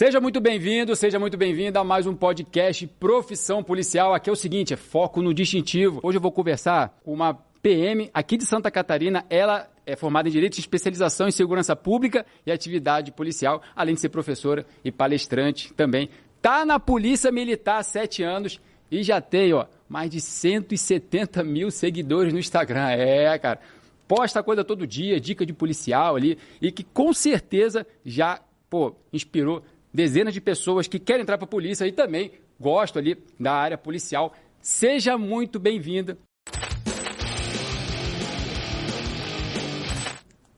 Seja 0.00 0.18
muito 0.18 0.40
bem-vindo, 0.40 0.96
seja 0.96 1.18
muito 1.18 1.36
bem-vinda 1.36 1.78
a 1.78 1.84
mais 1.84 2.06
um 2.06 2.14
podcast 2.14 2.86
Profissão 2.86 3.62
Policial. 3.62 4.14
Aqui 4.14 4.30
é 4.30 4.32
o 4.32 4.34
seguinte, 4.34 4.72
é 4.72 4.76
foco 4.78 5.20
no 5.20 5.34
distintivo. 5.34 6.00
Hoje 6.02 6.16
eu 6.16 6.22
vou 6.22 6.32
conversar 6.32 6.98
com 7.04 7.12
uma 7.12 7.34
PM 7.60 8.08
aqui 8.14 8.38
de 8.38 8.46
Santa 8.46 8.70
Catarina. 8.70 9.26
Ela 9.28 9.70
é 9.84 9.94
formada 9.94 10.26
em 10.26 10.32
Direito 10.32 10.58
Especialização 10.58 11.28
em 11.28 11.30
Segurança 11.30 11.76
Pública 11.76 12.24
e 12.46 12.50
Atividade 12.50 13.12
Policial, 13.12 13.60
além 13.76 13.94
de 13.94 14.00
ser 14.00 14.08
professora 14.08 14.64
e 14.82 14.90
palestrante 14.90 15.70
também. 15.74 16.08
Tá 16.40 16.64
na 16.64 16.80
Polícia 16.80 17.30
Militar 17.30 17.80
há 17.80 17.82
sete 17.82 18.22
anos 18.22 18.58
e 18.90 19.02
já 19.02 19.20
tem, 19.20 19.52
ó, 19.52 19.66
mais 19.86 20.08
de 20.08 20.18
170 20.18 21.44
mil 21.44 21.70
seguidores 21.70 22.32
no 22.32 22.38
Instagram. 22.38 22.88
É, 22.88 23.38
cara. 23.38 23.60
Posta 24.08 24.42
coisa 24.42 24.64
todo 24.64 24.86
dia, 24.86 25.20
dica 25.20 25.44
de 25.44 25.52
policial 25.52 26.16
ali, 26.16 26.38
e 26.58 26.72
que 26.72 26.82
com 26.82 27.12
certeza 27.12 27.86
já, 28.02 28.40
pô, 28.70 28.96
inspirou 29.12 29.62
dezenas 29.92 30.34
de 30.34 30.40
pessoas 30.40 30.86
que 30.86 30.98
querem 30.98 31.22
entrar 31.22 31.38
para 31.38 31.44
a 31.44 31.48
polícia 31.48 31.86
e 31.86 31.92
também 31.92 32.32
gostam 32.58 33.00
ali 33.00 33.16
da 33.38 33.52
área 33.52 33.78
policial. 33.78 34.34
Seja 34.60 35.16
muito 35.16 35.58
bem-vinda. 35.58 36.18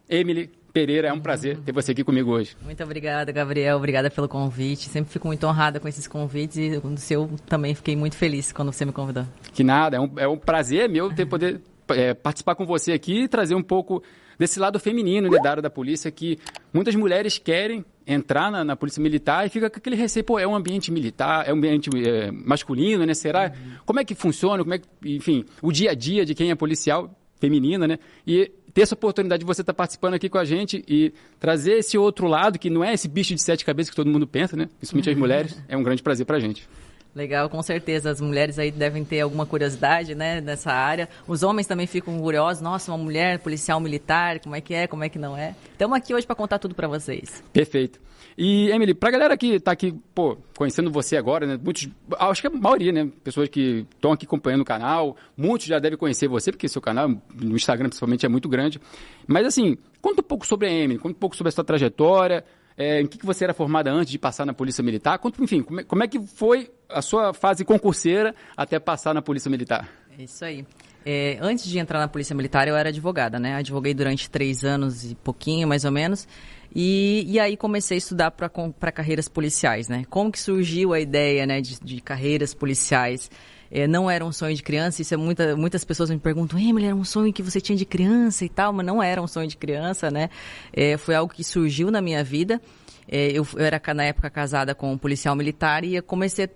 Emily 0.08 0.50
Pereira, 0.72 1.08
é 1.08 1.12
um 1.12 1.20
prazer 1.20 1.58
ter 1.58 1.72
você 1.72 1.92
aqui 1.92 2.02
comigo 2.02 2.30
hoje. 2.30 2.56
Muito 2.62 2.82
obrigada, 2.82 3.30
Gabriel. 3.30 3.77
Obrigada 3.77 4.10
pelo 4.10 4.28
convite. 4.28 4.88
Sempre 4.88 5.12
fico 5.12 5.27
muito 5.27 5.46
honrada 5.46 5.78
com 5.78 5.86
esses 5.86 6.06
convites 6.06 6.56
e 6.56 6.80
o 6.83 6.96
seu 6.96 7.30
também 7.46 7.74
fiquei 7.74 7.94
muito 7.94 8.16
feliz 8.16 8.52
quando 8.52 8.72
você 8.72 8.84
me 8.84 8.92
convidou. 8.92 9.27
Que 9.52 9.62
nada, 9.62 9.96
é 9.96 10.00
um, 10.00 10.10
é 10.19 10.27
um 10.27 10.38
prazer 10.38 10.88
meu 10.88 11.14
ter 11.14 11.27
poder 11.27 11.60
é, 11.88 12.14
participar 12.14 12.55
com 12.55 12.64
você 12.64 12.92
aqui 12.92 13.24
e 13.24 13.28
trazer 13.28 13.55
um 13.55 13.62
pouco 13.62 14.02
desse 14.38 14.59
lado 14.59 14.78
feminino 14.78 15.28
né, 15.28 15.38
da 15.42 15.50
área 15.50 15.62
da 15.62 15.70
polícia 15.70 16.10
que 16.10 16.38
muitas 16.72 16.95
mulheres 16.95 17.38
querem 17.38 17.84
entrar 18.06 18.50
na, 18.50 18.64
na, 18.64 18.77
polícia 18.77 19.00
militar 19.00 19.46
e 19.46 19.48
fica 19.48 19.70
com 19.70 19.77
aquele 19.77 19.96
receio, 19.96 20.24
pô, 20.24 20.38
é 20.38 20.46
um 20.46 20.55
ambiente 20.55 20.91
militar, 20.91 21.48
é 21.48 21.52
um 21.52 21.56
ambiente 21.56 21.88
é, 22.05 22.30
masculino, 22.30 23.06
né? 23.06 23.14
Será? 23.14 23.53
Uhum. 23.55 23.72
Como 23.86 24.00
é 24.00 24.05
que 24.05 24.14
funciona? 24.14 24.62
Como 24.62 24.75
é 24.75 24.78
que, 24.78 24.86
enfim, 25.05 25.44
o 25.60 25.70
dia 25.70 25.92
a 25.92 25.94
dia 25.94 26.25
de 26.25 26.34
quem 26.34 26.50
é 26.50 26.55
policial 26.55 27.14
feminina, 27.38 27.86
né? 27.86 27.98
E 28.27 28.50
ter 28.72 28.83
essa 28.83 28.94
oportunidade 28.94 29.41
de 29.41 29.47
você 29.47 29.60
estar 29.60 29.75
participando 29.75 30.14
aqui 30.14 30.28
com 30.28 30.38
a 30.38 30.44
gente 30.44 30.83
e 30.88 31.12
trazer 31.38 31.75
esse 31.75 31.98
outro 31.98 32.27
lado 32.27 32.58
que 32.58 32.70
não 32.70 32.83
é 32.83 32.94
esse 32.94 33.08
bicho 33.08 33.34
de 33.34 33.42
sete 33.42 33.64
cabeças 33.64 33.91
que 33.91 33.97
todo 33.97 34.10
mundo 34.10 34.27
pensa, 34.27 34.56
né? 34.56 34.69
Principalmente 34.78 35.08
uhum. 35.08 35.12
as 35.12 35.19
mulheres, 35.19 35.62
é 35.69 35.77
um 35.77 35.83
grande 35.83 36.03
prazer 36.03 36.25
pra 36.27 36.38
gente. 36.38 36.69
Legal, 37.14 37.48
com 37.50 37.62
certeza. 37.62 38.10
As 38.10 38.20
mulheres 38.20 38.58
aí 38.58 38.70
devem 38.70 39.05
ter 39.05 39.20
alguma 39.20 39.44
curiosidade, 39.44 40.14
né, 40.14 40.41
nessa 40.41 40.72
área. 40.72 41.08
Os 41.27 41.42
homens 41.42 41.66
também 41.66 41.86
ficam 41.86 42.19
curiosos. 42.19 42.62
Nossa, 42.62 42.91
uma 42.91 42.98
mulher 42.98 43.38
policial 43.38 43.78
militar, 43.80 44.41
como 44.41 44.56
é 44.56 44.60
que 44.60 44.72
é, 44.72 44.86
como 44.86 45.04
é 45.04 45.08
que 45.08 45.19
não 45.19 45.36
é. 45.36 45.54
Estamos 45.72 45.96
aqui 45.96 46.14
hoje 46.14 46.27
para 46.27 46.36
contar 46.36 46.58
tudo 46.58 46.74
para 46.74 46.88
vocês. 46.88 47.42
Perfeito. 47.52 48.00
E, 48.36 48.70
Emily, 48.70 48.94
pra 48.94 49.10
galera 49.10 49.36
que 49.36 49.56
está 49.56 49.72
aqui, 49.72 49.94
pô, 50.14 50.38
conhecendo 50.56 50.91
você 50.91 51.16
agora, 51.16 51.46
né? 51.46 51.60
Muitos, 51.62 51.88
acho 52.19 52.41
que 52.41 52.46
a 52.46 52.50
maioria, 52.50 52.91
né? 52.91 53.10
Pessoas 53.22 53.48
que 53.48 53.86
estão 53.94 54.12
aqui 54.12 54.24
acompanhando 54.24 54.62
o 54.62 54.64
canal, 54.64 55.16
muitos 55.36 55.66
já 55.66 55.78
devem 55.78 55.98
conhecer 55.98 56.28
você, 56.28 56.50
porque 56.50 56.69
seu 56.69 56.80
canal, 56.80 57.08
no 57.08 57.54
Instagram 57.54 57.88
principalmente, 57.88 58.24
é 58.24 58.28
muito 58.28 58.48
grande. 58.48 58.80
Mas, 59.26 59.47
assim, 59.47 59.76
conta 60.00 60.22
um 60.22 60.24
pouco 60.24 60.47
sobre 60.47 60.66
a 60.66 60.70
Emily, 60.70 60.98
conta 60.98 61.14
um 61.14 61.20
pouco 61.20 61.36
sobre 61.36 61.48
a 61.48 61.52
sua 61.52 61.64
trajetória, 61.64 62.42
é, 62.77 63.01
em 63.01 63.06
que, 63.06 63.19
que 63.19 63.27
você 63.27 63.45
era 63.45 63.55
formada 63.55 63.91
antes 63.91 64.11
de 64.11 64.19
passar 64.19 64.45
na 64.45 64.55
Polícia 64.55 64.83
Militar? 64.83 65.19
Conta, 65.19 65.42
enfim, 65.42 65.62
como 65.62 65.81
é, 65.81 65.84
como 65.84 66.03
é 66.03 66.09
que 66.09 66.20
foi 66.20 66.70
a 66.89 67.03
sua 67.03 67.33
fase 67.33 67.65
concurseira 67.65 68.34
até 68.56 68.78
passar 68.78 69.15
na 69.15 69.23
Polícia 69.23 69.51
Militar? 69.51 69.89
É 70.19 70.23
isso 70.23 70.45
aí. 70.45 70.67
É, 71.05 71.37
antes 71.41 71.65
de 71.65 71.78
entrar 71.78 71.98
na 71.98 72.06
Polícia 72.06 72.34
Militar, 72.34 72.69
eu 72.69 72.77
era 72.77 72.91
advogada, 72.91 73.39
né? 73.39 73.56
Advoguei 73.56 73.93
durante 73.93 74.31
três 74.31 74.65
anos 74.65 75.11
e 75.11 75.15
pouquinho, 75.17 75.67
mais 75.67 75.84
ou 75.84 75.91
menos. 75.91 76.28
E, 76.75 77.25
e 77.27 77.41
aí 77.41 77.56
comecei 77.56 77.97
a 77.97 77.98
estudar 77.98 78.31
para 78.31 78.93
carreiras 78.93 79.28
policiais, 79.28 79.89
né? 79.89 80.05
Como 80.09 80.31
que 80.31 80.41
surgiu 80.41 80.93
a 80.93 81.00
ideia 81.00 81.45
né, 81.45 81.61
de, 81.61 81.78
de 81.81 82.00
carreiras 82.00 82.55
policiais? 82.55 83.31
É, 83.75 83.87
não 83.87 84.11
era 84.11 84.23
um 84.23 84.31
sonho 84.31 84.55
de 84.55 84.62
criança, 84.62 85.01
isso 85.01 85.15
é 85.15 85.17
muita, 85.17 85.56
muitas 85.56 85.83
pessoas 85.83 86.11
me 86.11 86.19
perguntam, 86.19 86.59
Emily, 86.59 86.89
era 86.89 86.95
um 86.95 87.05
sonho 87.05 87.33
que 87.33 87.43
você 87.43 87.59
tinha 87.59 87.75
de 87.75 87.87
criança 87.87 88.44
e 88.44 88.49
tal, 88.50 88.71
mas 88.71 88.84
não 88.84 89.03
era 89.03 89.21
um 89.21 89.27
sonho 89.27 89.49
de 89.49 89.56
criança, 89.56 90.10
né? 90.10 90.28
É, 90.75 90.99
foi 90.99 91.15
algo 91.15 91.33
que 91.33 91.43
surgiu 91.43 91.91
na 91.91 92.03
minha 92.03 92.22
vida. 92.22 92.61
É, 93.09 93.28
eu, 93.31 93.47
eu, 93.56 93.65
era 93.65 93.81
na 93.94 94.05
época 94.05 94.28
casada 94.28 94.75
com 94.75 94.93
um 94.93 94.99
policial 94.99 95.34
militar 95.34 95.84
e 95.84 96.03
comecei 96.03 96.44
a 96.44 96.49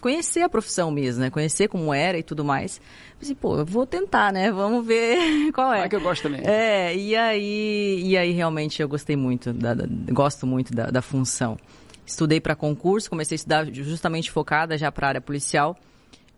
conhecer 0.00 0.42
a 0.42 0.48
profissão 0.50 0.90
mesmo, 0.90 1.22
né? 1.22 1.30
Conhecer 1.30 1.68
como 1.68 1.94
era 1.94 2.18
e 2.18 2.22
tudo 2.22 2.44
mais. 2.44 2.78
Pensei, 3.18 3.34
pô, 3.34 3.56
eu 3.56 3.64
vou 3.64 3.86
tentar, 3.86 4.30
né? 4.30 4.52
Vamos 4.52 4.84
ver 4.84 5.52
qual 5.54 5.72
é. 5.72 5.84
É 5.84 5.88
que 5.88 5.96
eu 5.96 6.00
gosto 6.00 6.24
também. 6.24 6.42
É, 6.44 6.94
e 6.94 7.16
aí, 7.16 8.02
e 8.04 8.18
aí 8.18 8.32
realmente 8.32 8.82
eu 8.82 8.88
gostei 8.88 9.16
muito, 9.16 9.52
da, 9.52 9.72
da 9.72 9.86
gosto 10.10 10.46
muito 10.46 10.74
da, 10.74 10.90
da 10.90 11.00
função. 11.00 11.56
Estudei 12.04 12.40
para 12.40 12.54
concurso, 12.54 13.08
comecei 13.08 13.34
a 13.34 13.36
estudar 13.36 13.72
justamente 13.72 14.30
focada 14.30 14.76
já 14.76 14.92
para 14.92 15.06
a 15.06 15.08
área 15.08 15.20
policial. 15.20 15.78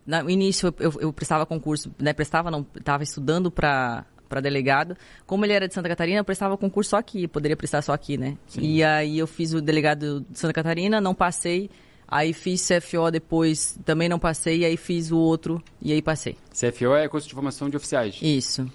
No 0.07 0.29
início 0.29 0.75
eu, 0.79 0.93
eu 1.01 1.13
prestava 1.13 1.47
concurso, 1.47 1.93
né? 1.99 2.13
Prestava, 2.13 2.51
não, 2.51 2.67
estava 2.77 3.03
estudando 3.03 3.51
para 3.51 4.05
para 4.33 4.41
delegado. 4.41 4.97
Como 5.27 5.45
ele 5.45 5.53
era 5.53 5.69
de 5.69 5.75
Santa 5.75 5.91
Catarina, 5.91 6.21
eu 6.21 6.25
prestava 6.25 6.57
concurso 6.57 6.91
só 6.91 6.97
aqui, 6.97 7.29
poderia 7.29 7.55
prestar 7.55 7.83
só 7.83 7.93
aqui, 7.93 8.17
né? 8.17 8.39
Sim. 8.47 8.63
E 8.63 8.83
aí 8.83 9.19
eu 9.19 9.27
fiz 9.27 9.53
o 9.53 9.61
delegado 9.61 10.25
de 10.31 10.39
Santa 10.39 10.55
Catarina, 10.55 11.03
não 11.03 11.15
passei. 11.15 11.69
Aí 12.09 12.33
fiz 12.33 12.67
CFO 12.67 13.11
depois, 13.11 13.79
também 13.85 14.09
não 14.09 14.19
passei, 14.19 14.61
e 14.61 14.65
aí 14.65 14.77
fiz 14.77 15.11
o 15.11 15.19
outro, 15.19 15.63
e 15.81 15.93
aí 15.93 16.03
passei. 16.03 16.37
CFO 16.51 16.95
é 16.95 17.09
curso 17.09 17.29
de 17.29 17.35
formação 17.35 17.71
de 17.71 17.77
oficiais. 17.77 18.19
Isso. 18.23 18.71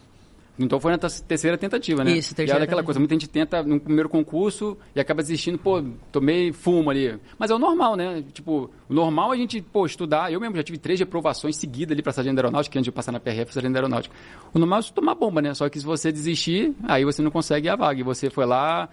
Então 0.59 0.79
foi 0.79 0.91
na 0.91 0.97
terceira 0.97 1.57
tentativa, 1.57 2.03
né? 2.03 2.13
Isso, 2.13 2.33
terceira. 2.33 2.59
E 2.59 2.61
é 2.61 2.63
aquela 2.63 2.83
coisa, 2.83 2.99
muita 2.99 3.13
gente 3.13 3.29
tenta 3.29 3.61
no 3.61 3.79
primeiro 3.79 4.09
concurso 4.09 4.77
e 4.95 4.99
acaba 4.99 5.21
desistindo, 5.21 5.57
pô, 5.57 5.83
tomei 6.11 6.51
fumo 6.51 6.89
ali. 6.89 7.19
Mas 7.37 7.51
é 7.51 7.55
o 7.55 7.59
normal, 7.59 7.95
né? 7.95 8.23
Tipo, 8.33 8.69
o 8.89 8.93
normal 8.93 9.33
é 9.33 9.37
a 9.37 9.39
gente, 9.39 9.61
pô, 9.61 9.85
estudar. 9.85 10.31
Eu 10.31 10.39
mesmo 10.39 10.55
já 10.55 10.63
tive 10.63 10.77
três 10.77 10.99
reprovações 10.99 11.55
seguidas 11.57 11.93
ali 11.93 12.01
para 12.01 12.11
sargento 12.11 12.37
aeronáutica, 12.39 12.79
antes 12.79 12.85
de 12.85 12.91
passar 12.91 13.11
na 13.11 13.19
PRF, 13.19 13.53
sargento 13.53 13.75
aeronáutica. 13.75 14.15
O 14.53 14.57
normal 14.59 14.79
é 14.79 14.83
tomar 14.93 15.13
bomba, 15.15 15.41
né? 15.41 15.53
Só 15.53 15.69
que 15.69 15.79
se 15.79 15.85
você 15.85 16.11
desistir, 16.11 16.73
aí 16.83 17.05
você 17.05 17.21
não 17.21 17.29
consegue 17.29 17.69
a 17.69 17.75
vaga. 17.75 17.99
E 17.99 18.03
você 18.03 18.29
foi 18.29 18.45
lá, 18.45 18.89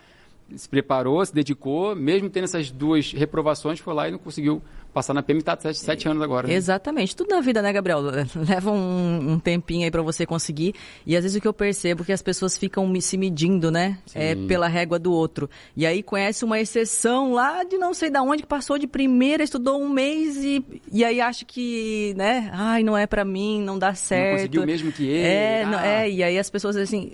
se 0.54 0.68
preparou, 0.68 1.24
se 1.24 1.34
dedicou, 1.34 1.94
mesmo 1.96 2.28
tendo 2.28 2.44
essas 2.44 2.70
duas 2.70 3.12
reprovações, 3.12 3.78
foi 3.78 3.94
lá 3.94 4.08
e 4.08 4.12
não 4.12 4.18
conseguiu 4.18 4.62
passar 4.94 5.12
na 5.12 5.22
PM, 5.22 5.40
está 5.40 5.58
sete, 5.58 5.78
sete 5.78 6.08
anos 6.08 6.22
agora. 6.22 6.46
Né? 6.46 6.54
Exatamente. 6.54 7.16
Tudo 7.16 7.34
na 7.34 7.40
vida, 7.40 7.60
né, 7.60 7.72
Gabriel? 7.72 8.00
Leva 8.36 8.70
um, 8.70 9.32
um 9.32 9.38
tempinho 9.40 9.84
aí 9.84 9.90
para 9.90 10.00
você 10.00 10.24
conseguir. 10.24 10.74
E 11.04 11.16
às 11.16 11.24
vezes 11.24 11.36
o 11.36 11.40
que 11.40 11.48
eu 11.48 11.52
percebo 11.52 12.02
é 12.02 12.06
que 12.06 12.12
as 12.12 12.22
pessoas 12.22 12.56
ficam 12.56 12.94
se 13.00 13.18
medindo, 13.18 13.72
né? 13.72 13.98
É, 14.14 14.36
pela 14.46 14.68
régua 14.68 14.98
do 14.98 15.12
outro. 15.12 15.50
E 15.76 15.84
aí 15.84 16.02
conhece 16.02 16.44
uma 16.44 16.60
exceção 16.60 17.32
lá 17.32 17.64
de 17.64 17.76
não 17.76 17.92
sei 17.92 18.08
da 18.08 18.22
onde, 18.22 18.42
que 18.42 18.48
passou 18.48 18.78
de 18.78 18.86
primeira, 18.86 19.42
estudou 19.42 19.82
um 19.82 19.88
mês 19.88 20.36
e, 20.36 20.64
e 20.92 21.04
aí 21.04 21.20
acha 21.20 21.44
que, 21.44 22.14
né? 22.16 22.50
Ai, 22.52 22.84
não 22.84 22.96
é 22.96 23.06
para 23.06 23.24
mim, 23.24 23.60
não 23.60 23.78
dá 23.78 23.94
certo. 23.94 24.30
Não 24.30 24.36
conseguiu 24.36 24.66
mesmo 24.66 24.92
que 24.92 25.04
ele. 25.04 25.26
É, 25.26 25.62
ah. 25.64 25.66
não, 25.66 25.80
é, 25.80 26.08
e 26.08 26.22
aí 26.22 26.38
as 26.38 26.48
pessoas 26.48 26.76
assim 26.76 27.10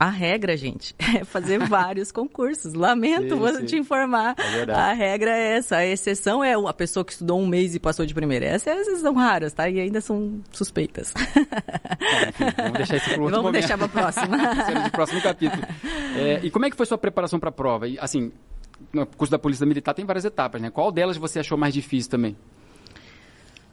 a 0.00 0.08
regra, 0.08 0.56
gente, 0.56 0.94
é 0.98 1.24
fazer 1.24 1.58
vários 1.58 2.10
concursos. 2.10 2.72
Lamento 2.72 3.36
sim, 3.36 3.56
sim. 3.56 3.64
te 3.66 3.76
informar. 3.76 4.34
É 4.38 4.72
a 4.72 4.94
regra 4.94 5.30
é 5.30 5.58
essa. 5.58 5.76
A 5.76 5.86
exceção 5.86 6.42
é 6.42 6.54
a 6.54 6.72
pessoa 6.72 7.04
que 7.04 7.12
estudou 7.12 7.38
um 7.38 7.46
mês 7.46 7.74
e 7.74 7.78
passou 7.78 8.06
de 8.06 8.14
primeira. 8.14 8.46
Essas 8.46 9.00
são 9.00 9.12
raras, 9.12 9.52
tá? 9.52 9.68
E 9.68 9.78
ainda 9.78 10.00
são 10.00 10.40
suspeitas. 10.50 11.12
É, 11.14 12.28
enfim, 12.32 12.44
vamos 12.56 12.72
deixar 12.78 12.96
isso 12.96 13.10
para 13.10 13.20
outro 13.20 13.36
Vamos 13.36 13.36
momento. 13.36 13.52
deixar 13.52 13.76
para 13.76 13.88
próxima. 13.88 14.36
no 14.84 14.90
próximo 14.90 15.20
capítulo. 15.20 15.62
É, 16.16 16.40
e 16.42 16.50
como 16.50 16.64
é 16.64 16.70
que 16.70 16.76
foi 16.76 16.86
sua 16.86 16.96
preparação 16.96 17.38
para 17.38 17.50
a 17.50 17.52
prova? 17.52 17.86
E, 17.86 17.98
assim, 17.98 18.32
no 18.90 19.04
curso 19.04 19.30
da 19.30 19.38
Polícia 19.38 19.66
Militar 19.66 19.92
tem 19.92 20.06
várias 20.06 20.24
etapas, 20.24 20.62
né? 20.62 20.70
Qual 20.70 20.90
delas 20.90 21.18
você 21.18 21.40
achou 21.40 21.58
mais 21.58 21.74
difícil 21.74 22.10
também? 22.10 22.34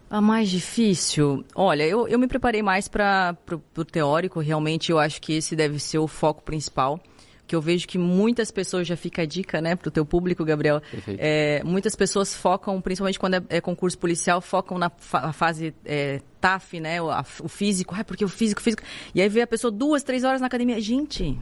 A 0.09 0.21
mais 0.21 0.49
difícil? 0.49 1.43
Olha, 1.53 1.83
eu, 1.83 2.07
eu 2.07 2.17
me 2.17 2.27
preparei 2.27 2.63
mais 2.63 2.87
para 2.87 3.37
o 3.75 3.83
teórico, 3.83 4.39
realmente 4.39 4.91
eu 4.91 4.99
acho 4.99 5.21
que 5.21 5.33
esse 5.33 5.55
deve 5.55 5.79
ser 5.79 5.97
o 5.97 6.07
foco 6.07 6.41
principal. 6.43 6.99
Que 7.45 7.55
eu 7.55 7.61
vejo 7.61 7.87
que 7.87 7.97
muitas 7.97 8.51
pessoas, 8.51 8.85
já 8.85 8.97
fica 8.97 9.21
a 9.21 9.25
dica, 9.25 9.61
né, 9.61 9.73
para 9.73 9.87
o 9.87 9.91
teu 9.91 10.05
público, 10.05 10.43
Gabriel. 10.43 10.81
É, 11.17 11.61
muitas 11.63 11.95
pessoas 11.95 12.35
focam, 12.35 12.81
principalmente 12.81 13.17
quando 13.17 13.35
é, 13.35 13.43
é 13.49 13.61
concurso 13.61 13.97
policial, 13.97 14.41
focam 14.41 14.77
na 14.77 14.89
fa 14.89 15.31
fase 15.31 15.73
é, 15.85 16.21
TAF, 16.41 16.77
né, 16.81 17.01
o, 17.01 17.09
a, 17.09 17.23
o 17.41 17.47
físico. 17.47 17.95
Ah, 17.97 18.03
porque 18.03 18.25
o 18.25 18.27
físico, 18.27 18.61
físico. 18.61 18.83
E 19.15 19.21
aí 19.21 19.29
vê 19.29 19.41
a 19.41 19.47
pessoa 19.47 19.71
duas, 19.71 20.03
três 20.03 20.25
horas 20.25 20.41
na 20.41 20.47
academia. 20.47 20.79
Gente, 20.81 21.37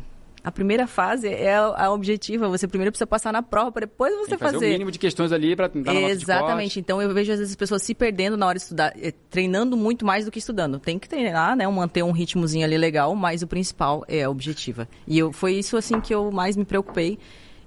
a 0.46 0.52
primeira 0.52 0.86
fase 0.86 1.28
é 1.28 1.56
a, 1.56 1.86
a 1.86 1.92
objetiva. 1.92 2.48
Você 2.48 2.68
primeiro 2.68 2.92
precisa 2.92 3.08
passar 3.08 3.34
na 3.34 3.42
prova, 3.42 3.72
para 3.72 3.88
depois 3.88 4.14
você 4.16 4.38
fazer. 4.38 4.54
fazer 4.54 4.68
o 4.68 4.70
mínimo 4.70 4.92
de 4.92 5.00
questões 5.00 5.32
ali 5.32 5.56
para 5.56 5.68
tentar 5.68 5.92
Exatamente. 5.96 6.80
Então 6.80 7.02
eu 7.02 7.12
vejo 7.12 7.32
às 7.32 7.40
vezes 7.40 7.54
as 7.54 7.56
pessoas 7.56 7.82
se 7.82 7.96
perdendo 7.96 8.38
na 8.38 8.46
hora 8.46 8.56
de 8.56 8.62
estudar, 8.62 8.94
eh, 8.96 9.12
treinando 9.28 9.76
muito 9.76 10.06
mais 10.06 10.26
do 10.26 10.30
que 10.30 10.38
estudando. 10.38 10.78
Tem 10.78 11.00
que 11.00 11.10
treinar, 11.10 11.56
né? 11.56 11.68
Manter 11.68 12.04
um 12.04 12.12
ritmozinho 12.12 12.64
ali 12.64 12.78
legal, 12.78 13.16
mas 13.16 13.42
o 13.42 13.48
principal 13.48 14.06
é 14.08 14.22
a 14.22 14.30
objetiva. 14.30 14.88
E 15.08 15.18
eu, 15.18 15.34
foi 15.34 15.54
isso 15.54 15.78
assim 15.78 16.00
que 16.00 16.14
eu 16.14 16.32
mais 16.32 16.56
me 16.56 16.64
preocupei 16.64 17.18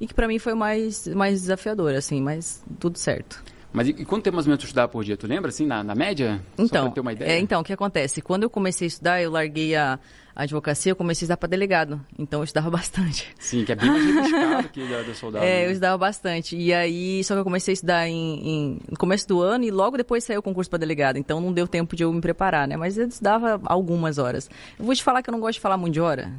e 0.01 0.07
que 0.07 0.15
para 0.15 0.29
mim 0.29 0.39
foi 0.39 0.55
mais 0.55 1.09
mais 1.09 1.41
desafiador, 1.41 1.95
assim, 1.95 2.23
mas 2.23 2.65
tudo 2.79 2.97
certo. 2.97 3.43
Mas 3.73 3.89
e, 3.89 3.91
e 3.91 4.05
quanto 4.05 4.23
tempo 4.23 4.37
mais 4.37 4.47
ou 4.47 4.51
menos 4.51 4.63
tu 4.63 4.67
estudava 4.67 4.89
por 4.89 5.05
dia? 5.05 5.17
Tu 5.17 5.27
lembra, 5.27 5.51
assim, 5.51 5.67
na, 5.67 5.85
na 5.85 5.95
média? 5.95 6.41
Só 6.57 6.63
Então, 6.63 6.85
pra 6.87 6.95
ter 6.95 7.01
uma 7.01 7.13
ideia? 7.13 7.33
é, 7.33 7.39
então, 7.39 7.61
o 7.61 7.65
que 7.65 7.73
acontece? 7.73 8.23
Quando 8.23 8.45
eu 8.45 8.51
comecei 8.51 8.87
a 8.87 8.89
estudar, 8.89 9.23
eu 9.23 9.31
larguei 9.31 9.77
a, 9.77 9.99
a 10.39 10.45
advocacia, 10.45 10.93
eu 10.93 10.97
comecei 10.97 11.25
a 11.25 11.27
estudar 11.27 11.37
para 11.37 11.49
delegado. 11.49 12.01
Então, 12.17 12.39
eu 12.41 12.45
estudava 12.45 12.71
bastante. 12.79 13.29
Sim, 13.41 13.65
que 13.65 13.73
é 13.73 13.75
bem 13.75 13.91
mais 13.91 14.05
rebuscado 14.05 14.69
que 14.69 14.87
da, 14.89 15.03
do 15.03 15.13
soldado. 15.15 15.45
É, 15.45 15.63
eu 15.63 15.67
né? 15.67 15.73
estudava 15.73 15.99
bastante. 15.99 16.57
E 16.57 16.73
aí, 16.73 17.25
só 17.25 17.35
que 17.35 17.41
eu 17.41 17.45
comecei 17.45 17.73
a 17.73 17.75
estudar 17.75 18.09
em, 18.09 18.15
em- 18.49 18.79
no 18.89 18.97
começo 18.97 19.27
do 19.27 19.41
ano 19.43 19.65
e 19.65 19.71
logo 19.73 19.97
depois 19.97 20.23
saiu 20.23 20.39
o 20.39 20.43
concurso 20.43 20.71
para 20.71 20.79
delegado. 20.79 21.17
Então, 21.19 21.41
não 21.41 21.53
deu 21.53 21.67
tempo 21.67 21.97
de 21.97 22.05
eu 22.05 22.13
me 22.13 22.21
preparar, 22.21 22.69
né? 22.69 22.77
Mas 22.77 22.97
eu 22.97 23.09
estudava 23.09 23.61
algumas 23.65 24.17
horas. 24.19 24.49
Eu 24.79 24.85
vou 24.85 24.95
te 24.95 25.03
falar 25.03 25.23
que 25.25 25.29
eu 25.29 25.33
não 25.33 25.41
gosto 25.41 25.55
de 25.55 25.61
falar 25.61 25.77
muito 25.77 25.95
de 25.95 26.01
hora. 26.01 26.33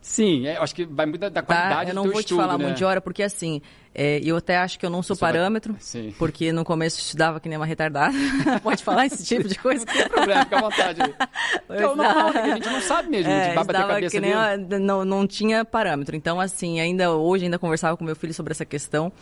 Sim, 0.00 0.46
é, 0.46 0.58
eu 0.58 0.62
acho 0.62 0.74
que 0.74 0.84
vai 0.84 1.06
muito 1.06 1.20
da, 1.20 1.28
da 1.28 1.42
Tá? 1.42 1.46
qualidade 1.46 1.90
Eu 1.90 1.94
do 1.94 1.96
não 1.96 2.02
teu 2.04 2.12
vou 2.12 2.20
estudo, 2.20 2.38
te 2.38 2.40
falar 2.42 2.58
né? 2.58 2.64
muito 2.64 2.76
de 2.76 2.84
hora, 2.84 3.00
porque 3.00 3.22
assim, 3.22 3.62
é, 3.94 4.20
eu 4.24 4.36
até 4.36 4.56
acho 4.56 4.78
que 4.78 4.86
eu 4.86 4.90
não 4.90 5.02
sou 5.02 5.14
Você 5.16 5.20
vai- 5.20 5.32
parâmetro, 5.32 5.76
Sim. 5.78 6.14
porque 6.18 6.52
no 6.52 6.64
começo 6.64 6.98
eu 6.98 7.02
estudava 7.02 7.38
que 7.40 7.48
nem 7.48 7.58
uma 7.58 7.66
retardada. 7.66 8.12
Pode 8.62 8.82
falar 8.82 9.06
esse 9.06 9.24
tipo 9.24 9.46
de 9.48 9.58
coisa? 9.58 9.84
Não 9.86 9.92
tem 9.94 10.08
problema, 10.08 10.44
fica 10.44 10.58
à 10.58 10.60
vontade. 10.62 11.00
Que 11.66 11.82
é 11.82 11.88
o 11.88 11.96
normal, 11.96 12.32
né? 12.32 12.40
a 12.42 12.54
gente 12.56 12.68
não 12.70 12.80
sabe 12.82 13.08
mesmo, 13.08 13.30
a 13.30 13.34
É, 13.34 13.44
gente 13.44 13.54
vai 13.54 13.64
bater 13.64 13.76
a 13.76 13.80
estudava 13.80 13.94
cabeça 13.94 14.10
que 14.16 14.20
nem 14.20 14.34
uma- 14.34 14.56
não, 14.78 15.04
não 15.04 15.26
tinha 15.26 15.64
parâmetro. 15.64 16.14
Então, 16.16 16.40
assim, 16.40 16.80
ainda 16.80 17.12
hoje 17.12 17.44
ainda 17.44 17.58
conversava 17.58 17.96
com 17.96 18.04
meu 18.04 18.16
filho 18.16 18.34
sobre 18.34 18.52
essa 18.52 18.64
questão. 18.64 19.12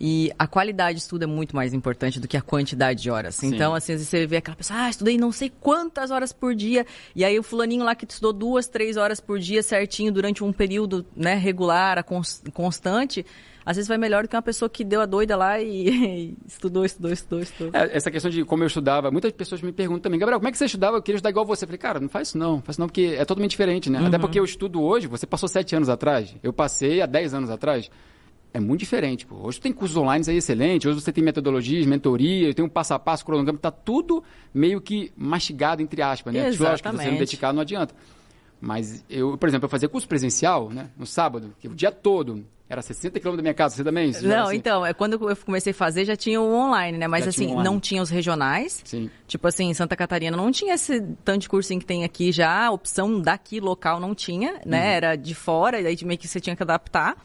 E 0.00 0.32
a 0.36 0.48
qualidade 0.48 0.96
de 0.96 1.02
estudo 1.02 1.22
é 1.22 1.26
muito 1.26 1.54
mais 1.54 1.72
importante 1.72 2.18
do 2.18 2.26
que 2.26 2.36
a 2.36 2.40
quantidade 2.42 3.00
de 3.02 3.10
horas. 3.10 3.36
Sim. 3.36 3.54
Então, 3.54 3.72
assim, 3.72 3.92
às 3.92 3.98
vezes 4.00 4.08
você 4.08 4.26
vê 4.26 4.38
aquela 4.38 4.56
pessoa, 4.56 4.80
ah, 4.80 4.90
estudei 4.90 5.16
não 5.16 5.30
sei 5.30 5.48
quantas 5.60 6.10
horas 6.10 6.32
por 6.32 6.56
dia. 6.56 6.84
E 7.14 7.24
aí 7.24 7.38
o 7.38 7.42
fulaninho 7.42 7.84
lá 7.84 7.94
que 7.94 8.04
estudou 8.04 8.32
duas, 8.32 8.66
três 8.66 8.96
horas 8.96 9.20
por 9.20 9.38
dia 9.38 9.62
certinho 9.62 10.10
durante 10.10 10.42
um 10.42 10.52
período 10.52 11.06
né, 11.14 11.34
regular, 11.34 11.98
a 11.98 12.02
cons- 12.02 12.42
constante, 12.52 13.24
às 13.64 13.76
vezes 13.76 13.88
vai 13.88 13.98
melhor 13.98 14.22
do 14.22 14.28
que 14.28 14.36
uma 14.36 14.42
pessoa 14.42 14.68
que 14.68 14.84
deu 14.84 15.00
a 15.00 15.06
doida 15.06 15.36
lá 15.36 15.60
e, 15.60 15.88
e 15.88 16.36
estudou, 16.46 16.84
estudou, 16.84 17.12
estudou, 17.12 17.40
estudou. 17.40 17.80
É, 17.80 17.96
essa 17.96 18.10
questão 18.10 18.30
de 18.30 18.44
como 18.44 18.62
eu 18.62 18.66
estudava, 18.66 19.10
muitas 19.10 19.32
pessoas 19.32 19.62
me 19.62 19.72
perguntam 19.72 20.02
também, 20.02 20.18
Gabriel, 20.18 20.38
como 20.38 20.48
é 20.48 20.52
que 20.52 20.58
você 20.58 20.66
estudava? 20.66 20.96
Eu 20.96 21.02
queria 21.02 21.16
estudar 21.16 21.30
igual 21.30 21.46
você. 21.46 21.64
Eu 21.64 21.68
falei, 21.68 21.78
cara, 21.78 22.00
não 22.00 22.08
faz 22.08 22.28
isso 22.28 22.38
não, 22.38 22.60
faz 22.60 22.74
isso 22.74 22.80
não, 22.80 22.88
porque 22.88 23.14
é 23.16 23.24
totalmente 23.24 23.50
diferente, 23.50 23.90
né? 23.90 24.00
Uhum. 24.00 24.06
Até 24.06 24.18
porque 24.18 24.38
eu 24.38 24.44
estudo 24.44 24.82
hoje, 24.82 25.06
você 25.06 25.26
passou 25.26 25.48
sete 25.48 25.74
anos 25.76 25.88
atrás, 25.88 26.34
eu 26.42 26.52
passei 26.52 27.00
há 27.00 27.06
dez 27.06 27.34
anos 27.34 27.50
atrás. 27.50 27.90
É 28.54 28.60
muito 28.60 28.80
diferente, 28.80 29.24
pô. 29.24 29.36
Hoje 29.46 29.58
tem 29.58 29.72
cursos 29.72 29.96
online 29.96 30.22
aí 30.28 30.36
excelentes, 30.36 30.86
hoje 30.86 31.00
você 31.00 31.10
tem 31.10 31.24
metodologias, 31.24 31.86
mentoria, 31.86 32.52
tem 32.52 32.62
um 32.62 32.68
passo 32.68 32.92
a 32.92 32.98
passo, 32.98 33.24
cronograma, 33.24 33.58
tá 33.58 33.70
tudo 33.70 34.22
meio 34.52 34.78
que 34.78 35.10
mastigado, 35.16 35.80
entre 35.80 36.02
aspas, 36.02 36.34
né? 36.34 36.44
Lógico 36.44 36.58
que 36.58 36.68
você 36.68 36.84
não 36.84 36.94
Exatamente. 36.94 37.18
dedicar, 37.18 37.52
não 37.54 37.62
adianta. 37.62 37.94
Mas 38.60 39.04
eu, 39.08 39.36
por 39.38 39.48
exemplo, 39.48 39.64
eu 39.64 39.70
fazia 39.70 39.88
curso 39.88 40.06
presencial, 40.06 40.68
né? 40.70 40.90
No 40.96 41.06
sábado, 41.06 41.54
que 41.58 41.66
o 41.66 41.74
dia 41.74 41.90
todo 41.90 42.44
era 42.72 42.80
60 42.82 43.20
quilômetros 43.20 43.36
da 43.36 43.42
minha 43.42 43.54
casa, 43.54 43.76
você 43.76 43.84
também? 43.84 44.12
Você 44.12 44.26
Não, 44.26 44.46
assim? 44.46 44.56
então, 44.56 44.84
é 44.86 44.94
quando 44.94 45.12
eu 45.28 45.36
comecei 45.36 45.72
a 45.72 45.74
fazer 45.74 46.04
já 46.06 46.16
tinha 46.16 46.40
o 46.40 46.52
online, 46.54 46.96
né? 46.96 47.06
Mas 47.06 47.24
Já 47.26 47.30
tinha 47.30 47.46
assim, 47.46 47.52
online. 47.54 47.70
não 47.70 47.78
tinha 47.78 48.00
os 48.02 48.08
regionais. 48.08 48.80
Sim. 48.84 49.10
Tipo 49.26 49.46
assim, 49.46 49.66
em 49.68 49.74
Santa 49.74 49.94
Catarina 49.94 50.36
não 50.36 50.50
tinha 50.50 50.74
esse 50.74 51.00
tanto 51.24 51.40
de 51.42 51.48
cursinho 51.50 51.78
que 51.80 51.86
tem 51.86 52.02
aqui 52.02 52.32
já, 52.32 52.66
a 52.66 52.70
opção 52.70 53.20
daqui 53.20 53.60
local 53.60 54.00
não 54.00 54.14
tinha, 54.14 54.54
né? 54.64 54.78
Uhum. 54.80 54.90
Era 54.92 55.16
de 55.16 55.34
fora, 55.34 55.80
e 55.80 55.86
aí 55.86 55.96
meio 56.04 56.18
que 56.18 56.26
você 56.26 56.40
tinha 56.40 56.56
que 56.56 56.62
adaptar. 56.62 57.16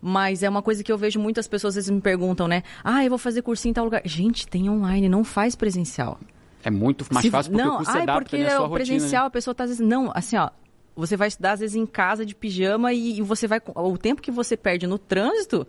Mas 0.00 0.42
é 0.42 0.48
uma 0.48 0.62
coisa 0.62 0.82
que 0.82 0.90
eu 0.90 0.98
vejo 0.98 1.20
muitas 1.20 1.46
pessoas 1.46 1.72
às 1.72 1.74
vezes 1.76 1.90
me 1.90 2.00
perguntam, 2.00 2.48
né? 2.48 2.64
Ah, 2.82 3.04
eu 3.04 3.08
vou 3.08 3.18
fazer 3.18 3.40
cursinho 3.42 3.70
em 3.70 3.74
tal 3.74 3.84
lugar. 3.84 4.02
Gente, 4.04 4.48
tem 4.48 4.68
online, 4.68 5.08
não 5.08 5.22
faz 5.22 5.54
presencial. 5.54 6.18
É 6.64 6.70
muito 6.70 7.04
mais 7.12 7.24
Se- 7.24 7.30
fácil 7.30 7.52
porque 7.52 7.64
não, 7.64 7.74
o 7.74 7.76
curso 7.78 7.90
ai, 7.92 8.02
adapta 8.02 8.22
porque 8.22 8.36
né, 8.38 8.44
à 8.44 8.46
é 8.46 8.50
sua 8.56 8.60
o 8.66 8.68
rotina. 8.68 8.84
presencial, 8.86 9.22
né? 9.22 9.26
a 9.28 9.30
pessoa 9.30 9.54
tá 9.54 9.64
às 9.64 9.70
vezes 9.70 9.86
não, 9.86 10.10
assim, 10.14 10.36
ó, 10.36 10.50
você 10.94 11.16
vai 11.16 11.28
estudar 11.28 11.52
às 11.52 11.60
vezes 11.60 11.76
em 11.76 11.86
casa 11.86 12.24
de 12.24 12.34
pijama 12.34 12.92
e, 12.92 13.18
e 13.18 13.22
você 13.22 13.46
vai 13.46 13.60
o 13.74 13.98
tempo 13.98 14.22
que 14.22 14.30
você 14.30 14.56
perde 14.56 14.86
no 14.86 14.98
trânsito, 14.98 15.66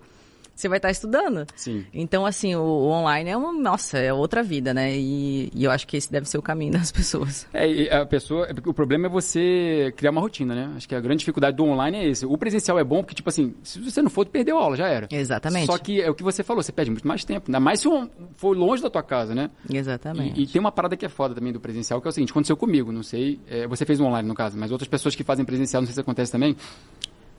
você 0.55 0.67
vai 0.69 0.77
estar 0.77 0.91
estudando. 0.91 1.45
Sim. 1.55 1.85
Então, 1.93 2.25
assim, 2.25 2.55
o, 2.55 2.61
o 2.61 2.89
online 2.89 3.29
é 3.29 3.37
uma, 3.37 3.51
nossa, 3.53 3.97
é 3.97 4.13
outra 4.13 4.43
vida, 4.43 4.73
né? 4.73 4.95
E, 4.95 5.51
e 5.53 5.63
eu 5.63 5.71
acho 5.71 5.87
que 5.87 5.97
esse 5.97 6.11
deve 6.11 6.27
ser 6.29 6.37
o 6.37 6.41
caminho 6.41 6.73
das 6.73 6.91
pessoas. 6.93 7.47
É, 7.53 7.95
a 7.95 8.05
pessoa, 8.05 8.47
o 8.65 8.73
problema 8.73 9.07
é 9.07 9.09
você 9.09 9.93
criar 9.97 10.11
uma 10.11 10.21
rotina, 10.21 10.53
né? 10.53 10.71
Acho 10.75 10.87
que 10.87 10.95
a 10.95 10.99
grande 10.99 11.19
dificuldade 11.19 11.57
do 11.57 11.63
online 11.63 11.97
é 11.97 12.07
esse. 12.07 12.25
O 12.25 12.37
presencial 12.37 12.77
é 12.79 12.83
bom 12.83 13.01
porque, 13.01 13.15
tipo 13.15 13.29
assim, 13.29 13.53
se 13.63 13.79
você 13.79 14.01
não 14.01 14.09
for, 14.09 14.25
tu 14.25 14.31
perdeu 14.31 14.57
a 14.57 14.61
aula, 14.61 14.75
já 14.77 14.87
era. 14.87 15.07
Exatamente. 15.11 15.65
Só 15.65 15.77
que 15.77 16.01
é 16.01 16.09
o 16.09 16.15
que 16.15 16.23
você 16.23 16.43
falou, 16.43 16.61
você 16.61 16.71
perde 16.71 16.91
muito 16.91 17.07
mais 17.07 17.23
tempo. 17.25 17.45
Ainda 17.49 17.59
mais 17.59 17.79
se 17.79 17.87
um- 17.87 18.07
for 18.35 18.55
longe 18.55 18.81
da 18.83 18.89
tua 18.89 19.03
casa, 19.03 19.33
né? 19.33 19.49
Exatamente. 19.71 20.39
E, 20.39 20.43
e 20.43 20.47
tem 20.47 20.59
uma 20.59 20.71
parada 20.71 20.95
que 20.95 21.05
é 21.05 21.09
foda 21.09 21.33
também 21.35 21.51
do 21.51 21.59
presencial, 21.59 21.99
que 22.01 22.07
é 22.07 22.09
o 22.09 22.11
seguinte, 22.11 22.31
aconteceu 22.31 22.55
comigo, 22.55 22.91
não 22.91 23.03
sei, 23.03 23.39
é, 23.49 23.67
você 23.67 23.85
fez 23.85 23.99
um 23.99 24.05
online 24.05 24.27
no 24.27 24.35
caso, 24.35 24.57
mas 24.57 24.71
outras 24.71 24.87
pessoas 24.87 25.15
que 25.15 25.23
fazem 25.23 25.43
presencial, 25.45 25.81
não 25.81 25.87
sei 25.87 25.93
se 25.95 25.99
acontece 26.01 26.31
também, 26.31 26.55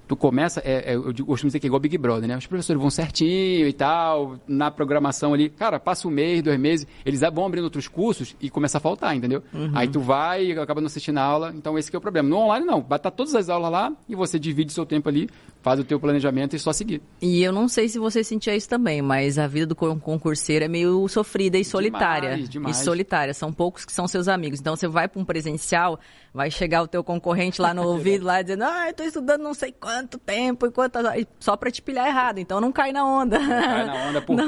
tu 0.07 0.17
começa, 0.17 0.61
é, 0.65 0.93
é, 0.93 0.95
eu 0.95 1.15
costumo 1.25 1.49
dizer 1.49 1.61
que 1.61 1.67
é 1.67 1.69
igual 1.69 1.81
Big 1.81 1.97
Brother, 1.97 2.29
né? 2.29 2.37
Os 2.37 2.47
professores 2.47 2.81
vão 2.81 2.91
certinho 2.91 3.67
e 3.67 3.73
tal, 3.73 4.39
na 4.47 4.71
programação 4.71 5.33
ali, 5.33 5.49
cara, 5.49 5.81
passa 5.81 6.07
um 6.07 6.11
mês, 6.11 6.43
dois 6.43 6.59
meses, 6.59 6.87
eles 7.05 7.21
vão 7.33 7.47
abrindo 7.47 7.65
outros 7.65 7.89
cursos 7.89 8.37
e 8.41 8.51
começa 8.51 8.79
a 8.79 8.81
faltar, 8.81 9.17
entendeu? 9.17 9.43
Aí 9.75 9.89
tu 9.89 10.01
vai 10.01 10.47
e 10.47 10.59
acaba 10.59 10.81
não 10.81 10.87
assistindo 10.87 11.19
a 11.19 11.23
aula, 11.23 11.53
então 11.57 11.79
esse 11.79 11.91
que 11.91 11.97
é 11.97 11.99
o 11.99 12.03
problema. 12.03 12.29
No 12.29 12.37
online 12.37 12.67
não, 12.67 12.83
vai 12.83 12.97
estar 12.97 13.11
todas 13.11 13.35
as 13.35 13.49
aulas 13.49 13.71
lá 13.71 13.93
e 14.09 14.15
você 14.15 14.39
divide 14.39 14.73
seu 14.73 14.85
tempo 14.85 15.09
ali, 15.09 15.29
faz 15.65 15.81
o 15.81 15.85
teu 15.85 15.99
planejamento 15.99 16.55
e 16.55 16.59
só 16.59 16.75
seguir. 16.75 17.01
E 17.23 17.43
eu 17.43 17.51
não 17.51 17.69
sei 17.69 17.89
se 17.89 17.99
você 17.99 18.23
sentia 18.23 18.55
isso 18.55 18.69
também, 18.69 19.01
mas 19.01 19.39
a 19.39 19.47
vida 19.47 19.65
do 19.69 19.75
con- 19.75 19.99
concurseiro 19.99 20.67
é 20.67 20.69
meio 20.69 21.09
sofrida 21.09 21.57
e 21.57 21.65
solitária. 21.65 22.37
demais. 22.37 22.79
E 22.79 22.85
solitária. 22.85 23.33
São 23.33 23.51
poucos 23.51 23.87
que 23.87 23.93
são 23.93 24.07
seus 24.07 24.29
amigos. 24.29 24.61
Então 24.61 24.77
você 24.77 24.87
vai 24.87 25.09
para 25.09 25.19
um 25.19 25.25
presencial, 25.25 25.99
vai 26.35 26.51
chegar 26.51 26.83
o 26.83 26.87
teu 26.87 27.03
concorrente 27.03 27.63
lá 27.63 27.73
no 27.73 27.81
ouvido, 27.89 28.27
lá 28.27 28.43
dizendo, 28.43 28.65
ah, 28.65 28.89
eu 28.89 28.93
tô 28.95 29.05
estudando 29.05 29.41
não 29.41 29.55
sei 29.55 29.73
quanto 29.73 30.19
tempo 30.19 30.67
e 30.67 30.71
quantas 30.71 31.03
horas", 31.03 31.23
e 31.23 31.27
só 31.41 31.57
para 31.57 31.71
te 31.71 31.81
pilhar 31.81 32.07
errado. 32.07 32.39
Então 32.39 32.61
não 32.61 32.71
cai 32.71 32.93
na 32.93 33.07
onda. 33.07 33.39
Cai 33.39 33.87
na 33.87 33.95
onda 34.09 34.21
porque 34.23 34.43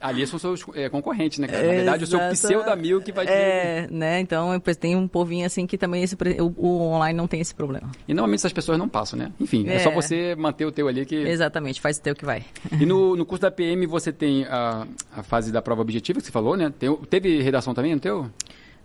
ali 0.00 0.26
são 0.26 0.40
seus 0.40 0.64
é, 0.74 0.88
concorrentes, 0.88 1.38
né, 1.38 1.46
cara? 1.46 1.62
Na 1.62 1.72
verdade, 1.72 2.02
o 2.02 2.06
seu 2.08 2.18
Exato. 2.18 2.34
pseudo-amigo 2.34 3.00
que 3.00 3.12
vai 3.12 3.26
te... 3.26 3.32
É, 3.32 3.86
né? 3.92 4.18
Então 4.18 4.58
tem 4.80 4.96
um 4.96 5.06
povinho 5.06 5.46
assim 5.46 5.68
que 5.68 5.78
também 5.78 6.02
esse, 6.02 6.16
o, 6.40 6.52
o 6.56 6.80
online 6.94 7.16
não 7.16 7.28
tem 7.28 7.40
esse 7.40 7.54
problema. 7.54 7.92
E 8.08 8.12
normalmente 8.12 8.40
essas 8.40 8.52
pessoas 8.52 8.76
não 8.76 8.88
passam, 8.88 9.16
né? 9.16 9.30
Enfim, 9.38 9.68
é, 9.68 9.78
só 9.78 9.90
É. 9.90 9.92
você 10.34 10.40
manter 10.40 10.64
o 10.64 10.72
teu 10.72 10.88
ali 10.88 11.04
que... 11.04 11.14
Exatamente, 11.14 11.80
faz 11.80 11.98
o 11.98 12.02
teu 12.02 12.14
que 12.14 12.24
vai. 12.24 12.44
E 12.80 12.86
no, 12.86 13.14
no 13.16 13.24
curso 13.24 13.42
da 13.42 13.50
PM 13.50 13.86
você 13.86 14.12
tem 14.12 14.44
a, 14.44 14.86
a 15.16 15.22
fase 15.22 15.52
da 15.52 15.62
prova 15.62 15.82
objetiva 15.82 16.20
que 16.20 16.26
você 16.26 16.32
falou, 16.32 16.56
né? 16.56 16.72
Tem, 16.78 16.94
teve 17.08 17.40
redação 17.40 17.74
também 17.74 17.94
no 17.94 18.00
teu? 18.00 18.30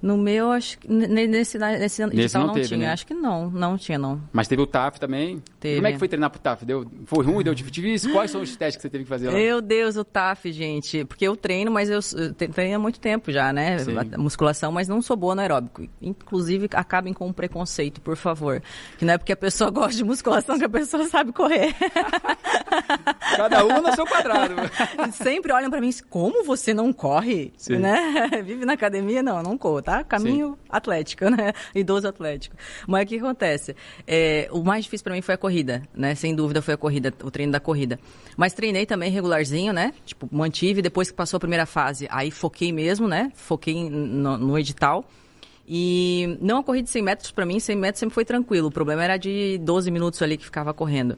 No 0.01 0.15
meu, 0.15 0.51
acho 0.51 0.77
que 0.77 0.87
n- 0.91 1.27
nesse, 1.27 1.57
nesse, 1.57 2.03
edital 2.03 2.41
não 2.41 2.47
não, 2.49 2.53
teve, 2.53 2.67
tinha. 2.67 2.79
né? 2.79 2.91
Acho 2.91 3.05
que 3.07 3.13
não, 3.13 3.49
não 3.49 3.77
tinha 3.77 3.97
não. 3.97 4.21
Mas 4.31 4.47
teve 4.47 4.61
o 4.61 4.67
TAF 4.67 4.99
também. 4.99 5.41
Teve. 5.59 5.75
Como 5.77 5.87
é 5.87 5.91
que 5.93 5.97
foi 5.97 6.07
treinar 6.07 6.29
pro 6.29 6.39
TAF? 6.39 6.63
Deu, 6.65 6.85
foi 7.05 7.25
ruim, 7.25 7.43
deu 7.43 7.55
difícil? 7.55 8.11
Quais 8.13 8.29
são 8.29 8.41
os 8.41 8.55
testes 8.55 8.75
que 8.75 8.81
você 8.83 8.89
teve 8.89 9.03
que 9.05 9.09
fazer 9.09 9.27
lá? 9.27 9.33
Meu 9.33 9.59
Deus, 9.61 9.95
o 9.97 10.03
TAF, 10.03 10.51
gente. 10.51 11.03
Porque 11.05 11.27
eu 11.27 11.35
treino, 11.35 11.71
mas 11.71 11.89
eu, 11.89 11.99
eu 12.15 12.33
treino 12.33 12.75
há 12.75 12.79
muito 12.79 12.99
tempo 12.99 13.31
já, 13.31 13.51
né? 13.51 13.79
Sim. 13.79 13.95
Musculação, 14.17 14.71
mas 14.71 14.87
não 14.87 15.01
sou 15.01 15.17
boa 15.17 15.33
no 15.33 15.41
aeróbico. 15.41 15.87
Inclusive, 16.01 16.69
acabem 16.73 17.11
com 17.13 17.27
um 17.27 17.33
preconceito, 17.33 17.99
por 17.99 18.15
favor. 18.15 18.61
Que 18.97 19.05
não 19.05 19.13
é 19.13 19.17
porque 19.17 19.31
a 19.33 19.37
pessoa 19.37 19.69
gosta 19.71 19.95
de 19.95 20.03
musculação 20.03 20.59
que 20.59 20.65
a 20.65 20.69
pessoa 20.69 21.05
sabe 21.07 21.31
correr. 21.33 21.73
Cada 23.35 23.65
um 23.65 23.81
no 23.81 23.93
seu 23.93 24.05
quadrado. 24.05 24.53
Sempre 25.11 25.51
olham 25.51 25.69
pra 25.69 25.81
mim 25.81 25.91
como 26.09 26.43
você 26.43 26.73
não 26.73 26.91
corre? 26.93 27.53
Sim. 27.57 27.77
Né? 27.77 28.41
Vive 28.43 28.65
na 28.65 28.73
academia? 28.73 29.21
Não, 29.23 29.41
não 29.41 29.57
corro, 29.57 29.81
tá? 29.87 30.03
Caminho 30.03 30.57
atlético, 30.69 31.29
né? 31.29 31.53
Idoso 31.73 32.09
atlético. 32.09 32.57
Mas 32.85 33.05
o 33.05 33.07
que 33.07 33.17
acontece? 33.17 33.73
É, 34.05 34.49
o 34.51 34.61
mais 34.61 34.83
difícil 34.83 35.05
pra 35.05 35.13
mim 35.13 35.21
foi 35.21 35.35
a 35.35 35.37
corrida, 35.37 35.81
né? 35.95 36.13
Sem 36.13 36.35
dúvida 36.35 36.61
foi 36.61 36.73
a 36.73 36.77
corrida, 36.77 37.13
o 37.23 37.31
treino 37.31 37.53
da 37.53 37.59
corrida. 37.61 37.97
Mas 38.35 38.51
treinei 38.51 38.85
também 38.85 39.09
regularzinho, 39.09 39.71
né? 39.71 39.93
Tipo, 40.05 40.27
mantive 40.29 40.81
depois 40.81 41.09
que 41.09 41.15
passou 41.15 41.37
a 41.37 41.39
primeira 41.39 41.65
fase. 41.65 42.05
Aí 42.11 42.31
foquei 42.31 42.73
mesmo, 42.73 43.07
né? 43.07 43.31
Foquei 43.33 43.89
no, 43.89 44.37
no 44.37 44.59
edital. 44.59 45.05
E 45.69 46.37
não 46.39 46.59
a 46.59 46.63
corrida 46.63 46.85
de 46.85 46.89
100 46.91 47.01
metros, 47.01 47.31
pra 47.31 47.45
mim, 47.45 47.59
100 47.59 47.75
metros 47.75 47.99
sempre 47.99 48.15
foi 48.15 48.23
tranquilo. 48.23 48.69
O 48.69 48.71
problema 48.71 49.03
era 49.03 49.17
de 49.17 49.57
12 49.57 49.91
minutos 49.91 50.21
ali 50.21 50.37
que 50.37 50.45
ficava 50.45 50.73
correndo. 50.73 51.17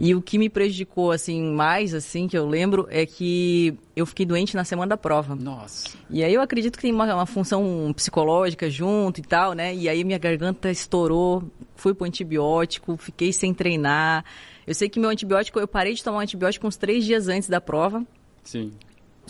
E 0.00 0.14
o 0.14 0.22
que 0.22 0.38
me 0.38 0.48
prejudicou, 0.48 1.12
assim, 1.12 1.52
mais, 1.52 1.92
assim, 1.92 2.26
que 2.26 2.36
eu 2.36 2.48
lembro, 2.48 2.86
é 2.88 3.04
que 3.04 3.76
eu 3.94 4.06
fiquei 4.06 4.24
doente 4.24 4.56
na 4.56 4.64
semana 4.64 4.90
da 4.90 4.96
prova. 4.96 5.34
Nossa. 5.34 5.90
E 6.08 6.24
aí 6.24 6.32
eu 6.32 6.40
acredito 6.40 6.76
que 6.76 6.82
tem 6.82 6.92
uma, 6.92 7.14
uma 7.14 7.26
função 7.26 7.92
psicológica 7.94 8.70
junto 8.70 9.20
e 9.20 9.22
tal, 9.22 9.52
né? 9.52 9.74
E 9.74 9.86
aí 9.86 10.02
minha 10.02 10.18
garganta 10.18 10.70
estourou, 10.70 11.44
fui 11.76 11.92
pro 11.92 12.06
antibiótico, 12.06 12.96
fiquei 12.96 13.34
sem 13.34 13.52
treinar. 13.52 14.24
Eu 14.66 14.74
sei 14.74 14.88
que 14.88 14.98
meu 14.98 15.10
antibiótico, 15.10 15.60
eu 15.60 15.68
parei 15.68 15.92
de 15.92 16.02
tomar 16.02 16.22
antibiótico 16.22 16.66
uns 16.66 16.76
três 16.76 17.04
dias 17.04 17.28
antes 17.28 17.50
da 17.50 17.60
prova. 17.60 18.02
Sim. 18.42 18.72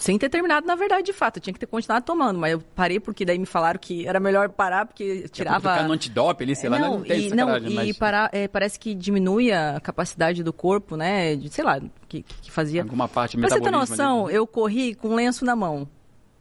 Sem 0.01 0.19
ter 0.19 0.31
terminado, 0.31 0.67
na 0.67 0.75
verdade, 0.75 1.03
de 1.03 1.13
fato. 1.13 1.37
Eu 1.37 1.43
tinha 1.43 1.53
que 1.53 1.61
ter 1.61 1.67
continuado 1.67 2.07
tomando, 2.07 2.39
mas 2.39 2.53
eu 2.53 2.63
parei 2.75 2.99
porque 2.99 3.23
daí 3.23 3.39
me 3.39 3.45
falaram 3.45 3.79
que 3.79 4.07
era 4.09 4.19
melhor 4.19 4.49
parar 4.49 4.87
porque 4.87 5.29
tirava... 5.29 5.75
Ficar 5.75 5.87
no 5.87 5.93
antidope 5.93 6.43
ali, 6.43 6.57
sei 6.57 6.71
lá, 6.71 6.79
não, 6.79 7.03
tem 7.03 7.29
e, 7.29 7.35
não, 7.35 7.59
e 7.59 7.75
mas 7.75 7.99
parar, 7.99 8.31
é, 8.33 8.49
parece 8.49 8.81
que 8.81 8.95
diminui 8.95 9.53
a 9.53 9.79
capacidade 9.79 10.43
do 10.43 10.55
corpo, 10.55 10.97
né? 10.97 11.37
De, 11.37 11.51
sei 11.51 11.63
lá, 11.63 11.79
que, 12.09 12.23
que 12.23 12.51
fazia... 12.51 12.81
alguma 12.81 13.07
parte 13.07 13.37
Pra 13.37 13.51
você 13.51 13.61
ter 13.61 13.71
noção, 13.71 14.25
ali. 14.25 14.37
eu 14.37 14.47
corri 14.47 14.95
com 14.95 15.15
lenço 15.15 15.45
na 15.45 15.55
mão. 15.55 15.87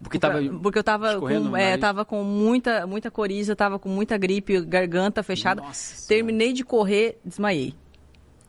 Porque 0.02 0.18
tava 0.18 0.42
Porque 0.64 0.80
eu 0.80 0.84
tava 0.84 1.20
com, 1.20 1.58
é, 1.58 1.78
tava 1.78 2.06
com 2.06 2.24
muita, 2.24 2.88
muita 2.88 3.12
coriza, 3.12 3.58
tava 3.58 3.78
com 3.78 3.90
muita 3.90 4.18
gripe, 4.18 4.62
garganta 4.62 5.22
fechada. 5.22 5.62
Nossa 5.62 6.08
Terminei 6.08 6.54
de 6.54 6.64
correr, 6.64 7.20
desmaiei. 7.26 7.76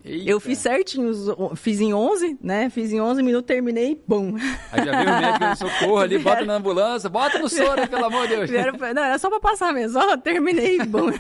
Eita. 0.05 0.31
Eu 0.31 0.41
fiz 0.41 0.59
certinho, 0.59 1.13
fiz 1.57 1.81
em 1.81 1.93
11, 1.93 2.39
né? 2.43 2.71
Fiz 2.71 2.91
em 2.93 3.01
11 3.01 3.23
minutos, 3.23 3.47
terminei, 3.47 4.01
bum. 4.09 4.35
Aí 4.73 4.85
já 4.85 4.91
veio 5.03 5.17
o 5.17 5.21
médico 5.21 5.45
no 5.45 5.57
socorro 5.57 5.99
ali, 5.99 6.19
bota 6.19 6.45
na 6.45 6.55
ambulância, 6.55 7.09
bota 7.11 7.39
no 7.39 7.49
soro, 7.49 7.87
pelo 7.87 8.05
amor 8.07 8.27
de 8.27 8.37
Deus. 8.37 8.51
Vieram, 8.51 8.73
não, 8.95 9.03
era 9.05 9.19
só 9.19 9.29
pra 9.29 9.39
passar 9.41 9.73
mesmo, 9.75 10.01
só 10.01 10.17
terminei, 10.17 10.79
bum. 10.87 11.11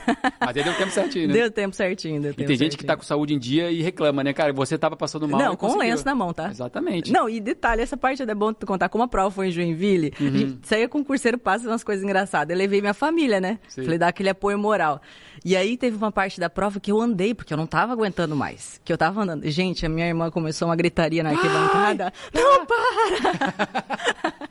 Mas 0.40 0.56
aí 0.56 0.64
deu 0.64 0.74
tempo 0.74 0.90
certinho, 0.90 1.28
né? 1.28 1.34
Deu 1.34 1.50
tempo 1.50 1.76
certinho, 1.76 2.20
deu 2.22 2.30
E 2.30 2.34
tempo 2.34 2.46
tem 2.48 2.56
gente 2.56 2.60
certinho. 2.72 2.78
que 2.78 2.84
tá 2.86 2.96
com 2.96 3.02
saúde 3.02 3.34
em 3.34 3.38
dia 3.38 3.70
e 3.70 3.82
reclama, 3.82 4.24
né, 4.24 4.32
cara? 4.32 4.52
Você 4.52 4.78
tava 4.78 4.96
passando 4.96 5.28
mal 5.28 5.40
Não, 5.40 5.52
e 5.52 5.56
com 5.56 5.66
conseguiu. 5.66 5.90
lenço 5.90 6.06
na 6.06 6.14
mão, 6.14 6.32
tá? 6.32 6.48
Exatamente. 6.50 7.12
Não, 7.12 7.28
e 7.28 7.38
detalhe, 7.40 7.82
essa 7.82 7.96
parte 7.96 8.22
é 8.22 8.34
bom 8.34 8.52
contar. 8.66 8.88
Como 8.88 9.04
a 9.04 9.08
prova 9.08 9.30
foi 9.30 9.48
em 9.48 9.50
Joinville, 9.50 10.12
Uhum. 10.20 10.26
a 10.26 10.30
gente 10.30 10.58
saía 10.66 10.88
concurseiro, 10.88 11.38
passa 11.38 11.68
umas 11.68 11.84
coisas 11.84 12.02
engraçadas. 12.04 12.52
Eu 12.54 12.58
levei 12.58 12.80
minha 12.80 12.94
família, 12.94 13.40
né? 13.40 13.58
Sim. 13.68 13.82
Falei, 13.82 13.98
dá 13.98 14.08
aquele 14.08 14.28
apoio 14.30 14.58
moral. 14.58 15.00
E 15.44 15.56
aí 15.56 15.76
teve 15.76 15.96
uma 15.96 16.12
parte 16.12 16.38
da 16.38 16.50
prova 16.50 16.78
que 16.78 16.92
eu 16.92 17.00
andei, 17.00 17.34
porque 17.34 17.52
eu 17.52 17.56
não 17.56 17.66
tava 17.66 17.92
aguentando 17.92 18.36
mais. 18.36 18.80
Que 18.84 18.92
eu 18.92 18.98
tava 18.98 19.22
andando. 19.22 19.48
Gente, 19.50 19.86
a 19.86 19.88
minha 19.88 20.06
irmã 20.06 20.30
começou 20.30 20.68
uma 20.68 20.76
gritaria 20.76 21.22
na 21.22 21.30
arquibancada. 21.30 22.12
Não 22.34 22.66
para! 22.66 23.84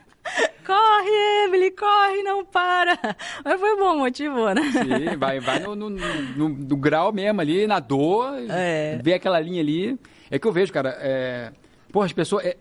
corre, 0.66 1.44
Emily, 1.46 1.70
corre, 1.72 2.22
não 2.22 2.44
para! 2.44 2.98
Mas 3.44 3.60
foi 3.60 3.76
bom, 3.76 3.98
motivou, 3.98 4.52
né? 4.54 4.62
Sim, 4.72 5.16
vai, 5.16 5.40
vai 5.40 5.58
no, 5.60 5.74
no, 5.74 5.90
no- 5.90 6.48
no 6.48 6.76
grau 6.76 7.12
mesmo 7.12 7.40
ali, 7.40 7.66
na 7.66 7.80
dor, 7.80 8.34
É. 8.48 8.98
vê 9.02 9.14
aquela 9.14 9.40
linha 9.40 9.60
ali. 9.60 9.98
É 10.30 10.38
que 10.38 10.46
eu 10.46 10.52
vejo, 10.52 10.72
cara, 10.72 10.96
é... 11.00 11.52
Pô, 11.92 12.02
as 12.02 12.12
pessoas... 12.12 12.44
É... 12.44 12.56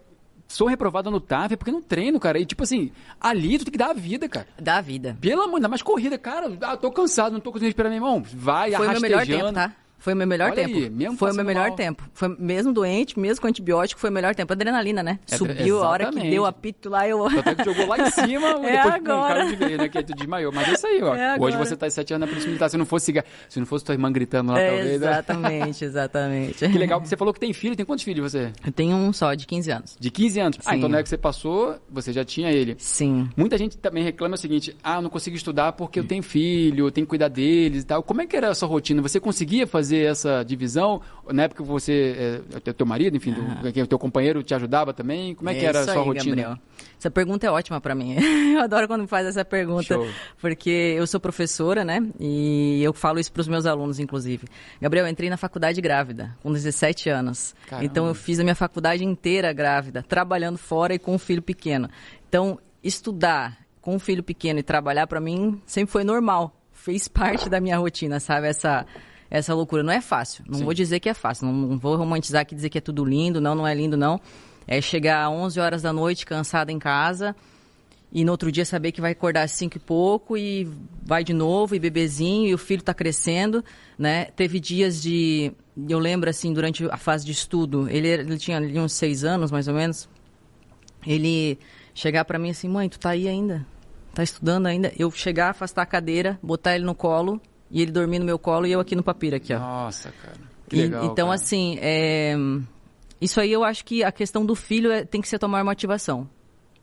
Sou 0.50 0.68
reprovada 0.68 1.12
no 1.12 1.22
TAF 1.22 1.54
é 1.54 1.56
porque 1.56 1.72
não 1.72 1.80
treino, 1.80 2.20
cara. 2.20 2.40
E 2.40 2.46
tipo 2.46 2.64
assim, 2.64 2.92
ali 3.22 3.60
tu 3.60 3.66
tem 3.66 3.72
que 3.72 3.78
dar 3.78 3.92
a 3.92 3.94
vida, 3.94 4.28
cara. 4.28 4.48
Da 4.60 4.82
vida. 4.82 5.16
Pelo 5.22 5.44
amor, 5.44 5.58
ainda 5.58 5.68
mais 5.70 5.84
corrida, 5.84 6.18
cara. 6.18 6.52
Ah, 6.62 6.76
tô 6.76 6.92
cansado, 6.92 7.34
não 7.34 7.40
tô 7.40 7.52
conseguindo 7.52 7.70
esperar, 7.70 7.90
meu 7.90 7.98
irmão. 7.98 8.24
Vai, 8.34 8.72
Foi 8.72 8.88
o 8.88 8.92
meu 8.92 9.00
melhor 9.00 9.18
arrastejando. 9.18 9.44
tempo, 9.46 9.54
tá? 9.54 9.76
Foi 10.00 10.14
o 10.14 10.16
meu 10.16 10.26
melhor 10.26 10.52
Olha 10.52 10.56
tempo. 10.56 10.76
aí, 10.78 10.90
mesmo 10.90 11.18
foi 11.18 11.32
o 11.32 11.36
meu 11.36 11.46
melhor 11.46 11.68
mal. 11.68 11.76
tempo. 11.76 12.10
Foi 12.14 12.36
mesmo 12.40 12.74
doente, 12.74 13.20
mesmo 13.20 13.42
com 13.42 13.48
antibiótico, 13.48 14.00
foi 14.00 14.10
o 14.10 14.14
melhor 14.14 14.34
tempo. 14.34 14.52
Adrenalina, 14.54 15.04
né? 15.04 15.20
É, 15.30 15.36
Subiu 15.38 15.84
a 15.84 15.90
hora 15.90 16.04
que 16.06 16.10
exatamente. 16.12 16.32
deu 16.32 16.46
apito 16.46 16.90
lá, 16.90 17.08
eu. 17.08 17.20
Tanto 17.30 17.50
é 17.50 17.56
que 17.56 17.64
jogou 17.66 17.86
lá 17.88 17.98
em 18.00 18.12
cima, 18.12 18.48
É 18.66 18.72
depois 18.78 18.94
agora. 18.96 19.36
caiu 19.36 19.50
de 19.50 19.56
vez, 19.58 19.78
né? 19.78 19.90
Que 19.90 20.04
tu 20.04 20.16
desmaiou. 20.16 20.52
Mas 20.52 20.68
é 20.68 20.72
isso 20.74 20.88
aí, 20.88 21.04
ó. 21.04 21.16
É 21.16 21.38
Hoje 21.40 21.58
você 21.58 21.76
tá 21.76 21.90
sete 21.90 22.14
anos 22.14 22.30
na 22.30 22.36
Militar. 22.40 22.70
Se 22.70 22.78
não 22.78 22.86
fosse, 22.86 23.14
se 23.50 23.60
não 23.60 23.66
fosse 23.66 23.84
tua 23.86 23.94
irmã 23.94 24.12
gritando 24.12 24.52
lá, 24.54 24.60
É, 24.60 24.68
talvez. 24.70 24.88
né? 24.88 24.96
exatamente, 24.96 25.86
exatamente. 25.86 26.68
Que 26.70 26.78
legal. 26.78 27.00
Você 27.04 27.18
falou 27.18 27.34
que 27.34 27.40
tem 27.40 27.52
filho. 27.54 27.76
Tem 27.76 27.86
quantos 27.86 28.04
filhos 28.06 28.32
você? 28.32 28.52
Eu 28.66 28.72
tenho 28.72 28.96
um 28.96 29.12
só, 29.12 29.34
de 29.34 29.46
15 29.46 29.72
anos. 29.72 29.98
De 30.00 30.10
15 30.10 30.40
anos. 30.40 30.58
Ah, 30.66 30.72
Sim. 30.72 30.78
então 30.78 30.90
na 30.90 30.98
época 30.98 31.04
que 31.04 31.10
você 31.10 31.18
passou, 31.18 31.78
você 31.90 32.14
já 32.14 32.24
tinha 32.24 32.52
ele. 32.52 32.76
Sim. 32.80 33.30
Muita 33.36 33.58
gente 33.58 33.78
também 33.78 34.04
reclama 34.04 34.36
o 34.36 34.38
seguinte: 34.38 34.76
ah, 34.84 34.96
eu 34.96 35.02
não 35.02 35.10
consigo 35.10 35.36
estudar 35.36 35.74
porque 35.74 36.00
eu 36.00 36.04
tenho 36.06 36.24
filho, 36.24 36.88
eu 36.88 36.92
tenho 36.92 37.06
que 37.06 37.10
cuidar 37.10 37.28
deles 37.28 37.84
e 37.84 37.86
tal. 37.86 38.02
Como 38.02 38.22
é 38.22 38.26
que 38.26 38.36
era 38.38 38.50
a 38.50 38.56
sua 38.56 38.68
rotina? 38.68 39.02
Você 39.02 39.20
conseguia 39.20 39.68
fazer 39.68 39.89
essa 39.98 40.44
divisão? 40.44 41.02
Na 41.32 41.44
época 41.44 41.64
você, 41.64 42.42
é, 42.54 42.70
o 42.70 42.74
teu 42.74 42.86
marido, 42.86 43.18
enfim, 43.18 43.36
o 43.64 43.88
teu 43.88 44.00
companheiro 44.00 44.42
te 44.44 44.54
ajudava 44.54 44.94
também? 44.94 45.36
Como 45.36 45.50
é 45.50 45.54
que 45.54 45.66
era 45.66 45.82
a 45.82 45.84
sua 45.84 45.94
aí, 45.94 46.00
rotina? 46.00 46.36
Gabriel. 46.36 46.58
Essa 46.98 47.10
pergunta 47.10 47.48
é 47.48 47.52
ótima 47.52 47.80
pra 47.80 47.96
mim. 47.96 48.16
Eu 48.54 48.62
adoro 48.62 48.88
quando 48.88 49.02
me 49.02 49.08
faz 49.08 49.26
essa 49.26 49.46
pergunta, 49.46 49.84
Show. 49.94 50.08
porque 50.42 50.96
eu 50.98 51.08
sou 51.08 51.20
professora, 51.20 51.86
né? 51.86 52.06
E 52.20 52.82
eu 52.84 52.92
falo 52.92 53.20
isso 53.20 53.32
pros 53.32 53.48
meus 53.48 53.66
alunos, 53.66 54.00
inclusive. 54.00 54.48
Gabriel, 54.82 55.06
eu 55.06 55.12
entrei 55.12 55.30
na 55.30 55.38
faculdade 55.38 55.80
grávida, 55.80 56.36
com 56.44 56.52
17 56.52 57.10
anos. 57.10 57.56
Caramba. 57.68 57.86
Então 57.86 58.06
eu 58.06 58.14
fiz 58.14 58.40
a 58.40 58.44
minha 58.44 58.56
faculdade 58.56 59.06
inteira 59.06 59.54
grávida, 59.54 60.04
trabalhando 60.04 60.58
fora 60.58 60.94
e 60.94 61.00
com 61.00 61.16
um 61.16 61.20
filho 61.20 61.42
pequeno. 61.42 61.90
Então, 62.28 62.60
estudar 62.84 63.58
com 63.82 63.96
um 63.96 64.00
filho 64.00 64.24
pequeno 64.24 64.60
e 64.60 64.64
trabalhar 64.64 65.08
pra 65.08 65.22
mim 65.22 65.62
sempre 65.66 65.92
foi 65.92 66.04
normal. 66.04 66.54
Fez 66.72 67.08
parte 67.08 67.50
da 67.50 67.60
minha 67.60 67.78
rotina, 67.78 68.20
sabe? 68.20 68.48
Essa 68.48 68.86
essa 69.30 69.54
loucura 69.54 69.84
não 69.84 69.94
é 69.94 70.02
fácil. 70.02 70.44
Não 70.48 70.60
Sim. 70.60 70.66
vou 70.66 70.74
dizer 70.74 71.00
que 71.00 71.10
é 71.10 71.14
fácil, 71.14 71.46
não, 71.48 71.54
não 71.54 71.78
vou 71.78 71.96
romantizar 71.96 72.42
aqui 72.42 72.54
e 72.54 72.56
dizer 72.56 72.70
que 72.70 72.78
é 72.78 72.82
tudo 72.82 73.06
lindo, 73.06 73.40
não, 73.40 73.54
não 73.54 73.68
é 73.68 73.74
lindo 73.74 73.96
não. 73.96 74.20
É 74.68 74.82
chegar 74.82 75.26
às 75.26 75.32
11 75.32 75.60
horas 75.60 75.82
da 75.82 75.94
noite 75.94 76.26
cansada 76.26 76.72
em 76.72 76.80
casa 76.80 77.36
e 78.12 78.26
no 78.26 78.32
outro 78.32 78.52
dia 78.52 78.66
saber 78.66 78.92
que 78.92 79.02
vai 79.02 79.12
acordar 79.12 79.44
às 79.44 79.52
5 79.52 79.78
e 79.78 79.80
pouco 79.80 80.36
e 80.38 80.68
vai 81.04 81.24
de 81.24 81.34
novo 81.34 81.76
e 81.76 81.80
bebezinho 81.80 82.48
e 82.48 82.54
o 82.54 82.58
filho 82.58 82.80
está 82.80 82.94
crescendo, 82.94 83.64
né? 83.98 84.26
Teve 84.26 84.60
dias 84.60 85.02
de 85.02 85.52
eu 85.88 86.00
lembro 86.00 86.30
assim 86.30 86.52
durante 86.52 86.86
a 86.90 86.98
fase 86.98 87.26
de 87.26 87.32
estudo, 87.32 87.88
ele, 87.90 88.08
ele 88.08 88.38
tinha 88.38 88.58
ali 88.58 88.80
uns 88.80 88.94
6 88.94 89.24
anos 89.24 89.52
mais 89.52 89.68
ou 89.68 89.74
menos. 89.74 90.10
Ele 91.06 91.58
chegar 91.94 92.26
para 92.26 92.40
mim 92.40 92.50
assim: 92.50 92.68
"Mãe, 92.68 92.90
tu 92.90 93.00
tá 93.00 93.12
aí 93.12 93.28
ainda? 93.28 93.66
Tá 94.14 94.24
estudando 94.24 94.66
ainda?" 94.66 94.92
Eu 94.98 95.10
chegar, 95.12 95.50
afastar 95.50 95.84
a 95.84 95.86
cadeira, 95.86 96.40
botar 96.42 96.76
ele 96.76 96.84
no 96.84 96.96
colo 96.96 97.40
e 97.72 97.82
ele 97.82 97.92
dormir 97.92 98.20
no 98.20 98.26
meu 98.26 98.40
colo 98.40 98.66
e 98.66 98.72
eu 98.72 98.80
aqui 98.80 98.96
no 98.96 99.04
papiro 99.04 99.36
aqui, 99.36 99.54
ó. 99.54 99.60
Nossa, 99.60 100.12
cara. 100.22 100.38
Que 100.68 100.76
E- 100.78 100.82
legal. 100.82 101.06
então, 101.06 101.28
cara. 101.28 101.36
assim, 101.36 101.78
é, 101.82 102.36
isso 103.22 103.40
aí 103.40 103.52
eu 103.52 103.64
acho 103.64 103.84
que 103.86 104.04
a 104.04 104.12
questão 104.12 104.46
do 104.46 104.56
filho 104.56 104.92
é- 104.92 105.04
tem 105.04 105.22
que 105.22 105.28
ser 105.28 105.36
a 105.38 105.40
tua 105.40 105.50
maior 105.50 105.64
motivação. 105.66 106.28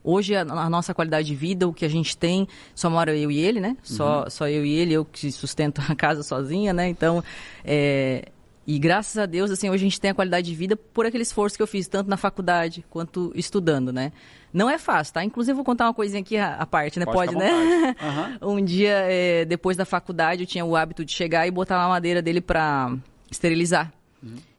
Hoje, 0.02 0.36
a, 0.36 0.42
a 0.42 0.70
nossa 0.70 0.94
qualidade 0.94 1.26
de 1.26 1.34
vida, 1.34 1.66
o 1.66 1.72
que 1.74 1.84
a 1.84 1.88
gente 1.88 2.16
tem, 2.16 2.46
só 2.74 2.88
mora 2.88 3.16
eu 3.16 3.28
e 3.30 3.38
ele, 3.40 3.58
né? 3.58 3.76
Só, 3.82 4.22
Uhum. 4.22 4.30
só 4.30 4.48
eu 4.48 4.64
e 4.64 4.72
ele, 4.72 4.92
eu 4.94 5.04
que 5.04 5.32
sustento 5.32 5.80
a 5.88 5.94
casa 5.96 6.22
sozinha, 6.22 6.72
né? 6.72 6.88
Então, 6.88 7.24
é, 7.64 8.26
e 8.66 8.78
graças 8.78 9.16
a 9.16 9.26
Deus, 9.26 9.50
assim, 9.50 9.70
hoje 9.70 9.84
a 9.84 9.88
gente 9.88 10.00
tem 10.00 10.10
a 10.10 10.14
qualidade 10.14 10.50
de 10.50 10.54
vida 10.56 10.76
por 10.76 11.06
aquele 11.06 11.22
esforço 11.22 11.56
que 11.56 11.62
eu 11.62 11.66
fiz, 11.66 11.86
tanto 11.86 12.10
na 12.10 12.16
faculdade 12.16 12.84
quanto 12.90 13.32
estudando, 13.34 13.92
né? 13.92 14.12
Não 14.52 14.68
é 14.68 14.78
fácil, 14.78 15.14
tá? 15.14 15.22
Inclusive, 15.22 15.52
eu 15.52 15.56
vou 15.56 15.64
contar 15.64 15.84
uma 15.84 15.94
coisinha 15.94 16.20
aqui 16.20 16.36
à 16.36 16.66
parte, 16.66 16.98
né? 16.98 17.04
Pode 17.04 17.34
Pode, 17.34 17.36
né? 17.36 17.94
Aham. 18.00 18.38
Um 18.42 18.64
dia, 18.64 19.04
é, 19.04 19.44
depois 19.44 19.76
da 19.76 19.84
faculdade, 19.84 20.42
eu 20.42 20.46
tinha 20.46 20.64
o 20.64 20.74
hábito 20.74 21.04
de 21.04 21.12
chegar 21.12 21.46
e 21.46 21.50
botar 21.50 21.82
a 21.82 21.88
madeira 21.88 22.20
dele 22.20 22.40
pra 22.40 22.92
esterilizar. 23.30 23.92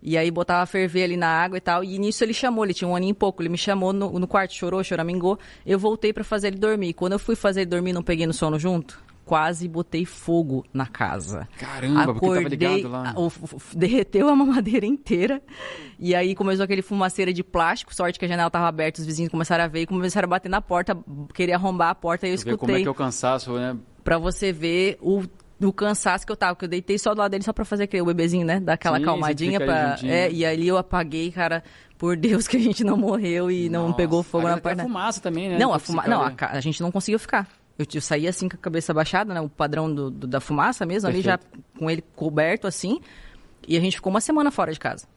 E 0.01 0.17
aí 0.17 0.31
botava 0.31 0.61
a 0.63 0.65
ferver 0.65 1.03
ali 1.03 1.17
na 1.17 1.27
água 1.27 1.57
e 1.57 1.61
tal. 1.61 1.83
E 1.83 1.97
nisso 1.99 2.23
ele 2.23 2.33
chamou, 2.33 2.63
ele 2.63 2.73
tinha 2.73 2.87
um 2.87 2.95
aninho 2.95 3.11
e 3.11 3.13
pouco. 3.13 3.41
Ele 3.41 3.49
me 3.49 3.57
chamou 3.57 3.91
no, 3.91 4.17
no 4.19 4.27
quarto, 4.27 4.53
chorou, 4.53 4.83
choramingou. 4.83 5.37
Eu 5.65 5.77
voltei 5.77 6.13
pra 6.13 6.23
fazer 6.23 6.47
ele 6.47 6.57
dormir. 6.57 6.93
Quando 6.93 7.13
eu 7.13 7.19
fui 7.19 7.35
fazer 7.35 7.61
ele 7.61 7.69
dormir, 7.69 7.93
não 7.93 8.03
peguei 8.03 8.25
no 8.25 8.33
sono 8.33 8.57
junto. 8.57 9.01
Quase 9.27 9.67
botei 9.67 10.05
fogo 10.05 10.65
na 10.73 10.85
casa. 10.87 11.49
Caramba, 11.57 12.13
porque 12.13 12.27
tava 12.27 12.47
ligado 12.47 12.87
lá. 12.87 13.13
a- 13.13 13.19
o- 13.19 13.31
derreteu 13.75 14.29
a 14.29 14.33
mamadeira 14.37 14.85
inteira. 14.85 15.41
E 15.99 16.15
aí 16.15 16.33
começou 16.33 16.63
aquele 16.63 16.81
fumaceira 16.81 17.33
de 17.33 17.43
plástico. 17.43 17.93
Sorte 17.93 18.17
que 18.17 18.23
a 18.23 18.27
janela 18.27 18.49
tava 18.49 18.67
aberta, 18.69 19.01
os 19.01 19.05
vizinhos 19.05 19.29
começaram 19.29 19.65
a 19.65 19.67
ver 19.67 19.81
e 19.81 19.85
começaram 19.85 20.27
a 20.27 20.29
bater 20.29 20.47
na 20.47 20.61
porta, 20.61 20.97
querer 21.33 21.51
arrombar 21.51 21.89
a 21.89 21.95
porta. 21.95 22.25
E 22.25 22.29
eu 22.29 22.35
escutei 22.35 22.57
como 22.57 22.71
é 22.71 22.81
que 22.81 22.87
é 22.87 22.91
o 22.91 22.95
cansaço, 22.95 23.51
né? 23.53 23.75
Pra 24.01 24.17
você 24.17 24.53
ver 24.53 24.97
o, 25.01 25.23
o 25.61 25.73
cansaço 25.73 26.25
que 26.25 26.31
eu 26.31 26.37
tava, 26.37 26.55
que 26.55 26.63
eu 26.63 26.69
deitei 26.69 26.97
só 26.97 27.13
do 27.13 27.17
lado 27.19 27.31
dele 27.31 27.43
só 27.43 27.51
pra 27.51 27.65
fazer 27.65 27.83
aquele 27.83 28.03
o 28.03 28.05
bebezinho, 28.05 28.45
né? 28.45 28.61
Dar 28.61 28.73
aquela 28.73 28.97
Sim, 28.97 29.03
calmadinha 29.03 29.59
pra. 29.59 29.97
É, 30.05 30.31
e 30.31 30.45
ali 30.45 30.69
eu 30.69 30.77
apaguei, 30.77 31.31
cara, 31.31 31.61
por 31.97 32.15
Deus 32.15 32.47
que 32.47 32.55
a 32.55 32.59
gente 32.61 32.81
não 32.85 32.95
morreu 32.95 33.51
e 33.51 33.67
não 33.69 33.83
Nossa, 33.87 33.95
pegou 33.97 34.23
fogo 34.23 34.47
na 34.47 34.57
perna. 34.57 34.83
a 34.83 34.85
fumaça 34.85 35.19
também, 35.19 35.49
né? 35.49 35.57
Não, 35.59 35.73
a 35.73 35.77
Pra 35.77 35.85
fuma... 35.85 36.03
ficar 36.03 36.15
não 36.15 36.21
a, 36.23 36.33
a 36.57 36.61
gente 36.61 36.81
não 36.81 36.91
conseguiu 36.91 37.19
ficar. 37.19 37.45
Eu, 37.77 37.85
eu 37.93 38.01
saí 38.01 38.27
assim 38.27 38.49
com 38.49 38.55
a 38.55 38.59
cabeça 38.59 38.93
baixada, 38.93 39.33
né? 39.33 39.41
O 39.41 39.47
padrão 39.49 39.93
do, 39.93 40.09
do- 40.09 40.27
da 40.27 40.39
fumaça 40.39 40.85
mesmo, 40.85 41.07
ali 41.09 41.21
já 41.21 41.39
com 41.77 41.89
ele 41.89 42.03
coberto 42.15 42.65
assim. 42.67 42.99
E 43.67 43.77
a 43.77 43.79
gente 43.79 43.97
ficou 43.97 44.09
uma 44.09 44.21
semana 44.21 44.49
fora 44.51 44.71
de 44.71 44.79
casa. 44.79 45.07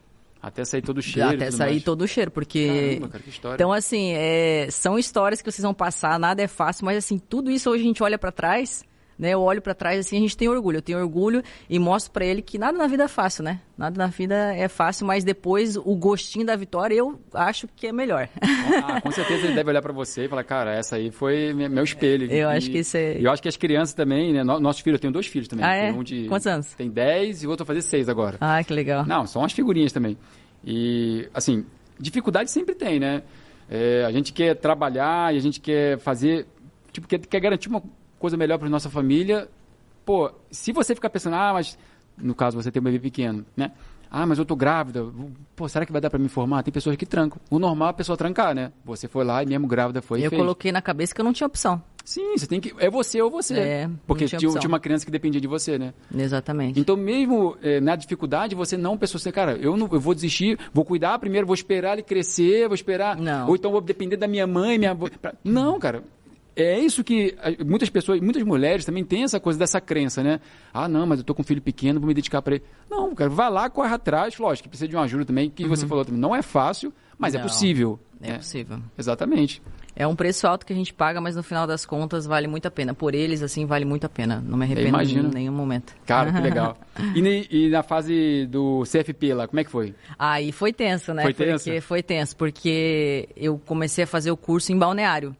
Até 0.41 0.65
sair 0.65 0.81
todo 0.81 0.97
o 0.97 1.01
cheiro. 1.01 1.29
Até 1.29 1.51
sair 1.51 1.71
mais. 1.73 1.83
todo 1.83 2.01
o 2.01 2.07
cheiro, 2.07 2.31
porque. 2.31 2.67
Caramba, 2.67 3.07
cara, 3.09 3.23
que 3.23 3.29
história. 3.29 3.55
Então, 3.55 3.71
assim, 3.71 4.11
é, 4.13 4.67
são 4.71 4.97
histórias 4.97 5.41
que 5.41 5.51
vocês 5.51 5.63
vão 5.63 5.73
passar, 5.73 6.19
nada 6.19 6.41
é 6.41 6.47
fácil, 6.47 6.83
mas 6.85 6.97
assim, 6.97 7.17
tudo 7.19 7.51
isso 7.51 7.69
hoje 7.69 7.83
a 7.83 7.85
gente 7.87 8.01
olha 8.03 8.17
pra 8.17 8.31
trás, 8.31 8.83
né? 9.17 9.31
Eu 9.31 9.41
olho 9.41 9.61
pra 9.61 9.73
trás 9.73 9.99
assim, 9.99 10.17
a 10.17 10.19
gente 10.21 10.35
tem 10.37 10.47
orgulho. 10.49 10.77
Eu 10.77 10.81
tenho 10.81 10.99
orgulho 10.99 11.43
e 11.69 11.77
mostro 11.79 12.11
pra 12.11 12.25
ele 12.25 12.41
que 12.41 12.57
nada 12.57 12.77
na 12.77 12.87
vida 12.87 13.03
é 13.03 13.07
fácil, 13.07 13.43
né? 13.43 13.59
Nada 13.77 13.97
na 13.97 14.07
vida 14.07 14.35
é 14.55 14.67
fácil, 14.67 15.05
mas 15.07 15.23
depois 15.23 15.75
o 15.77 15.95
gostinho 15.95 16.45
da 16.45 16.55
vitória 16.55 16.95
eu 16.95 17.19
acho 17.33 17.67
que 17.75 17.87
é 17.87 17.91
melhor. 17.91 18.27
Ah, 18.83 19.01
com 19.01 19.11
certeza 19.11 19.45
ele 19.47 19.55
deve 19.55 19.69
olhar 19.69 19.81
pra 19.81 19.91
você 19.93 20.25
e 20.25 20.27
falar, 20.27 20.43
cara, 20.43 20.73
essa 20.73 20.95
aí 20.95 21.11
foi 21.11 21.53
me- 21.53 21.67
meu 21.69 21.83
espelho. 21.83 22.25
Eu 22.31 22.49
E- 22.49 22.55
acho 22.57 22.69
que 22.71 22.79
isso 22.79 22.97
é- 22.97 23.17
eu 23.19 23.31
acho 23.31 23.41
que 23.41 23.47
as 23.49 23.57
crianças 23.57 23.93
também, 23.93 24.33
né? 24.33 24.43
no- 24.43 24.59
Nossos 24.59 24.81
filhos, 24.81 24.97
eu 24.97 25.01
tenho 25.01 25.13
dois 25.13 25.27
filhos 25.27 25.47
também. 25.47 25.65
Ah, 25.65 25.75
é? 25.75 25.91
Um 25.91 26.03
de... 26.03 26.27
Quantos 26.27 26.47
anos? 26.47 26.73
Tem 26.73 26.89
10 26.89 27.43
e 27.43 27.47
o 27.47 27.49
outro 27.49 27.65
vai 27.65 27.75
fazer 27.75 27.87
6 27.87 28.07
agora. 28.09 28.37
ah, 28.39 28.63
que 28.63 28.73
legal. 28.73 29.05
Não, 29.05 29.25
são 29.27 29.43
as 29.43 29.51
figurinhas 29.53 29.91
também. 29.91 30.17
E, 30.63 31.27
assim, 31.33 31.65
dificuldade 31.99 32.51
sempre 32.51 32.75
tem, 32.75 32.99
né? 32.99 33.23
É, 33.69 34.03
a 34.05 34.11
gente 34.11 34.33
quer 34.33 34.55
trabalhar 34.55 35.33
e 35.33 35.37
a 35.37 35.41
gente 35.41 35.59
quer 35.59 35.97
fazer, 35.99 36.45
tipo, 36.91 37.07
quer, 37.07 37.19
quer 37.19 37.39
garantir 37.39 37.69
uma 37.69 37.81
coisa 38.21 38.37
melhor 38.37 38.57
para 38.57 38.69
nossa 38.69 38.89
família. 38.89 39.49
Pô, 40.05 40.31
se 40.49 40.71
você 40.71 40.95
ficar 40.95 41.09
pensando, 41.09 41.35
ah, 41.35 41.51
mas, 41.53 41.77
no 42.17 42.33
caso, 42.33 42.61
você 42.61 42.71
tem 42.71 42.79
um 42.79 42.83
bebê 42.83 42.99
pequeno, 42.99 43.45
né? 43.57 43.71
Ah, 44.09 44.25
mas 44.25 44.37
eu 44.37 44.45
tô 44.45 44.57
grávida. 44.57 45.05
Pô, 45.55 45.69
será 45.69 45.85
que 45.85 45.91
vai 45.91 46.01
dar 46.01 46.09
para 46.09 46.19
me 46.19 46.27
formar? 46.27 46.63
Tem 46.63 46.71
pessoas 46.71 46.97
que 46.97 47.05
trancam. 47.05 47.39
O 47.49 47.57
normal 47.57 47.87
é 47.87 47.91
a 47.91 47.93
pessoa 47.93 48.17
trancar, 48.17 48.53
né? 48.53 48.73
Você 48.83 49.07
foi 49.07 49.23
lá 49.23 49.41
e 49.41 49.45
mesmo 49.45 49.67
grávida 49.67 50.01
foi 50.01 50.19
e 50.19 50.25
eu 50.25 50.29
fez. 50.29 50.41
coloquei 50.41 50.69
na 50.69 50.81
cabeça 50.81 51.15
que 51.15 51.21
eu 51.21 51.25
não 51.25 51.31
tinha 51.31 51.47
opção. 51.47 51.81
Sim, 52.03 52.37
você 52.37 52.45
tem 52.45 52.59
que... 52.59 52.73
É 52.77 52.89
você 52.89 53.21
ou 53.21 53.29
você. 53.31 53.57
É, 53.57 53.89
Porque 54.05 54.25
tinha 54.25 54.39
tinha, 54.39 54.67
uma 54.67 54.79
criança 54.79 55.05
que 55.05 55.11
dependia 55.11 55.39
de 55.39 55.47
você, 55.47 55.77
né? 55.77 55.93
Exatamente. 56.13 56.77
Então, 56.77 56.97
mesmo 56.97 57.55
eh, 57.61 57.79
na 57.79 57.95
dificuldade, 57.95 58.53
você 58.53 58.75
não 58.75 58.97
pensou 58.97 59.17
assim, 59.17 59.31
cara, 59.31 59.53
eu, 59.53 59.77
não, 59.77 59.87
eu 59.89 59.99
vou 59.99 60.13
desistir, 60.13 60.59
vou 60.73 60.83
cuidar 60.83 61.17
primeiro, 61.19 61.47
vou 61.47 61.53
esperar 61.53 61.93
ele 61.93 62.03
crescer, 62.03 62.67
vou 62.67 62.75
esperar. 62.75 63.15
Não. 63.15 63.47
Ou 63.47 63.55
então 63.55 63.71
vou 63.71 63.79
depender 63.79 64.17
da 64.17 64.27
minha 64.27 64.47
mãe, 64.47 64.77
minha 64.77 64.91
avó. 64.91 65.07
Não, 65.43 65.79
cara. 65.79 66.03
É 66.55 66.79
isso 66.79 67.03
que 67.03 67.35
muitas 67.65 67.89
pessoas, 67.89 68.19
muitas 68.19 68.43
mulheres 68.43 68.85
também 68.85 69.03
têm 69.03 69.23
essa 69.23 69.39
coisa 69.39 69.57
dessa 69.57 69.79
crença, 69.79 70.23
né? 70.23 70.39
Ah, 70.73 70.87
não, 70.87 71.05
mas 71.05 71.19
eu 71.19 71.25
tô 71.25 71.33
com 71.33 71.41
um 71.41 71.45
filho 71.45 71.61
pequeno, 71.61 71.99
vou 71.99 72.07
me 72.07 72.13
dedicar 72.13 72.41
para 72.41 72.55
ele. 72.55 72.63
Não, 72.89 73.13
cara, 73.15 73.29
vai 73.29 73.49
lá, 73.49 73.69
corre 73.69 73.93
atrás, 73.93 74.37
lógico, 74.37 74.63
que 74.63 74.69
precisa 74.69 74.87
de 74.87 74.95
uma 74.95 75.03
ajuda 75.03 75.25
também, 75.25 75.49
que 75.49 75.63
uhum. 75.63 75.69
você 75.69 75.87
falou 75.87 76.03
também, 76.03 76.19
não 76.19 76.35
é 76.35 76.41
fácil, 76.41 76.93
mas 77.17 77.33
é 77.33 77.37
não, 77.37 77.45
é 77.45 77.47
possível. 77.47 77.99
É, 78.21 78.31
é 78.31 78.37
possível. 78.37 78.79
Exatamente. 78.97 79.61
É 79.95 80.07
um 80.07 80.15
preço 80.15 80.47
alto 80.47 80.65
que 80.65 80.71
a 80.71 80.75
gente 80.75 80.93
paga, 80.93 81.19
mas 81.19 81.35
no 81.35 81.43
final 81.43 81.67
das 81.67 81.85
contas 81.85 82.25
vale 82.25 82.47
muito 82.47 82.65
a 82.65 82.71
pena. 82.71 82.93
Por 82.93 83.13
eles, 83.13 83.41
assim, 83.41 83.65
vale 83.65 83.83
muito 83.83 84.05
a 84.05 84.09
pena. 84.09 84.41
Não 84.45 84.57
me 84.57 84.65
arrependo 84.65 85.01
em 85.01 85.33
nenhum 85.33 85.51
momento. 85.51 85.93
Cara, 86.05 86.31
que 86.31 86.39
legal. 86.39 86.77
e, 87.15 87.47
e, 87.51 87.69
na 87.69 87.83
fase 87.83 88.45
do 88.47 88.83
CFP 88.83 89.33
lá, 89.33 89.47
como 89.47 89.59
é 89.59 89.63
que 89.63 89.71
foi? 89.71 89.93
Aí 90.17 90.51
foi 90.51 90.71
tenso, 90.71 91.13
né? 91.13 91.23
Foi 91.23 91.33
tenso? 91.33 91.65
Porque, 91.65 91.81
foi 91.81 92.03
tenso, 92.03 92.37
porque 92.37 93.29
eu 93.35 93.59
comecei 93.65 94.05
a 94.05 94.07
fazer 94.07 94.31
o 94.31 94.37
curso 94.37 94.71
em 94.71 94.77
Balneário. 94.77 95.35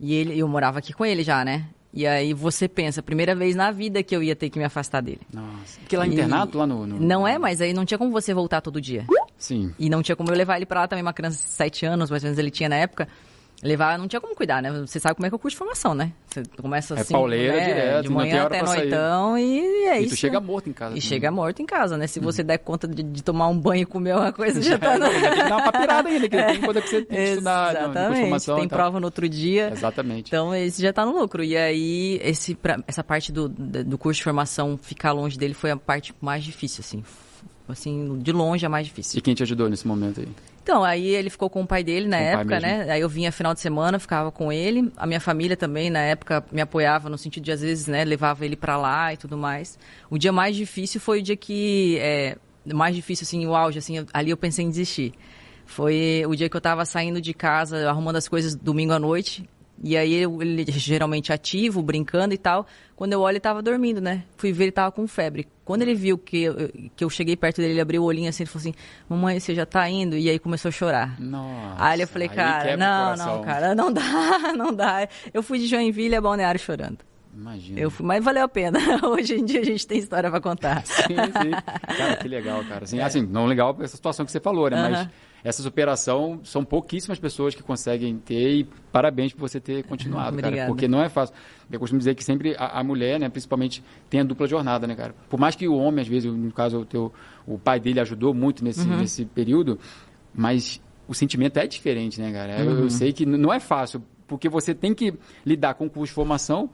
E 0.00 0.14
ele, 0.14 0.38
eu 0.38 0.48
morava 0.48 0.78
aqui 0.78 0.92
com 0.92 1.04
ele 1.04 1.22
já, 1.22 1.44
né? 1.44 1.66
E 1.92 2.06
aí 2.06 2.32
você 2.32 2.68
pensa, 2.68 3.02
primeira 3.02 3.34
vez 3.34 3.56
na 3.56 3.70
vida 3.72 4.02
que 4.02 4.14
eu 4.14 4.22
ia 4.22 4.36
ter 4.36 4.48
que 4.48 4.58
me 4.58 4.64
afastar 4.64 5.02
dele. 5.02 5.20
Nossa. 5.32 5.78
Porque 5.80 5.96
lá 5.96 6.06
e... 6.06 6.12
internato, 6.12 6.56
lá 6.56 6.66
no, 6.66 6.86
no, 6.86 7.00
Não 7.00 7.26
é, 7.26 7.36
mas 7.36 7.60
aí 7.60 7.72
não 7.72 7.84
tinha 7.84 7.98
como 7.98 8.12
você 8.12 8.32
voltar 8.32 8.60
todo 8.60 8.80
dia. 8.80 9.04
Sim. 9.36 9.74
E 9.78 9.90
não 9.90 10.02
tinha 10.02 10.14
como 10.14 10.30
eu 10.30 10.36
levar 10.36 10.56
ele 10.56 10.66
para 10.66 10.80
lá 10.80 10.88
também, 10.88 11.02
uma 11.02 11.12
criança 11.12 11.36
de 11.38 11.50
7 11.50 11.86
anos, 11.86 12.10
mais 12.10 12.22
ou 12.22 12.28
menos 12.28 12.38
ele 12.38 12.50
tinha 12.50 12.68
na 12.68 12.76
época 12.76 13.08
levar, 13.62 13.98
não 13.98 14.08
tinha 14.08 14.20
como 14.20 14.34
cuidar, 14.34 14.62
né? 14.62 14.70
Você 14.80 14.98
sabe 14.98 15.14
como 15.16 15.26
é 15.26 15.28
que 15.28 15.34
é 15.34 15.36
o 15.36 15.38
curso 15.38 15.54
de 15.54 15.58
formação, 15.58 15.94
né? 15.94 16.12
Você 16.26 16.42
começa 16.60 16.94
é 16.94 17.00
assim, 17.00 17.12
é 17.12 17.16
pauleira 17.16 17.56
né? 17.56 17.66
direto, 17.66 18.02
de 18.02 18.08
manhã 18.08 18.44
até 18.44 18.62
noitão 18.62 19.36
e 19.36 19.60
é 19.86 20.00
e 20.00 20.04
isso. 20.04 20.14
E 20.14 20.16
tu 20.16 20.20
chega 20.20 20.40
morto 20.40 20.70
em 20.70 20.72
casa. 20.72 20.96
E 20.96 21.00
chega 21.00 21.30
morto 21.30 21.60
em 21.60 21.66
casa, 21.66 21.96
né? 21.96 22.06
Se 22.06 22.18
uhum. 22.18 22.24
você 22.24 22.42
der 22.42 22.58
conta 22.58 22.88
de, 22.88 23.02
de, 23.02 23.22
tomar 23.22 23.48
um 23.48 23.58
banho 23.58 23.82
e 23.82 23.86
comer 23.86 24.16
uma 24.16 24.32
coisa, 24.32 24.60
já, 24.62 24.70
já 24.70 24.78
tá... 24.78 24.98
No... 24.98 25.08
tem 25.08 25.20
que 25.20 25.36
dar 25.36 25.56
uma 25.56 25.72
papirada 25.72 26.08
ainda, 26.08 26.28
que 26.28 26.36
é. 26.36 26.46
tem 26.52 26.60
coisa 26.60 26.80
que 26.80 26.88
você 26.88 27.02
tem 27.02 27.16
que 27.16 27.22
estudar 27.22 27.70
Exatamente, 27.76 28.46
tem 28.46 28.68
prova 28.68 28.98
no 28.98 29.06
outro 29.06 29.28
dia. 29.28 29.70
Exatamente. 29.72 30.28
Então, 30.28 30.54
esse 30.54 30.80
já 30.80 30.92
tá 30.92 31.04
no 31.04 31.18
lucro. 31.18 31.44
E 31.44 31.56
aí, 31.56 32.18
esse, 32.22 32.54
pra, 32.54 32.82
essa 32.86 33.04
parte 33.04 33.30
do, 33.30 33.48
do 33.48 33.98
curso 33.98 34.18
de 34.18 34.24
formação, 34.24 34.78
ficar 34.80 35.12
longe 35.12 35.38
dele 35.38 35.54
foi 35.54 35.70
a 35.70 35.76
parte 35.76 36.14
mais 36.20 36.44
difícil, 36.44 36.80
assim. 36.80 37.04
Assim, 37.68 38.18
de 38.18 38.32
longe 38.32 38.64
é 38.64 38.68
mais 38.68 38.86
difícil. 38.86 39.18
E 39.18 39.20
quem 39.20 39.34
te 39.34 39.42
ajudou 39.42 39.68
nesse 39.68 39.86
momento 39.86 40.20
aí? 40.20 40.28
Então, 40.62 40.84
aí 40.84 41.08
ele 41.08 41.30
ficou 41.30 41.48
com 41.48 41.62
o 41.62 41.66
pai 41.66 41.82
dele 41.82 42.06
na 42.06 42.18
com 42.18 42.22
época, 42.22 42.60
né? 42.60 42.90
Aí 42.90 43.00
eu 43.00 43.08
vinha 43.08 43.32
final 43.32 43.54
de 43.54 43.60
semana, 43.60 43.98
ficava 43.98 44.30
com 44.30 44.52
ele. 44.52 44.92
A 44.96 45.06
minha 45.06 45.20
família 45.20 45.56
também, 45.56 45.90
na 45.90 46.00
época, 46.00 46.44
me 46.52 46.60
apoiava 46.60 47.08
no 47.08 47.16
sentido 47.16 47.44
de, 47.44 47.52
às 47.52 47.60
vezes, 47.60 47.86
né, 47.86 48.04
levava 48.04 48.44
ele 48.44 48.56
para 48.56 48.76
lá 48.76 49.12
e 49.12 49.16
tudo 49.16 49.36
mais. 49.36 49.78
O 50.10 50.18
dia 50.18 50.32
mais 50.32 50.54
difícil 50.54 51.00
foi 51.00 51.20
o 51.20 51.22
dia 51.22 51.36
que... 51.36 51.98
É, 52.00 52.36
mais 52.72 52.94
difícil, 52.94 53.24
assim, 53.24 53.46
o 53.46 53.54
auge, 53.56 53.78
assim, 53.78 54.04
ali 54.12 54.30
eu 54.30 54.36
pensei 54.36 54.64
em 54.64 54.68
desistir. 54.68 55.14
Foi 55.64 56.24
o 56.26 56.34
dia 56.34 56.48
que 56.48 56.56
eu 56.56 56.60
tava 56.60 56.84
saindo 56.84 57.20
de 57.20 57.32
casa, 57.32 57.88
arrumando 57.88 58.16
as 58.16 58.28
coisas 58.28 58.54
domingo 58.54 58.92
à 58.92 58.98
noite. 58.98 59.48
E 59.82 59.96
aí 59.96 60.12
ele 60.12 60.64
geralmente 60.68 61.32
ativo, 61.32 61.82
brincando 61.82 62.34
e 62.34 62.38
tal. 62.38 62.66
Quando 62.94 63.14
eu 63.14 63.20
olho, 63.20 63.32
ele 63.32 63.40
tava 63.40 63.62
dormindo, 63.62 64.00
né? 64.00 64.24
Fui 64.36 64.52
ver, 64.52 64.64
ele 64.64 64.72
tava 64.72 64.92
com 64.92 65.06
febre. 65.08 65.48
Quando 65.64 65.82
ele 65.82 65.94
viu 65.94 66.18
que 66.18 66.42
eu, 66.42 66.54
que 66.94 67.02
eu 67.02 67.08
cheguei 67.08 67.34
perto 67.34 67.56
dele, 67.62 67.72
ele 67.72 67.80
abriu 67.80 68.02
o 68.02 68.04
olhinho 68.04 68.28
assim, 68.28 68.42
ele 68.42 68.50
falou 68.50 68.60
assim: 68.60 68.74
Mamãe, 69.08 69.40
você 69.40 69.54
já 69.54 69.64
tá 69.64 69.88
indo? 69.88 70.16
E 70.18 70.28
aí 70.28 70.38
começou 70.38 70.68
a 70.68 70.72
chorar. 70.72 71.18
Nossa. 71.18 71.76
Aí 71.78 72.00
eu 72.00 72.08
falei, 72.08 72.28
cara, 72.28 72.76
não, 72.76 73.16
não, 73.16 73.42
cara, 73.42 73.74
não 73.74 73.90
dá, 73.90 74.02
não 74.54 74.74
dá. 74.74 75.08
Eu 75.32 75.42
fui 75.42 75.58
de 75.58 75.66
Joinville 75.66 76.14
a 76.14 76.20
Balneário 76.20 76.60
chorando. 76.60 76.98
Imagina. 77.32 77.78
Eu 77.78 77.90
fui, 77.90 78.04
mas 78.04 78.24
valeu 78.24 78.44
a 78.44 78.48
pena. 78.48 78.78
Hoje 79.06 79.34
em 79.34 79.44
dia 79.44 79.60
a 79.60 79.64
gente 79.64 79.86
tem 79.86 79.98
história 79.98 80.30
para 80.30 80.40
contar. 80.40 80.82
Sim, 80.86 81.14
sim. 81.14 81.50
Cara, 81.96 82.16
que 82.16 82.28
legal, 82.28 82.64
cara. 82.64 82.84
Assim, 82.84 82.98
é. 82.98 83.02
assim 83.02 83.22
não 83.22 83.46
legal 83.46 83.76
essa 83.80 83.96
situação 83.96 84.26
que 84.26 84.32
você 84.32 84.40
falou, 84.40 84.68
né? 84.68 84.88
Mas 84.88 85.08
essa 85.42 85.62
superação 85.62 86.40
são 86.44 86.64
pouquíssimas 86.64 87.18
pessoas 87.18 87.54
que 87.54 87.62
conseguem 87.62 88.18
ter 88.18 88.50
e 88.50 88.64
parabéns 88.92 89.32
por 89.32 89.48
você 89.48 89.60
ter 89.60 89.84
continuado, 89.84 90.36
cara, 90.36 90.66
porque 90.66 90.86
não 90.86 91.00
é 91.00 91.08
fácil. 91.08 91.34
Eu 91.70 91.78
costumo 91.78 91.98
dizer 91.98 92.14
que 92.14 92.22
sempre 92.22 92.54
a, 92.58 92.80
a, 92.80 92.84
mulher, 92.84 93.18
né, 93.18 93.28
principalmente, 93.28 93.82
tem 94.08 94.20
a 94.20 94.24
dupla 94.24 94.46
jornada, 94.46 94.86
né, 94.86 94.94
cara? 94.94 95.14
Por 95.28 95.38
mais 95.38 95.54
que 95.54 95.66
o 95.66 95.76
homem, 95.76 96.02
às 96.02 96.08
vezes, 96.08 96.30
no 96.30 96.52
caso, 96.52 96.80
o, 96.80 96.84
teu, 96.84 97.12
o 97.46 97.58
pai 97.58 97.80
dele 97.80 98.00
ajudou 98.00 98.34
muito 98.34 98.62
nesse, 98.62 98.86
uhum. 98.86 98.98
nesse 98.98 99.24
período, 99.24 99.78
mas 100.34 100.80
o 101.08 101.14
sentimento 101.14 101.58
é 101.58 101.66
diferente, 101.66 102.20
né, 102.20 102.32
cara? 102.32 102.60
Eu, 102.60 102.72
uhum. 102.72 102.78
eu 102.80 102.90
sei 102.90 103.12
que 103.12 103.24
não 103.24 103.52
é 103.52 103.60
fácil, 103.60 104.02
porque 104.26 104.48
você 104.48 104.74
tem 104.74 104.92
que 104.92 105.14
lidar 105.46 105.74
com 105.74 105.86
o 105.86 105.90
curso 105.90 106.10
de 106.10 106.14
formação 106.14 106.68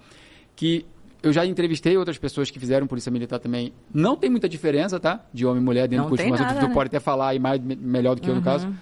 que 0.57 0.85
eu 1.23 1.33
já 1.33 1.45
entrevistei 1.45 1.97
outras 1.97 2.19
pessoas 2.19 2.51
que 2.51 2.59
fizeram 2.59 2.87
polícia 2.87 3.11
militar 3.11 3.39
também. 3.39 3.73
Não 3.93 4.17
tem 4.17 4.31
muita 4.31 4.49
diferença, 4.49 4.99
tá? 4.99 5.25
De 5.33 5.45
homem 5.45 5.61
e 5.61 5.65
mulher 5.65 5.89
dentro 5.89 6.05
não 6.05 6.11
do 6.11 6.17
curso. 6.17 6.29
Mas 6.29 6.41
nada, 6.41 6.61
tu 6.61 6.69
né? 6.69 6.75
pode 6.75 6.89
até 6.89 6.99
falar 6.99 7.29
aí 7.29 7.39
mais, 7.39 7.61
melhor 7.61 8.15
do 8.15 8.23
que 8.23 8.29
uhum. 8.29 8.37
eu 8.37 8.41
no 8.41 8.45
caso. 8.45 8.73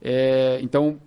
É, 0.00 0.58
então, 0.62 0.98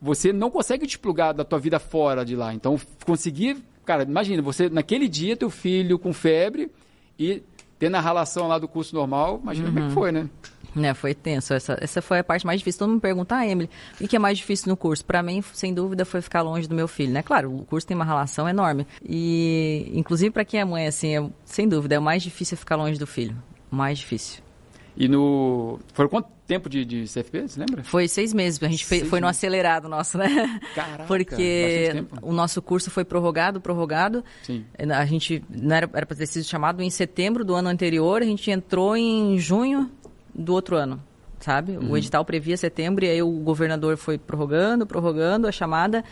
você 0.00 0.32
não 0.32 0.50
consegue 0.50 0.86
desplugar 0.86 1.34
da 1.34 1.44
tua 1.44 1.58
vida 1.58 1.78
fora 1.78 2.24
de 2.24 2.34
lá. 2.34 2.54
Então, 2.54 2.78
conseguir... 3.04 3.58
Cara, 3.84 4.04
imagina, 4.04 4.40
você 4.40 4.68
naquele 4.68 5.08
dia, 5.08 5.36
teu 5.36 5.50
filho 5.50 5.98
com 5.98 6.12
febre 6.12 6.70
e 7.18 7.42
tendo 7.78 7.96
a 7.96 8.00
relação 8.00 8.46
lá 8.46 8.58
do 8.58 8.68
curso 8.68 8.94
normal. 8.94 9.40
Imagina 9.42 9.68
uhum. 9.68 9.74
como 9.74 9.84
é 9.84 9.88
que 9.88 9.88
uhum. 9.88 9.94
foi, 9.94 10.12
né? 10.12 10.28
Né, 10.74 10.94
foi 10.94 11.14
tenso. 11.14 11.52
Essa, 11.52 11.76
essa 11.80 12.00
foi 12.00 12.20
a 12.20 12.24
parte 12.24 12.46
mais 12.46 12.60
difícil. 12.60 12.78
Todo 12.78 12.88
mundo 12.88 12.96
me 12.96 13.00
pergunta, 13.00 13.36
ah, 13.36 13.46
Emily, 13.46 13.68
o 14.00 14.06
que 14.06 14.16
é 14.16 14.18
mais 14.18 14.38
difícil 14.38 14.68
no 14.68 14.76
curso? 14.76 15.04
Para 15.04 15.22
mim, 15.22 15.42
sem 15.52 15.74
dúvida, 15.74 16.04
foi 16.04 16.20
ficar 16.20 16.42
longe 16.42 16.68
do 16.68 16.74
meu 16.74 16.86
filho, 16.86 17.12
né? 17.12 17.22
Claro, 17.22 17.54
o 17.54 17.64
curso 17.64 17.86
tem 17.86 17.94
uma 17.94 18.04
relação 18.04 18.48
enorme. 18.48 18.86
E, 19.04 19.90
inclusive, 19.94 20.30
para 20.30 20.44
quem 20.44 20.60
é 20.60 20.64
mãe, 20.64 20.86
assim, 20.86 21.16
é, 21.16 21.30
sem 21.44 21.68
dúvida, 21.68 21.96
é 21.96 21.98
o 21.98 22.02
mais 22.02 22.22
difícil 22.22 22.56
ficar 22.56 22.76
longe 22.76 22.98
do 22.98 23.06
filho. 23.06 23.36
O 23.70 23.76
mais 23.76 23.98
difícil. 23.98 24.42
E 24.96 25.08
no. 25.08 25.78
Foram 25.94 26.08
quanto 26.10 26.28
tempo 26.46 26.68
de, 26.68 26.84
de 26.84 27.04
CFP, 27.04 27.48
você 27.48 27.60
lembra? 27.60 27.84
Foi 27.84 28.08
seis 28.08 28.34
meses. 28.34 28.62
A 28.62 28.68
gente 28.68 28.84
seis 28.84 29.08
foi 29.08 29.20
no 29.20 29.28
acelerado 29.28 29.88
nosso, 29.88 30.18
né? 30.18 30.60
Caraca, 30.74 31.04
Porque 31.04 32.04
o 32.20 32.32
nosso 32.32 32.60
curso 32.60 32.90
foi 32.90 33.04
prorrogado, 33.04 33.60
prorrogado. 33.60 34.24
Sim. 34.42 34.64
A 34.78 35.04
gente 35.06 35.42
não 35.48 35.76
era 35.76 35.88
para 35.88 36.04
ter 36.04 36.26
sido 36.26 36.44
chamado 36.44 36.82
em 36.82 36.90
setembro 36.90 37.44
do 37.44 37.54
ano 37.54 37.68
anterior, 37.68 38.20
a 38.20 38.24
gente 38.24 38.50
entrou 38.50 38.96
em 38.96 39.38
junho 39.38 39.90
do 40.34 40.52
outro 40.52 40.76
ano, 40.76 41.02
sabe? 41.38 41.76
Uhum. 41.76 41.90
O 41.90 41.96
edital 41.96 42.24
previa 42.24 42.56
setembro 42.56 43.04
e 43.04 43.08
aí 43.08 43.22
o 43.22 43.30
governador 43.30 43.96
foi 43.96 44.18
prorrogando, 44.18 44.86
prorrogando 44.86 45.46
a 45.46 45.52
chamada. 45.52 46.04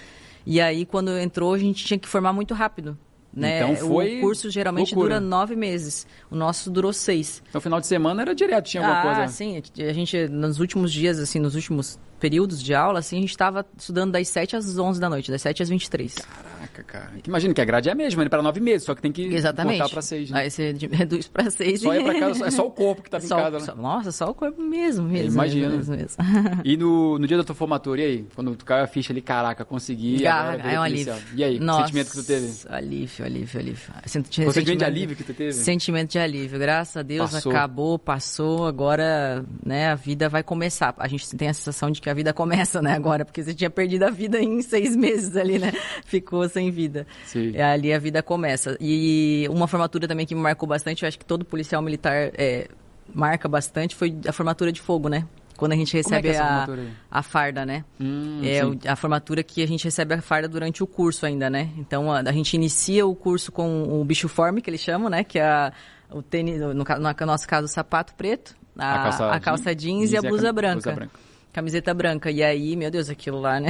E 0.46 0.60
aí, 0.60 0.86
quando 0.86 1.10
entrou, 1.18 1.52
a 1.54 1.58
gente 1.58 1.84
tinha 1.84 1.98
que 1.98 2.08
formar 2.08 2.32
muito 2.32 2.54
rápido. 2.54 2.96
Né? 3.32 3.60
Então 3.60 3.88
foi 3.88 4.18
o 4.18 4.20
curso 4.22 4.50
geralmente 4.50 4.94
loucura. 4.94 5.16
dura 5.16 5.20
nove 5.20 5.54
meses. 5.54 6.06
O 6.30 6.34
nosso 6.34 6.70
durou 6.70 6.92
seis. 6.92 7.42
Então, 7.48 7.60
final 7.60 7.80
de 7.80 7.86
semana 7.86 8.22
era 8.22 8.34
direto, 8.34 8.66
tinha 8.66 8.82
alguma 8.82 9.00
ah, 9.00 9.02
coisa? 9.02 9.22
Ah, 9.22 9.28
sim. 9.28 9.62
A 9.78 9.92
gente, 9.92 10.28
nos 10.28 10.58
últimos 10.58 10.92
dias, 10.92 11.18
assim, 11.18 11.38
nos 11.38 11.54
últimos 11.54 11.98
períodos 12.18 12.62
de 12.62 12.74
aula, 12.74 12.98
assim, 12.98 13.18
a 13.18 13.20
gente 13.20 13.30
estava 13.30 13.64
estudando 13.76 14.12
das 14.12 14.28
7 14.28 14.56
às 14.56 14.78
11 14.78 15.00
da 15.00 15.08
noite, 15.08 15.30
das 15.30 15.42
7 15.42 15.62
às 15.62 15.68
23. 15.68 16.14
Caraca, 16.14 16.57
cara. 16.82 17.12
Imagina 17.26 17.54
que 17.54 17.60
a 17.60 17.64
grade 17.64 17.88
é 17.88 17.92
a 17.92 17.94
mesma, 17.94 18.22
ele 18.22 18.30
para 18.30 18.42
nove 18.42 18.60
meses, 18.60 18.84
só 18.84 18.94
que 18.94 19.02
tem 19.02 19.12
que 19.12 19.22
Exatamente. 19.34 19.78
cortar 19.78 19.92
para 19.92 20.02
seis. 20.02 20.30
Né? 20.30 20.40
Aí 20.40 20.50
você 20.50 20.72
reduz 20.72 21.28
para 21.28 21.50
seis. 21.50 21.80
Só 21.80 21.94
e... 21.94 22.02
pra 22.02 22.18
casa, 22.18 22.46
é 22.46 22.50
só 22.50 22.66
o 22.66 22.70
corpo 22.70 23.02
que 23.02 23.10
tá 23.10 23.20
só, 23.20 23.38
em 23.38 23.42
casa, 23.42 23.58
né? 23.58 23.64
Só, 23.64 23.74
nossa, 23.74 24.12
só 24.12 24.30
o 24.30 24.34
corpo 24.34 24.60
mesmo, 24.60 25.08
mesmo. 25.08 25.32
Imagina. 25.32 25.68
Mesmo, 25.68 25.96
mesmo. 25.96 26.16
e 26.64 26.76
no, 26.76 27.18
no 27.18 27.26
dia 27.26 27.36
da 27.36 27.44
tua 27.44 27.54
formatura, 27.54 28.00
e 28.00 28.04
aí? 28.04 28.26
Quando 28.34 28.56
tu 28.56 28.64
caiu 28.64 28.84
a 28.84 28.86
ficha 28.86 29.12
ali, 29.12 29.20
caraca, 29.20 29.64
consegui. 29.64 30.22
Cara, 30.22 30.56
é 30.56 30.78
um 30.78 30.82
alívio. 30.82 31.14
E 31.34 31.44
aí, 31.44 31.60
nossa, 31.60 31.86
sentimento 31.86 32.10
que 32.10 32.16
tu 32.16 32.24
teve? 32.24 32.52
Alívio, 32.68 33.24
alívio, 33.24 33.60
alívio. 33.60 33.92
Sentimento, 34.06 34.52
sentimento 34.52 34.78
de 34.78 34.84
alívio 34.84 35.16
que 35.16 35.24
tu 35.24 35.34
teve? 35.34 35.52
Sentimento 35.52 36.10
de 36.10 36.18
alívio. 36.18 36.58
Graças 36.58 36.96
a 36.96 37.02
Deus 37.02 37.30
passou. 37.30 37.52
acabou, 37.52 37.98
passou. 37.98 38.66
Agora, 38.66 39.44
né, 39.64 39.88
a 39.88 39.94
vida 39.94 40.28
vai 40.28 40.42
começar. 40.42 40.94
A 40.98 41.08
gente 41.08 41.28
tem 41.36 41.48
a 41.48 41.54
sensação 41.54 41.90
de 41.90 42.00
que 42.00 42.10
a 42.10 42.14
vida 42.14 42.32
começa, 42.32 42.80
né, 42.82 42.94
agora 42.94 43.24
porque 43.24 43.42
você 43.42 43.54
tinha 43.54 43.70
perdido 43.70 44.04
a 44.04 44.10
vida 44.10 44.40
em 44.40 44.62
seis 44.62 44.96
meses 44.96 45.36
ali, 45.36 45.58
né? 45.58 45.72
Ficou 46.04 46.48
sem 46.48 46.67
vida. 46.70 47.06
Sim. 47.24 47.50
E 47.50 47.60
ali 47.60 47.92
a 47.92 47.98
vida 47.98 48.22
começa. 48.22 48.76
E 48.80 49.46
uma 49.50 49.66
formatura 49.66 50.06
também 50.06 50.26
que 50.26 50.34
me 50.34 50.40
marcou 50.40 50.68
bastante, 50.68 51.02
eu 51.02 51.08
acho 51.08 51.18
que 51.18 51.24
todo 51.24 51.44
policial 51.44 51.82
militar 51.82 52.30
é, 52.34 52.68
marca 53.14 53.48
bastante, 53.48 53.94
foi 53.94 54.16
a 54.26 54.32
formatura 54.32 54.72
de 54.72 54.80
fogo, 54.80 55.08
né? 55.08 55.26
Quando 55.56 55.72
a 55.72 55.76
gente 55.76 55.92
recebe 55.96 56.28
é 56.28 56.38
a, 56.38 56.68
a 57.10 57.20
farda, 57.20 57.66
né? 57.66 57.84
Hum, 58.00 58.40
é 58.44 58.60
sim. 58.60 58.78
a 58.86 58.94
formatura 58.94 59.42
que 59.42 59.60
a 59.60 59.66
gente 59.66 59.84
recebe 59.84 60.14
a 60.14 60.22
farda 60.22 60.46
durante 60.48 60.84
o 60.84 60.86
curso 60.86 61.26
ainda, 61.26 61.50
né? 61.50 61.70
Então 61.76 62.12
a, 62.12 62.20
a 62.20 62.32
gente 62.32 62.54
inicia 62.54 63.04
o 63.04 63.14
curso 63.14 63.50
com 63.50 64.00
o 64.00 64.04
bicho 64.04 64.28
forme, 64.28 64.62
que 64.62 64.70
eles 64.70 64.80
chamam, 64.80 65.10
né? 65.10 65.24
Que 65.24 65.40
é 65.40 65.44
a, 65.44 65.72
o 66.12 66.22
tênis, 66.22 66.60
no, 66.60 66.72
no, 66.72 66.84
no 66.84 67.26
nosso 67.26 67.48
caso, 67.48 67.66
o 67.66 67.68
sapato 67.68 68.14
preto, 68.14 68.54
a, 68.78 68.92
a 68.92 69.02
calça, 69.02 69.30
a 69.32 69.40
calça 69.40 69.74
jeans, 69.74 70.10
jeans, 70.10 70.12
e 70.12 70.16
a 70.16 70.22
blusa, 70.22 70.52
branca. 70.52 70.74
blusa 70.74 70.92
branca 70.92 71.27
camiseta 71.58 71.92
branca. 71.92 72.30
E 72.30 72.40
aí, 72.40 72.76
meu 72.76 72.88
Deus, 72.88 73.10
aquilo 73.10 73.40
lá, 73.40 73.58
né? 73.58 73.68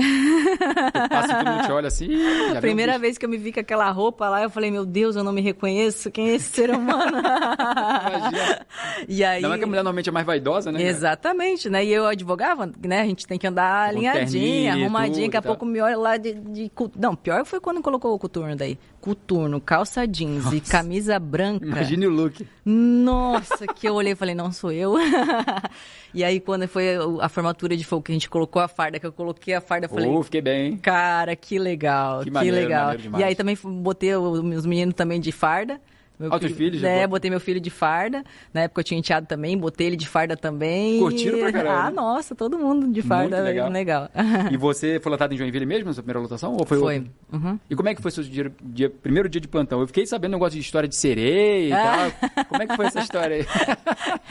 Passa 1.09 1.37
todo 1.37 1.51
mundo 1.51 1.65
te 1.65 1.73
olha 1.73 1.89
assim. 1.89 2.09
Primeira 2.61 2.99
vez 2.99 3.17
que 3.17 3.25
eu 3.25 3.31
me 3.31 3.39
vi 3.39 3.51
com 3.51 3.61
aquela 3.61 3.91
roupa 3.91 4.29
lá, 4.29 4.43
eu 4.43 4.51
falei, 4.51 4.71
meu 4.71 4.85
Deus, 4.85 5.17
eu 5.17 5.25
não 5.25 5.33
me 5.33 5.41
reconheço. 5.41 6.11
Quem 6.11 6.31
é 6.31 6.35
esse 6.35 6.51
ser 6.51 6.71
humano? 6.71 7.19
Imagina. 7.19 8.67
E 9.09 9.25
aí... 9.25 9.41
Não 9.41 9.53
é 9.53 9.59
que 9.59 9.65
a 9.65 9.67
mulher 9.67 9.79
normalmente 9.83 10.09
é 10.09 10.13
mais 10.13 10.27
vaidosa, 10.27 10.73
né? 10.73 10.83
Exatamente, 10.83 11.71
né? 11.71 11.85
E 11.85 11.93
eu 11.93 12.05
advogava, 12.07 12.69
né? 12.85 13.01
A 13.01 13.05
gente 13.05 13.27
tem 13.27 13.39
que 13.39 13.47
andar 13.47 13.89
alinhadinha, 13.89 14.75
arrumadinha. 14.75 15.27
Daqui 15.27 15.37
a 15.37 15.43
pouco 15.43 15.65
me 15.65 15.81
olha 15.81 15.97
lá 15.97 16.17
de, 16.17 16.35
de... 16.35 16.71
Não, 16.97 17.15
pior 17.15 17.45
foi 17.45 17.61
quando 17.61 17.81
colocou 17.81 18.13
o 18.13 18.19
coturno 18.19 18.57
daí. 18.57 18.77
Coturno, 19.01 19.61
calça 19.61 20.07
jeans 20.07 20.45
Nossa. 20.45 20.57
e 20.57 20.61
camisa 20.61 21.19
branca. 21.19 21.65
Imagine 21.65 22.07
o 22.09 22.11
look. 22.11 22.47
Nossa, 22.65 23.67
que 23.69 23.89
eu 23.89 23.95
olhei 23.95 24.13
e 24.13 24.17
falei, 24.17 24.35
não 24.35 24.51
sou 24.51 24.73
eu. 24.73 24.97
e 26.19 26.25
aí, 26.25 26.41
quando 26.41 26.67
foi 26.67 26.97
a 27.21 27.29
formatura 27.29 27.77
de 27.77 27.85
fogo 27.85 28.03
que 28.03 28.11
a 28.11 28.15
gente 28.15 28.29
colocou 28.29 28.61
a 28.61 28.67
farda, 28.67 28.99
que 28.99 29.07
eu 29.07 29.13
coloquei 29.13 29.55
a 29.55 29.61
farda, 29.61 29.87
eu 29.87 29.91
falei... 29.91 30.09
Uh, 30.09 30.23
fiquei 30.25 30.41
bem. 30.41 30.77
Cara, 30.79 31.37
que 31.37 31.61
legal, 31.61 32.19
que, 32.19 32.25
que 32.25 32.31
maneiro, 32.33 32.57
legal. 32.57 32.87
Maneiro 32.89 33.19
e 33.21 33.23
aí 33.23 33.37
também 33.37 33.57
botei 33.63 34.17
os 34.17 34.67
meninos 34.67 34.97
também 34.97 35.21
de 35.21 35.31
farda. 35.31 35.81
Meu 36.19 36.33
ah, 36.33 36.39
filho, 36.39 36.55
filhos? 36.55 36.83
É, 36.83 37.07
botei 37.07 37.31
meu 37.31 37.41
filho 37.41 37.61
de 37.61 37.71
farda. 37.71 38.25
Na 38.53 38.63
época 38.63 38.81
eu 38.81 38.85
tinha 38.85 38.99
enteado 38.99 39.27
também, 39.27 39.57
botei 39.57 39.87
ele 39.87 39.97
de 39.97 40.09
farda 40.09 40.37
também. 40.37 40.99
Curtiram 40.99 41.39
pra 41.39 41.53
caramba. 41.53 41.79
Ah, 41.79 41.91
nossa, 41.91 42.35
todo 42.35 42.59
mundo 42.59 42.89
de 42.89 43.03
farda. 43.03 43.37
Muito 43.37 43.47
legal. 43.47 43.71
legal. 43.71 44.11
E 44.51 44.57
você 44.57 44.99
foi 45.01 45.13
lotado 45.13 45.33
em 45.35 45.37
Joinville 45.37 45.67
mesmo, 45.67 45.87
na 45.87 45.93
sua 45.93 46.03
primeira 46.03 46.21
lotação? 46.21 46.57
Ou 46.59 46.67
foi 46.67 46.79
foi. 46.79 47.05
Uhum. 47.33 47.59
E 47.69 47.77
como 47.77 47.89
é 47.89 47.95
que 47.95 48.03
foi 48.03 48.11
o 48.11 48.13
seu 48.13 48.25
dia, 48.25 48.53
dia, 48.63 48.91
primeiro 48.91 49.29
dia 49.29 49.41
de 49.41 49.49
plantão? 49.49 49.81
Eu 49.81 49.87
fiquei 49.87 50.07
sabendo 50.07 50.33
um 50.33 50.37
negócio 50.37 50.59
de 50.59 50.65
história 50.65 50.89
de 50.89 50.97
sereia 50.97 51.69
e 51.69 51.73
ah. 51.73 52.11
tal. 52.11 52.45
Como 52.47 52.63
é 52.63 52.67
que 52.67 52.77
foi 52.77 52.87
essa 52.87 53.01
história 53.01 53.37
aí? 53.37 53.47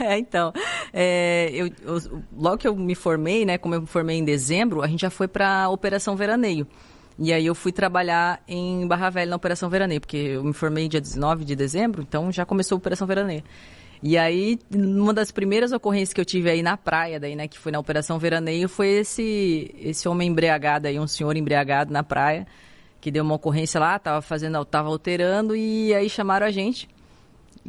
é, 0.00 0.18
então, 0.18 0.52
é, 0.92 1.50
eu, 1.52 1.70
eu, 1.84 2.22
logo 2.36 2.58
que 2.58 2.68
eu 2.68 2.74
me 2.74 2.94
formei, 2.94 3.44
né, 3.44 3.58
como 3.58 3.74
eu 3.74 3.82
me 3.82 3.86
formei 3.86 4.16
em 4.16 4.24
dezembro, 4.24 4.82
a 4.82 4.86
gente 4.86 5.00
já 5.00 5.10
foi 5.10 5.28
pra 5.28 5.68
Operação 5.68 6.16
Veraneio. 6.16 6.66
E 7.18 7.32
aí 7.32 7.46
eu 7.46 7.54
fui 7.54 7.72
trabalhar 7.72 8.40
em 8.46 8.86
Barra 8.86 9.10
Velha 9.10 9.30
na 9.30 9.36
Operação 9.36 9.68
Veraneio, 9.68 10.00
porque 10.00 10.16
eu 10.16 10.44
me 10.44 10.52
formei 10.52 10.88
dia 10.88 11.00
19 11.00 11.44
de 11.44 11.56
dezembro, 11.56 12.00
então 12.00 12.30
já 12.30 12.46
começou 12.46 12.76
a 12.76 12.78
Operação 12.78 13.06
Veraneio. 13.06 13.42
E 14.00 14.16
aí, 14.16 14.58
uma 14.72 15.12
das 15.12 15.32
primeiras 15.32 15.72
ocorrências 15.72 16.12
que 16.12 16.20
eu 16.20 16.24
tive 16.24 16.48
aí 16.48 16.62
na 16.62 16.76
praia, 16.76 17.18
daí, 17.18 17.34
né, 17.34 17.48
que 17.48 17.58
foi 17.58 17.72
na 17.72 17.80
Operação 17.80 18.18
Veraneio, 18.18 18.68
foi 18.68 18.88
esse, 18.88 19.74
esse 19.80 20.08
homem 20.08 20.28
embriagado 20.28 20.86
aí, 20.86 21.00
um 21.00 21.08
senhor 21.08 21.36
embriagado 21.36 21.92
na 21.92 22.04
praia, 22.04 22.46
que 23.00 23.10
deu 23.10 23.24
uma 23.24 23.34
ocorrência 23.34 23.80
lá, 23.80 23.98
tava 23.98 24.22
fazendo, 24.22 24.64
tava 24.64 24.88
alterando, 24.88 25.56
e 25.56 25.92
aí 25.92 26.08
chamaram 26.08 26.46
a 26.46 26.50
gente. 26.52 26.88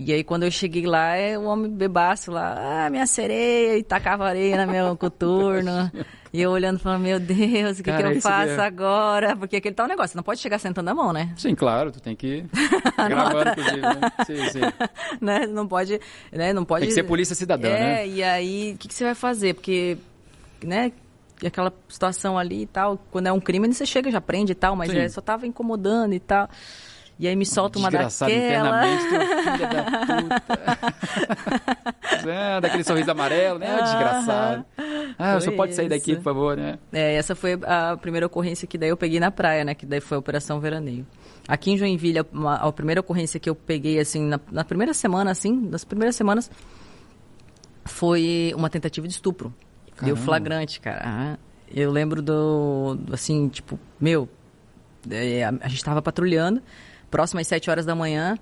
E 0.01 0.13
aí, 0.13 0.23
quando 0.23 0.43
eu 0.43 0.51
cheguei 0.51 0.85
lá, 0.85 1.13
é 1.17 1.37
o 1.37 1.43
homem 1.43 1.69
bebaço 1.69 2.31
lá, 2.31 2.85
ah, 2.85 2.89
minha 2.89 3.05
sereia, 3.05 3.77
e 3.77 3.83
tacava 3.83 4.25
areia 4.25 4.55
na 4.55 4.65
minha 4.65 4.95
coturno. 4.95 5.91
E 6.31 6.41
eu 6.41 6.51
olhando 6.51 6.79
falando, 6.79 7.01
meu 7.01 7.19
Deus, 7.19 7.79
o 7.79 7.83
que, 7.83 7.91
Cara, 7.91 8.11
que 8.11 8.17
eu 8.17 8.21
faço 8.21 8.51
é... 8.51 8.65
agora? 8.65 9.35
Porque 9.35 9.57
aquele 9.57 9.75
tal 9.75 9.89
negócio, 9.89 10.11
você 10.11 10.17
não 10.17 10.23
pode 10.23 10.39
chegar 10.39 10.57
sentando 10.57 10.89
a 10.89 10.95
mão, 10.95 11.11
né? 11.11 11.33
Sim, 11.35 11.53
claro, 11.53 11.91
tu 11.91 11.99
tem 11.99 12.15
que 12.15 12.45
ir 12.47 13.09
gravando, 13.09 13.49
inclusive, 13.49 13.81
né? 13.81 13.99
Sim, 14.25 14.49
sim. 14.51 14.59
né? 15.19 15.45
Não 15.45 15.67
pode, 15.67 15.99
né? 16.31 16.53
Não 16.53 16.63
pode... 16.63 16.81
Tem 16.81 16.87
que 16.87 16.93
ser 16.93 17.03
polícia 17.03 17.35
cidadã, 17.35 17.67
é, 17.67 17.71
né? 17.71 18.01
É, 18.01 18.07
e 18.07 18.23
aí, 18.23 18.71
o 18.75 18.77
que, 18.77 18.87
que 18.87 18.93
você 18.93 19.03
vai 19.03 19.15
fazer? 19.15 19.53
Porque, 19.53 19.97
né, 20.63 20.93
aquela 21.45 21.73
situação 21.89 22.37
ali 22.37 22.61
e 22.61 22.67
tal, 22.67 22.97
quando 23.11 23.27
é 23.27 23.33
um 23.33 23.39
crime, 23.41 23.67
você 23.67 23.85
chega, 23.85 24.09
já 24.09 24.21
prende 24.21 24.53
e 24.53 24.55
tal, 24.55 24.77
mas 24.77 24.93
é, 24.93 25.09
só 25.09 25.19
tava 25.19 25.45
incomodando 25.45 26.13
e 26.13 26.21
tal. 26.21 26.49
E 27.19 27.27
aí 27.27 27.35
me 27.35 27.45
solta 27.45 27.77
uma 27.77 27.91
daquela. 27.91 28.31
internamente, 28.31 29.03
filha 29.03 29.67
da 29.67 29.83
puta. 32.15 32.29
é, 32.29 32.61
daquele 32.61 32.83
sorriso 32.85 33.11
amarelo, 33.11 33.59
né? 33.59 33.67
Ah, 33.67 33.81
desgraçado. 33.81 34.65
Ah, 35.19 35.39
só 35.41 35.51
pode 35.51 35.75
sair 35.75 35.89
daqui, 35.89 36.15
por 36.15 36.23
favor, 36.23 36.55
né? 36.55 36.79
É, 36.93 37.15
essa 37.15 37.35
foi 37.35 37.59
a 37.63 37.97
primeira 37.97 38.25
ocorrência 38.25 38.65
que 38.65 38.77
daí 38.77 38.87
eu 38.87 38.95
peguei 38.95 39.19
na 39.19 39.29
praia, 39.31 39.65
né? 39.65 39.73
Que 39.75 39.85
daí 39.85 39.99
foi 39.99 40.15
a 40.15 40.19
Operação 40.19 40.61
Veraneio. 40.61 41.05
Aqui 41.45 41.71
em 41.71 41.77
Joinville, 41.77 42.19
a, 42.19 42.67
a 42.67 42.71
primeira 42.71 43.01
ocorrência 43.01 43.37
que 43.37 43.49
eu 43.49 43.55
peguei, 43.55 43.99
assim, 43.99 44.23
na, 44.25 44.39
na, 44.49 44.63
primeira 44.63 44.93
semana, 44.93 45.31
assim, 45.31 45.51
nas 45.51 45.83
primeiras 45.83 46.15
semanas, 46.15 46.49
foi 47.83 48.53
uma 48.55 48.69
tentativa 48.69 49.05
de 49.05 49.13
estupro. 49.13 49.53
Caramba. 49.95 50.15
Deu 50.15 50.15
flagrante, 50.15 50.79
cara. 50.79 51.01
Ah, 51.03 51.37
eu 51.69 51.91
lembro 51.91 52.21
do, 52.21 52.97
assim, 53.11 53.49
tipo, 53.49 53.77
meu, 53.99 54.29
é, 55.09 55.43
a, 55.43 55.53
a 55.59 55.67
gente 55.67 55.83
tava 55.83 56.01
patrulhando, 56.01 56.61
próximo 57.09 57.39
às 57.39 57.47
7 57.47 57.69
horas 57.69 57.85
da 57.85 57.95
manhã, 57.95 58.37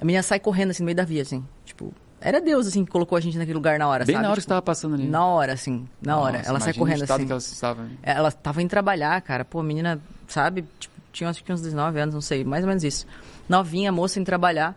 a 0.00 0.04
menina 0.04 0.22
sai 0.22 0.40
correndo 0.40 0.70
assim 0.70 0.82
no 0.82 0.86
meio 0.86 0.96
da 0.96 1.04
via, 1.04 1.22
assim. 1.22 1.44
Tipo, 1.64 1.92
era 2.20 2.40
Deus, 2.40 2.66
assim, 2.66 2.84
que 2.84 2.90
colocou 2.90 3.18
a 3.18 3.20
gente 3.20 3.36
naquele 3.36 3.54
lugar 3.54 3.78
na 3.78 3.88
hora, 3.88 4.04
Bem 4.04 4.14
sabe? 4.14 4.22
na 4.22 4.30
hora 4.30 4.40
tipo, 4.40 4.42
que 4.42 4.46
estava 4.46 4.62
passando 4.62 4.94
ali. 4.94 5.08
Na 5.08 5.26
hora, 5.26 5.52
assim, 5.52 5.88
na 6.00 6.14
Nossa, 6.14 6.26
hora. 6.26 6.42
Ela 6.44 6.60
sai 6.60 6.72
correndo 6.72 7.02
assim. 7.02 7.26
Que 7.26 7.32
ela, 7.32 7.38
estava... 7.38 7.88
ela 8.02 8.28
estava 8.28 8.62
em 8.62 8.68
trabalhar, 8.68 9.20
cara. 9.22 9.44
Pô, 9.44 9.58
a 9.58 9.62
menina, 9.64 10.00
sabe? 10.28 10.64
Tipo, 10.78 10.94
tinha 11.12 11.28
acho 11.28 11.42
que 11.42 11.52
uns 11.52 11.60
19 11.60 11.98
anos, 11.98 12.14
não 12.14 12.20
sei, 12.20 12.44
mais 12.44 12.62
ou 12.62 12.68
menos 12.68 12.84
isso. 12.84 13.06
Novinha, 13.48 13.90
moça 13.90 14.20
em 14.20 14.24
trabalhar. 14.24 14.76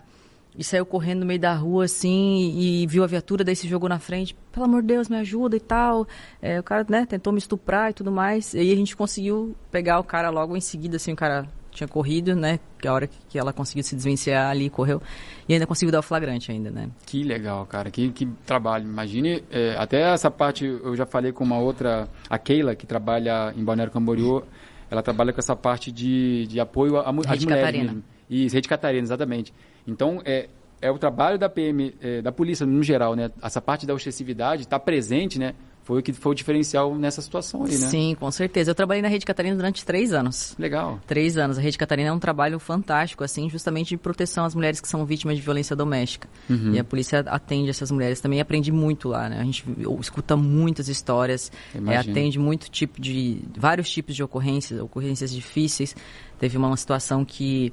E 0.57 0.63
saiu 0.63 0.85
correndo 0.85 1.19
no 1.19 1.25
meio 1.25 1.39
da 1.39 1.53
rua, 1.53 1.83
assim, 1.83 2.57
e 2.57 2.87
viu 2.87 3.03
a 3.03 3.07
viatura, 3.07 3.43
daí 3.43 3.57
se 3.57 3.67
jogou 3.67 3.89
na 3.89 3.99
frente. 3.99 4.33
Pelo 4.53 4.65
amor 4.65 4.81
de 4.81 4.87
Deus, 4.87 5.09
me 5.09 5.17
ajuda 5.17 5.57
e 5.57 5.59
tal. 5.59 6.07
É, 6.41 6.59
o 6.59 6.63
cara, 6.63 6.85
né, 6.87 7.05
tentou 7.05 7.33
me 7.33 7.39
estuprar 7.39 7.91
e 7.91 7.93
tudo 7.93 8.09
mais. 8.09 8.53
E 8.53 8.59
aí 8.59 8.71
a 8.71 8.75
gente 8.75 8.95
conseguiu 8.95 9.53
pegar 9.69 9.99
o 9.99 10.03
cara 10.03 10.29
logo 10.29 10.55
em 10.55 10.61
seguida, 10.61 10.95
assim, 10.95 11.11
o 11.11 11.15
cara 11.15 11.45
tinha 11.75 11.87
corrido, 11.87 12.35
né? 12.35 12.59
Que 12.79 12.87
a 12.87 12.93
hora 12.93 13.07
que 13.07 13.37
ela 13.37 13.53
conseguiu 13.53 13.83
se 13.83 13.95
desvencilhar 13.95 14.49
ali, 14.49 14.69
correu. 14.69 15.01
E 15.47 15.53
ainda 15.53 15.67
conseguiu 15.67 15.91
dar 15.91 15.99
o 15.99 16.03
flagrante 16.03 16.51
ainda, 16.51 16.71
né? 16.71 16.89
Que 17.05 17.23
legal, 17.23 17.65
cara. 17.65 17.91
Que, 17.91 18.09
que 18.11 18.25
trabalho. 18.45 18.85
Imagine, 18.85 19.43
é, 19.51 19.75
até 19.77 20.01
essa 20.13 20.31
parte, 20.31 20.65
eu 20.65 20.95
já 20.95 21.05
falei 21.05 21.31
com 21.31 21.43
uma 21.43 21.59
outra, 21.59 22.07
a 22.29 22.37
Keila, 22.37 22.75
que 22.75 22.87
trabalha 22.87 23.53
em 23.55 23.63
Balneário 23.63 23.93
Camboriú. 23.93 24.43
Ela 24.89 25.03
trabalha 25.03 25.33
com 25.33 25.39
essa 25.39 25.55
parte 25.55 25.91
de, 25.91 26.47
de 26.47 26.59
apoio 26.59 26.97
às 26.97 27.13
mulheres 27.13 27.45
Catarina. 27.45 27.83
mesmo. 27.85 28.03
Isso, 28.29 28.55
Rede 28.55 28.67
Catarina, 28.67 29.03
exatamente. 29.03 29.53
Então, 29.85 30.21
é, 30.25 30.49
é 30.81 30.91
o 30.91 30.97
trabalho 30.97 31.37
da 31.37 31.49
PM, 31.49 31.93
é, 32.01 32.21
da 32.21 32.31
polícia 32.31 32.65
no 32.65 32.81
geral, 32.83 33.15
né? 33.15 33.31
Essa 33.41 33.61
parte 33.61 33.85
da 33.85 33.93
ostensividade 33.93 34.63
está 34.63 34.79
presente, 34.79 35.39
né? 35.39 35.53
Foi 35.85 35.99
o 35.99 36.03
que 36.03 36.11
foi 36.11 36.31
o 36.31 36.35
diferencial 36.35 36.95
nessa 36.95 37.21
situação 37.21 37.63
aí, 37.63 37.77
né? 37.77 37.87
Sim, 37.87 38.17
com 38.19 38.29
certeza. 38.31 38.71
Eu 38.71 38.75
trabalhei 38.75 39.03
na 39.03 39.07
Rede 39.07 39.23
Catarina 39.23 39.55
durante 39.55 39.85
três 39.85 40.11
anos. 40.11 40.55
Legal. 40.57 40.99
Três 41.05 41.37
anos. 41.37 41.59
A 41.59 41.61
Rede 41.61 41.77
Catarina 41.77 42.09
é 42.09 42.11
um 42.11 42.17
trabalho 42.17 42.57
fantástico, 42.57 43.23
assim, 43.23 43.47
justamente 43.51 43.89
de 43.89 43.97
proteção 43.97 44.45
às 44.45 44.55
mulheres 44.55 44.81
que 44.81 44.87
são 44.87 45.05
vítimas 45.05 45.37
de 45.37 45.43
violência 45.43 45.75
doméstica. 45.75 46.27
Uhum. 46.49 46.73
E 46.73 46.79
a 46.79 46.83
polícia 46.83 47.19
atende 47.27 47.69
essas 47.69 47.91
mulheres. 47.91 48.19
Também 48.19 48.41
aprende 48.41 48.71
muito 48.71 49.09
lá, 49.09 49.29
né? 49.29 49.39
A 49.39 49.43
gente 49.43 49.63
escuta 50.01 50.35
muitas 50.35 50.89
histórias, 50.89 51.51
é, 51.75 51.97
atende 51.97 52.39
muito 52.39 52.67
tipo 52.67 52.99
de... 52.99 53.43
vários 53.55 53.87
tipos 53.87 54.15
de 54.15 54.23
ocorrências, 54.23 54.81
ocorrências 54.81 55.31
difíceis. 55.31 55.95
Teve 56.39 56.57
uma 56.57 56.75
situação 56.75 57.23
que 57.23 57.71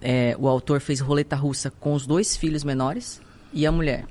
é, 0.00 0.36
o 0.38 0.46
autor 0.46 0.80
fez 0.80 1.00
roleta 1.00 1.34
russa 1.34 1.68
com 1.68 1.94
os 1.94 2.06
dois 2.06 2.36
filhos 2.36 2.62
menores 2.62 3.20
e 3.52 3.66
a 3.66 3.72
mulher. 3.72 4.06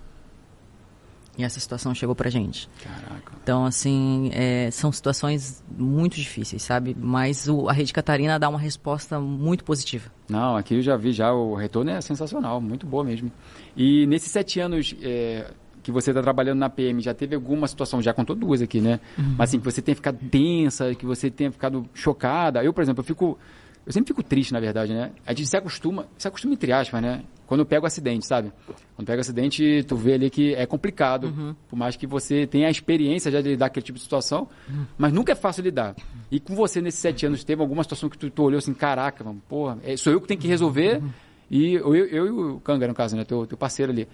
E 1.39 1.43
essa 1.45 1.57
situação 1.57 1.95
chegou 1.95 2.13
pra 2.13 2.29
gente. 2.29 2.69
Caraca. 2.83 3.31
Então, 3.41 3.63
assim, 3.63 4.29
é, 4.33 4.69
são 4.71 4.91
situações 4.91 5.63
muito 5.71 6.17
difíceis, 6.17 6.61
sabe? 6.61 6.93
Mas 6.99 7.47
o, 7.47 7.69
a 7.69 7.71
Rede 7.71 7.93
Catarina 7.93 8.37
dá 8.37 8.49
uma 8.49 8.59
resposta 8.59 9.21
muito 9.21 9.63
positiva. 9.63 10.11
Não, 10.27 10.57
aqui 10.57 10.75
eu 10.75 10.81
já 10.81 10.97
vi, 10.97 11.13
já 11.13 11.31
o 11.31 11.55
retorno 11.55 11.91
é 11.91 12.01
sensacional, 12.01 12.59
muito 12.59 12.85
boa 12.85 13.05
mesmo. 13.05 13.31
E 13.73 14.05
nesses 14.07 14.29
sete 14.29 14.59
anos 14.59 14.93
é, 15.01 15.49
que 15.81 15.93
você 15.93 16.11
está 16.11 16.21
trabalhando 16.21 16.59
na 16.59 16.69
PM, 16.69 17.01
já 17.01 17.13
teve 17.13 17.35
alguma 17.35 17.69
situação, 17.69 18.01
já 18.01 18.13
contou 18.13 18.35
duas 18.35 18.61
aqui, 18.61 18.81
né? 18.81 18.99
Uhum. 19.17 19.35
Mas 19.37 19.51
assim, 19.51 19.59
que 19.59 19.65
você 19.65 19.81
tenha 19.81 19.95
ficado 19.95 20.17
tensa, 20.29 20.93
que 20.93 21.05
você 21.05 21.31
tenha 21.31 21.53
ficado 21.53 21.87
chocada. 21.93 22.61
Eu, 22.61 22.73
por 22.73 22.81
exemplo, 22.81 22.99
eu 22.99 23.05
fico 23.05 23.39
eu 23.85 23.93
sempre 23.93 24.09
fico 24.09 24.21
triste, 24.21 24.51
na 24.51 24.59
verdade, 24.59 24.93
né? 24.93 25.11
A 25.25 25.33
gente 25.33 25.47
se 25.47 25.55
acostuma, 25.55 26.05
se 26.17 26.27
acostuma 26.27 26.53
entre 26.53 26.73
aspas, 26.73 27.01
né? 27.01 27.23
Quando 27.49 27.61
eu 27.61 27.65
pego 27.65 27.87
acidente, 27.87 28.27
sabe? 28.27 28.53
Quando 28.95 29.07
pega 29.07 29.21
acidente, 29.21 29.83
tu 29.87 29.95
vê 29.95 30.13
ali 30.13 30.29
que 30.29 30.53
é 30.53 30.67
complicado. 30.67 31.29
Uhum. 31.35 31.55
Por 31.67 31.75
mais 31.75 31.95
que 31.95 32.05
você 32.05 32.45
tenha 32.45 32.67
a 32.67 32.69
experiência 32.69 33.31
já 33.31 33.41
de 33.41 33.49
lidar 33.49 33.69
com 33.69 33.71
aquele 33.71 33.83
tipo 33.87 33.97
de 33.97 34.03
situação, 34.03 34.47
uhum. 34.69 34.85
mas 34.95 35.11
nunca 35.11 35.31
é 35.31 35.35
fácil 35.35 35.63
lidar. 35.63 35.95
E 36.29 36.39
com 36.39 36.55
você, 36.55 36.79
nesses 36.79 36.99
sete 36.99 37.25
anos, 37.25 37.43
teve 37.43 37.59
alguma 37.59 37.81
situação 37.81 38.07
que 38.07 38.19
tu, 38.19 38.29
tu 38.29 38.43
olhou 38.43 38.59
assim, 38.59 38.71
caraca, 38.71 39.23
mano, 39.23 39.41
porra, 39.49 39.79
é, 39.83 39.97
sou 39.97 40.13
eu 40.13 40.21
que 40.21 40.27
tenho 40.27 40.39
que 40.39 40.47
resolver. 40.47 41.01
Uhum. 41.01 41.09
E 41.49 41.73
eu, 41.73 41.95
eu, 41.95 42.27
e 42.27 42.29
o 42.29 42.59
Kanga, 42.59 42.87
no 42.87 42.93
caso, 42.93 43.17
né? 43.17 43.25
Teu, 43.25 43.47
teu 43.47 43.57
parceiro 43.57 43.91
ali. 43.91 44.07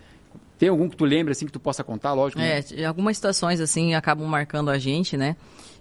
Tem 0.57 0.69
algum 0.69 0.87
que 0.87 0.95
tu 0.95 1.03
lembra, 1.03 1.33
assim, 1.33 1.45
que 1.45 1.51
tu 1.51 1.59
possa 1.59 1.83
contar, 1.83 2.13
lógico? 2.13 2.39
Né? 2.39 2.63
É, 2.71 2.85
algumas 2.85 3.17
situações, 3.17 3.59
assim, 3.59 3.95
acabam 3.95 4.25
marcando 4.25 4.69
a 4.69 4.77
gente, 4.77 5.17
né? 5.17 5.35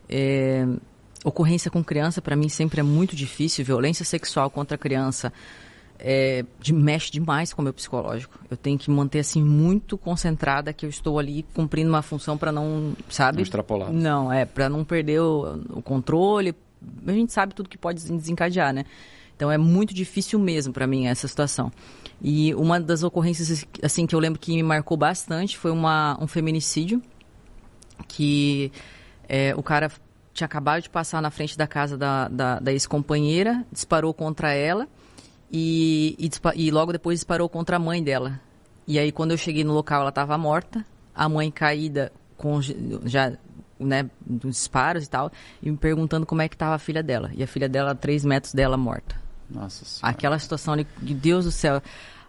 É, 0.09 0.67
Ocorrência 1.25 1.71
com 1.71 1.83
criança, 1.83 2.21
para 2.21 2.37
mim, 2.37 2.51
sempre 2.51 2.81
é 2.81 2.83
muito 2.83 3.17
difícil. 3.17 3.65
Violência 3.65 4.05
sexual 4.05 4.51
contra 4.51 4.77
criança 4.77 5.33
é, 6.07 6.45
de, 6.61 6.75
mexe 6.75 7.11
demais 7.11 7.55
com 7.55 7.63
o 7.63 7.65
meu 7.65 7.73
psicológico. 7.73 8.39
Eu 8.51 8.59
tenho 8.59 8.79
que 8.79 8.91
manter, 8.91 9.21
assim, 9.21 9.43
muito 9.43 9.97
concentrada 9.97 10.71
que 10.71 10.85
eu 10.85 10.91
estou 10.91 11.19
ali 11.19 11.47
cumprindo 11.55 11.89
uma 11.89 12.03
função 12.03 12.37
para 12.37 12.53
não, 12.53 12.95
sabe? 13.09 13.39
Não 13.39 13.43
extrapolar. 13.43 13.91
Não, 13.91 14.31
é, 14.31 14.45
para 14.45 14.69
não 14.69 14.85
perder 14.85 15.21
o, 15.21 15.63
o 15.71 15.83
controle. 15.83 16.55
A 17.07 17.13
gente 17.13 17.33
sabe 17.33 17.55
tudo 17.55 17.71
que 17.71 17.79
pode 17.79 18.05
desencadear, 18.05 18.75
né? 18.75 18.85
Então 19.35 19.51
é 19.51 19.57
muito 19.57 19.95
difícil 19.95 20.39
mesmo 20.39 20.75
para 20.75 20.87
mim 20.87 21.07
essa 21.07 21.27
situação. 21.27 21.73
E 22.21 22.55
uma 22.55 22.79
das 22.79 23.03
ocorrências 23.03 23.67
assim 23.83 24.07
que 24.07 24.15
eu 24.15 24.19
lembro 24.19 24.39
que 24.39 24.55
me 24.55 24.63
marcou 24.63 24.99
bastante 24.99 25.57
foi 25.57 25.71
uma, 25.71 26.17
um 26.21 26.27
feminicídio 26.27 27.03
que 28.07 28.71
é, 29.27 29.55
o 29.57 29.63
cara 29.63 29.91
tinha 30.35 30.45
acabado 30.45 30.83
de 30.83 30.91
passar 30.91 31.23
na 31.23 31.31
frente 31.31 31.57
da 31.57 31.67
casa 31.67 31.97
da, 31.97 32.29
da, 32.29 32.61
da 32.61 32.73
ex-companheira, 32.73 33.65
disparou 33.73 34.13
contra 34.13 34.53
ela 34.53 34.87
e, 35.57 36.17
e, 36.19 36.67
e, 36.67 36.71
logo 36.73 36.91
depois 36.91 37.21
disparou 37.21 37.49
contra 37.49 37.77
a 37.77 37.79
mãe 37.79 38.03
dela. 38.03 38.41
E 38.89 38.99
aí, 38.99 39.13
quando 39.13 39.31
eu 39.31 39.37
cheguei 39.37 39.63
no 39.63 39.73
local, 39.73 40.01
ela 40.01 40.09
estava 40.09 40.37
morta, 40.37 40.85
a 41.15 41.29
mãe 41.29 41.49
caída 41.49 42.13
com 42.37 42.61
já 42.61 43.33
né, 43.79 44.11
dos 44.27 44.57
disparos 44.57 45.05
e 45.05 45.09
tal, 45.09 45.31
e 45.63 45.71
me 45.71 45.77
perguntando 45.77 46.27
como 46.27 46.43
é 46.43 46.49
que 46.49 46.57
estava 46.57 46.75
a 46.75 46.79
filha 46.79 47.05
dela. 47.05 47.31
E 47.35 47.41
a 47.41 47.47
filha 47.47 47.69
dela, 47.69 47.93
a 47.93 47.95
três 47.95 48.25
metros 48.25 48.53
dela, 48.53 48.77
morta. 48.77 49.15
Nossa 49.49 49.85
senhora. 49.85 50.13
Aquela 50.13 50.39
situação 50.41 50.75
ali, 50.75 50.89
de 51.01 51.15
Deus 51.15 51.45
do 51.45 51.53
céu. 51.53 51.81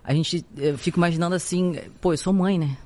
A 0.04 0.14
gente, 0.14 0.46
eu 0.56 0.78
fico 0.78 1.00
imaginando 1.00 1.34
assim, 1.34 1.80
pô, 2.00 2.14
eu 2.14 2.18
sou 2.20 2.32
mãe, 2.32 2.60
né? 2.60 2.78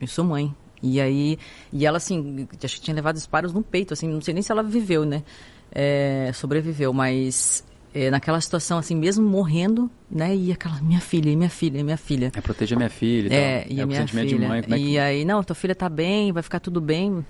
Eu 0.00 0.06
sou 0.06 0.24
mãe. 0.24 0.54
E 0.82 0.98
aí, 0.98 1.38
e 1.70 1.84
ela 1.84 1.98
assim, 1.98 2.48
acho 2.64 2.76
que 2.76 2.80
tinha 2.80 2.94
levado 2.94 3.16
disparos 3.16 3.52
no 3.52 3.62
peito, 3.62 3.92
assim, 3.92 4.08
não 4.08 4.22
sei 4.22 4.32
nem 4.32 4.42
se 4.42 4.50
ela 4.50 4.62
viveu, 4.62 5.04
né? 5.04 5.22
É, 5.70 6.30
sobreviveu, 6.32 6.94
mas 6.94 7.62
é, 7.94 8.10
naquela 8.10 8.40
situação, 8.40 8.78
assim, 8.78 8.94
mesmo 8.94 9.28
morrendo, 9.28 9.90
né? 10.10 10.34
E 10.34 10.52
aquela, 10.52 10.80
minha 10.80 11.00
filha, 11.00 11.30
e 11.30 11.36
minha 11.36 11.50
filha, 11.50 11.78
e 11.78 11.82
minha 11.82 11.96
filha. 11.96 12.30
É 12.34 12.40
proteger 12.40 12.76
minha 12.76 12.90
filha. 12.90 13.32
É, 13.32 13.66
e, 13.68 13.74
e 13.74 13.80
é 13.80 13.82
a 13.82 13.86
minha 13.86 14.06
filha. 14.06 14.48
Mãe, 14.48 14.58
é 14.58 14.62
que... 14.62 14.74
E 14.74 14.98
aí, 14.98 15.24
não, 15.24 15.42
tua 15.42 15.56
filha 15.56 15.74
tá 15.74 15.88
bem, 15.88 16.32
vai 16.32 16.42
ficar 16.42 16.60
tudo 16.60 16.80
bem. 16.80 17.24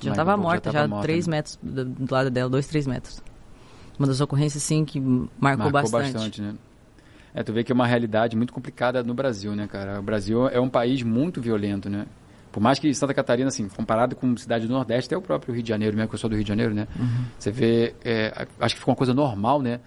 Já 0.00 0.12
estava 0.12 0.36
morta, 0.36 0.72
já, 0.72 0.88
três 1.02 1.26
né? 1.26 1.36
metros 1.36 1.58
do, 1.62 1.84
do, 1.84 2.14
lado 2.14 2.30
dela, 2.30 2.48
dois, 2.48 2.66
três 2.66 2.86
metros. 2.86 3.22
Uma 3.98 4.08
das 4.08 4.20
ocorrências, 4.20 4.62
assim, 4.62 4.84
que 4.84 4.98
marcou, 4.98 5.30
marcou 5.40 5.70
bastante. 5.72 6.12
bastante 6.14 6.42
né? 6.42 6.54
É, 7.34 7.42
tu 7.42 7.52
vê 7.52 7.62
que 7.62 7.70
é 7.70 7.74
uma 7.74 7.86
realidade 7.86 8.36
muito 8.36 8.52
complicada 8.52 9.02
no 9.02 9.14
Brasil, 9.14 9.54
né, 9.54 9.68
cara? 9.68 10.00
O 10.00 10.02
Brasil 10.02 10.48
é 10.48 10.58
um 10.58 10.68
país 10.68 11.02
muito 11.02 11.40
violento, 11.40 11.88
né? 11.88 12.06
Por 12.50 12.60
mais 12.60 12.78
que 12.78 12.92
Santa 12.92 13.14
Catarina, 13.14 13.48
assim, 13.48 13.68
comparado 13.68 14.16
com 14.16 14.36
cidade 14.36 14.66
do 14.66 14.72
Nordeste, 14.72 15.06
até 15.06 15.16
o 15.16 15.22
próprio 15.22 15.54
Rio 15.54 15.62
de 15.62 15.68
Janeiro, 15.68 15.96
mesmo 15.96 16.08
que 16.08 16.14
eu 16.16 16.18
sou 16.18 16.28
do 16.28 16.34
Rio 16.34 16.42
de 16.42 16.48
Janeiro, 16.48 16.74
né? 16.74 16.88
Uhum. 16.98 17.24
Você 17.38 17.52
vê, 17.52 17.94
é, 18.04 18.46
acho 18.58 18.74
que 18.74 18.80
ficou 18.80 18.90
uma 18.90 18.96
coisa 18.96 19.14
normal, 19.14 19.62
né? 19.62 19.78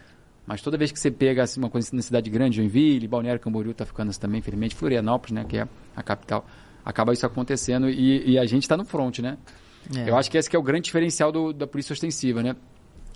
Mas 0.46 0.62
toda 0.62 0.78
vez 0.78 0.92
que 0.92 1.00
você 1.00 1.10
pega 1.10 1.44
assim, 1.44 1.60
uma 1.60 1.70
coisa 1.70 1.90
na 1.94 2.02
cidade 2.02 2.30
grande, 2.30 2.58
Joinville, 2.58 3.08
Balneário 3.08 3.40
Camboriú 3.40 3.72
está 3.72 3.86
ficando 3.86 4.10
assim 4.10 4.20
também, 4.20 4.40
infelizmente, 4.40 4.76
Florianópolis, 4.76 5.34
né, 5.34 5.46
que 5.48 5.58
é 5.58 5.68
a 5.96 6.04
capital, 6.04 6.46
acaba 6.84 7.14
isso 7.14 7.26
acontecendo 7.26 7.90
e, 7.90 8.32
e 8.32 8.38
a 8.38 8.46
gente 8.46 8.64
está 8.64 8.76
no 8.76 8.84
front, 8.84 9.20
né? 9.20 9.38
É. 9.96 10.10
Eu 10.10 10.18
acho 10.18 10.30
que 10.30 10.38
esse 10.38 10.50
que 10.50 10.56
é 10.56 10.60
o 10.60 10.64
grande 10.64 10.86
diferencial 10.86 11.32
do, 11.32 11.54
da 11.54 11.66
polícia 11.66 11.94
ostensiva, 11.94 12.44
né? 12.44 12.56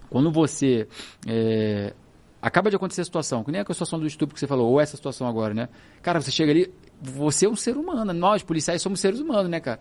Quando 0.09 0.31
você 0.31 0.87
é, 1.27 1.93
acaba 2.41 2.69
de 2.69 2.75
acontecer 2.75 3.01
a 3.01 3.05
situação, 3.05 3.43
que 3.43 3.51
nem 3.51 3.61
a 3.61 3.65
situação 3.65 3.99
do 3.99 4.07
estupro 4.07 4.33
que 4.33 4.39
você 4.39 4.47
falou, 4.47 4.71
ou 4.71 4.79
essa 4.79 4.95
situação 4.95 5.27
agora, 5.27 5.53
né? 5.53 5.69
Cara, 6.01 6.21
você 6.21 6.31
chega 6.31 6.51
ali, 6.51 6.73
você 7.01 7.45
é 7.45 7.49
um 7.49 7.55
ser 7.55 7.75
humano, 7.75 8.13
nós 8.13 8.43
policiais 8.43 8.81
somos 8.81 8.99
seres 8.99 9.19
humanos, 9.19 9.49
né, 9.49 9.59
cara? 9.59 9.79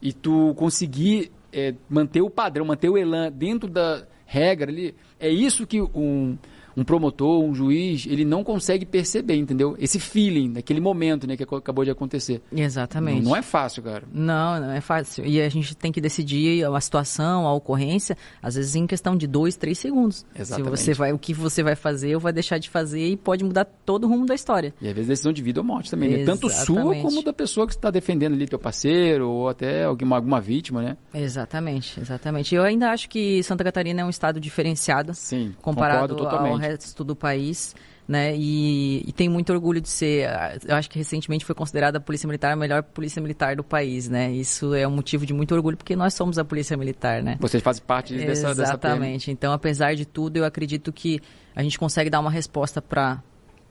E 0.00 0.12
tu 0.12 0.54
conseguir 0.56 1.30
é, 1.52 1.74
manter 1.88 2.20
o 2.20 2.28
padrão, 2.28 2.66
manter 2.66 2.88
o 2.88 2.98
elan 2.98 3.30
dentro 3.30 3.68
da 3.68 4.06
regra 4.26 4.70
ali, 4.70 4.94
é 5.18 5.28
isso 5.28 5.66
que 5.66 5.80
um 5.80 6.36
um 6.76 6.84
promotor, 6.84 7.42
um 7.42 7.54
juiz, 7.54 8.06
ele 8.06 8.24
não 8.24 8.42
consegue 8.44 8.84
perceber, 8.84 9.36
entendeu? 9.36 9.76
Esse 9.78 9.98
feeling, 9.98 10.52
daquele 10.52 10.80
momento, 10.80 11.26
né, 11.26 11.36
que 11.36 11.42
acabou 11.42 11.84
de 11.84 11.90
acontecer. 11.90 12.42
Exatamente. 12.52 13.22
Não, 13.22 13.30
não, 13.30 13.36
é 13.36 13.42
fácil, 13.42 13.82
cara. 13.82 14.04
Não, 14.12 14.60
não 14.60 14.70
é 14.70 14.80
fácil. 14.80 15.24
E 15.24 15.40
a 15.40 15.48
gente 15.48 15.76
tem 15.76 15.92
que 15.92 16.00
decidir 16.00 16.64
a 16.64 16.80
situação, 16.80 17.46
a 17.46 17.54
ocorrência, 17.54 18.16
às 18.42 18.54
vezes 18.54 18.74
em 18.74 18.86
questão 18.86 19.16
de 19.16 19.26
dois, 19.26 19.56
três 19.56 19.78
segundos. 19.78 20.24
Exatamente. 20.34 20.78
Se 20.78 20.84
você 20.84 20.94
vai, 20.94 21.12
o 21.12 21.18
que 21.18 21.34
você 21.34 21.62
vai 21.62 21.76
fazer 21.76 22.14
ou 22.14 22.20
vai 22.20 22.32
deixar 22.32 22.58
de 22.58 22.68
fazer 22.68 23.06
e 23.08 23.16
pode 23.16 23.44
mudar 23.44 23.64
todo 23.64 24.04
o 24.04 24.08
rumo 24.08 24.26
da 24.26 24.34
história. 24.34 24.74
E 24.80 24.88
às 24.88 24.94
vezes 24.94 25.08
decisão 25.08 25.32
de 25.32 25.42
vida 25.42 25.60
ou 25.60 25.64
morte 25.64 25.90
também, 25.90 26.10
né? 26.10 26.24
Tanto 26.24 26.48
sua 26.48 26.94
como 26.96 27.22
da 27.22 27.32
pessoa 27.32 27.66
que 27.66 27.74
está 27.74 27.90
defendendo 27.90 28.34
ali 28.34 28.46
teu 28.46 28.58
parceiro 28.58 29.28
ou 29.28 29.48
até 29.48 29.84
alguma, 29.84 30.16
alguma 30.16 30.40
vítima, 30.40 30.82
né? 30.82 30.96
Exatamente, 31.14 32.00
exatamente. 32.00 32.54
Eu 32.54 32.62
ainda 32.62 32.90
acho 32.90 33.08
que 33.08 33.42
Santa 33.42 33.64
Catarina 33.64 34.00
é 34.02 34.04
um 34.04 34.10
estado 34.10 34.40
diferenciado. 34.40 35.14
Sim, 35.14 35.54
comparado 35.60 36.16
ao 36.26 36.61
resto 36.62 37.04
do 37.04 37.14
país. 37.14 37.74
Né? 38.06 38.34
E, 38.36 39.04
e 39.06 39.12
tem 39.12 39.28
muito 39.28 39.52
orgulho 39.52 39.80
de 39.80 39.88
ser. 39.88 40.28
Eu 40.66 40.74
acho 40.74 40.90
que 40.90 40.98
recentemente 40.98 41.44
foi 41.44 41.54
considerada 41.54 41.98
a 41.98 42.00
Polícia 42.00 42.26
Militar 42.26 42.52
a 42.52 42.56
melhor 42.56 42.82
polícia 42.82 43.22
militar 43.22 43.54
do 43.54 43.62
país, 43.62 44.08
né? 44.08 44.30
Isso 44.32 44.74
é 44.74 44.86
um 44.86 44.90
motivo 44.90 45.24
de 45.24 45.32
muito 45.32 45.54
orgulho 45.54 45.76
porque 45.76 45.94
nós 45.94 46.12
somos 46.12 46.36
a 46.36 46.44
Polícia 46.44 46.76
Militar, 46.76 47.22
né? 47.22 47.36
Vocês 47.40 47.62
fazem 47.62 47.82
parte 47.86 48.14
dessa 48.16 48.50
Exatamente. 48.50 49.20
Dessa 49.20 49.30
então, 49.30 49.52
apesar 49.52 49.94
de 49.94 50.04
tudo, 50.04 50.36
eu 50.36 50.44
acredito 50.44 50.92
que 50.92 51.20
a 51.54 51.62
gente 51.62 51.78
consegue 51.78 52.10
dar 52.10 52.18
uma 52.18 52.30
resposta 52.30 52.82
para 52.82 53.22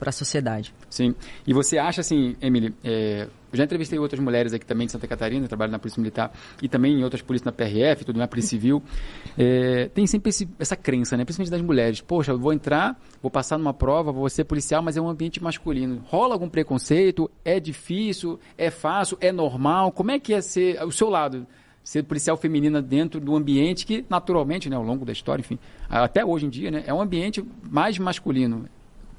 para 0.02 0.08
a 0.08 0.12
sociedade. 0.12 0.74
Sim. 0.90 1.14
E 1.46 1.54
você 1.54 1.78
acha 1.78 2.00
assim, 2.00 2.34
Emily, 2.42 2.74
é, 2.82 3.28
já 3.52 3.62
entrevistei 3.62 4.00
outras 4.00 4.18
mulheres 4.18 4.52
aqui 4.52 4.66
também 4.66 4.86
de 4.86 4.90
Santa 4.90 5.06
Catarina, 5.06 5.46
trabalham 5.46 5.70
na 5.70 5.78
Polícia 5.78 6.00
Militar 6.00 6.32
e 6.60 6.68
também 6.68 6.98
em 6.98 7.04
outras 7.04 7.22
polícias 7.22 7.46
na 7.46 7.52
PRF, 7.52 8.04
tudo 8.04 8.18
na 8.18 8.26
Polícia 8.26 8.50
Civil. 8.50 8.82
É, 9.38 9.88
tem 9.94 10.04
sempre 10.08 10.30
esse, 10.30 10.48
essa 10.58 10.74
crença, 10.74 11.16
né? 11.16 11.24
principalmente 11.24 11.52
das 11.52 11.62
mulheres. 11.62 12.00
Poxa, 12.00 12.32
eu 12.32 12.38
vou 12.40 12.52
entrar, 12.52 13.00
vou 13.22 13.30
passar 13.30 13.58
numa 13.58 13.72
prova, 13.72 14.10
vou 14.10 14.28
ser 14.28 14.42
policial, 14.42 14.82
mas 14.82 14.96
é 14.96 15.00
um 15.00 15.08
ambiente 15.08 15.40
masculino. 15.40 16.02
Rola 16.08 16.34
algum 16.34 16.48
preconceito? 16.48 17.30
É 17.44 17.60
difícil? 17.60 18.40
É 18.58 18.72
fácil? 18.72 19.16
É 19.20 19.30
normal? 19.30 19.92
Como 19.92 20.10
é 20.10 20.18
que 20.18 20.34
é 20.34 20.40
ser 20.40 20.82
o 20.82 20.90
seu 20.90 21.08
lado? 21.08 21.46
ser 21.84 22.04
policial 22.04 22.36
feminina 22.36 22.80
dentro 22.80 23.20
do 23.20 23.34
ambiente 23.34 23.84
que, 23.84 24.04
naturalmente, 24.08 24.70
né, 24.70 24.76
ao 24.76 24.84
longo 24.84 25.04
da 25.04 25.10
história, 25.10 25.40
enfim, 25.40 25.58
até 25.88 26.24
hoje 26.24 26.46
em 26.46 26.48
dia, 26.48 26.70
né, 26.70 26.84
é 26.86 26.94
um 26.94 27.00
ambiente 27.00 27.44
mais 27.68 27.98
masculino. 27.98 28.68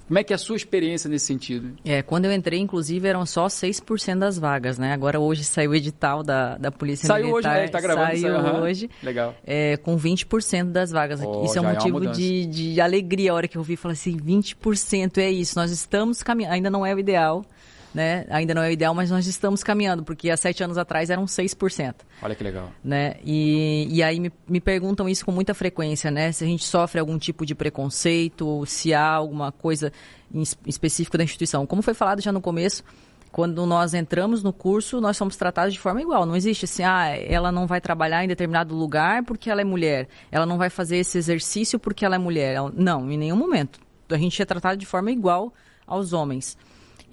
Como 0.07 0.19
é 0.19 0.23
que 0.23 0.33
é 0.33 0.35
a 0.35 0.39
sua 0.39 0.55
experiência 0.55 1.09
nesse 1.09 1.25
sentido? 1.25 1.73
É, 1.85 2.01
quando 2.01 2.25
eu 2.25 2.33
entrei, 2.33 2.59
inclusive, 2.59 3.07
eram 3.07 3.25
só 3.25 3.47
6% 3.47 4.19
das 4.19 4.37
vagas, 4.37 4.77
né? 4.77 4.93
Agora 4.93 5.19
hoje 5.19 5.43
saiu 5.43 5.71
o 5.71 5.75
edital 5.75 6.23
da, 6.23 6.57
da 6.57 6.71
Polícia 6.71 7.07
saiu 7.07 7.27
Militar. 7.27 7.43
Saiu 7.43 7.55
hoje, 7.55 7.65
né? 7.65 7.71
Tá 7.71 7.81
gravando. 7.81 8.17
Saiu 8.17 8.35
uhum. 8.35 8.61
hoje. 8.61 8.89
Legal. 9.01 9.35
É, 9.45 9.77
com 9.77 9.97
20% 9.97 10.71
das 10.71 10.91
vagas. 10.91 11.21
Oh, 11.23 11.45
isso 11.45 11.57
é 11.57 11.61
um 11.61 11.65
motivo 11.65 12.03
é 12.03 12.11
de, 12.11 12.45
de 12.45 12.81
alegria 12.81 13.31
a 13.31 13.35
hora 13.35 13.47
que 13.47 13.57
eu 13.57 13.63
vi. 13.63 13.75
Falei 13.75 13.93
assim, 13.93 14.17
20% 14.17 15.17
é 15.17 15.31
isso. 15.31 15.57
Nós 15.57 15.71
estamos 15.71 16.21
caminhando. 16.21 16.53
Ainda 16.53 16.69
não 16.69 16.85
é 16.85 16.93
o 16.93 16.99
ideal, 16.99 17.45
né? 17.93 18.25
Ainda 18.29 18.53
não 18.53 18.63
é 18.63 18.69
o 18.69 18.71
ideal, 18.71 18.93
mas 18.93 19.11
nós 19.11 19.27
estamos 19.27 19.63
caminhando, 19.63 20.03
porque 20.03 20.29
há 20.29 20.37
sete 20.37 20.63
anos 20.63 20.77
atrás 20.77 21.09
eram 21.09 21.25
6%. 21.25 21.95
Olha 22.21 22.35
que 22.35 22.43
legal. 22.43 22.71
Né? 22.83 23.15
E, 23.23 23.87
e 23.89 24.01
aí 24.01 24.19
me, 24.19 24.31
me 24.47 24.59
perguntam 24.59 25.07
isso 25.07 25.25
com 25.25 25.31
muita 25.31 25.53
frequência, 25.53 26.09
né? 26.09 26.31
Se 26.31 26.43
a 26.43 26.47
gente 26.47 26.63
sofre 26.63 26.99
algum 26.99 27.17
tipo 27.17 27.45
de 27.45 27.53
preconceito, 27.53 28.65
se 28.65 28.93
há 28.93 29.07
alguma 29.07 29.51
coisa 29.51 29.91
em 30.33 30.43
específico 30.65 31.17
da 31.17 31.23
instituição. 31.23 31.65
Como 31.65 31.81
foi 31.81 31.93
falado 31.93 32.21
já 32.21 32.31
no 32.31 32.41
começo, 32.41 32.83
quando 33.31 33.65
nós 33.65 33.95
entramos 33.95 34.43
no 34.43 34.53
curso, 34.53 35.01
nós 35.01 35.17
somos 35.17 35.35
tratados 35.35 35.73
de 35.73 35.79
forma 35.79 35.99
igual. 35.99 36.23
Não 36.23 36.35
existe 36.35 36.65
assim, 36.65 36.83
ah, 36.83 37.07
ela 37.17 37.51
não 37.51 37.65
vai 37.65 37.81
trabalhar 37.81 38.23
em 38.23 38.27
determinado 38.27 38.75
lugar 38.75 39.23
porque 39.23 39.49
ela 39.49 39.61
é 39.61 39.63
mulher. 39.63 40.07
Ela 40.31 40.45
não 40.45 40.57
vai 40.57 40.69
fazer 40.69 40.97
esse 40.97 41.17
exercício 41.17 41.79
porque 41.79 42.05
ela 42.05 42.15
é 42.15 42.19
mulher. 42.19 42.57
Não, 42.75 43.09
em 43.11 43.17
nenhum 43.17 43.35
momento. 43.35 43.79
A 44.09 44.17
gente 44.17 44.39
é 44.39 44.45
tratado 44.45 44.77
de 44.77 44.85
forma 44.85 45.11
igual 45.11 45.51
aos 45.87 46.13
homens. 46.13 46.55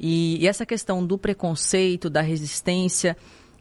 E, 0.00 0.42
e 0.42 0.48
essa 0.48 0.64
questão 0.64 1.04
do 1.04 1.18
preconceito, 1.18 2.08
da 2.08 2.22
resistência, 2.22 3.14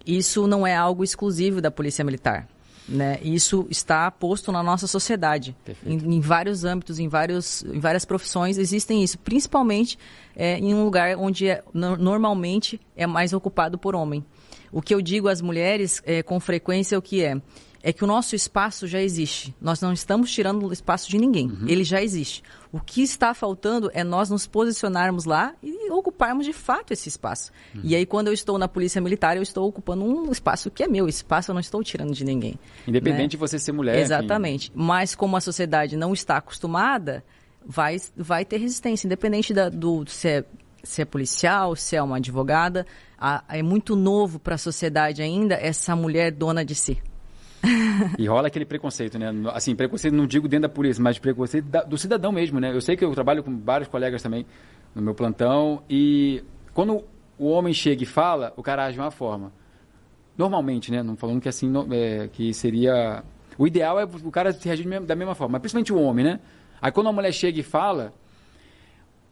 isso 0.08 0.48
não 0.48 0.66
é 0.66 0.74
algo 0.74 1.04
exclusivo 1.04 1.60
da 1.60 1.70
Polícia 1.70 2.06
Militar. 2.06 2.48
Né? 2.88 3.20
Isso 3.22 3.68
está 3.70 4.10
posto 4.10 4.52
na 4.52 4.64
nossa 4.64 4.88
sociedade. 4.88 5.56
Em, 5.86 6.16
em, 6.16 6.20
vários 6.22 6.64
âmbitos, 6.64 6.98
em, 6.98 7.10
vários, 7.10 7.62
em 7.64 7.80
várias 7.80 8.06
profissões, 8.06 8.58
existem 8.58 9.04
isso. 9.04 9.20
Principalmente 9.20 10.00
é, 10.36 10.58
em 10.58 10.74
um 10.74 10.86
lugar 10.86 11.16
onde 11.18 11.50
é, 11.50 11.62
no, 11.74 11.98
normalmente 11.98 12.80
é 12.96 13.06
mais 13.06 13.34
ocupado 13.34 13.78
por 13.78 13.94
homem. 13.94 14.26
O 14.72 14.82
que 14.82 14.96
eu 14.96 15.02
digo 15.02 15.28
às 15.28 15.42
mulheres 15.42 16.02
é, 16.06 16.24
com 16.24 16.40
frequência 16.40 16.96
é 16.96 16.98
o 16.98 17.02
que 17.02 17.22
é 17.22 17.40
é 17.82 17.94
que 17.94 18.04
o 18.04 18.08
nosso 18.08 18.36
espaço 18.36 18.88
já 18.88 19.02
existe. 19.02 19.56
Nós 19.62 19.82
não 19.82 19.94
estamos 19.94 20.32
tirando 20.32 20.68
o 20.68 20.74
espaço 20.74 21.10
de 21.10 21.18
ninguém. 21.18 21.48
Uhum. 21.48 21.68
Ele 21.68 21.84
já 21.84 22.02
existe. 22.02 22.44
O 22.72 22.80
que 22.80 23.02
está 23.02 23.34
faltando 23.34 23.90
é 23.94 24.04
nós 24.04 24.30
nos 24.30 24.46
posicionarmos 24.46 25.26
lá 25.26 25.56
e 25.64 25.90
ocuparmos 25.92 26.46
de 26.46 26.54
fato 26.54 26.92
esse 26.92 27.08
espaço. 27.08 27.52
Uhum. 27.74 27.82
E 27.84 27.96
aí, 27.96 28.06
quando 28.06 28.28
eu 28.28 28.34
estou 28.34 28.58
na 28.58 28.68
Polícia 28.68 29.02
Militar, 29.02 29.38
eu 29.38 29.44
estou 29.44 29.68
ocupando 29.68 30.04
um 30.04 30.32
espaço 30.32 30.70
que 30.70 30.84
é 30.84 30.88
meu. 30.88 31.08
Esse 31.08 31.20
espaço 31.20 31.52
eu 31.52 31.54
não 31.54 31.62
estou 31.62 31.82
tirando 31.84 32.14
de 32.14 32.26
ninguém. 32.26 32.60
Independente 32.86 33.22
né? 33.22 33.28
de 33.28 33.38
você 33.38 33.58
ser 33.58 33.72
mulher. 33.72 33.98
Exatamente. 33.98 34.72
Mas 34.76 35.16
como 35.16 35.38
a 35.38 35.42
sociedade 35.42 35.96
não 35.96 36.14
está 36.14 36.38
acostumada, 36.38 37.24
vai, 37.66 37.98
vai 38.16 38.44
ter 38.44 38.58
resistência. 38.58 39.08
Independente 39.08 39.54
da, 39.54 39.70
do 39.70 40.06
se 40.06 40.28
é, 40.28 40.46
se 40.84 41.02
é 41.02 41.06
policial, 41.06 41.76
se 41.78 41.96
é 41.96 42.04
uma 42.04 42.18
advogada. 42.18 42.86
A, 43.18 43.44
é 43.50 43.64
muito 43.64 43.96
novo 43.96 44.38
para 44.38 44.56
a 44.56 44.58
sociedade 44.58 45.22
ainda 45.22 45.56
essa 45.56 45.96
mulher 45.96 46.32
dona 46.32 46.64
de 46.64 46.76
si 46.76 47.02
e 48.18 48.26
rola 48.28 48.48
aquele 48.48 48.66
preconceito, 48.66 49.18
né? 49.18 49.32
Assim, 49.54 49.76
preconceito 49.76 50.14
não 50.14 50.26
digo 50.26 50.48
dentro 50.48 50.70
da 50.70 50.74
polícia, 50.74 51.04
mas 51.04 51.20
preconceito 51.20 51.66
da, 51.66 51.84
do 51.84 51.98
cidadão 51.98 52.32
mesmo, 52.32 52.60
né? 52.60 52.74
Eu 52.74 52.82
sei 52.82 52.96
que 52.96 53.04
eu 53.04 53.12
trabalho 53.14 53.44
com 53.44 53.58
vários 53.60 53.90
colegas 53.90 54.22
também 54.22 54.46
no 54.96 55.02
meu 55.02 55.14
plantão 55.14 55.84
e 55.90 56.44
quando 56.74 57.04
o 57.38 57.48
homem 57.48 57.74
chega 57.74 58.04
e 58.04 58.06
fala, 58.06 58.54
o 58.56 58.64
cara 58.64 58.86
age 58.86 58.96
de 58.96 59.00
uma 59.00 59.12
forma. 59.12 59.52
Normalmente, 60.38 60.92
né? 60.92 61.04
Não 61.04 61.16
falando 61.16 61.42
que 61.42 61.50
assim, 61.50 61.72
é, 61.92 62.30
que 62.32 62.54
seria... 62.54 63.24
O 63.58 63.68
ideal 63.68 64.00
é 64.00 64.06
o 64.06 64.32
cara 64.32 64.52
reagir 64.52 64.88
da 65.02 65.16
mesma 65.16 65.36
forma, 65.36 65.54
mas 65.54 65.62
principalmente 65.62 65.92
o 65.92 66.02
homem, 66.02 66.24
né? 66.24 66.40
Aí 66.82 66.92
quando 66.92 67.08
a 67.08 67.12
mulher 67.12 67.34
chega 67.34 67.60
e 67.60 67.64
fala, 67.64 68.14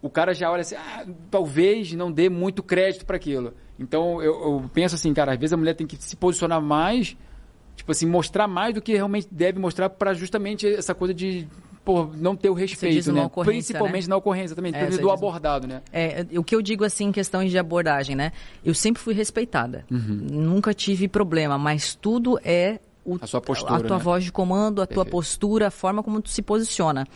o 0.02 0.10
cara 0.10 0.34
já 0.34 0.52
olha 0.52 0.62
assim, 0.62 0.76
ah, 0.76 1.06
talvez 1.32 1.94
não 1.94 2.12
dê 2.12 2.30
muito 2.30 2.62
crédito 2.62 3.06
para 3.06 3.16
aquilo. 3.16 3.54
Então 3.80 4.22
eu, 4.22 4.34
eu 4.34 4.70
penso 4.74 4.96
assim, 4.96 5.14
cara, 5.14 5.32
às 5.32 5.40
vezes 5.40 5.54
a 5.54 5.58
mulher 5.58 5.76
tem 5.76 5.88
que 5.88 5.96
se 5.96 6.16
posicionar 6.18 6.62
mais 6.62 7.16
tipo 7.78 7.92
assim, 7.92 8.06
mostrar 8.06 8.48
mais 8.48 8.74
do 8.74 8.82
que 8.82 8.94
realmente 8.94 9.28
deve 9.32 9.60
mostrar 9.60 9.90
para 9.90 10.14
justamente 10.14 10.68
essa 10.68 10.94
coisa 10.94 11.14
de 11.14 11.48
por 11.86 12.18
não 12.18 12.36
ter 12.36 12.50
o 12.50 12.54
respeito, 12.54 13.14
né? 13.14 13.32
Principalmente 13.46 14.08
né? 14.08 14.10
na 14.10 14.18
ocorrência 14.18 14.54
também, 14.54 14.74
é, 14.76 14.90
do 14.90 15.10
abordado, 15.10 15.66
né? 15.68 15.82
É, 15.94 16.26
o 16.38 16.44
que 16.44 16.54
eu 16.54 16.62
digo 16.62 16.84
assim 16.84 17.06
em 17.06 17.12
questões 17.14 17.50
de 17.50 17.58
abordagem, 17.58 18.14
né? 18.14 18.34
Eu 18.66 18.74
sempre 18.74 19.02
fui 19.02 19.14
respeitada. 19.14 19.86
Uhum. 19.90 20.28
Nunca 20.30 20.74
tive 20.74 21.08
problema, 21.08 21.58
mas 21.58 21.96
tudo 21.96 22.38
é 22.44 22.80
o, 23.06 23.16
a, 23.16 23.40
postura, 23.40 23.76
a 23.76 23.80
tua 23.80 23.98
né? 23.98 24.04
voz 24.04 24.26
de 24.26 24.34
comando, 24.34 24.82
a 24.82 24.86
Perfeito. 24.88 25.06
tua 25.06 25.10
postura, 25.10 25.68
a 25.68 25.72
forma 25.72 26.04
como 26.04 26.22
tu 26.22 26.30
se 26.30 26.42
posiciona. 26.42 27.08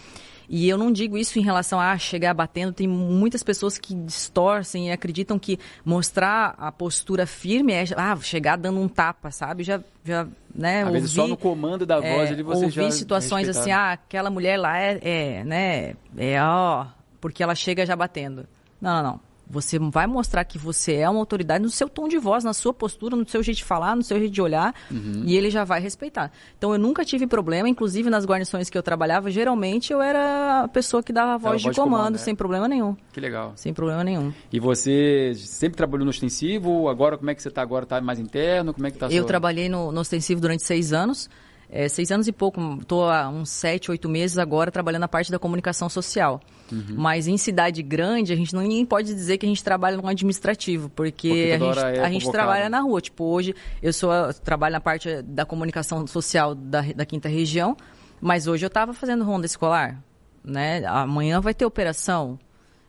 E 0.54 0.68
eu 0.68 0.78
não 0.78 0.92
digo 0.92 1.18
isso 1.18 1.40
em 1.40 1.42
relação 1.42 1.80
a 1.80 1.98
chegar 1.98 2.34
batendo. 2.34 2.74
Tem 2.74 2.86
muitas 2.86 3.42
pessoas 3.42 3.78
que 3.78 3.96
distorcem 3.96 4.90
e 4.90 4.92
acreditam 4.92 5.40
que 5.40 5.58
mostrar 5.86 6.56
a 6.58 6.70
postura 6.70 7.26
firme 7.26 7.72
é 7.72 7.86
ah, 7.96 8.18
chegar 8.18 8.58
dando 8.58 8.82
um 8.82 8.88
tapa, 8.90 9.32
sabe? 9.32 9.64
Já, 9.64 9.82
já 10.04 10.28
né? 10.54 10.82
Às 10.82 10.88
ouvi, 10.88 11.00
vezes 11.00 11.12
só 11.16 11.26
no 11.26 11.38
comando 11.38 11.86
da 11.86 12.02
voz 12.02 12.30
é, 12.30 12.34
ele 12.34 12.44
você 12.44 12.66
ouvi 12.66 12.76
já 12.76 12.92
situações 12.92 13.48
assim, 13.48 13.72
ah, 13.72 13.94
aquela 13.94 14.30
mulher 14.30 14.58
lá 14.58 14.78
é, 14.78 15.00
é 15.02 15.44
né? 15.46 15.94
É 16.18 16.44
ó, 16.44 16.86
porque 17.22 17.42
ela 17.42 17.56
chega 17.56 17.86
já 17.86 17.96
batendo. 17.96 18.46
Não, 18.82 19.02
não, 19.02 19.04
não. 19.04 19.31
Você 19.52 19.78
vai 19.78 20.08
mostrar 20.08 20.46
que 20.46 20.58
você 20.58 20.96
é 20.96 21.10
uma 21.10 21.20
autoridade 21.20 21.62
no 21.62 21.70
seu 21.70 21.90
tom 21.90 22.08
de 22.08 22.18
voz, 22.18 22.44
na 22.44 22.54
sua 22.54 22.74
postura, 22.74 23.16
no 23.16 23.28
seu 23.28 23.44
jeito 23.44 23.58
de 23.58 23.64
falar, 23.66 23.96
no 23.96 24.02
seu 24.02 24.18
jeito 24.18 24.32
de 24.32 24.42
olhar, 24.42 24.74
uhum. 24.90 25.24
e 25.26 25.36
ele 25.36 25.50
já 25.50 25.64
vai 25.64 25.82
respeitar. 25.82 26.32
Então 26.58 26.72
eu 26.72 26.80
nunca 26.80 27.04
tive 27.04 27.28
problema, 27.28 27.68
inclusive 27.68 28.10
nas 28.10 28.26
guarnições 28.26 28.70
que 28.70 28.78
eu 28.78 28.82
trabalhava, 28.82 29.30
geralmente 29.30 29.92
eu 29.92 30.02
era 30.02 30.64
a 30.64 30.68
pessoa 30.68 31.04
que 31.04 31.12
dava 31.12 31.34
a 31.34 31.38
voz, 31.38 31.58
de, 31.58 31.66
voz 31.66 31.76
comando, 31.76 31.92
de 31.92 31.98
comando, 31.98 32.18
sem 32.18 32.34
problema 32.34 32.68
nenhum. 32.68 32.96
Que 33.12 33.20
legal. 33.20 33.52
Sem 33.56 33.74
problema 33.74 34.04
nenhum. 34.04 34.34
E 34.52 34.60
você 34.60 35.34
sempre 35.36 35.76
trabalhou 35.76 36.06
no 36.06 36.12
ostensivo? 36.12 36.88
Agora 36.88 37.18
como 37.18 37.30
é 37.30 37.36
que 37.36 37.42
você 37.42 37.50
está 37.50 37.62
agora? 37.62 37.84
Está 37.84 38.00
mais 38.00 38.20
interno? 38.20 38.74
Como 38.74 38.88
é 38.88 38.92
que 38.92 38.98
tá? 38.98 39.08
Eu 39.08 39.24
sua... 39.24 39.28
trabalhei 39.28 39.68
no, 39.68 39.92
no 39.92 40.00
ostensivo 40.00 40.40
durante 40.40 40.64
seis 40.64 40.94
anos 40.94 41.30
é, 41.72 41.88
seis 41.88 42.12
anos 42.12 42.28
e 42.28 42.34
pouco, 42.34 42.60
estou 42.82 43.10
há 43.10 43.30
uns 43.30 43.50
sete, 43.50 43.90
oito 43.90 44.10
meses 44.10 44.38
agora 44.38 44.70
trabalhando 44.70 45.02
na 45.02 45.08
parte 45.08 45.32
da 45.32 45.40
comunicação 45.40 45.88
social. 45.88 46.42
Uhum. 46.70 46.96
Mas 46.98 47.28
em 47.28 47.38
cidade 47.38 47.82
grande, 47.82 48.34
a 48.34 48.36
gente 48.36 48.54
não 48.54 48.62
nem 48.62 48.86
pode 48.86 49.14
dizer 49.14 49.38
que 49.38 49.46
a 49.46 49.50
gente 49.50 49.64
trabalha 49.64 49.96
no 49.96 50.06
administrativo, 50.06 50.90
porque, 50.90 51.30
porque 51.30 51.52
a, 51.52 51.58
gente, 51.58 51.80
é 51.80 52.04
a 52.04 52.10
gente, 52.12 52.30
trabalha 52.30 52.70
na 52.70 52.82
rua. 52.82 53.00
Tipo, 53.00 53.24
hoje 53.24 53.56
eu 53.82 53.94
sou 53.94 54.14
eu 54.14 54.34
trabalho 54.34 54.74
na 54.74 54.82
parte 54.82 55.22
da 55.22 55.46
comunicação 55.46 56.06
social 56.06 56.54
da, 56.54 56.82
da 56.82 57.06
quinta 57.06 57.30
região, 57.30 57.78
mas 58.20 58.48
hoje 58.48 58.66
eu 58.66 58.68
estava 58.68 58.94
fazendo 58.94 59.24
ronda 59.24 59.46
escolar. 59.46 60.04
Né? 60.44 60.84
Amanhã 60.86 61.40
vai 61.40 61.54
ter 61.54 61.66
operação. 61.66 62.38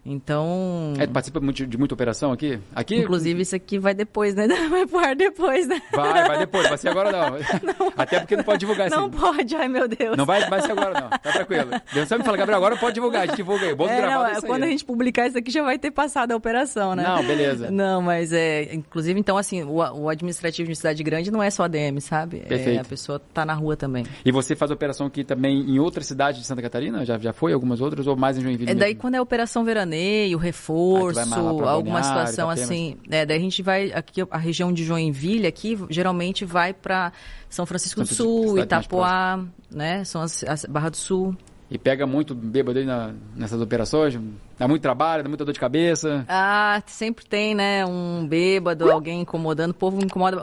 Então. 0.05 0.95
É, 0.99 1.07
participa 1.07 1.41
de 1.41 1.79
muita 1.79 1.95
operação 1.95 2.33
aqui? 2.33 2.59
aqui? 2.75 2.97
Inclusive, 2.97 3.43
isso 3.43 3.55
aqui 3.55 3.79
vai 3.79 3.95
depois, 3.95 4.35
né? 4.35 4.49
Vai 4.73 4.87
pro 4.87 4.99
ar 4.99 5.15
depois, 5.15 5.67
né? 5.67 5.81
Vai, 5.93 6.27
vai 6.27 6.38
depois, 6.38 6.69
vai 6.69 6.79
ser 6.79 6.88
agora 6.88 7.12
não. 7.12 7.31
não 7.79 7.93
Até 7.97 8.19
porque 8.21 8.37
não 8.37 8.45
pode 8.45 8.61
divulgar 8.61 8.87
assim. 8.87 8.97
Não 8.97 9.11
pode, 9.11 9.55
ai 9.55 9.69
meu 9.69 9.87
Deus. 9.87 10.17
Não 10.17 10.25
vai, 10.25 10.49
vai 10.49 10.61
ser 10.62 10.73
agora 10.73 11.01
não, 11.01 11.11
tá 11.11 11.19
tranquilo. 11.19 11.71
Deus 11.93 12.09
só 12.09 12.19
me 12.19 12.25
fala, 12.25 12.37
Gabriel, 12.37 12.59
agora 12.59 12.77
pode 12.77 12.95
divulgar, 12.95 13.23
a 13.23 13.27
gente 13.27 13.37
divulga 13.37 13.67
aí. 13.67 13.75
Bom 13.75 13.87
é, 13.87 14.01
não, 14.01 14.41
quando 14.43 14.62
aí. 14.62 14.69
a 14.69 14.73
gente 14.73 14.85
publicar 14.85 15.27
isso 15.27 15.38
aqui 15.38 15.51
já 15.51 15.62
vai 15.62 15.79
ter 15.79 15.91
passado 15.91 16.33
a 16.33 16.37
operação, 16.37 16.95
né? 16.95 17.03
Não, 17.03 17.23
beleza. 17.25 17.71
Não, 17.71 18.01
mas 18.01 18.33
é. 18.33 18.75
Inclusive, 18.75 19.19
então, 19.19 19.37
assim, 19.37 19.62
o, 19.62 19.77
o 19.77 20.09
administrativo 20.09 20.69
de 20.69 20.77
cidade 20.77 21.03
grande 21.03 21.31
não 21.31 21.43
é 21.43 21.51
só 21.51 21.65
ADM, 21.65 22.01
sabe? 22.01 22.41
Perfeito. 22.41 22.79
É, 22.79 22.81
a 22.81 22.85
pessoa 22.85 23.21
tá 23.33 23.45
na 23.45 23.55
rua 23.55 23.77
também. 23.77 24.05
E 24.25 24.33
você 24.33 24.57
faz 24.57 24.71
operação 24.71 25.07
aqui 25.07 25.25
também 25.25 25.61
em 25.61 25.79
outras 25.79 26.07
cidades 26.07 26.41
de 26.41 26.47
Santa 26.47 26.62
Catarina? 26.62 27.05
Já, 27.05 27.19
já 27.19 27.33
foi 27.33 27.53
algumas 27.53 27.81
outras 27.81 28.07
ou 28.07 28.17
mais 28.17 28.38
em 28.38 28.43
Joinville? 28.43 28.71
É 28.71 28.75
daí 28.75 28.91
mesmo? 28.91 29.01
quando 29.01 29.15
é 29.15 29.21
operação 29.21 29.65
veraneio, 29.65 29.91
reforço 29.92 31.20
reforço, 31.20 31.64
alguma 31.64 32.02
situação 32.02 32.48
assim. 32.50 32.96
É, 33.11 33.24
daí 33.26 33.37
a 33.37 33.40
gente 33.40 33.62
vai 33.62 33.92
aqui 33.92 34.22
a 34.31 34.38
região 34.38 34.72
de 34.72 34.85
Joinville 34.85 35.46
aqui 35.46 35.78
geralmente 35.90 36.44
vai 36.44 36.72
para 36.72 37.12
São 37.48 37.66
Francisco 37.66 38.00
do 38.00 38.07
Sul, 38.07 38.59
Itapoá, 38.59 39.44
né? 39.70 40.05
São 40.05 40.22
as, 40.22 40.44
as 40.44 40.64
Barra 40.64 40.90
do 40.90 40.96
Sul. 40.96 41.37
E 41.70 41.78
pega 41.78 42.07
muito 42.07 42.35
bêbado 42.35 42.78
aí 42.78 42.85
na, 42.85 43.14
nessas 43.35 43.59
operações? 43.59 44.14
Dá 44.59 44.68
muito 44.68 44.83
trabalho, 44.83 45.22
dá 45.22 45.28
muita 45.31 45.42
dor 45.42 45.55
de 45.55 45.59
cabeça? 45.59 46.22
Ah, 46.28 46.83
sempre 46.87 47.24
tem, 47.24 47.55
né? 47.55 47.87
Um 47.87 48.26
bêbado, 48.28 48.92
alguém 48.92 49.22
incomodando. 49.22 49.70
O 49.70 49.74
povo 49.74 50.05
incomoda. 50.05 50.42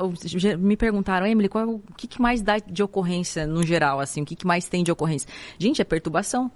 Me 0.58 0.76
perguntaram, 0.76 1.28
Emily, 1.28 1.48
qual, 1.48 1.70
o 1.70 1.82
que, 1.96 2.08
que 2.08 2.20
mais 2.20 2.42
dá 2.42 2.58
de 2.58 2.82
ocorrência 2.82 3.46
no 3.46 3.62
geral, 3.62 4.00
assim? 4.00 4.24
O 4.24 4.26
que, 4.26 4.36
que 4.36 4.48
mais 4.48 4.68
tem 4.68 4.84
de 4.84 4.92
ocorrência? 4.92 5.30
Gente, 5.60 5.80
é 5.80 5.86
perturbação. 5.86 6.52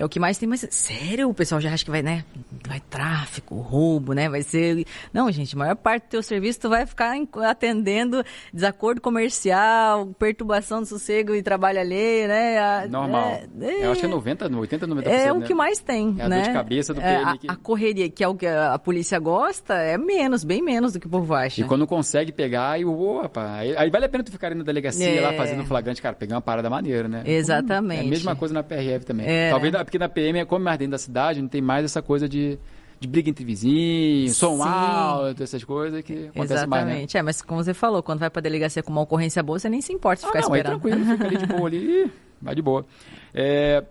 É 0.00 0.04
o 0.04 0.08
que 0.08 0.18
mais 0.18 0.38
tem, 0.38 0.48
mas 0.48 0.66
sério, 0.70 1.28
o 1.28 1.34
pessoal 1.34 1.60
já 1.60 1.74
acha 1.74 1.84
que 1.84 1.90
vai, 1.90 2.00
né? 2.00 2.24
Vai 2.66 2.80
tráfico, 2.80 3.56
roubo, 3.56 4.14
né? 4.14 4.30
Vai 4.30 4.40
ser. 4.40 4.86
Não, 5.12 5.30
gente, 5.30 5.54
a 5.54 5.58
maior 5.58 5.76
parte 5.76 6.04
do 6.04 6.08
teu 6.08 6.22
serviço 6.22 6.58
tu 6.58 6.70
vai 6.70 6.86
ficar 6.86 7.14
atendendo 7.46 8.24
desacordo 8.50 8.98
comercial, 8.98 10.06
perturbação 10.18 10.80
do 10.80 10.86
sossego 10.86 11.34
e 11.34 11.42
trabalho 11.42 11.80
alheio, 11.80 12.28
né? 12.28 12.86
Normal. 12.88 13.42
É, 13.60 13.66
é, 13.66 13.84
Eu 13.84 13.92
acho 13.92 14.00
que 14.00 14.06
é 14.06 14.08
90, 14.08 14.56
80, 14.56 14.86
90%. 14.86 15.06
É 15.06 15.30
o 15.34 15.40
né? 15.40 15.46
que 15.46 15.52
mais 15.52 15.80
tem. 15.80 16.16
É 16.18 16.22
a 16.22 16.28
né? 16.30 16.36
dor 16.36 16.44
de 16.46 16.52
cabeça 16.54 16.94
do 16.94 17.02
PM. 17.02 17.14
É, 17.14 17.50
a, 17.50 17.52
a, 17.52 17.56
correria, 17.56 18.08
que 18.08 18.24
é 18.24 18.28
o 18.28 18.34
que 18.34 18.46
a, 18.46 18.78
polícia 18.78 19.18
gosta, 19.18 19.74
é 19.74 19.98
menos, 19.98 20.44
bem 20.44 20.62
menos 20.62 20.94
do 20.94 21.00
que 21.00 21.08
o 21.08 21.10
povo 21.10 21.34
acha. 21.34 21.60
E 21.60 21.64
quando 21.64 21.86
consegue 21.86 22.32
pegar, 22.32 22.70
aí, 22.70 22.86
opa, 22.86 23.56
aí, 23.56 23.76
aí 23.76 23.90
vale 23.90 24.06
a 24.06 24.08
pena 24.08 24.24
tu 24.24 24.32
ficar 24.32 24.54
na 24.54 24.64
delegacia 24.64 25.20
lá 25.20 25.34
é. 25.34 25.36
fazendo 25.36 25.62
flagrante, 25.66 26.00
cara, 26.00 26.16
pegar 26.16 26.36
uma 26.36 26.40
parada 26.40 26.70
maneira, 26.70 27.06
né? 27.06 27.22
Exatamente. 27.26 28.00
é 28.00 28.06
a 28.06 28.08
mesma 28.08 28.34
coisa 28.34 28.54
na 28.54 28.62
PRF 28.62 29.04
também. 29.04 29.26
Talvez 29.50 29.89
porque 29.90 29.98
na 29.98 30.08
PM 30.08 30.38
é 30.38 30.44
como 30.44 30.64
mais 30.64 30.78
dentro 30.78 30.92
da 30.92 30.98
cidade, 30.98 31.42
não 31.42 31.48
tem 31.48 31.60
mais 31.60 31.84
essa 31.84 32.00
coisa 32.00 32.28
de, 32.28 32.56
de 33.00 33.08
briga 33.08 33.28
entre 33.28 33.44
vizinhos, 33.44 34.36
som 34.36 34.58
Sim. 34.58 34.68
alto, 34.68 35.42
essas 35.42 35.64
coisas 35.64 36.00
que 36.02 36.28
acontecem 36.28 36.56
Exatamente. 36.56 36.86
mais, 36.86 37.12
né? 37.12 37.20
É, 37.20 37.22
mas 37.22 37.42
como 37.42 37.62
você 37.62 37.74
falou, 37.74 38.00
quando 38.00 38.20
vai 38.20 38.30
pra 38.30 38.40
delegacia 38.40 38.84
com 38.84 38.92
uma 38.92 39.00
ocorrência 39.00 39.42
boa, 39.42 39.58
você 39.58 39.68
nem 39.68 39.80
se 39.80 39.92
importa 39.92 40.20
de 40.20 40.26
ficar 40.28 40.38
ah, 40.38 40.42
não, 40.42 40.56
esperando. 40.56 40.74
Aí 40.74 40.80
tranquilo, 40.80 41.12
fica 41.12 41.26
ali 41.26 41.36
de 41.38 41.46
boa 41.52 41.66
ali, 41.66 42.12
vai 42.40 42.54
de 42.54 42.62
boa. 42.62 42.86
É, 43.34 43.82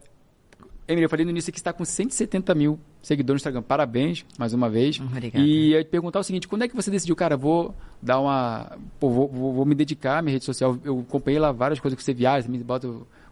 Emília, 0.88 1.06
eu 1.06 1.10
falei 1.10 1.26
no 1.26 1.32
início 1.32 1.52
que 1.52 1.60
está 1.60 1.74
com 1.74 1.84
170 1.84 2.56
mil 2.56 2.80
seguidores 3.02 3.40
no 3.40 3.42
Instagram. 3.42 3.62
Parabéns, 3.62 4.26
mais 4.40 4.54
uma 4.54 4.70
vez. 4.70 5.02
Obrigada. 5.02 5.46
E 5.46 5.74
eu 5.74 5.80
ia 5.80 5.84
te 5.84 5.90
perguntar 5.90 6.20
o 6.20 6.24
seguinte, 6.24 6.48
quando 6.48 6.64
é 6.64 6.68
que 6.68 6.76
você 6.76 6.90
decidiu, 6.90 7.16
cara, 7.16 7.36
vou 7.36 7.76
dar 8.02 8.20
uma... 8.20 8.72
Pô, 9.00 9.10
vou, 9.10 9.28
vou, 9.28 9.54
vou, 9.54 9.66
me 9.66 9.76
dedicar 9.76 10.18
à 10.18 10.22
minha 10.22 10.34
rede 10.34 10.46
social. 10.46 10.80
Eu 10.84 11.06
acompanhei 11.08 11.40
lá 11.40 11.52
várias 11.52 11.80
coisas 11.80 11.96
que 11.96 12.04
você 12.04 12.14
viaja, 12.14 12.48
também 12.48 12.62
bota 12.62 12.88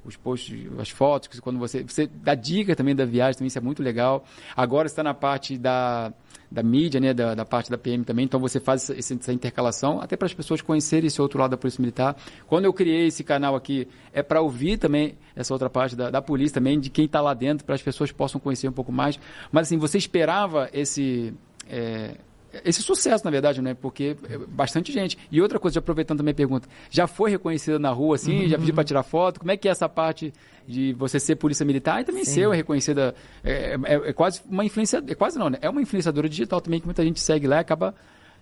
os 0.08 0.16
posts, 0.16 0.68
as 0.80 0.90
fotos, 0.90 1.40
quando 1.40 1.60
você, 1.60 1.84
você 1.84 2.08
dá 2.08 2.34
dica 2.34 2.76
também 2.76 2.96
da 2.96 3.06
viagem, 3.06 3.38
também 3.38 3.48
isso 3.48 3.58
é 3.58 3.62
muito 3.62 3.84
legal. 3.84 4.24
Agora 4.56 4.88
está 4.88 5.04
na 5.04 5.14
parte 5.14 5.58
da, 5.58 6.14
da 6.50 6.64
mídia, 6.64 7.00
né, 7.00 7.14
da, 7.14 7.36
da 7.36 7.46
parte 7.46 7.70
da 7.70 7.78
PM 7.78 8.04
também, 8.04 8.26
então 8.26 8.40
você 8.40 8.60
faz 8.60 8.90
essa, 8.90 9.14
essa 9.14 9.34
intercalação, 9.34 10.00
até 10.02 10.16
para 10.16 10.26
as 10.26 10.34
pessoas 10.34 10.62
conhecerem 10.62 11.08
esse 11.08 11.22
outro 11.22 11.40
lado 11.40 11.52
da 11.52 11.58
Polícia 11.58 11.82
Militar. 11.82 12.16
Quando 12.48 12.66
eu 12.66 12.74
criei 12.74 13.08
esse 13.08 13.24
canal 13.24 13.56
aqui, 13.56 13.88
é 14.14 14.24
para 14.24 14.42
ouvir 14.42 14.78
também 14.78 15.18
essa 15.36 15.54
outra 15.54 15.70
parte 15.70 15.96
da, 15.96 16.10
da 16.10 16.22
polícia 16.22 16.56
também, 16.56 16.80
de 16.80 16.90
quem 16.90 17.06
está 17.06 17.22
lá 17.22 17.34
dentro, 17.34 17.66
para 17.66 17.76
as 17.76 17.82
pessoas 17.82 18.12
possam 18.12 18.40
conhecer 18.40 18.68
um 18.68 18.74
pouco 18.74 18.92
mais. 18.92 19.20
Mas 19.52 19.68
assim, 19.68 19.78
você 19.78 19.98
esperava 19.98 20.70
esse... 20.74 21.34
É, 21.70 22.16
esse 22.64 22.82
sucesso, 22.82 23.24
na 23.26 23.32
verdade, 23.32 23.62
né? 23.62 23.74
Porque 23.74 24.16
é 24.30 24.38
bastante 24.38 24.92
gente. 24.92 25.18
E 25.32 25.42
outra 25.42 25.60
coisa, 25.60 25.80
aproveitando 25.80 26.20
também 26.20 26.32
a 26.32 26.36
pergunta, 26.36 26.68
já 26.90 27.08
foi 27.08 27.32
reconhecida 27.32 27.80
na 27.80 27.92
rua, 27.92 28.16
assim? 28.16 28.44
Uhum. 28.44 28.50
Já 28.50 28.58
pediu 28.58 28.74
para 28.74 28.84
tirar 28.84 29.04
foto? 29.04 29.40
Como 29.40 29.52
é 29.52 29.58
que 29.58 29.68
é 29.68 29.72
essa 29.72 29.88
parte 29.88 30.34
de 30.68 30.94
você 30.94 31.20
ser 31.20 31.36
polícia 31.36 31.66
militar 31.66 32.02
e 32.02 32.04
também 32.04 32.26
Sim. 32.26 32.34
ser 32.34 32.50
reconhecida? 32.50 33.16
É, 33.44 33.78
é, 33.84 33.94
é, 34.10 34.14
quase 34.14 34.42
uma 34.50 34.66
influenciadora, 34.66 35.12
é 35.12 35.16
quase 35.16 35.38
não, 35.40 35.50
né? 35.50 35.58
É 35.62 35.70
uma 35.70 35.82
influenciadora 35.82 36.28
digital 36.28 36.62
também 36.62 36.80
que 36.80 36.86
muita 36.86 37.04
gente 37.04 37.20
segue 37.20 37.48
lá 37.48 37.58
e 37.58 37.60
acaba 37.60 37.96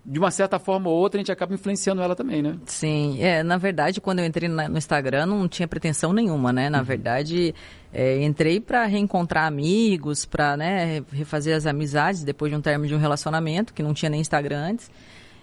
de 0.05 0.19
uma 0.19 0.29
certa 0.29 0.59
forma 0.59 0.87
ou 0.87 0.95
outra, 0.95 1.17
a 1.17 1.21
gente 1.21 1.31
acaba 1.31 1.53
influenciando 1.55 2.01
ela 2.01 2.15
também, 2.15 2.41
né? 2.41 2.57
Sim, 2.65 3.17
é, 3.21 3.41
na 3.41 3.57
verdade, 3.57 3.99
quando 3.99 4.19
eu 4.19 4.25
entrei 4.25 4.47
no 4.47 4.77
Instagram, 4.77 5.25
não 5.25 5.47
tinha 5.47 5.67
pretensão 5.67 6.13
nenhuma, 6.13 6.53
né? 6.53 6.69
Na 6.69 6.79
uhum. 6.79 6.83
verdade, 6.83 7.55
é, 7.91 8.23
entrei 8.23 8.59
para 8.59 8.85
reencontrar 8.85 9.47
amigos, 9.47 10.23
para 10.23 10.55
né, 10.55 11.03
refazer 11.11 11.55
as 11.55 11.65
amizades 11.65 12.23
depois 12.23 12.51
de 12.51 12.57
um 12.57 12.61
término 12.61 12.87
de 12.87 12.93
um 12.93 12.99
relacionamento, 12.99 13.73
que 13.73 13.81
não 13.81 13.95
tinha 13.95 14.09
nem 14.09 14.21
Instagram 14.21 14.59
antes. 14.59 14.91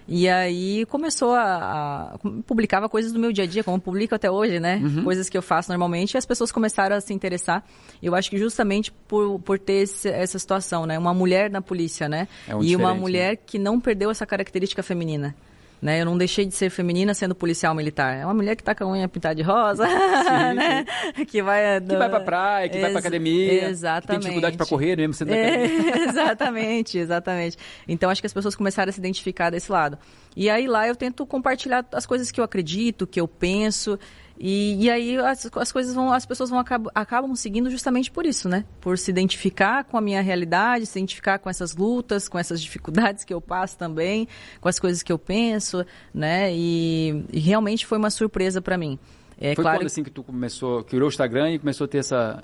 E 0.07 0.29
aí 0.29 0.85
começou 0.87 1.33
a, 1.33 2.15
a, 2.15 2.19
publicava 2.47 2.89
coisas 2.89 3.13
do 3.13 3.19
meu 3.19 3.33
dia 3.33 3.45
a 3.45 3.47
dia, 3.47 3.63
como 3.63 3.81
publico 3.81 4.15
até 4.15 4.31
hoje, 4.31 4.59
né? 4.59 4.81
Uhum. 4.83 5.05
Coisas 5.05 5.29
que 5.29 5.37
eu 5.37 5.43
faço 5.43 5.71
normalmente, 5.71 6.15
e 6.15 6.19
as 6.19 6.27
pessoas 6.27 6.51
começaram 6.51 6.97
a 6.97 7.01
se 7.01 7.15
interessar. 7.15 7.65
Eu 8.03 8.15
acho 8.15 8.31
que 8.31 8.39
justamente 8.39 8.93
por, 9.07 9.39
por 9.41 9.59
ter 9.59 9.83
esse, 9.83 10.09
essa 10.09 10.39
situação, 10.39 10.87
né? 10.87 10.99
Uma 10.99 11.15
mulher 11.15 11.51
na 11.51 11.63
polícia, 11.63 12.09
né? 12.09 12.29
É 12.49 12.55
um 12.55 12.63
e 12.63 12.75
uma 12.75 12.95
mulher 12.95 13.33
né? 13.33 13.37
que 13.37 13.59
não 13.59 13.81
perdeu 13.81 14.11
essa 14.11 14.27
característica 14.27 14.83
feminina. 14.83 15.35
Né? 15.83 16.01
Eu 16.01 16.05
não 16.05 16.17
deixei 16.17 16.47
de 16.47 16.55
ser 16.55 16.71
feminina 16.71 17.13
sendo 17.13 17.35
policial 17.35 17.75
militar. 17.75 18.17
É 18.17 18.25
uma 18.25 18.33
mulher 18.33 18.55
que 18.55 18.63
tá 18.63 18.73
com 18.73 18.85
a 18.85 18.93
unha 18.93 19.09
pintada 19.09 19.35
de 19.35 19.43
rosa, 19.43 19.85
sim, 19.85 20.55
né? 20.55 20.87
Sim. 21.17 21.25
Que 21.25 21.43
vai... 21.43 21.81
Que 21.81 21.97
vai 21.97 22.09
pra 22.09 22.21
praia, 22.21 22.69
que 22.69 22.77
Ex 22.77 22.83
vai 22.83 22.91
pra 22.93 23.01
academia. 23.01 23.69
Exatamente. 23.69 24.03
Que 24.03 24.09
tem 24.09 24.19
dificuldade 24.21 24.57
pra 24.57 24.67
correr 24.67 24.97
mesmo 24.97 25.13
sendo 25.13 25.35
é, 25.35 25.65
Exatamente, 26.09 26.99
exatamente. 26.99 27.57
Então, 27.89 28.11
acho 28.11 28.23
que 28.23 28.27
as 28.29 28.33
pessoas 28.33 28.55
começaram 28.55 28.91
a 28.91 28.93
se 28.93 29.01
identificar 29.01 29.51
desse 29.51 29.73
lado. 29.73 29.99
E 30.37 30.49
aí, 30.49 30.69
lá, 30.69 30.87
eu 30.87 30.95
tento 30.95 31.27
compartilhar 31.27 31.85
as 31.93 32.07
coisas 32.07 32.31
que 32.31 32.39
eu 32.39 32.45
acredito, 32.45 33.05
que 33.05 33.21
eu 33.21 33.27
penso... 33.27 33.99
E, 34.45 34.87
e 34.87 34.91
aí 34.91 35.17
as, 35.19 35.49
as 35.55 35.71
coisas 35.71 35.95
vão, 35.95 36.13
as 36.13 36.27
pessoas 36.27 36.51
vão 36.51 36.59
acabam, 36.59 36.91
acabam 36.97 37.33
seguindo 37.37 37.71
justamente 37.71 38.11
por 38.11 38.27
isso, 38.27 38.49
né? 38.49 38.65
Por 38.81 38.99
se 38.99 39.09
identificar 39.09 39.85
com 39.85 39.97
a 39.97 40.01
minha 40.01 40.21
realidade, 40.21 40.85
se 40.85 40.99
identificar 40.99 41.39
com 41.39 41.49
essas 41.49 41.77
lutas, 41.77 42.29
com 42.29 42.37
essas 42.37 42.61
dificuldades 42.61 43.23
que 43.23 43.33
eu 43.33 43.41
passo 43.41 43.79
também, 43.79 44.27
com 44.61 44.69
as 44.69 44.81
coisas 44.81 45.01
que 45.01 45.13
eu 45.13 45.19
penso, 45.19 45.87
né? 46.13 46.53
E, 46.53 47.25
e 47.33 47.39
realmente 47.39 47.87
foi 47.87 47.99
uma 47.99 48.11
surpresa 48.11 48.61
para 48.61 48.77
mim. 48.77 48.99
É, 49.41 49.55
foi 49.55 49.63
claro... 49.63 49.79
quando 49.79 49.87
assim 49.87 50.03
que 50.03 50.11
tu 50.11 50.25
começou, 50.25 50.83
criou 50.83 51.05
o 51.05 51.09
Instagram 51.09 51.53
e 51.53 51.59
começou 51.61 51.85
a 51.85 51.89
ter 51.89 51.99
essa 51.99 52.43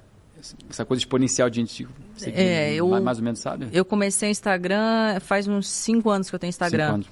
essa 0.70 0.84
coisa 0.84 1.00
exponencial 1.00 1.50
de 1.50 1.56
gente 1.56 1.88
é, 2.26 2.74
eu, 2.74 2.88
mais 3.00 3.18
ou 3.18 3.24
menos, 3.24 3.40
sabe? 3.40 3.66
Eu 3.72 3.84
comecei 3.84 4.28
o 4.28 4.30
Instagram 4.30 5.18
faz 5.18 5.48
uns 5.48 5.68
cinco 5.68 6.10
anos 6.10 6.30
que 6.30 6.36
eu 6.36 6.38
tenho 6.38 6.50
Instagram. 6.50 6.84
Cinco 6.84 6.94
anos. 6.94 7.08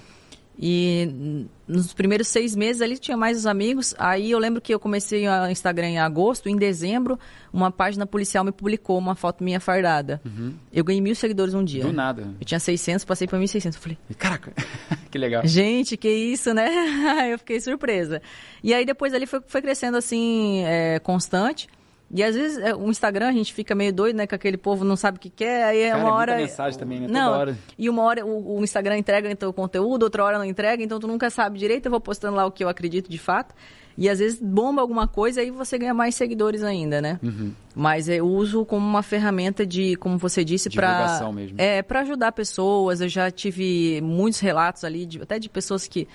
E 0.59 1.47
nos 1.69 1.93
primeiros 1.93 2.29
seis 2.29 2.57
meses 2.57 2.81
ali 2.81 2.99
tinha 2.99 3.17
mais 3.17 3.37
os 3.37 3.47
amigos. 3.47 3.95
Aí 3.99 4.31
eu 4.31 4.39
lembro 4.39 4.61
que 4.61 4.73
eu 4.73 4.81
comecei 4.81 5.29
o 5.29 5.49
Instagram 5.49 5.89
em 5.89 5.99
agosto. 5.99 6.49
Em 6.49 6.57
dezembro, 6.57 7.19
uma 7.53 7.71
página 7.71 8.07
policial 8.07 8.45
me 8.45 8.53
publicou 8.53 8.97
uma 8.99 9.15
foto 9.15 9.45
minha 9.45 9.61
fardada. 9.61 10.21
Uhum. 10.25 10.55
Eu 10.73 10.83
ganhei 10.83 11.01
mil 11.01 11.15
seguidores 11.15 11.53
um 11.53 11.63
dia. 11.63 11.83
Do 11.83 11.93
nada. 11.93 12.35
Eu 12.41 12.47
tinha 12.47 12.59
600, 12.59 13.05
passei 13.05 13.27
para 13.27 13.39
1.600. 13.39 13.67
Eu 13.67 13.73
falei... 13.81 13.99
Caraca, 14.17 14.53
que 15.11 15.19
legal. 15.19 15.47
Gente, 15.47 15.97
que 15.97 16.09
isso, 16.09 16.55
né? 16.55 16.71
eu 17.33 17.39
fiquei 17.39 17.61
surpresa. 17.61 18.23
E 18.63 18.73
aí 18.73 18.87
depois 18.87 19.13
ali 19.13 19.27
foi, 19.27 19.41
foi 19.47 19.61
crescendo 19.61 19.99
assim, 19.99 20.63
é, 20.65 20.99
constante. 21.01 21.69
E 22.09 22.23
às 22.23 22.37
vezes 22.37 22.59
é, 22.59 22.75
o 22.75 22.89
Instagram 22.89 23.29
a 23.29 23.33
gente 23.33 23.53
fica 23.53 23.75
meio 23.75 23.93
doido, 23.93 24.17
né? 24.17 24.27
Que 24.27 24.35
aquele 24.35 24.57
povo 24.57 24.85
não 24.85 24.95
sabe 24.97 25.19
o 25.19 25.21
que 25.21 25.29
quer, 25.31 25.65
aí 25.65 25.81
é 25.81 25.91
Cara, 25.91 26.01
uma 26.03 26.09
é 26.09 26.13
hora. 26.13 26.37
mensagem 26.37 26.79
também, 26.79 27.01
né? 27.01 27.09
Não, 27.09 27.33
hora. 27.33 27.59
e 27.77 27.91
uma 27.91 28.03
hora 28.03 28.25
o, 28.25 28.59
o 28.59 28.63
Instagram 28.63 28.97
entrega 28.97 29.31
então, 29.31 29.51
o 29.51 29.53
conteúdo, 29.53 30.05
outra 30.05 30.25
hora 30.25 30.39
não 30.39 30.45
entrega, 30.45 30.83
então 30.83 31.01
tu 31.01 31.09
nunca 31.09 31.29
sabe 31.31 31.59
direito, 31.59 31.87
eu 31.87 31.91
vou 31.91 32.01
postando 32.01 32.37
lá 32.37 32.47
o 32.47 32.51
que 32.53 32.63
eu 32.63 32.69
acredito 32.69 33.11
de 33.11 33.19
fato. 33.19 33.55
E 33.99 34.11
às 34.11 34.19
vezes 34.19 34.39
bomba 34.41 34.83
alguma 34.83 35.09
coisa 35.09 35.41
aí 35.41 35.51
você 35.51 35.79
ganha 35.79 35.95
mais 35.95 36.15
seguidores 36.15 36.63
ainda, 36.63 37.01
né? 37.01 37.19
Uhum. 37.23 37.53
Mas 37.75 38.09
eu 38.09 38.27
uso 38.27 38.65
como 38.67 38.87
uma 38.87 39.03
ferramenta 39.03 39.65
de, 39.67 39.97
como 39.97 40.19
você 40.19 40.45
disse, 40.45 40.69
para 40.69 40.93
Divulgação 40.93 41.33
mesmo. 41.33 41.57
é 41.59 41.83
para 41.83 42.01
ajudar 42.01 42.33
pessoas. 42.33 43.01
Eu 43.01 43.09
já 43.09 43.31
tive 43.31 44.01
muitos 44.03 44.39
relatos 44.41 44.85
ali, 44.85 45.07
de, 45.07 45.23
até 45.23 45.39
de 45.39 45.49
pessoas 45.49 45.89
que 45.89 46.07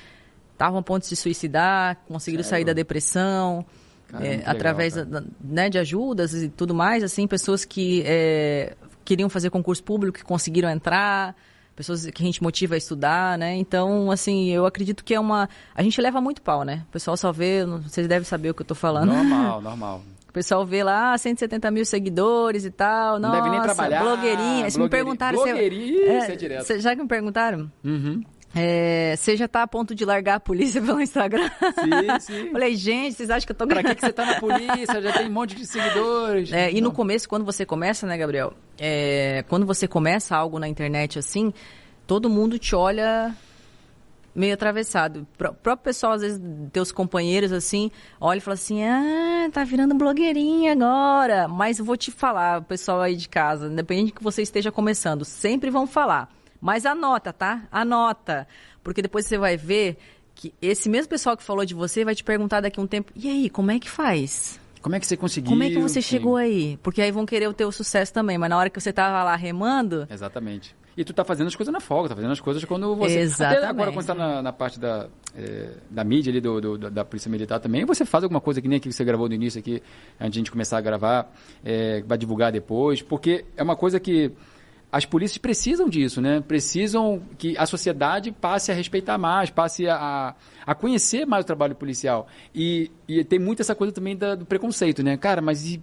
estavam 0.53 0.79
a 0.79 0.83
ponto 0.83 1.01
de 1.01 1.07
se 1.07 1.15
suicidar, 1.15 1.97
conseguiram 2.07 2.43
Sério? 2.43 2.57
sair 2.57 2.65
da 2.65 2.73
depressão. 2.73 3.65
Caramba, 4.11 4.27
é, 4.27 4.37
legal, 4.37 4.51
através 4.51 4.93
da- 4.93 5.23
né, 5.43 5.69
de 5.69 5.77
ajudas 5.79 6.33
e 6.33 6.49
tudo 6.49 6.73
mais, 6.73 7.03
assim, 7.03 7.25
pessoas 7.27 7.63
que 7.65 8.03
é, 8.05 8.75
queriam 9.05 9.29
fazer 9.29 9.49
concurso 9.49 9.83
público, 9.83 10.17
que 10.17 10.23
conseguiram 10.23 10.69
entrar, 10.69 11.35
pessoas 11.75 12.05
que 12.05 12.21
a 12.21 12.25
gente 12.25 12.43
motiva 12.43 12.75
a 12.75 12.77
estudar, 12.77 13.37
né? 13.37 13.55
Então, 13.55 14.11
assim, 14.11 14.49
eu 14.49 14.65
acredito 14.65 15.03
que 15.03 15.13
é 15.13 15.19
uma... 15.19 15.49
A 15.73 15.81
gente 15.81 15.99
leva 16.01 16.19
muito 16.21 16.41
pau, 16.41 16.63
né? 16.63 16.83
O 16.89 16.91
pessoal 16.91 17.15
só 17.17 17.31
vê, 17.31 17.65
vocês 17.65 18.07
devem 18.07 18.25
saber 18.25 18.49
o 18.51 18.53
que 18.53 18.61
eu 18.61 18.65
tô 18.65 18.75
falando. 18.75 19.07
Normal, 19.11 19.61
normal. 19.63 20.03
O 20.29 20.31
pessoal 20.33 20.65
vê 20.65 20.81
lá, 20.83 21.13
ah, 21.13 21.17
170 21.17 21.69
mil 21.71 21.83
seguidores 21.85 22.63
e 22.63 22.71
tal. 22.71 23.19
Não 23.19 23.29
Nossa, 23.29 23.41
deve 23.41 23.49
nem 23.53 23.61
trabalhar. 23.61 24.01
blogueirinha. 24.01 24.69
Se 24.69 24.77
me 24.79 24.87
Blogueirinha. 24.87 24.89
perguntaram... 24.89 25.37
Blogueirinha, 25.43 26.11
se, 26.11 26.17
isso 26.23 26.31
é 26.31 26.35
direto. 26.35 26.63
se- 26.67 26.79
já 26.79 26.95
que 26.95 27.01
me 27.01 27.07
perguntaram, 27.07 27.69
Uhum. 27.83 28.23
É, 28.53 29.15
você 29.15 29.37
já 29.37 29.47
tá 29.47 29.63
a 29.63 29.67
ponto 29.67 29.95
de 29.95 30.03
largar 30.03 30.35
a 30.35 30.39
polícia 30.39 30.81
pelo 30.81 31.01
Instagram? 31.01 31.49
Sim, 31.49 32.19
sim. 32.19 32.49
Falei, 32.51 32.75
gente, 32.75 33.15
vocês 33.15 33.29
acham 33.29 33.45
que 33.45 33.51
eu 33.51 33.55
tô 33.55 33.67
Pra 33.67 33.81
que, 33.83 33.95
que 33.95 34.01
você 34.01 34.11
tá 34.11 34.25
na 34.25 34.39
polícia? 34.39 35.01
Já 35.01 35.13
tem 35.13 35.27
um 35.27 35.31
monte 35.31 35.55
de 35.55 35.65
seguidores. 35.65 36.51
É, 36.51 36.71
e 36.71 36.81
no 36.81 36.91
começo, 36.91 37.29
quando 37.29 37.45
você 37.45 37.65
começa, 37.65 38.05
né, 38.05 38.17
Gabriel? 38.17 38.53
É, 38.77 39.45
quando 39.47 39.65
você 39.65 39.87
começa 39.87 40.35
algo 40.35 40.59
na 40.59 40.67
internet 40.67 41.17
assim, 41.17 41.53
todo 42.05 42.29
mundo 42.29 42.59
te 42.59 42.75
olha 42.75 43.33
meio 44.35 44.53
atravessado. 44.53 45.27
O 45.33 45.35
próprio 45.35 45.77
pessoal, 45.77 46.13
às 46.13 46.21
vezes, 46.21 46.41
teus 46.71 46.91
companheiros, 46.91 47.51
assim, 47.51 47.89
olha 48.19 48.39
e 48.39 48.41
fala 48.41 48.55
assim, 48.55 48.83
ah, 48.83 49.49
tá 49.51 49.63
virando 49.63 49.95
blogueirinha 49.95 50.73
agora. 50.73 51.47
Mas 51.47 51.79
eu 51.79 51.85
vou 51.85 51.95
te 51.95 52.11
falar, 52.11 52.59
o 52.59 52.63
pessoal 52.63 53.01
aí 53.01 53.15
de 53.15 53.29
casa, 53.29 53.67
independente 53.67 54.11
que 54.11 54.23
você 54.23 54.41
esteja 54.41 54.71
começando, 54.71 55.23
sempre 55.23 55.69
vão 55.69 55.87
falar. 55.87 56.29
Mas 56.61 56.85
anota, 56.85 57.33
tá? 57.33 57.63
Anota. 57.71 58.47
Porque 58.83 59.01
depois 59.01 59.25
você 59.25 59.37
vai 59.37 59.57
ver 59.57 59.97
que 60.35 60.53
esse 60.61 60.87
mesmo 60.87 61.09
pessoal 61.09 61.35
que 61.35 61.43
falou 61.43 61.65
de 61.65 61.73
você 61.73 62.05
vai 62.05 62.15
te 62.15 62.23
perguntar 62.23 62.61
daqui 62.61 62.79
a 62.79 62.83
um 62.83 62.87
tempo, 62.87 63.11
e 63.15 63.27
aí, 63.27 63.49
como 63.49 63.71
é 63.71 63.79
que 63.79 63.89
faz? 63.89 64.59
Como 64.81 64.95
é 64.95 64.99
que 64.99 65.05
você 65.05 65.15
conseguiu? 65.17 65.49
Como 65.51 65.61
é 65.63 65.69
que 65.69 65.79
você 65.79 65.99
Enfim. 65.99 66.09
chegou 66.09 66.35
aí? 66.37 66.77
Porque 66.81 67.01
aí 67.01 67.11
vão 67.11 67.25
querer 67.25 67.47
o 67.47 67.53
teu 67.53 67.71
sucesso 67.71 68.11
também, 68.13 68.37
mas 68.37 68.49
na 68.49 68.57
hora 68.57 68.69
que 68.69 68.79
você 68.79 68.91
tava 68.93 69.23
lá 69.23 69.35
remando, 69.35 70.07
Exatamente. 70.09 70.75
E 70.97 71.05
tu 71.05 71.13
tá 71.13 71.23
fazendo 71.23 71.47
as 71.47 71.55
coisas 71.55 71.71
na 71.71 71.79
folga, 71.79 72.09
tá 72.09 72.15
fazendo 72.15 72.31
as 72.31 72.39
coisas 72.41 72.65
quando 72.65 72.93
você... 72.97 73.19
Exatamente. 73.19 73.57
Até 73.59 73.67
agora, 73.67 73.91
quando 73.93 74.01
você 74.01 74.07
tá 74.07 74.13
na, 74.13 74.41
na 74.41 74.51
parte 74.51 74.77
da, 74.77 75.07
é, 75.33 75.69
da 75.89 76.03
mídia 76.03 76.31
ali, 76.31 76.41
do, 76.41 76.59
do- 76.59 76.77
da- 76.77 76.89
da 76.89 77.05
Polícia 77.05 77.31
Militar 77.31 77.59
também, 77.61 77.85
você 77.85 78.03
faz 78.03 78.23
alguma 78.25 78.41
coisa 78.41 78.61
que 78.61 78.67
nem 78.67 78.75
aqui 78.77 78.89
que 78.89 78.93
você 78.95 79.05
gravou 79.05 79.29
no 79.29 79.33
início 79.33 79.57
aqui, 79.57 79.81
antes 80.19 80.33
de 80.33 80.39
a 80.39 80.41
gente 80.41 80.51
começar 80.51 80.77
a 80.79 80.81
gravar, 80.81 81.31
é, 81.63 82.01
vai 82.05 82.17
divulgar 82.17 82.51
depois, 82.51 83.01
porque 83.01 83.45
é 83.55 83.63
uma 83.63 83.75
coisa 83.77 84.01
que 84.01 84.33
as 84.91 85.05
polícias 85.05 85.37
precisam 85.37 85.87
disso, 85.87 86.19
né? 86.21 86.41
Precisam 86.45 87.21
que 87.37 87.57
a 87.57 87.65
sociedade 87.65 88.31
passe 88.31 88.71
a 88.71 88.75
respeitar 88.75 89.17
mais, 89.17 89.49
passe 89.49 89.87
a, 89.87 90.35
a 90.65 90.75
conhecer 90.75 91.25
mais 91.25 91.43
o 91.43 91.47
trabalho 91.47 91.75
policial. 91.75 92.27
E, 92.53 92.91
e 93.07 93.23
tem 93.23 93.39
muito 93.39 93.61
essa 93.61 93.73
coisa 93.73 93.93
também 93.93 94.17
da- 94.17 94.35
do 94.35 94.45
preconceito, 94.45 95.01
né? 95.01 95.15
Cara, 95.15 95.41
mas 95.41 95.65
e 95.65 95.81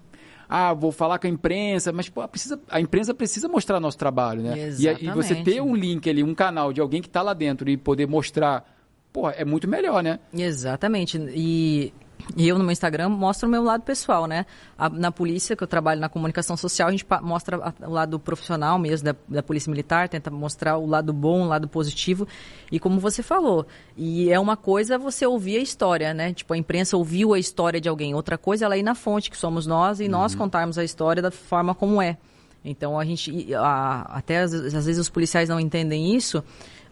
ah, 0.50 0.72
vou 0.72 0.90
falar 0.92 1.18
com 1.18 1.26
a 1.26 1.30
imprensa, 1.30 1.92
mas 1.92 2.08
pô, 2.08 2.26
precisa, 2.28 2.58
a 2.70 2.80
imprensa 2.80 3.12
precisa 3.14 3.48
mostrar 3.48 3.80
nosso 3.80 3.98
trabalho, 3.98 4.42
né? 4.42 4.56
E, 4.78 4.88
a- 4.88 4.92
e 4.92 4.96
você 5.10 5.32
Exatamente. 5.32 5.44
ter 5.44 5.60
um 5.62 5.74
link 5.74 6.08
ali, 6.08 6.22
um 6.22 6.34
canal 6.34 6.72
de 6.72 6.80
alguém 6.80 7.00
que 7.02 7.08
está 7.08 7.22
lá 7.22 7.32
dentro 7.34 7.68
e 7.70 7.76
poder 7.76 8.06
mostrar, 8.06 8.64
pô, 9.12 9.28
é 9.30 9.44
muito 9.44 9.66
melhor, 9.68 10.02
né? 10.02 10.18
Exatamente. 10.34 11.18
E, 11.34 11.92
e 12.36 12.46
eu 12.48 12.58
no 12.58 12.64
meu 12.64 12.72
Instagram 12.72 13.08
mostro 13.08 13.48
o 13.48 13.50
meu 13.50 13.62
lado 13.62 13.82
pessoal, 13.82 14.26
né? 14.26 14.44
A- 14.76 14.88
na 14.88 15.10
polícia, 15.12 15.54
que 15.56 15.62
eu 15.62 15.66
trabalho 15.66 16.00
na 16.00 16.08
comunicação 16.08 16.56
social, 16.56 16.88
a 16.88 16.90
gente 16.90 17.06
mostra 17.22 17.56
a- 17.56 17.86
o 17.88 17.92
lado 17.92 18.18
profissional 18.18 18.78
mesmo 18.78 19.06
da, 19.06 19.16
da 19.28 19.42
polícia 19.42 19.70
militar, 19.70 20.08
tenta 20.08 20.30
mostrar 20.30 20.76
o 20.78 20.86
lado 20.86 21.12
bom, 21.12 21.42
o 21.42 21.46
lado 21.46 21.68
positivo. 21.68 22.26
E 22.70 22.78
como 22.78 22.98
você 23.00 23.22
falou, 23.22 23.66
e 23.96 24.30
é 24.30 24.38
uma 24.38 24.56
coisa 24.56 24.98
você 24.98 25.24
ouvir 25.26 25.56
a 25.58 25.60
história, 25.60 26.12
né? 26.12 26.32
Tipo, 26.32 26.54
a 26.54 26.56
imprensa 26.58 26.96
ouviu 26.96 27.34
a 27.34 27.38
história 27.38 27.80
de 27.80 27.88
alguém. 27.88 28.14
Outra 28.14 28.36
coisa 28.36 28.64
é 28.64 28.66
ela 28.66 28.76
ir 28.76 28.82
na 28.82 28.94
fonte, 28.94 29.30
que 29.30 29.36
somos 29.36 29.66
nós, 29.66 30.00
e 30.00 30.08
nós 30.08 30.34
contarmos 30.34 30.76
a 30.78 30.84
história 30.84 31.22
da 31.22 31.30
forma 31.30 31.74
como 31.74 32.02
é. 32.02 32.18
Então 32.64 32.98
a 32.98 33.04
gente 33.04 33.54
a- 33.54 34.02
até 34.10 34.40
às, 34.40 34.52
às 34.52 34.72
vezes 34.86 34.98
os 34.98 35.08
policiais 35.08 35.48
não 35.48 35.60
entendem 35.60 36.14
isso, 36.14 36.42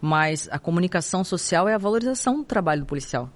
mas 0.01 0.47
a 0.51 0.57
comunicação 0.57 1.23
social 1.23 1.67
é 1.67 1.73
a 1.73 1.77
valorização 1.77 2.37
do 2.37 2.43
trabalho 2.43 2.81
do 2.81 2.87
policial. 2.87 3.29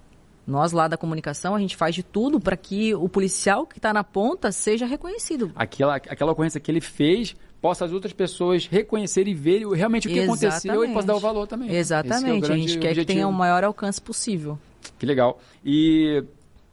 Nós 0.45 0.71
lá 0.71 0.87
da 0.87 0.97
comunicação 0.97 1.55
a 1.55 1.59
gente 1.59 1.75
faz 1.75 1.93
de 1.93 2.03
tudo 2.03 2.39
para 2.39 2.57
que 2.57 2.93
o 2.95 3.07
policial 3.07 3.65
que 3.65 3.77
está 3.77 3.93
na 3.93 4.03
ponta 4.03 4.51
seja 4.51 4.85
reconhecido. 4.85 5.51
Aquela, 5.55 5.95
aquela 5.95 6.31
ocorrência 6.31 6.59
que 6.59 6.71
ele 6.71 6.81
fez, 6.81 7.35
possa 7.61 7.85
as 7.85 7.91
outras 7.91 8.11
pessoas 8.11 8.65
reconhecerem 8.65 9.33
e 9.33 9.35
verem 9.35 9.71
realmente 9.73 10.07
o 10.07 10.11
que 10.11 10.19
aconteceu 10.19 10.83
e 10.83 10.93
possa 10.93 11.07
dar 11.07 11.15
o 11.15 11.19
valor 11.19 11.47
também. 11.47 11.67
que 11.69 11.75
é 11.75 11.77
o 11.77 11.79
Exatamente. 11.79 12.51
a 12.51 12.55
gente 12.55 12.77
quer 12.79 12.95
que 12.95 13.05
tenha 13.05 13.27
objetivo. 13.27 13.29
o 13.29 13.33
maior 13.33 13.63
alcance 13.63 14.01
possível. 14.01 14.57
Que 14.97 15.05
legal. 15.05 15.39
E 15.63 16.23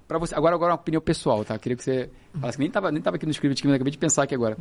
para 0.09 0.19
você, 0.19 0.35
agora 0.35 0.55
agora 0.55 0.73
uma 0.73 0.81
opinião 0.81 1.03
pessoal, 1.03 1.45
tá? 1.45 1.59
Queria 1.59 1.77
que 1.77 1.85
você 1.85 2.09
falasse 2.41 2.57
que 2.57 2.63
nem 2.63 2.71
tava 2.71 2.91
nem 2.91 3.03
tava 3.03 3.17
aqui 3.17 3.27
no 3.27 3.31
script, 3.31 3.67
mas 3.67 3.75
acabei 3.75 3.91
de 3.91 3.99
pensar 3.99 4.23
aqui 4.23 4.35
agora. 4.35 4.57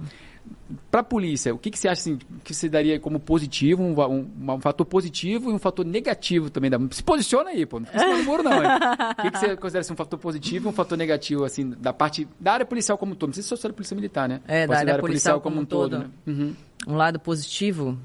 Para 0.92 1.00
a 1.00 1.04
polícia, 1.04 1.56
o 1.56 1.58
que, 1.58 1.72
que 1.72 1.80
você 1.80 1.88
acha 1.88 2.02
assim, 2.02 2.20
que 2.44 2.54
você 2.54 2.68
daria 2.68 3.00
como 3.00 3.18
positivo, 3.18 3.82
um, 3.82 3.98
um, 3.98 4.56
um 4.56 4.60
fator 4.60 4.86
positivo 4.86 5.50
e 5.50 5.54
um 5.54 5.58
fator 5.58 5.86
negativo 5.86 6.50
também 6.50 6.70
da 6.70 6.78
Se 6.92 7.02
posiciona 7.02 7.52
aí, 7.52 7.66
pô, 7.66 7.80
não 7.80 7.86
fica 7.88 8.18
do 8.18 8.24
muro 8.26 8.44
não. 8.44 8.52
hein? 8.52 8.70
O 9.18 9.22
que, 9.22 9.32
que 9.32 9.40
você 9.40 9.56
considera 9.56 9.80
assim, 9.82 9.94
um 9.94 9.98
fator 9.98 10.20
positivo 10.20 10.68
e 10.68 10.70
um 10.70 10.74
fator 10.74 10.98
negativo 10.98 11.46
assim 11.46 11.70
da 11.70 11.94
parte 11.94 12.28
da 12.38 12.52
área 12.52 12.66
policial 12.66 12.98
como 12.98 13.14
um 13.14 13.16
todo? 13.16 13.30
Não 13.30 13.34
sei 13.34 13.44
se 13.44 13.56
só 13.56 13.68
da 13.70 13.74
polícia 13.74 13.96
militar, 13.96 14.28
né? 14.28 14.42
É, 14.46 14.68
da 14.68 14.74
Pode 14.74 14.80
ser 14.80 14.90
área 14.92 15.02
policial 15.02 15.40
como 15.40 15.62
um 15.62 15.66
todo. 15.66 16.00
né? 16.00 16.10
Uhum. 16.28 16.54
Um 16.86 16.96
lado 16.96 17.20
positivo 17.22 17.98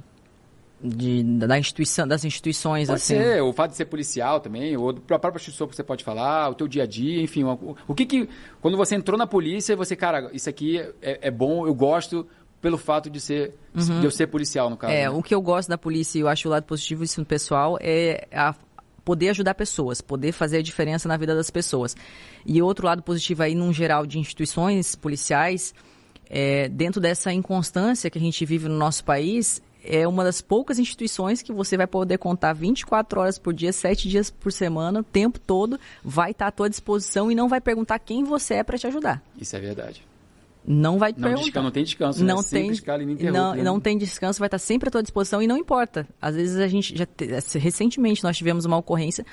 de, 0.82 1.22
da 1.22 1.58
instituição, 1.58 2.06
das 2.06 2.24
instituições 2.24 2.88
Pode 2.88 2.96
assim. 2.96 3.16
ser, 3.16 3.42
o 3.42 3.52
fato 3.52 3.70
de 3.70 3.76
ser 3.76 3.84
policial 3.84 4.40
também, 4.40 4.76
ou 4.76 4.92
da 4.92 5.18
própria 5.18 5.38
instituição 5.38 5.68
que 5.68 5.76
você 5.76 5.84
pode 5.84 6.02
falar, 6.02 6.50
o 6.50 6.54
teu 6.54 6.66
dia 6.66 6.82
a 6.82 6.86
dia, 6.86 7.22
enfim. 7.22 7.44
O, 7.44 7.76
o 7.86 7.94
que 7.94 8.04
que, 8.04 8.28
quando 8.60 8.76
você 8.76 8.94
entrou 8.94 9.16
na 9.16 9.26
polícia, 9.26 9.76
você, 9.76 9.94
cara, 9.94 10.30
isso 10.32 10.48
aqui 10.50 10.78
é, 11.00 11.28
é 11.28 11.30
bom, 11.30 11.66
eu 11.66 11.74
gosto 11.74 12.26
pelo 12.60 12.78
fato 12.78 13.10
de 13.10 13.20
ser, 13.20 13.54
de 13.74 14.04
eu 14.04 14.10
ser 14.10 14.28
policial, 14.28 14.70
no 14.70 14.76
caso. 14.76 14.92
É, 14.92 15.02
né? 15.02 15.10
o 15.10 15.22
que 15.22 15.34
eu 15.34 15.42
gosto 15.42 15.68
da 15.68 15.76
polícia 15.76 16.18
e 16.18 16.20
eu 16.20 16.28
acho 16.28 16.46
o 16.46 16.50
lado 16.50 16.64
positivo 16.64 17.02
disso 17.02 17.20
no 17.20 17.26
pessoal 17.26 17.76
é 17.80 18.28
a 18.32 18.54
poder 19.04 19.30
ajudar 19.30 19.54
pessoas, 19.54 20.00
poder 20.00 20.30
fazer 20.30 20.58
a 20.58 20.62
diferença 20.62 21.08
na 21.08 21.16
vida 21.16 21.34
das 21.34 21.50
pessoas. 21.50 21.96
E 22.46 22.62
outro 22.62 22.86
lado 22.86 23.02
positivo 23.02 23.42
aí, 23.42 23.54
num 23.54 23.72
geral, 23.72 24.06
de 24.06 24.18
instituições 24.18 24.94
policiais, 24.94 25.74
é, 26.30 26.68
dentro 26.68 27.00
dessa 27.00 27.32
inconstância 27.32 28.08
que 28.08 28.18
a 28.18 28.20
gente 28.20 28.46
vive 28.46 28.68
no 28.68 28.76
nosso 28.76 29.04
país, 29.04 29.60
é 29.84 30.06
uma 30.06 30.22
das 30.24 30.40
poucas 30.40 30.78
instituições 30.78 31.42
que 31.42 31.52
você 31.52 31.76
vai 31.76 31.86
poder 31.86 32.18
contar 32.18 32.52
24 32.52 33.20
horas 33.20 33.38
por 33.38 33.52
dia, 33.52 33.72
7 33.72 34.08
dias 34.08 34.30
por 34.30 34.52
semana, 34.52 35.00
o 35.00 35.02
tempo 35.02 35.38
todo, 35.38 35.78
vai 36.04 36.30
estar 36.32 36.46
à 36.46 36.50
tua 36.52 36.68
disposição 36.70 37.30
e 37.30 37.34
não 37.34 37.48
vai 37.48 37.60
perguntar 37.60 37.98
quem 37.98 38.24
você 38.24 38.54
é 38.54 38.62
para 38.62 38.78
te 38.78 38.86
ajudar. 38.86 39.22
Isso 39.40 39.56
é 39.56 39.60
verdade. 39.60 40.04
Não 40.64 40.96
vai 40.96 41.12
te 41.12 41.16
Não, 41.20 41.28
perguntar. 41.28 41.42
descansa, 41.44 41.62
não 41.64 41.70
tem 41.72 41.84
descanso, 41.84 42.24
Não 42.24 42.36
né? 42.36 42.42
tem, 42.42 42.62
Sempre 42.62 42.74
escala 42.74 43.02
não, 43.32 43.54
né? 43.56 43.62
não 43.64 43.80
tem 43.80 43.98
descanso, 43.98 44.38
vai 44.38 44.46
estar 44.46 44.58
sempre 44.60 44.88
à 44.88 44.92
tua 44.92 45.02
disposição 45.02 45.42
e 45.42 45.46
não 45.48 45.56
importa. 45.56 46.06
Às 46.20 46.36
vezes 46.36 46.56
a 46.58 46.68
gente 46.68 46.96
já 46.96 47.04
te- 47.04 47.26
recentemente 47.58 48.22
nós 48.22 48.36
tivemos 48.36 48.64
uma 48.64 48.76
ocorrência 48.76 49.26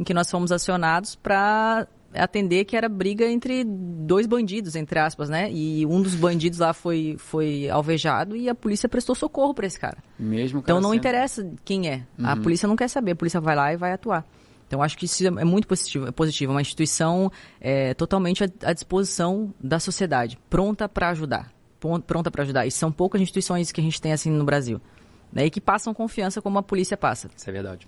em 0.00 0.04
que 0.04 0.14
nós 0.14 0.30
fomos 0.30 0.50
acionados 0.50 1.14
para 1.14 1.86
atender 2.14 2.64
que 2.64 2.76
era 2.76 2.88
briga 2.88 3.24
entre 3.26 3.64
dois 3.64 4.26
bandidos, 4.26 4.76
entre 4.76 4.98
aspas, 4.98 5.28
né? 5.28 5.50
E 5.52 5.84
um 5.86 6.00
dos 6.02 6.14
bandidos 6.14 6.58
lá 6.58 6.72
foi 6.72 7.16
foi 7.18 7.68
alvejado 7.70 8.36
e 8.36 8.48
a 8.48 8.54
polícia 8.54 8.88
prestou 8.88 9.14
socorro 9.14 9.54
para 9.54 9.66
esse 9.66 9.78
cara. 9.78 9.98
Mesmo 10.18 10.58
Então 10.60 10.76
cara 10.76 10.80
não 10.80 10.90
sendo- 10.90 10.98
interessa 10.98 11.52
quem 11.64 11.88
é. 11.88 12.06
A 12.22 12.34
Uhum. 12.34 12.42
polícia 12.42 12.66
não 12.68 12.76
quer 12.76 12.88
saber, 12.88 13.12
a 13.12 13.16
polícia 13.16 13.40
vai 13.40 13.56
lá 13.56 13.72
e 13.72 13.76
vai 13.76 13.92
atuar. 13.92 14.26
Então 14.66 14.82
acho 14.82 14.96
que 14.96 15.04
isso 15.04 15.26
é 15.26 15.44
muito 15.44 15.68
positivo, 15.68 16.06
é 16.06 16.10
positivo. 16.10 16.52
É 16.52 16.54
uma 16.54 16.60
instituição 16.62 17.30
é, 17.60 17.92
totalmente 17.94 18.42
à, 18.44 18.48
à 18.64 18.72
disposição 18.72 19.52
da 19.62 19.78
sociedade, 19.78 20.38
pronta 20.48 20.88
para 20.88 21.10
ajudar, 21.10 21.52
pronta 22.06 22.30
para 22.30 22.42
ajudar. 22.42 22.66
E 22.66 22.70
são 22.70 22.90
poucas 22.90 23.20
instituições 23.20 23.70
que 23.70 23.80
a 23.80 23.84
gente 23.84 24.00
tem 24.00 24.12
assim 24.12 24.30
no 24.30 24.44
Brasil, 24.44 24.80
né? 25.32 25.44
E 25.46 25.50
que 25.50 25.60
passam 25.60 25.92
confiança 25.92 26.40
como 26.40 26.58
a 26.58 26.62
polícia 26.62 26.96
passa. 26.96 27.28
Isso 27.36 27.48
é 27.50 27.52
verdade. 27.52 27.86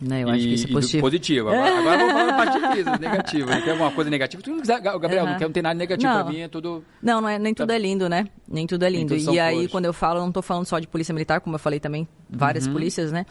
Né? 0.00 0.22
Eu 0.22 0.28
e, 0.28 0.30
acho 0.32 0.40
que 0.40 0.54
isso 0.54 0.66
é 0.66 0.72
positivo. 0.72 1.02
positivo. 1.02 1.48
Agora, 1.48 1.78
agora 1.78 1.98
vamos 1.98 2.12
falar 2.12 2.26
da 2.26 2.36
parte 2.36 2.76
disso, 2.76 2.90
negativo. 3.00 3.48
Tem 3.48 3.70
alguma 3.70 3.90
coisa 3.92 4.10
negativa? 4.10 4.42
Tu, 4.42 4.62
Gabriel, 4.62 5.24
uhum. 5.24 5.30
não, 5.30 5.38
quer, 5.38 5.44
não 5.44 5.52
tem 5.52 5.62
nada 5.62 5.74
negativo 5.74 6.12
não. 6.12 6.22
pra 6.22 6.32
mim, 6.32 6.40
é 6.40 6.48
tudo... 6.48 6.84
Não, 7.02 7.20
não 7.20 7.28
é, 7.28 7.38
nem 7.38 7.54
tudo 7.54 7.72
é 7.72 7.78
lindo, 7.78 8.08
né? 8.08 8.26
Nem 8.46 8.66
tudo 8.66 8.84
é 8.84 8.90
lindo. 8.90 9.16
Tudo 9.16 9.34
e 9.34 9.40
aí, 9.40 9.54
flores. 9.54 9.72
quando 9.72 9.84
eu 9.86 9.92
falo, 9.92 10.20
não 10.20 10.32
tô 10.32 10.42
falando 10.42 10.66
só 10.66 10.78
de 10.78 10.86
polícia 10.86 11.12
militar, 11.12 11.40
como 11.40 11.56
eu 11.56 11.60
falei 11.60 11.80
também, 11.80 12.06
várias 12.28 12.66
uhum. 12.66 12.74
polícias, 12.74 13.10
né? 13.10 13.24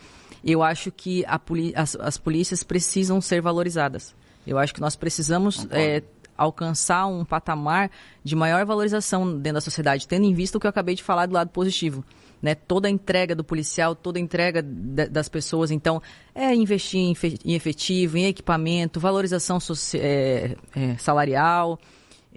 Eu 0.44 0.64
acho 0.64 0.92
que 0.92 1.24
a 1.26 1.40
as, 1.76 1.96
as 1.96 2.18
polícias 2.18 2.64
precisam 2.64 3.22
ser 3.22 3.42
valorizadas. 3.42 4.16
Eu 4.46 4.58
acho 4.60 4.74
que 4.74 4.82
nós 4.82 4.96
precisamos 4.96 5.68
é, 5.72 6.04
alcançar 6.38 7.08
um 7.08 7.26
patamar 7.26 7.90
de 8.24 8.36
maior 8.36 8.66
valorização 8.66 9.26
dentro 9.38 9.56
da 9.56 9.62
sociedade, 9.62 10.08
tendo 10.08 10.26
em 10.26 10.34
vista 10.34 10.58
o 10.58 10.62
que 10.62 10.68
eu 10.68 10.70
acabei 10.70 10.96
de 10.96 11.04
falar 11.04 11.26
do 11.26 11.34
lado 11.34 11.50
positivo. 11.50 12.04
Né, 12.42 12.54
toda 12.54 12.88
a 12.88 12.92
entrega 12.92 13.34
do 13.34 13.44
policial, 13.44 13.96
toda 13.96 14.20
a 14.20 14.22
entrega 14.22 14.62
das 14.62 15.28
pessoas. 15.28 15.72
Então, 15.72 16.02
é 16.34 16.54
investir 16.54 17.00
em, 17.00 17.56
efetivo, 17.56 18.18
em 18.18 18.26
equipamento, 18.26 19.00
valorização 19.00 19.58
é, 19.96 20.56
é, 20.76 20.98
salarial, 20.98 21.80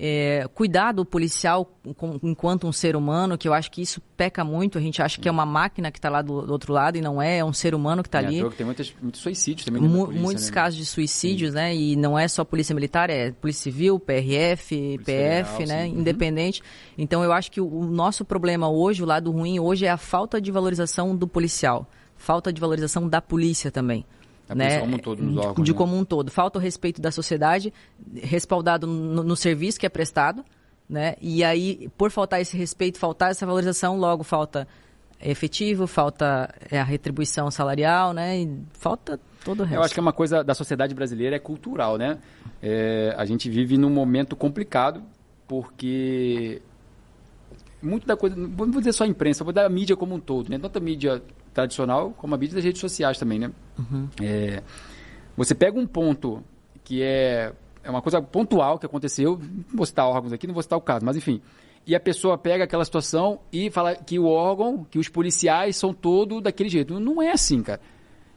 é, 0.00 0.48
cuidar 0.54 0.92
do 0.92 1.04
policial 1.04 1.68
com, 1.96 2.20
enquanto 2.22 2.68
um 2.68 2.72
ser 2.72 2.94
humano, 2.94 3.36
que 3.36 3.48
eu 3.48 3.52
acho 3.52 3.68
que 3.68 3.82
isso 3.82 4.00
peca 4.16 4.44
muito. 4.44 4.78
A 4.78 4.80
gente 4.80 5.02
acha 5.02 5.20
que 5.20 5.28
é 5.28 5.30
uma 5.30 5.44
máquina 5.44 5.90
que 5.90 5.98
está 5.98 6.08
lá 6.08 6.22
do, 6.22 6.46
do, 6.46 6.52
outro 6.52 6.72
lado 6.72 6.96
e 6.96 7.00
não 7.00 7.20
é, 7.20 7.38
é 7.38 7.44
um 7.44 7.52
ser 7.52 7.74
humano 7.74 8.00
que 8.00 8.08
está 8.08 8.22
é, 8.22 8.26
ali. 8.26 8.50
Tem 8.50 8.64
muitos, 8.64 8.94
muitos 9.02 9.20
suicídios 9.20 9.64
também. 9.64 9.82
Mu 9.82 10.04
polícia, 10.04 10.22
muitos 10.22 10.46
né? 10.46 10.54
casos 10.54 10.78
de 10.78 10.86
suicídios, 10.86 11.50
sim. 11.50 11.56
né? 11.56 11.74
E 11.74 11.96
não 11.96 12.16
é 12.16 12.28
só 12.28 12.44
polícia 12.44 12.72
militar, 12.72 13.10
é 13.10 13.32
polícia 13.32 13.64
civil, 13.64 13.98
PRF, 13.98 14.76
polícia 14.76 14.98
PF, 15.04 15.56
Federal, 15.56 15.66
né? 15.66 15.84
Sim. 15.84 15.92
Uhum. 15.94 16.00
Independente. 16.00 16.60
Uhum. 16.60 16.94
Então 16.98 17.24
eu 17.24 17.32
acho 17.32 17.50
que 17.50 17.60
o, 17.60 17.66
o 17.66 17.84
nosso 17.84 18.24
problema 18.24 18.70
hoje, 18.70 19.02
o 19.02 19.06
lado 19.06 19.32
ruim 19.32 19.58
hoje, 19.58 19.84
é 19.84 19.90
a 19.90 19.98
falta 19.98 20.40
de 20.40 20.52
valorização 20.52 21.16
do 21.16 21.26
policial. 21.26 21.90
Falta 22.16 22.52
de 22.52 22.60
valorização 22.60 23.08
da 23.08 23.20
polícia 23.20 23.70
também. 23.70 24.04
A 24.48 24.54
né? 24.54 24.80
como 24.80 24.96
um 24.96 24.98
todo, 24.98 25.22
nos 25.22 25.36
órgãos, 25.36 25.64
de, 25.64 25.72
né? 25.72 25.78
como 25.78 25.96
um 25.96 26.04
todo. 26.04 26.30
Falta 26.30 26.58
o 26.58 26.62
respeito 26.62 27.00
da 27.00 27.10
sociedade, 27.10 27.72
respaldado 28.14 28.86
no, 28.86 29.22
no, 29.22 29.36
serviço 29.36 29.78
que 29.78 29.84
é 29.84 29.88
prestado, 29.88 30.44
né? 30.88 31.16
E 31.20 31.44
aí, 31.44 31.90
por 31.98 32.10
faltar 32.10 32.40
esse 32.40 32.56
respeito, 32.56 32.98
faltar 32.98 33.30
essa 33.30 33.44
valorização, 33.44 33.98
logo 33.98 34.24
falta 34.24 34.66
efetivo, 35.20 35.86
falta 35.86 36.54
é, 36.70 36.80
a 36.80 36.84
retribuição 36.84 37.50
salarial, 37.50 38.12
né? 38.12 38.40
E 38.40 38.58
falta 38.72 39.20
todo 39.44 39.60
o 39.60 39.62
resto. 39.64 39.76
Eu 39.76 39.82
acho 39.82 39.94
que 39.94 40.00
é 40.00 40.02
uma 40.02 40.12
coisa 40.12 40.42
da 40.42 40.54
sociedade 40.54 40.94
brasileira 40.94 41.36
é 41.36 41.38
cultural, 41.38 41.98
né? 41.98 42.18
É, 42.62 43.14
a 43.16 43.24
gente 43.24 43.50
vive 43.50 43.76
num 43.76 43.90
momento 43.90 44.34
complicado 44.34 45.02
porque 45.46 46.62
muito 47.82 48.06
da 48.06 48.16
coisa, 48.16 48.36
não 48.36 48.48
vou 48.50 48.80
dizer 48.80 48.92
só 48.92 49.04
a 49.04 49.06
imprensa, 49.06 49.44
vou 49.44 49.52
dar 49.52 49.64
a 49.64 49.68
mídia 49.68 49.96
como 49.96 50.14
um 50.14 50.20
todo, 50.20 50.50
né? 50.50 50.58
Tanto 50.58 50.78
a 50.78 50.80
mídia 50.80 51.22
tradicional 51.52 52.10
como 52.16 52.34
a 52.34 52.38
mídia 52.38 52.56
das 52.56 52.64
redes 52.64 52.80
sociais 52.80 53.18
também, 53.18 53.38
né? 53.38 53.50
Uhum. 53.78 54.08
É, 54.22 54.62
você 55.36 55.54
pega 55.54 55.78
um 55.78 55.86
ponto 55.86 56.42
que 56.84 57.02
é, 57.02 57.52
é 57.82 57.90
uma 57.90 58.02
coisa 58.02 58.20
pontual 58.20 58.78
que 58.78 58.86
aconteceu, 58.86 59.38
não 59.38 59.76
vou 59.76 59.86
citar 59.86 60.06
órgãos 60.06 60.32
aqui, 60.32 60.46
não 60.46 60.54
vou 60.54 60.62
citar 60.62 60.78
o 60.78 60.82
caso, 60.82 61.04
mas 61.04 61.16
enfim. 61.16 61.40
E 61.86 61.94
a 61.94 62.00
pessoa 62.00 62.36
pega 62.36 62.64
aquela 62.64 62.84
situação 62.84 63.40
e 63.52 63.70
fala 63.70 63.94
que 63.94 64.18
o 64.18 64.26
órgão, 64.26 64.86
que 64.90 64.98
os 64.98 65.08
policiais 65.08 65.76
são 65.76 65.94
todos 65.94 66.42
daquele 66.42 66.68
jeito. 66.68 67.00
Não 67.00 67.22
é 67.22 67.30
assim, 67.30 67.62
cara. 67.62 67.80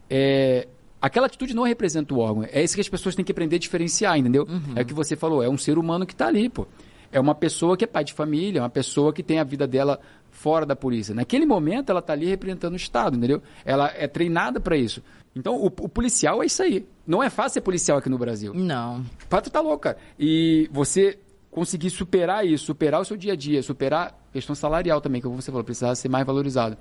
É, 0.10 0.68
aquela 1.02 1.26
atitude 1.26 1.54
não 1.54 1.64
representa 1.64 2.14
o 2.14 2.20
órgão. 2.20 2.46
É 2.50 2.64
isso 2.64 2.76
que 2.76 2.82
as 2.82 2.88
pessoas 2.88 3.16
têm 3.16 3.26
que 3.26 3.32
aprender 3.32 3.58
a 3.58 3.60
diferenciar, 3.60 4.18
entendeu? 4.18 4.48
Uhum. 4.48 4.74
É 4.76 4.84
o 4.84 4.86
que 4.86 4.94
você 4.94 5.16
falou, 5.16 5.44
é 5.44 5.50
um 5.50 5.58
ser 5.58 5.78
humano 5.78 6.06
que 6.06 6.14
está 6.14 6.28
ali, 6.28 6.48
pô. 6.48 6.66
É 7.12 7.20
uma 7.20 7.36
pessoa 7.36 7.76
que 7.76 7.84
é 7.84 7.88
pai 7.88 8.04
de 8.04 8.14
família, 8.14 8.60
é 8.60 8.62
uma 8.62 8.70
pessoa 8.70 9.12
que 9.12 9.22
tem 9.22 9.40
a 9.40 9.44
vida 9.44 9.68
dela 9.68 10.00
fora 10.30 10.66
da 10.66 10.76
polícia. 10.76 11.14
Naquele 11.14 11.46
momento, 11.46 11.90
ela 11.90 12.00
está 12.00 12.14
ali 12.14 12.26
representando 12.26 12.74
o 12.74 12.78
Estado, 12.78 13.18
entendeu? 13.18 13.42
Ela 13.66 13.92
é 13.96 14.08
treinada 14.08 14.60
para 14.60 14.78
isso. 14.78 15.04
Então, 15.36 15.56
o, 15.56 15.66
o, 15.66 15.90
policial 15.90 16.42
é 16.42 16.46
isso 16.46 16.62
aí. 16.62 16.86
Não 17.06 17.22
é 17.22 17.30
fácil 17.30 17.56
ser 17.56 17.62
policial 17.62 17.98
aqui 17.98 18.10
no 18.10 18.18
Brasil. 18.18 18.54
Não. 18.54 19.04
Fato 19.30 19.50
tá 19.50 19.62
louca. 19.62 19.98
E 20.20 20.70
você 20.72 21.18
conseguir 21.50 21.90
superar 21.90 22.46
isso, 22.46 22.66
superar 22.66 23.02
o 23.02 23.06
seu 23.06 23.18
dia 23.18 23.34
a 23.34 23.36
dia, 23.36 23.62
superar 23.62 24.08
a 24.30 24.34
questão 24.34 24.56
salarial 24.56 25.02
também, 25.02 25.22
que 25.22 25.28
você 25.28 25.52
falou, 25.52 25.64
precisava 25.64 25.96
ser 25.96 26.10
mais 26.10 26.26
valorizado. 26.26 26.78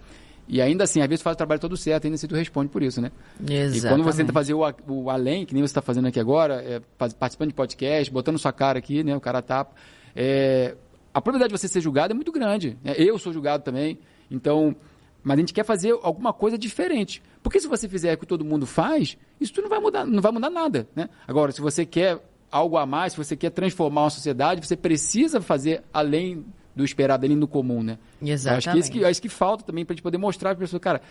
E 0.49 0.61
ainda 0.61 0.83
assim, 0.83 1.01
às 1.01 1.09
vezes 1.09 1.23
faz 1.23 1.35
o 1.35 1.37
trabalho 1.37 1.61
todo 1.61 1.77
certo, 1.77 2.07
ainda 2.07 2.17
assim 2.17 2.27
tu 2.27 2.35
responde 2.35 2.69
por 2.71 2.83
isso, 2.83 3.01
né? 3.01 3.13
Exatamente. 3.41 3.79
E 3.79 3.89
quando 3.89 4.03
você 4.03 4.19
tenta 4.19 4.33
fazer 4.33 4.55
o, 4.55 4.63
o 4.89 5.09
além, 5.11 5.47
que 5.47 5.55
nem 5.55 5.63
você 5.63 5.71
está 5.71 5.81
fazendo 5.81 6.09
aqui 6.09 6.19
agora, 6.19 6.55
é, 6.55 6.81
participando 6.99 7.49
de 7.49 7.55
podcast, 7.55 8.13
botando 8.13 8.37
sua 8.37 8.53
cara 8.53 8.79
aqui, 8.79 9.05
né? 9.05 9.15
O 9.15 9.21
cara 9.21 9.43
tapa. 9.43 9.75
É, 10.15 10.77
a 11.13 11.21
probabilidade 11.21 11.53
de 11.53 11.59
você 11.59 11.69
ser 11.69 11.81
julgado 11.81 12.13
é 12.13 12.15
muito 12.15 12.33
grande. 12.33 12.79
Né? 12.83 12.95
Eu 12.97 13.19
sou 13.19 13.33
julgado 13.33 13.65
também. 13.65 13.99
Então, 14.31 14.75
mas 15.23 15.37
a 15.37 15.41
gente 15.41 15.53
quer 15.53 15.65
fazer 15.65 15.97
alguma 16.03 16.33
coisa 16.33 16.57
diferente. 16.57 17.23
Porque 17.43 17.61
se 17.61 17.67
você 17.67 17.89
fizer 17.89 18.15
o 18.15 18.19
que 18.19 18.27
todo 18.27 18.45
mundo 18.45 18.67
faz, 18.67 19.17
isso 19.41 19.61
não 19.61 19.69
vai 19.69 19.81
mudar, 19.81 20.05
não 20.05 20.23
vai 20.23 20.33
mudar 20.33 20.51
nada. 20.51 20.89
Né? 20.95 21.09
Agora, 21.27 21.53
se 21.53 21.61
você 21.61 21.85
quer 21.85 22.21
algo 22.51 22.77
a 22.77 22.87
mais, 22.87 23.13
se 23.13 23.19
você 23.19 23.37
quer 23.37 23.51
transformar 23.51 24.03
uma 24.03 24.11
sociedade, 24.11 24.67
você 24.67 24.77
precisa 24.77 25.41
fazer 25.41 25.83
além 25.93 26.45
do 26.75 26.85
esperado, 26.85 27.27
além 27.27 27.39
do 27.39 27.49
comum, 27.49 27.83
né? 27.83 27.99
Exatamente. 28.23 28.69
acho 28.69 28.71
que 28.71 28.77
é 28.77 28.81
isso 28.81 28.93
que, 28.93 29.05
é 29.05 29.11
isso 29.11 29.23
que 29.23 29.29
falta 29.29 29.65
também 29.65 29.85
para 29.85 29.93
a 29.93 29.97
gente 29.97 30.03
poder 30.03 30.19
mostrar 30.19 30.51
para 30.51 30.65
a 30.65 30.67
pessoa, 30.67 30.81
cara, 30.81 31.03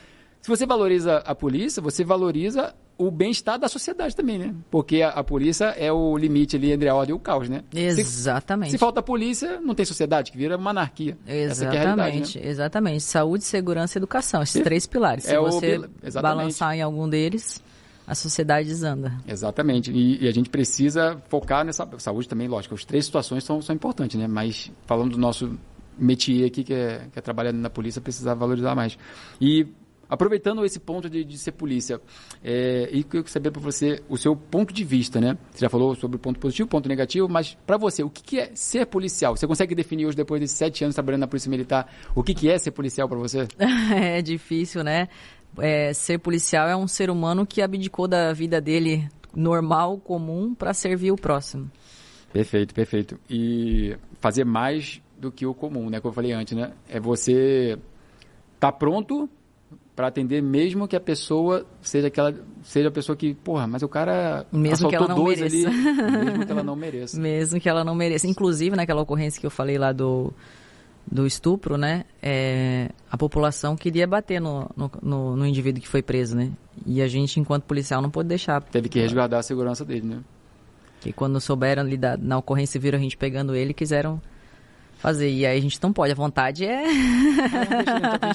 se 0.41 0.50
você 0.50 0.66
valoriza 0.66 1.18
a 1.18 1.36
polícia, 1.36 1.82
você 1.82 2.04
valoriza 2.04 2.74
o 3.00 3.10
bem-estar 3.10 3.58
da 3.58 3.70
sociedade 3.70 4.14
também, 4.14 4.38
né? 4.38 4.54
Porque 4.70 5.02
a, 5.02 5.10
a, 5.10 5.24
polícia 5.24 5.68
é 5.78 5.89
o 5.89 6.18
limite 6.18 6.58
ali 6.58 6.74
entre 6.74 6.89
a 6.89 6.93
ordem 6.93 7.16
e 7.16 7.16
o 7.16 7.20
caos, 7.20 7.47
né? 7.47 7.64
Exatamente. 7.74 8.72
Se, 8.72 8.72
se 8.74 8.78
falta 8.78 9.02
polícia, 9.02 9.62
não 9.62 9.74
tem 9.74 9.86
sociedade, 9.86 10.34
que 10.34 10.38
vira 10.38 10.58
uma 10.58 10.72
anarquia. 10.72 11.18
Exatamente, 11.26 12.38
é 12.38 12.41
né? 12.41 12.50
exatamente. 12.50 13.02
Saúde, 13.02 13.45
segurança 13.45 13.97
e 13.97 14.00
educação, 14.00 14.43
esses 14.43 14.58
é, 14.58 14.64
três 14.64 14.86
pilares. 14.86 15.24
Se 15.24 15.34
é 15.34 15.39
você 15.39 15.78
o, 15.78 16.22
balançar 16.22 16.76
em 16.76 16.82
algum 16.82 17.08
deles, 17.08 17.64
a 18.06 18.14
sociedade 18.14 18.68
desanda. 18.68 19.14
Exatamente. 19.26 19.91
E, 19.93 20.26
e, 20.26 20.28
a 20.28 20.32
gente 20.32 20.50
precisa 20.50 21.24
focar 21.30 21.64
nessa 21.64 21.88
saúde 22.00 22.28
também, 22.28 22.50
lógico. 22.50 22.76
As 22.76 22.84
três 22.84 23.06
situações 23.06 23.45
são, 23.45 23.62
são 23.62 23.74
importantes, 23.74 24.20
né? 24.20 24.28
Mas 24.28 24.70
falando 24.86 25.12
do 25.12 25.18
nosso 25.18 25.58
métier 25.97 26.47
aqui, 26.47 26.66
que 26.66 26.74
é, 26.74 27.08
que 27.14 27.20
é 27.20 27.22
trabalhar 27.22 27.54
na 27.54 27.70
polícia, 27.70 28.02
precisa 28.02 28.36
valorizar 28.36 28.76
mais. 28.76 28.97
E 29.39 29.68
Aproveitando 30.10 30.66
esse 30.66 30.80
ponto 30.80 31.07
de, 31.07 31.24
de 31.24 31.38
ser 31.38 31.51
polícia, 31.51 32.01
é, 32.43 32.89
e 32.91 32.99
eu 32.99 33.03
queria 33.03 33.28
saber 33.28 33.51
para 33.51 33.62
você 33.62 34.01
o 34.10 34.18
seu 34.18 34.36
ponto 34.36 34.74
de 34.74 34.84
vista, 34.84 35.22
né? 35.22 35.38
Você 35.51 35.60
já 35.60 35.70
falou 35.70 35.93
sobre 35.93 36.18
o 36.18 36.20
ponto 36.20 36.39
positivo, 36.39 36.68
ponto 36.68 36.89
negativo, 36.89 37.30
mas 37.30 37.55
para 37.68 37.78
você, 37.78 38.01
o 38.01 38.10
que, 38.10 38.24
que, 38.24 38.39
é 38.39 38.51
ser 38.55 38.88
policial? 38.88 39.38
Você 39.38 39.45
consegue 39.45 39.76
definir 39.76 40.07
hoje, 40.07 40.18
depois 40.18 40.41
desses 40.41 40.57
sete 40.57 40.84
anos 40.84 40.95
trabalhando 40.95 41.22
na 41.22 41.28
Polícia 41.28 41.49
Militar, 41.49 41.88
o 42.16 42.24
que, 42.24 42.34
que 42.34 42.49
é 42.49 42.57
ser 42.57 42.72
policial 42.72 43.07
para 43.07 43.20
você? 43.20 43.47
é 43.93 44.20
difícil, 44.22 44.84
né? 44.84 45.10
É, 45.60 45.93
ser 45.93 46.18
policial 46.18 46.68
é 46.68 46.76
um 46.76 46.88
ser 46.88 47.12
humano 47.12 47.45
que 47.45 47.62
abdicou 47.62 48.07
da 48.07 48.34
vida 48.34 48.60
dele 48.60 49.07
normal, 49.36 49.99
comum, 49.99 50.55
para 50.55 50.74
servir 50.74 51.12
o 51.12 51.16
próximo. 51.16 51.70
Perfeito, 52.34 52.74
perfeito. 52.74 53.20
E 53.30 53.95
fazer 54.20 54.43
mais 54.43 55.01
do 55.20 55.32
que 55.32 55.45
o 55.45 55.53
comum, 55.53 55.89
né? 55.89 55.99
Como 55.99 56.12
eu 56.12 56.16
falei 56.16 56.32
antes, 56.32 56.55
né? 56.55 56.74
É 56.88 56.99
você 56.99 57.78
tá 58.60 58.72
pronto 58.72 59.30
para 60.00 60.08
atender 60.08 60.41
mesmo 60.41 60.88
que 60.88 60.95
a 60.95 61.00
pessoa 61.02 61.66
seja 61.82 62.08
aquela 62.08 62.34
seja 62.64 62.88
a 62.88 62.91
pessoa 62.91 63.18
que, 63.18 63.34
porra, 63.34 63.68
mas 63.68 63.84
o 63.84 63.89
cara 63.89 64.45
mesmo 64.50 64.88
que 64.88 64.95
ela 64.95 65.10
não 65.10 65.26
mereça. 65.26 65.68
Ali, 65.68 65.76
mesmo 66.24 66.45
que 66.45 66.52
ela 66.54 66.64
não 66.64 66.76
mereça. 66.78 67.20
mesmo 67.20 67.60
que 67.60 67.68
ela 67.68 67.84
não 67.84 67.93
mereça. 67.93 68.26
Inclusive 68.26 68.78
naquela 68.78 69.02
ocorrência 69.02 69.41
que 69.41 69.45
eu 69.45 69.52
falei 69.52 69.78
lá 69.78 69.91
do 69.91 70.34
do 71.06 71.28
estupro, 71.28 71.76
né? 71.76 72.06
É, 72.22 72.91
a 73.12 73.18
população 73.18 73.76
queria 73.76 74.08
bater 74.08 74.39
no, 74.39 74.72
no, 74.74 74.89
no, 75.04 75.36
no, 75.36 75.45
indivíduo 75.45 75.82
que 75.82 75.88
foi 75.89 76.02
preso, 76.02 76.34
né? 76.34 76.50
E 76.86 77.02
a 77.02 77.08
gente, 77.10 77.38
enquanto 77.38 77.66
policial, 77.66 78.02
não 78.02 78.10
pôde 78.10 78.30
deixar. 78.30 78.62
Teve 78.62 78.88
que 78.88 79.02
resguardar 79.02 79.41
a 79.41 79.43
segurança 79.43 79.84
dele, 79.84 80.08
né? 80.08 80.20
E 81.06 81.12
quando 81.12 81.41
souberam 81.41 81.84
ali 81.84 81.97
da, 81.97 82.16
na 82.16 82.38
ocorrência, 82.38 82.80
viram 82.80 82.97
a 82.97 83.02
gente 83.02 83.18
pegando 83.18 83.54
ele, 83.54 83.74
quiseram 83.74 84.22
fazer. 85.00 85.30
E 85.30 85.45
aí 85.45 85.58
a 85.58 85.62
gente 85.62 85.82
não 85.82 85.91
pode, 85.91 86.12
a 86.12 86.16
vontade 86.16 86.66
é. 86.66 86.84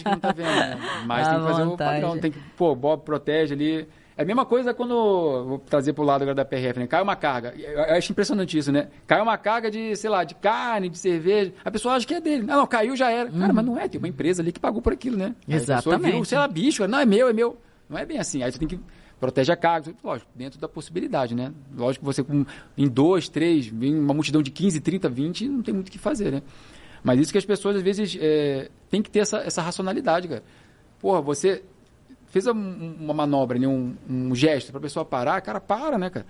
Não, 0.05 0.13
não 0.13 0.21
tá 0.21 0.33
vendo, 0.33 0.47
né? 0.47 0.79
Mas 1.07 1.29
a 1.29 1.31
tem 1.31 1.41
que 1.41 1.47
fazer 1.47 1.65
vontade. 1.65 1.99
o 1.99 2.03
padrão. 2.03 2.21
Tem 2.21 2.31
que, 2.31 2.39
pô, 2.57 2.75
Bob 2.75 3.03
protege 3.05 3.55
ali. 3.55 3.89
É 4.17 4.23
a 4.23 4.25
mesma 4.25 4.45
coisa 4.47 4.73
quando. 4.73 4.95
Vou 5.45 5.59
trazer 5.59 5.93
pro 5.93 6.05
lado 6.05 6.23
agora 6.23 6.37
da 6.37 6.45
PRF, 6.45 6.79
né? 6.79 6.87
Cai 6.87 7.03
uma 7.03 7.17
carga. 7.17 7.53
Eu 7.57 7.97
acho 7.97 8.13
impressionante 8.13 8.57
isso, 8.57 8.71
né? 8.71 8.89
Cai 9.07 9.21
uma 9.21 9.37
carga 9.37 9.71
de, 9.71 9.97
sei 9.97 10.09
lá, 10.09 10.23
de 10.23 10.35
carne, 10.37 10.89
de 10.89 10.97
cerveja. 10.97 11.53
A 11.65 11.71
pessoa 11.71 11.95
acha 11.95 12.07
que 12.07 12.15
é 12.15 12.21
dele. 12.21 12.43
Não, 12.43 12.59
não, 12.59 12.67
caiu 12.67 12.97
já 12.97 13.11
era. 13.11 13.29
Hum. 13.29 13.41
Cara, 13.41 13.53
mas 13.53 13.65
não 13.65 13.79
é, 13.79 13.89
tem 13.89 13.99
uma 13.99 14.09
empresa 14.09 14.41
ali 14.41 14.53
que 14.53 14.61
pagou 14.61 14.81
por 14.81 14.93
aquilo, 14.93 15.17
né? 15.17 15.35
Exatamente. 15.49 16.13
Viu, 16.13 16.25
sei 16.25 16.39
lá, 16.39 16.47
bicho, 16.47 16.87
não, 16.87 17.01
é 17.01 17.05
meu, 17.05 17.29
é 17.29 17.33
meu. 17.33 17.59
Não 17.89 17.99
é 17.99 18.05
bem 18.05 18.19
assim. 18.19 18.43
Aí 18.43 18.51
você 18.51 18.59
tem 18.59 18.69
que 18.69 18.79
protege 19.21 19.53
a 19.53 19.57
carga, 19.57 19.95
lógico, 20.03 20.31
dentro 20.35 20.61
da 20.61 20.69
possibilidade, 20.69 21.35
né? 21.35 21.53
Lógico 21.75 22.05
que 22.05 22.13
você 22.13 22.23
com, 22.23 22.45
em 22.77 22.89
dois, 22.89 23.29
três, 23.29 23.73
em 23.73 23.99
uma 23.99 24.13
multidão 24.13 24.43
de 24.43 24.51
15, 24.51 24.81
30, 24.81 25.09
20, 25.09 25.49
não 25.49 25.63
tem 25.63 25.73
muito 25.73 25.89
o 25.89 25.91
que 25.91 25.99
fazer, 25.99 26.31
né? 26.31 26.43
Mas 27.03 27.21
isso 27.21 27.33
que 27.33 27.39
as 27.39 27.45
pessoas, 27.45 27.77
às 27.77 27.83
vezes, 27.83 28.19
é, 28.21 28.71
tem 28.91 29.03
que 29.03 29.11
ter 29.11 29.21
essa, 29.21 29.39
essa 29.39 29.63
racionalidade, 29.63 30.29
cara. 30.29 30.43
Porra, 31.01 31.21
você 31.21 31.63
fez 32.27 32.47
uma 32.47 33.15
manobra, 33.15 33.59
né, 33.59 33.69
um, 33.69 33.95
um 34.09 34.35
gesto 34.35 34.71
para 34.73 34.79
a 34.79 34.83
pessoa 34.83 35.05
parar, 35.05 35.41
cara, 35.41 35.61
para, 35.61 35.97
né, 35.97 36.11
cara? 36.11 36.27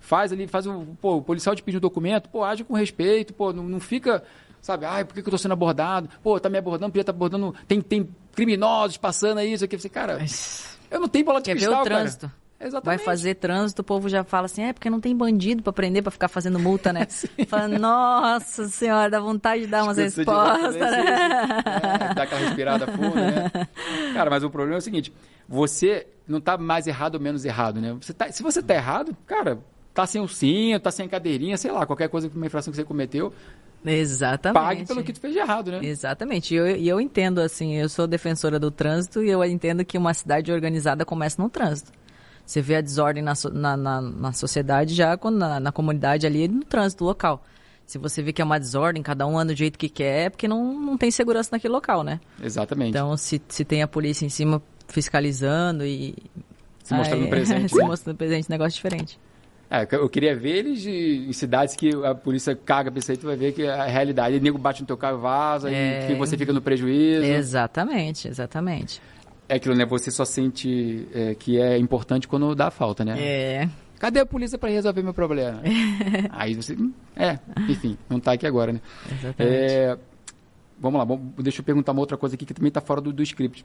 Faz 0.00 0.32
ali, 0.32 0.46
faz 0.46 0.66
o, 0.66 0.86
pô, 1.00 1.16
o 1.16 1.22
policial 1.22 1.54
te 1.54 1.62
pediu 1.62 1.78
um 1.78 1.80
documento, 1.80 2.28
pô, 2.28 2.44
age 2.44 2.62
com 2.62 2.74
respeito, 2.74 3.32
pô, 3.32 3.52
não, 3.52 3.64
não 3.64 3.80
fica, 3.80 4.22
sabe, 4.60 4.84
ai, 4.84 5.04
por 5.04 5.14
que, 5.14 5.22
que 5.22 5.28
eu 5.28 5.30
tô 5.30 5.38
sendo 5.38 5.52
abordado? 5.52 6.08
Pô, 6.22 6.38
tá 6.38 6.48
me 6.48 6.58
abordando, 6.58 6.92
podia 6.92 7.04
tá 7.04 7.10
abordando, 7.10 7.54
tem, 7.66 7.80
tem 7.80 8.08
criminosos 8.34 8.98
passando 8.98 9.38
aí, 9.38 9.52
isso 9.52 9.64
aqui. 9.64 9.78
Você, 9.78 9.88
cara, 9.88 10.18
eu 10.90 11.00
não 11.00 11.08
tenho 11.08 11.24
bola 11.24 11.40
de 11.40 11.44
Quer 11.46 11.56
cristal, 11.56 11.74
ver 11.74 11.80
o 11.80 11.84
trânsito. 11.84 12.26
Cara. 12.26 12.46
Exatamente. 12.58 12.84
vai 12.86 12.98
fazer 12.98 13.34
trânsito, 13.34 13.82
o 13.82 13.84
povo 13.84 14.08
já 14.08 14.24
fala 14.24 14.46
assim, 14.46 14.62
é 14.62 14.72
porque 14.72 14.88
não 14.88 14.98
tem 14.98 15.14
bandido 15.14 15.62
para 15.62 15.74
prender, 15.74 16.02
para 16.02 16.10
ficar 16.10 16.28
fazendo 16.28 16.58
multa, 16.58 16.90
né? 16.90 17.06
fala, 17.46 17.68
nossa 17.68 18.66
senhora, 18.66 19.10
dá 19.10 19.20
vontade 19.20 19.62
de 19.62 19.66
dar 19.66 19.84
umas 19.84 19.98
respostas, 19.98 20.74
né? 20.74 21.04
É, 22.10 22.14
dá 22.14 22.22
aquela 22.22 22.40
respirada 22.40 22.86
funda, 22.86 23.14
né? 23.14 23.50
Cara, 24.14 24.30
mas 24.30 24.42
o 24.42 24.48
problema 24.48 24.76
é 24.76 24.78
o 24.78 24.82
seguinte, 24.82 25.12
você 25.46 26.06
não 26.26 26.40
tá 26.40 26.56
mais 26.56 26.86
errado 26.86 27.16
ou 27.16 27.20
menos 27.20 27.44
errado, 27.44 27.78
né? 27.78 27.94
Você 28.00 28.14
tá, 28.14 28.32
se 28.32 28.42
você 28.42 28.62
tá 28.62 28.74
errado, 28.74 29.14
cara, 29.26 29.58
tá 29.92 30.06
sem 30.06 30.22
o 30.22 30.28
cinto, 30.28 30.82
tá 30.82 30.90
sem 30.90 31.06
cadeirinha, 31.06 31.58
sei 31.58 31.70
lá, 31.70 31.84
qualquer 31.84 32.08
coisa, 32.08 32.30
uma 32.34 32.46
infração 32.46 32.70
que 32.70 32.76
você 32.76 32.84
cometeu, 32.84 33.34
Exatamente. 33.84 34.62
Pague 34.62 34.86
pelo 34.86 35.02
que 35.02 35.12
tu 35.12 35.20
fez 35.20 35.32
de 35.32 35.38
errado, 35.38 35.70
né? 35.70 35.80
Exatamente. 35.82 36.54
E 36.54 36.56
eu, 36.56 36.66
eu 36.66 37.00
entendo, 37.00 37.40
assim, 37.40 37.74
eu 37.74 37.88
sou 37.88 38.06
defensora 38.06 38.58
do 38.58 38.70
trânsito 38.70 39.22
e 39.22 39.30
eu 39.30 39.44
entendo 39.44 39.84
que 39.84 39.96
uma 39.96 40.12
cidade 40.12 40.50
organizada 40.50 41.04
começa 41.04 41.40
no 41.40 41.48
trânsito. 41.48 41.92
Você 42.44 42.62
vê 42.62 42.76
a 42.76 42.80
desordem 42.80 43.22
na, 43.22 43.32
na, 43.52 43.76
na, 43.76 44.00
na 44.00 44.32
sociedade 44.32 44.94
já 44.94 45.16
quando, 45.16 45.38
na, 45.38 45.58
na 45.58 45.72
comunidade 45.72 46.26
ali 46.26 46.46
no 46.46 46.64
trânsito 46.64 47.04
local. 47.04 47.42
Se 47.84 47.98
você 47.98 48.22
vê 48.22 48.32
que 48.32 48.42
é 48.42 48.44
uma 48.44 48.58
desordem, 48.58 49.02
cada 49.02 49.26
um 49.26 49.38
anda 49.38 49.52
do 49.52 49.56
jeito 49.56 49.78
que 49.78 49.88
quer, 49.88 50.26
é 50.26 50.30
porque 50.30 50.48
não, 50.48 50.72
não 50.74 50.96
tem 50.96 51.10
segurança 51.10 51.50
naquele 51.52 51.72
local, 51.72 52.02
né? 52.02 52.20
Exatamente. 52.42 52.90
Então, 52.90 53.16
se, 53.16 53.40
se 53.48 53.64
tem 53.64 53.82
a 53.82 53.88
polícia 53.88 54.26
em 54.26 54.28
cima 54.28 54.60
fiscalizando 54.88 55.84
e... 55.84 56.14
Se 56.82 56.94
mostrando 56.94 57.24
aí, 57.24 57.30
presente. 57.30 57.68
se 57.74 57.82
mostrando 57.82 58.16
presente, 58.16 58.50
negócio 58.50 58.74
diferente. 58.74 59.18
É, 59.68 59.86
eu 59.92 60.08
queria 60.08 60.34
ver 60.34 60.58
eles 60.58 60.86
em 60.86 61.32
cidades 61.32 61.74
que 61.74 61.90
a 62.04 62.14
polícia 62.14 62.54
caga 62.54 62.90
pra 62.90 63.00
isso 63.00 63.10
aí, 63.10 63.16
tu 63.16 63.26
vai 63.26 63.36
ver 63.36 63.52
que 63.52 63.62
é 63.62 63.70
a 63.70 63.86
realidade. 63.86 64.36
E 64.36 64.40
nego 64.40 64.58
bate 64.58 64.80
no 64.80 64.86
teu 64.86 64.96
carro 64.96 65.18
e 65.18 65.20
vaza, 65.20 65.70
é... 65.70 66.10
e 66.10 66.14
você 66.14 66.36
fica 66.36 66.52
no 66.52 66.62
prejuízo. 66.62 67.24
Exatamente, 67.24 68.28
exatamente. 68.28 69.00
É 69.48 69.56
aquilo, 69.56 69.74
né? 69.74 69.84
Você 69.84 70.10
só 70.10 70.24
sente 70.24 71.08
é, 71.12 71.34
que 71.34 71.60
é 71.60 71.78
importante 71.78 72.28
quando 72.28 72.54
dá 72.54 72.70
falta, 72.70 73.04
né? 73.04 73.16
É. 73.18 73.68
Cadê 73.98 74.20
a 74.20 74.26
polícia 74.26 74.58
para 74.58 74.68
resolver 74.68 75.02
meu 75.02 75.14
problema? 75.14 75.60
aí 76.30 76.54
você. 76.54 76.74
Hum, 76.74 76.92
é, 77.16 77.38
enfim, 77.68 77.96
não 78.08 78.20
tá 78.20 78.32
aqui 78.32 78.46
agora, 78.46 78.72
né? 78.72 78.80
Exatamente. 79.10 79.38
É, 79.42 79.98
vamos 80.78 80.98
lá, 80.98 81.04
bom, 81.04 81.20
deixa 81.38 81.60
eu 81.60 81.64
perguntar 81.64 81.92
uma 81.92 82.00
outra 82.00 82.16
coisa 82.16 82.34
aqui 82.34 82.44
que 82.44 82.54
também 82.54 82.70
tá 82.70 82.80
fora 82.80 83.00
do, 83.00 83.12
do 83.12 83.22
script. 83.22 83.64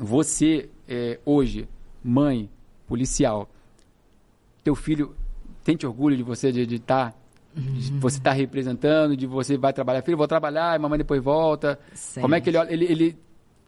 Você, 0.00 0.68
é, 0.88 1.18
hoje, 1.24 1.68
mãe, 2.02 2.48
policial, 2.86 3.48
teu 4.64 4.74
filho 4.74 5.14
sente 5.68 5.86
orgulho 5.86 6.16
de 6.16 6.22
você 6.22 6.50
de 6.50 6.62
estar. 6.74 7.12
Tá, 7.12 7.18
uhum. 7.54 8.00
você 8.00 8.16
está 8.16 8.32
representando, 8.32 9.14
de 9.14 9.26
você 9.26 9.58
vai 9.58 9.72
trabalhar, 9.72 10.00
filho, 10.00 10.16
vou 10.16 10.26
trabalhar, 10.26 10.74
e 10.74 10.78
mamãe 10.78 10.98
depois 10.98 11.22
volta. 11.22 11.78
Como 12.18 12.34
é 12.34 12.40
que 12.40 12.48
ele, 12.48 12.58
ele, 12.70 12.84
ele 12.86 13.18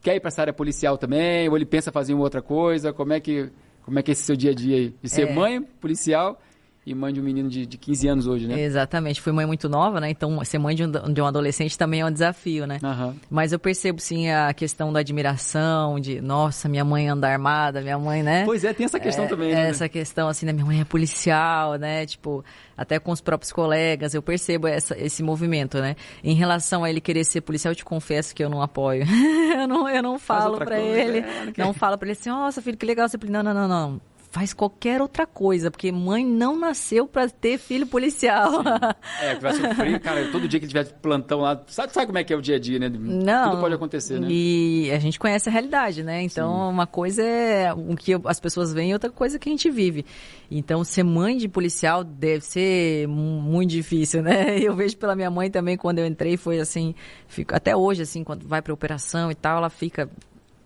quer 0.00 0.16
ir 0.16 0.20
para 0.20 0.28
essa 0.28 0.40
área 0.40 0.52
policial 0.52 0.96
também, 0.96 1.46
ou 1.48 1.56
ele 1.56 1.66
pensa 1.66 1.92
fazer 1.92 2.14
uma 2.14 2.22
outra 2.22 2.40
coisa? 2.40 2.90
Como 2.90 3.12
é 3.12 3.20
que, 3.20 3.50
como 3.84 3.98
é, 3.98 4.02
que 4.02 4.10
é 4.10 4.12
esse 4.12 4.22
seu 4.22 4.34
dia 4.34 4.52
a 4.52 4.54
dia 4.54 4.76
aí? 4.76 4.94
De 5.02 5.10
ser 5.10 5.28
é. 5.28 5.34
mãe 5.34 5.60
policial 5.60 6.40
e 6.84 6.94
mãe 6.94 7.12
de 7.12 7.20
um 7.20 7.22
menino 7.22 7.48
de, 7.48 7.66
de 7.66 7.76
15 7.76 8.08
anos 8.08 8.26
hoje, 8.26 8.46
né? 8.46 8.58
Exatamente. 8.58 9.20
Fui 9.20 9.32
mãe 9.32 9.44
muito 9.44 9.68
nova, 9.68 10.00
né? 10.00 10.08
Então, 10.10 10.42
ser 10.44 10.58
mãe 10.58 10.74
de 10.74 10.84
um, 10.84 10.90
de 10.90 11.20
um 11.20 11.26
adolescente 11.26 11.76
também 11.76 12.00
é 12.00 12.06
um 12.06 12.10
desafio, 12.10 12.66
né? 12.66 12.78
Uhum. 12.82 13.14
Mas 13.28 13.52
eu 13.52 13.58
percebo, 13.58 14.00
sim, 14.00 14.30
a 14.30 14.52
questão 14.54 14.90
da 14.90 15.00
admiração, 15.00 16.00
de, 16.00 16.22
nossa, 16.22 16.68
minha 16.70 16.84
mãe 16.84 17.06
anda 17.06 17.28
armada, 17.28 17.82
minha 17.82 17.98
mãe, 17.98 18.22
né? 18.22 18.44
Pois 18.46 18.64
é, 18.64 18.72
tem 18.72 18.86
essa 18.86 18.98
questão 18.98 19.26
é, 19.26 19.28
também, 19.28 19.54
né? 19.54 19.68
Essa 19.68 19.90
questão, 19.90 20.26
assim, 20.28 20.46
da 20.46 20.54
minha 20.54 20.64
mãe 20.64 20.80
é 20.80 20.84
policial, 20.84 21.74
né? 21.74 22.06
Tipo, 22.06 22.42
até 22.74 22.98
com 22.98 23.12
os 23.12 23.20
próprios 23.20 23.52
colegas, 23.52 24.14
eu 24.14 24.22
percebo 24.22 24.66
essa, 24.66 24.98
esse 24.98 25.22
movimento, 25.22 25.78
né? 25.78 25.96
Em 26.24 26.34
relação 26.34 26.82
a 26.82 26.88
ele 26.88 27.00
querer 27.00 27.24
ser 27.24 27.42
policial, 27.42 27.72
eu 27.72 27.76
te 27.76 27.84
confesso 27.84 28.34
que 28.34 28.42
eu 28.42 28.48
não 28.48 28.62
apoio. 28.62 29.04
eu, 29.54 29.68
não, 29.68 29.86
eu 29.86 30.02
não 30.02 30.18
falo 30.18 30.56
para 30.56 30.80
ele, 30.80 31.18
é, 31.18 31.44
não, 31.58 31.66
não 31.66 31.74
falo 31.74 31.98
para 31.98 32.08
ele 32.08 32.18
assim, 32.18 32.30
nossa, 32.30 32.62
filho, 32.62 32.78
que 32.78 32.86
legal 32.86 33.06
você... 33.06 33.18
Não, 33.28 33.42
não, 33.42 33.52
não, 33.52 33.68
não 33.68 34.09
faz 34.30 34.54
qualquer 34.54 35.02
outra 35.02 35.26
coisa, 35.26 35.70
porque 35.70 35.90
mãe 35.90 36.24
não 36.24 36.56
nasceu 36.56 37.06
para 37.06 37.28
ter 37.28 37.58
filho 37.58 37.86
policial. 37.86 38.62
Sim. 38.62 38.70
É, 39.20 39.34
que 39.34 39.42
vai 39.42 39.52
sofrer, 39.52 40.00
cara, 40.00 40.28
todo 40.30 40.48
dia 40.48 40.58
que 40.58 40.64
ele 40.64 40.72
tiver 40.72 40.84
plantão 41.00 41.40
lá, 41.40 41.62
sabe, 41.66 41.92
sabe 41.92 42.06
como 42.06 42.18
é 42.18 42.24
que 42.24 42.32
é 42.32 42.36
o 42.36 42.40
dia 42.40 42.56
a 42.56 42.58
dia, 42.58 42.78
né? 42.78 42.88
Não. 42.88 43.50
Tudo 43.50 43.60
pode 43.60 43.74
acontecer, 43.74 44.18
né? 44.18 44.28
E 44.30 44.90
a 44.92 44.98
gente 44.98 45.18
conhece 45.18 45.48
a 45.48 45.52
realidade, 45.52 46.02
né? 46.02 46.22
Então, 46.22 46.50
Sim. 46.50 46.72
uma 46.72 46.86
coisa 46.86 47.22
é 47.22 47.72
o 47.72 47.96
que 47.96 48.12
as 48.24 48.40
pessoas 48.40 48.72
veem, 48.72 48.92
outra 48.92 49.10
coisa 49.10 49.36
é 49.36 49.38
que 49.38 49.48
a 49.48 49.52
gente 49.52 49.68
vive. 49.70 50.06
Então, 50.50 50.82
ser 50.84 51.02
mãe 51.02 51.36
de 51.36 51.48
policial 51.48 52.02
deve 52.02 52.44
ser 52.44 53.06
muito 53.08 53.70
difícil, 53.70 54.22
né? 54.22 54.58
Eu 54.60 54.74
vejo 54.74 54.96
pela 54.96 55.14
minha 55.14 55.30
mãe 55.30 55.50
também, 55.50 55.76
quando 55.76 55.98
eu 55.98 56.06
entrei, 56.06 56.36
foi 56.36 56.60
assim, 56.60 56.94
fico, 57.26 57.54
até 57.54 57.76
hoje, 57.76 58.02
assim, 58.02 58.22
quando 58.24 58.46
vai 58.46 58.62
pra 58.62 58.72
operação 58.72 59.30
e 59.30 59.34
tal, 59.34 59.58
ela 59.58 59.70
fica 59.70 60.08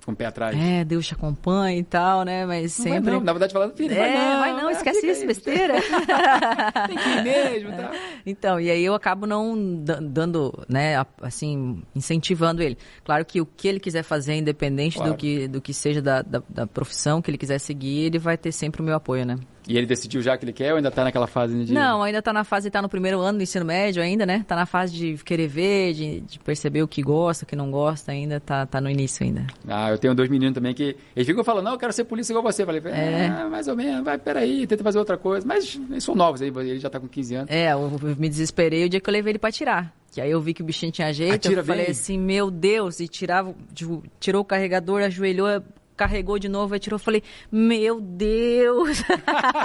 com 0.05 0.13
o 0.13 0.17
pé 0.17 0.27
atrás. 0.27 0.57
É, 0.59 0.85
Deus 0.85 1.07
te 1.07 1.15
acompanha 1.15 1.79
e 1.79 1.85
tal, 1.85 2.25
né? 2.25 2.45
Mas 2.45 2.79
não 2.79 2.85
sempre. 2.85 3.11
Vai 3.11 3.13
não, 3.15 3.21
na 3.21 3.33
verdade, 3.33 3.53
falando, 3.53 3.77
filho, 3.77 3.93
é, 3.93 3.97
vai 3.97 4.13
não, 4.13 4.41
vai 4.41 4.53
não, 4.63 4.71
esquece 4.71 5.07
isso, 5.07 5.23
aí, 5.23 5.27
besteira. 5.27 5.75
Tem 6.87 6.97
que 6.97 7.09
ir 7.09 7.23
mesmo, 7.23 7.71
tá? 7.73 7.93
Então, 8.27 8.61
e 8.61 8.71
aí 8.71 8.85
eu 8.85 8.95
acabo 8.95 9.27
não 9.27 9.55
dando, 9.85 10.53
né, 10.69 11.05
assim, 11.23 11.83
incentivando 11.95 12.63
ele. 12.63 12.77
Claro 13.05 13.25
que 13.25 13.41
o 13.41 13.47
que 13.47 13.69
ele 13.69 13.81
quiser 13.81 14.03
fazer, 14.03 14.35
independente 14.35 14.97
claro. 14.97 15.13
do, 15.13 15.17
que, 15.17 15.49
do 15.49 15.61
que 15.61 15.73
seja 15.73 16.03
da, 16.03 16.23
da, 16.23 16.43
da 16.49 16.67
profissão 16.67 17.23
que 17.23 17.31
ele 17.31 17.39
quiser 17.39 17.59
seguir, 17.59 18.05
ele 18.05 18.19
vai 18.19 18.37
ter 18.37 18.53
sempre 18.53 18.83
o 18.83 18.85
meu 18.85 18.95
apoio, 18.95 19.25
né? 19.25 19.37
E 19.67 19.77
ele 19.77 19.87
decidiu 19.87 20.21
já 20.21 20.37
que 20.37 20.45
ele 20.45 20.53
quer 20.53 20.73
ou 20.73 20.77
ainda 20.77 20.89
está 20.89 21.05
naquela 21.05 21.27
fase 21.27 21.65
de... 21.65 21.73
Não, 21.73 22.03
ainda 22.03 22.19
está 22.19 22.33
na 22.33 22.45
fase, 22.45 22.69
está 22.69 22.83
no 22.83 22.89
primeiro 22.89 23.21
ano 23.21 23.39
do 23.39 23.43
ensino 23.43 23.65
médio 23.65 24.03
ainda, 24.03 24.27
né? 24.27 24.39
Está 24.39 24.55
na 24.55 24.67
fase 24.67 24.93
de 24.93 25.17
querer 25.25 25.47
ver, 25.47 25.95
de, 25.95 26.21
de, 26.21 26.39
perceber 26.39 26.83
o 26.83 26.89
que 26.89 27.03
gosta, 27.03 27.45
o 27.45 27.47
que 27.47 27.57
não 27.57 27.71
gosta 27.71 28.13
ainda, 28.13 28.41
tá, 28.41 28.67
tá 28.67 28.81
no 28.81 28.91
início 28.91 29.25
ainda. 29.25 29.47
Ah, 29.67 29.91
eu 29.91 29.99
tenho 29.99 30.15
dois 30.15 30.29
meninos 30.29 30.55
também 30.55 30.75
que... 30.75 30.97
Eles 31.17 31.27
ficam 31.27 31.43
falando, 31.43 31.65
não, 31.65 31.73
eu 31.73 31.79
quero 31.79 31.93
ser 31.93 32.05
polícia 32.05 32.33
igual 32.33 32.43
você. 32.43 32.63
Eu 32.63 32.67
falei, 32.67 32.83
é. 32.87 33.27
ah, 33.27 33.49
mais 33.49 33.67
ou 33.69 33.77
menos, 33.77 34.05
vai, 34.05 34.19
peraí, 34.19 34.67
tenta 34.67 34.85
fazer 34.85 34.99
outra 34.99 35.17
coisa. 35.17 35.47
Mas 35.47 35.81
eles 35.91 36.05
são 36.05 36.15
novos 36.15 36.43
aí, 36.43 36.49
ele 36.49 36.79
já 36.79 36.89
está 36.89 37.01
com 37.01 37.09
15 37.09 37.35
anos. 37.35 37.51
É, 37.51 37.73
eu 37.73 37.91
me 38.19 38.29
desesperei 38.29 38.85
o 38.85 38.89
dia 38.89 39.01
que 39.01 39.09
eu 39.09 39.13
levei 39.13 39.33
ele 39.33 39.39
para 39.39 39.53
tirar. 39.53 39.95
Que 40.15 40.21
aí 40.21 40.31
eu 40.31 40.41
vi 40.41 40.55
que 40.55 40.63
o 40.63 40.65
bichinho 40.65 40.93
tinha 40.93 41.13
jeito, 41.13 41.35
Atira 41.35 41.61
eu 41.61 41.65
falei 41.65 41.87
bem. 41.87 41.91
assim, 41.91 42.17
meu 42.17 42.49
Deus, 42.49 43.01
e 43.01 43.09
tirava, 43.09 43.53
tipo, 43.75 44.01
tirou 44.21 44.43
o 44.43 44.45
carregador, 44.45 45.03
ajoelhou, 45.03 45.61
carregou 45.97 46.39
de 46.39 46.49
novo, 46.49 46.75
atirou. 46.75 46.99
Falei, 46.99 47.23
meu 47.51 48.01
Deus! 48.01 49.03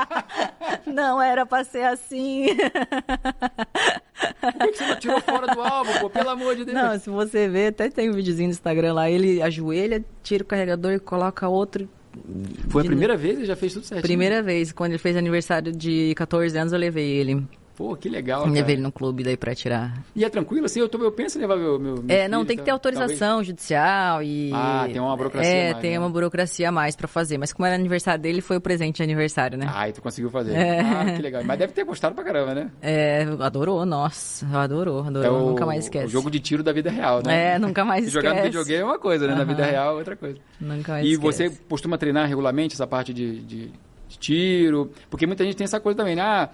não 0.86 1.22
era 1.22 1.46
pra 1.46 1.64
ser 1.64 1.84
assim. 1.84 2.48
Por 4.42 4.54
que, 4.68 4.74
você 4.74 4.88
não 4.88 5.00
tirou 5.00 5.22
fora 5.22 5.48
do 5.54 5.62
álbum, 5.62 5.94
pô? 6.00 6.10
Pelo 6.10 6.30
amor 6.30 6.56
de 6.56 6.66
Deus. 6.66 6.76
Não, 6.76 7.00
se 7.00 7.10
você 7.10 7.48
ver, 7.48 7.68
até 7.68 7.90
tem 7.90 8.10
um 8.10 8.14
videozinho 8.14 8.48
no 8.48 8.54
Instagram 8.54 8.94
lá, 8.94 9.10
ele 9.10 9.42
ajoelha, 9.42 10.04
tira 10.24 10.44
o 10.44 10.48
carregador 10.48 10.94
e 10.94 11.00
coloca 11.00 11.48
outro. 11.48 11.90
Foi 12.70 12.82
a 12.84 12.86
primeira 12.86 13.16
vez 13.16 13.38
ele 13.38 13.46
já 13.46 13.56
fez 13.56 13.74
tudo 13.74 13.86
certo? 13.86 14.02
Primeira 14.02 14.42
vez. 14.42 14.72
Quando 14.72 14.92
ele 14.92 14.98
fez 14.98 15.16
aniversário 15.16 15.72
de 15.72 16.14
14 16.16 16.58
anos, 16.58 16.74
eu 16.74 16.80
levei 16.80 17.08
ele. 17.08 17.44
Pô, 17.80 17.96
que 17.96 18.10
legal, 18.10 18.42
cara. 18.42 18.52
Levei 18.52 18.76
ele 18.76 18.82
no 18.82 18.92
clube 18.92 19.24
daí 19.24 19.38
pra 19.38 19.56
tirar. 19.56 20.04
E 20.14 20.26
é 20.26 20.30
tranquilo, 20.30 20.66
assim? 20.66 20.82
Eu, 20.82 20.90
tô, 20.90 21.02
eu 21.02 21.14
penso 21.14 21.38
em 21.38 21.42
levar 21.42 21.56
meu, 21.56 21.80
meu, 21.80 21.96
meu 22.04 22.04
É, 22.14 22.28
não, 22.28 22.44
tem 22.44 22.58
que 22.58 22.64
ter 22.64 22.72
autorização 22.72 23.18
talvez... 23.38 23.48
judicial 23.48 24.22
e... 24.22 24.52
Ah, 24.54 24.86
tem 24.92 25.00
uma 25.00 25.16
burocracia 25.16 25.50
É, 25.50 25.72
mais, 25.72 25.82
tem 25.82 25.92
né? 25.92 26.00
uma 26.00 26.10
burocracia 26.10 26.68
a 26.68 26.72
mais 26.74 26.98
pra 26.98 27.08
fazer. 27.08 27.38
Mas 27.38 27.54
como 27.54 27.66
era 27.66 27.76
aniversário 27.76 28.22
dele, 28.22 28.42
foi 28.42 28.58
o 28.58 28.62
presente 28.62 28.98
de 28.98 29.04
aniversário, 29.04 29.58
né? 29.58 29.66
Ah, 29.74 29.88
e 29.88 29.94
tu 29.94 30.02
conseguiu 30.02 30.30
fazer. 30.30 30.56
É. 30.56 30.82
Ah, 30.82 31.06
que 31.16 31.22
legal. 31.22 31.42
Mas 31.46 31.58
deve 31.58 31.72
ter 31.72 31.86
gostado 31.86 32.14
pra 32.14 32.22
caramba, 32.26 32.54
né? 32.54 32.70
É, 32.82 33.22
adorou, 33.40 33.86
nossa. 33.86 34.46
Adorou, 34.58 35.00
adorou. 35.06 35.24
É 35.26 35.32
o, 35.32 35.50
nunca 35.52 35.66
mais 35.66 35.86
esquece. 35.86 36.08
O 36.08 36.10
jogo 36.10 36.30
de 36.30 36.42
tiro 36.42 36.62
da 36.62 36.74
vida 36.74 36.90
real, 36.92 37.22
né? 37.26 37.54
É, 37.54 37.60
nunca 37.60 37.86
mais 37.86 38.06
esquece. 38.06 38.20
Jogar 38.28 38.36
no 38.40 38.44
videogame 38.44 38.82
é 38.82 38.86
uma 38.86 39.00
coisa, 39.00 39.26
né? 39.26 39.32
Uhum. 39.32 39.40
Na 39.40 39.46
vida 39.46 39.64
real 39.64 39.96
é 39.96 39.98
outra 40.00 40.18
coisa. 40.18 40.38
Nunca 40.60 40.92
mais 40.92 41.06
E 41.06 41.12
esquece. 41.14 41.48
você 41.50 41.58
costuma 41.70 41.98
treinar 41.98 42.28
regularmente 42.28 42.74
essa 42.74 42.86
parte 42.86 43.14
de, 43.14 43.40
de, 43.40 43.72
de 44.10 44.20
tiro? 44.20 44.92
Porque 45.10 45.26
muita 45.26 45.46
gente 45.46 45.56
tem 45.56 45.64
essa 45.64 45.80
coisa 45.80 45.96
também, 45.96 46.18
né? 46.18 46.22
Ah, 46.22 46.50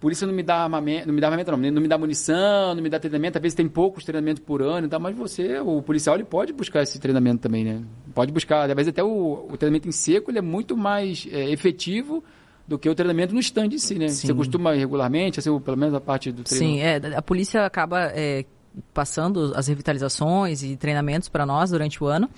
polícia 0.00 0.26
não 0.26 0.32
me 0.32 0.42
dá 0.42 0.62
armamento, 0.62 1.06
não 1.06 1.14
me 1.14 1.20
dá 1.20 1.26
armamento, 1.26 1.52
não, 1.52 1.58
não 1.58 1.82
me 1.82 1.86
dá 1.86 1.98
munição, 1.98 2.74
não 2.74 2.82
me 2.82 2.88
dá 2.88 2.98
treinamento, 2.98 3.36
às 3.36 3.42
vezes 3.42 3.54
tem 3.54 3.68
poucos 3.68 4.02
treinamentos 4.02 4.42
por 4.42 4.62
ano 4.62 4.86
e 4.86 4.90
tal, 4.90 4.98
mas 4.98 5.14
você, 5.14 5.60
o 5.60 5.82
policial, 5.82 6.16
ele 6.16 6.24
pode 6.24 6.54
buscar 6.54 6.82
esse 6.82 6.98
treinamento 6.98 7.42
também, 7.42 7.62
né? 7.62 7.82
Pode 8.14 8.32
buscar, 8.32 8.68
às 8.68 8.74
vezes 8.74 8.88
até 8.88 9.04
o, 9.04 9.46
o 9.50 9.56
treinamento 9.58 9.86
em 9.86 9.92
seco, 9.92 10.30
ele 10.30 10.38
é 10.38 10.42
muito 10.42 10.74
mais 10.74 11.28
é, 11.30 11.50
efetivo 11.50 12.24
do 12.66 12.78
que 12.78 12.88
o 12.88 12.94
treinamento 12.94 13.34
no 13.34 13.40
stand 13.40 13.66
em 13.66 13.78
si, 13.78 13.98
né? 13.98 14.08
Sim. 14.08 14.28
Você 14.28 14.34
costuma 14.34 14.72
regularmente, 14.72 15.38
assim, 15.38 15.60
pelo 15.60 15.76
menos 15.76 15.94
a 15.94 16.00
parte 16.00 16.32
do 16.32 16.42
treinamento? 16.42 17.02
Sim, 17.02 17.10
é, 17.12 17.16
a 17.16 17.22
polícia 17.22 17.66
acaba 17.66 18.10
é, 18.14 18.46
passando 18.94 19.52
as 19.54 19.68
revitalizações 19.68 20.62
e 20.62 20.76
treinamentos 20.76 21.28
para 21.28 21.44
nós 21.44 21.70
durante 21.70 22.02
o 22.02 22.06
ano. 22.06 22.30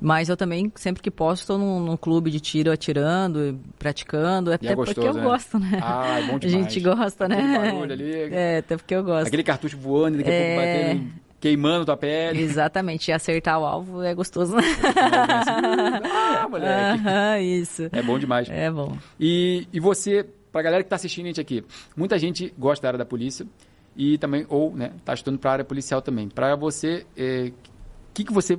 Mas 0.00 0.30
eu 0.30 0.36
também, 0.36 0.72
sempre 0.76 1.02
que 1.02 1.10
posso, 1.10 1.42
estou 1.42 1.58
num, 1.58 1.78
num, 1.78 1.96
clube 1.96 2.30
de 2.30 2.40
tiro 2.40 2.72
atirando, 2.72 3.60
praticando. 3.78 4.50
Até 4.50 4.68
é 4.68 4.74
gostoso, 4.74 4.94
porque 4.94 5.08
eu 5.08 5.14
né? 5.14 5.22
gosto, 5.22 5.58
né? 5.58 5.78
Ah, 5.82 6.18
é 6.18 6.22
bom 6.22 6.38
demais. 6.38 6.56
A 6.66 6.68
gente 6.70 6.80
gosta, 6.80 7.26
Aquele 7.26 7.42
né? 7.42 7.58
barulho 7.58 7.92
ali. 7.92 8.12
É, 8.32 8.58
até 8.58 8.76
porque 8.78 8.94
eu 8.94 9.04
gosto. 9.04 9.26
Aquele 9.26 9.42
cartucho 9.42 9.76
voando, 9.76 10.16
daqui 10.16 10.30
a 10.30 10.32
é... 10.32 10.54
pouco 10.54 10.66
batendo, 10.66 11.12
queimando 11.38 11.84
tua 11.84 11.96
pele. 11.98 12.40
Exatamente. 12.40 13.10
E 13.10 13.12
acertar 13.12 13.60
o 13.60 13.64
alvo 13.66 14.02
é 14.02 14.14
gostoso, 14.14 14.56
né? 14.56 14.62
ah, 16.10 16.48
moleque. 16.48 17.00
Aham, 17.00 17.38
isso. 17.40 17.88
É 17.92 18.02
bom 18.02 18.18
demais. 18.18 18.48
É 18.48 18.70
bom. 18.70 18.96
E, 19.18 19.68
e 19.70 19.78
você, 19.78 20.26
pra 20.50 20.62
galera 20.62 20.82
que 20.82 20.86
está 20.86 20.96
assistindo 20.96 21.26
a 21.26 21.28
gente 21.28 21.40
aqui, 21.42 21.62
muita 21.94 22.18
gente 22.18 22.54
gosta 22.58 22.82
da 22.82 22.88
área 22.88 22.98
da 22.98 23.04
polícia 23.04 23.46
e 23.94 24.16
também, 24.16 24.46
ou, 24.48 24.74
né, 24.74 24.92
tá 25.04 25.12
estudando 25.12 25.38
para 25.38 25.50
a 25.50 25.52
área 25.54 25.64
policial 25.64 26.00
também. 26.00 26.28
Para 26.28 26.56
você, 26.56 27.04
o 27.16 27.20
é, 27.20 27.52
que, 28.14 28.24
que 28.24 28.32
você 28.32 28.58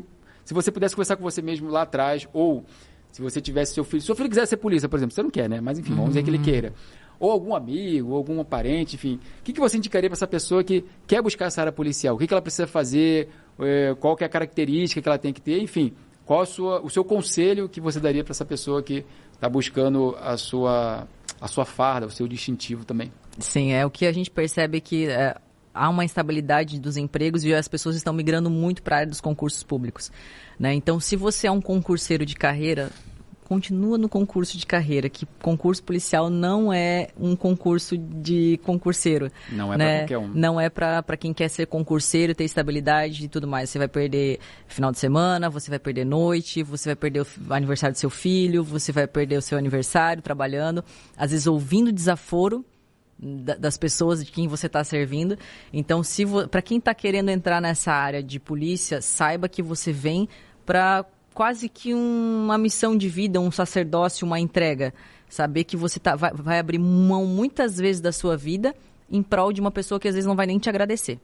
se 0.52 0.54
você 0.54 0.70
pudesse 0.70 0.94
conversar 0.94 1.16
com 1.16 1.24
você 1.24 1.42
mesmo 1.42 1.70
lá 1.70 1.84
atrás, 1.84 2.28
ou 2.34 2.66
Se 3.14 3.22
você 3.22 3.40
tivesse 3.40 3.74
seu 3.74 3.86
filho. 3.86 4.02
Se 4.02 4.06
seu 4.06 4.16
filho 4.16 4.30
quiser 4.30 4.46
ser 4.46 4.58
polícia, 4.58 4.88
por 4.90 4.98
exemplo, 4.98 5.14
você 5.16 5.24
não 5.24 5.30
quer, 5.30 5.50
né? 5.50 5.62
Mas 5.62 5.80
enfim, 5.80 5.94
vamos 5.94 6.10
dizer 6.10 6.24
que 6.24 6.30
ele 6.30 6.40
queira. 6.40 6.74
Ou 7.20 7.32
algum 7.32 7.56
amigo, 7.56 8.10
ou 8.10 8.18
algum 8.18 8.44
parente, 8.44 8.96
enfim. 8.96 9.20
O 9.40 9.44
que, 9.44 9.54
que 9.54 9.60
você 9.60 9.78
indicaria 9.78 10.10
para 10.10 10.16
essa 10.16 10.28
pessoa 10.28 10.64
que 10.64 10.84
quer 11.08 11.22
buscar 11.22 11.46
essa 11.46 11.62
área 11.62 11.72
policial? 11.72 12.16
O 12.16 12.18
que, 12.18 12.28
que 12.28 12.34
ela 12.34 12.42
precisa 12.42 12.68
fazer? 12.68 13.30
É, 13.60 13.96
qual 14.00 14.16
que 14.16 14.24
é 14.24 14.28
a 14.28 14.30
característica 14.30 15.02
que 15.02 15.08
ela 15.08 15.18
tem 15.18 15.32
que 15.32 15.42
ter? 15.42 15.62
Enfim, 15.62 15.94
qual 16.26 16.46
sua, 16.46 16.82
o 16.82 16.90
seu 16.90 17.04
conselho 17.04 17.70
que 17.70 17.80
você 17.80 18.00
daria 18.00 18.24
para 18.24 18.32
essa 18.32 18.46
pessoa 18.46 18.82
que 18.82 19.06
está 19.34 19.48
buscando 19.48 20.16
a 20.20 20.36
sua, 20.36 21.08
a 21.40 21.48
sua 21.48 21.66
farda, 21.66 22.08
o 22.08 22.12
seu 22.12 22.28
distintivo 22.28 22.86
também? 22.86 23.12
Sim, 23.40 23.72
é 23.72 23.86
o 23.86 23.90
que 23.90 24.06
a 24.06 24.12
gente 24.12 24.32
percebe 24.32 24.82
que 24.82 25.08
é, 25.08 25.36
há 25.74 25.90
uma 25.90 26.04
instabilidade 26.04 26.80
dos 26.80 26.98
empregos 26.98 27.44
e 27.44 27.54
as 27.54 27.68
pessoas 27.68 27.96
estão 27.96 28.14
migrando 28.14 28.50
muito 28.50 28.82
para 28.84 28.96
a 28.96 29.00
área 29.00 29.10
dos 29.10 29.22
concursos 29.22 29.64
públicos. 29.64 30.12
Né? 30.60 30.74
Então, 30.74 31.00
se 31.00 31.16
você 31.16 31.48
é 31.48 31.52
um 31.52 31.62
concurseiro 31.62 32.26
de 32.26 32.36
carreira, 32.36 32.90
continua 33.52 33.98
no 33.98 34.08
concurso 34.08 34.58
de 34.58 34.66
carreira, 34.66 35.10
que 35.10 35.26
concurso 35.42 35.84
policial 35.84 36.30
não 36.30 36.72
é 36.72 37.10
um 37.20 37.36
concurso 37.36 37.98
de 37.98 38.58
concurseiro. 38.64 39.30
Não 39.52 39.74
é 39.74 39.78
né? 39.78 39.86
para 39.86 40.00
qualquer 40.00 40.18
um. 40.20 40.28
Não 40.34 40.62
é 40.62 40.70
para 40.70 41.18
quem 41.18 41.34
quer 41.34 41.50
ser 41.50 41.66
concurseiro, 41.66 42.34
ter 42.34 42.46
estabilidade 42.46 43.26
e 43.26 43.28
tudo 43.28 43.50
mais. 43.50 43.70
Você 43.70 43.78
vai 43.78 43.90
perder 43.90 44.40
final 44.68 44.90
de 44.90 45.00
semana, 45.00 45.50
você 45.50 45.70
vai 45.70 45.80
perder 45.80 46.06
noite, 46.06 46.64
você 46.64 46.90
vai 46.90 46.96
perder 46.96 47.24
o 47.24 47.54
aniversário 47.54 47.94
do 47.94 48.00
seu 48.00 48.10
filho, 48.10 48.64
você 48.64 48.94
vai 48.94 49.06
perder 49.06 49.36
o 49.36 49.42
seu 49.42 49.58
aniversário 49.58 50.24
trabalhando, 50.24 50.82
às 51.18 51.32
vezes 51.32 51.46
ouvindo 51.46 51.92
desaforo 51.92 52.64
das 53.22 53.78
pessoas 53.78 54.26
de 54.26 54.32
quem 54.32 54.48
você 54.48 54.66
está 54.66 54.84
servindo. 54.84 55.38
Então, 55.72 56.02
se 56.02 56.26
para 56.50 56.62
quem 56.62 56.80
está 56.80 56.94
querendo 56.94 57.30
entrar 57.30 57.62
nessa 57.62 57.92
área 57.92 58.24
de 58.24 58.40
polícia, 58.40 59.02
saiba 59.02 59.48
que 59.48 59.62
você 59.62 59.92
vem 59.92 60.28
para 60.66 61.06
quase 61.34 61.70
que 61.70 61.94
uma 61.94 62.58
missão 62.58 62.98
de 62.98 63.08
vida, 63.08 63.40
um 63.40 63.52
sacerdócio, 63.52 64.26
uma 64.26 64.40
entrega. 64.40 64.94
Saber 65.30 65.64
que 65.64 65.78
você 65.78 66.00
tá, 66.00 66.16
vai, 66.16 66.34
vai 66.34 66.60
abrir 66.60 66.80
mão 66.80 67.26
muitas 67.26 67.78
vezes 67.78 68.02
da 68.02 68.12
sua 68.12 68.36
vida 68.36 68.76
em 69.10 69.22
prol 69.22 69.54
de 69.54 69.62
uma 69.62 69.72
pessoa 69.72 70.00
que 70.00 70.08
às 70.08 70.16
vezes 70.16 70.28
não 70.28 70.36
vai 70.36 70.48
nem 70.48 70.58
te 70.58 70.70
agradecer. 70.70 71.20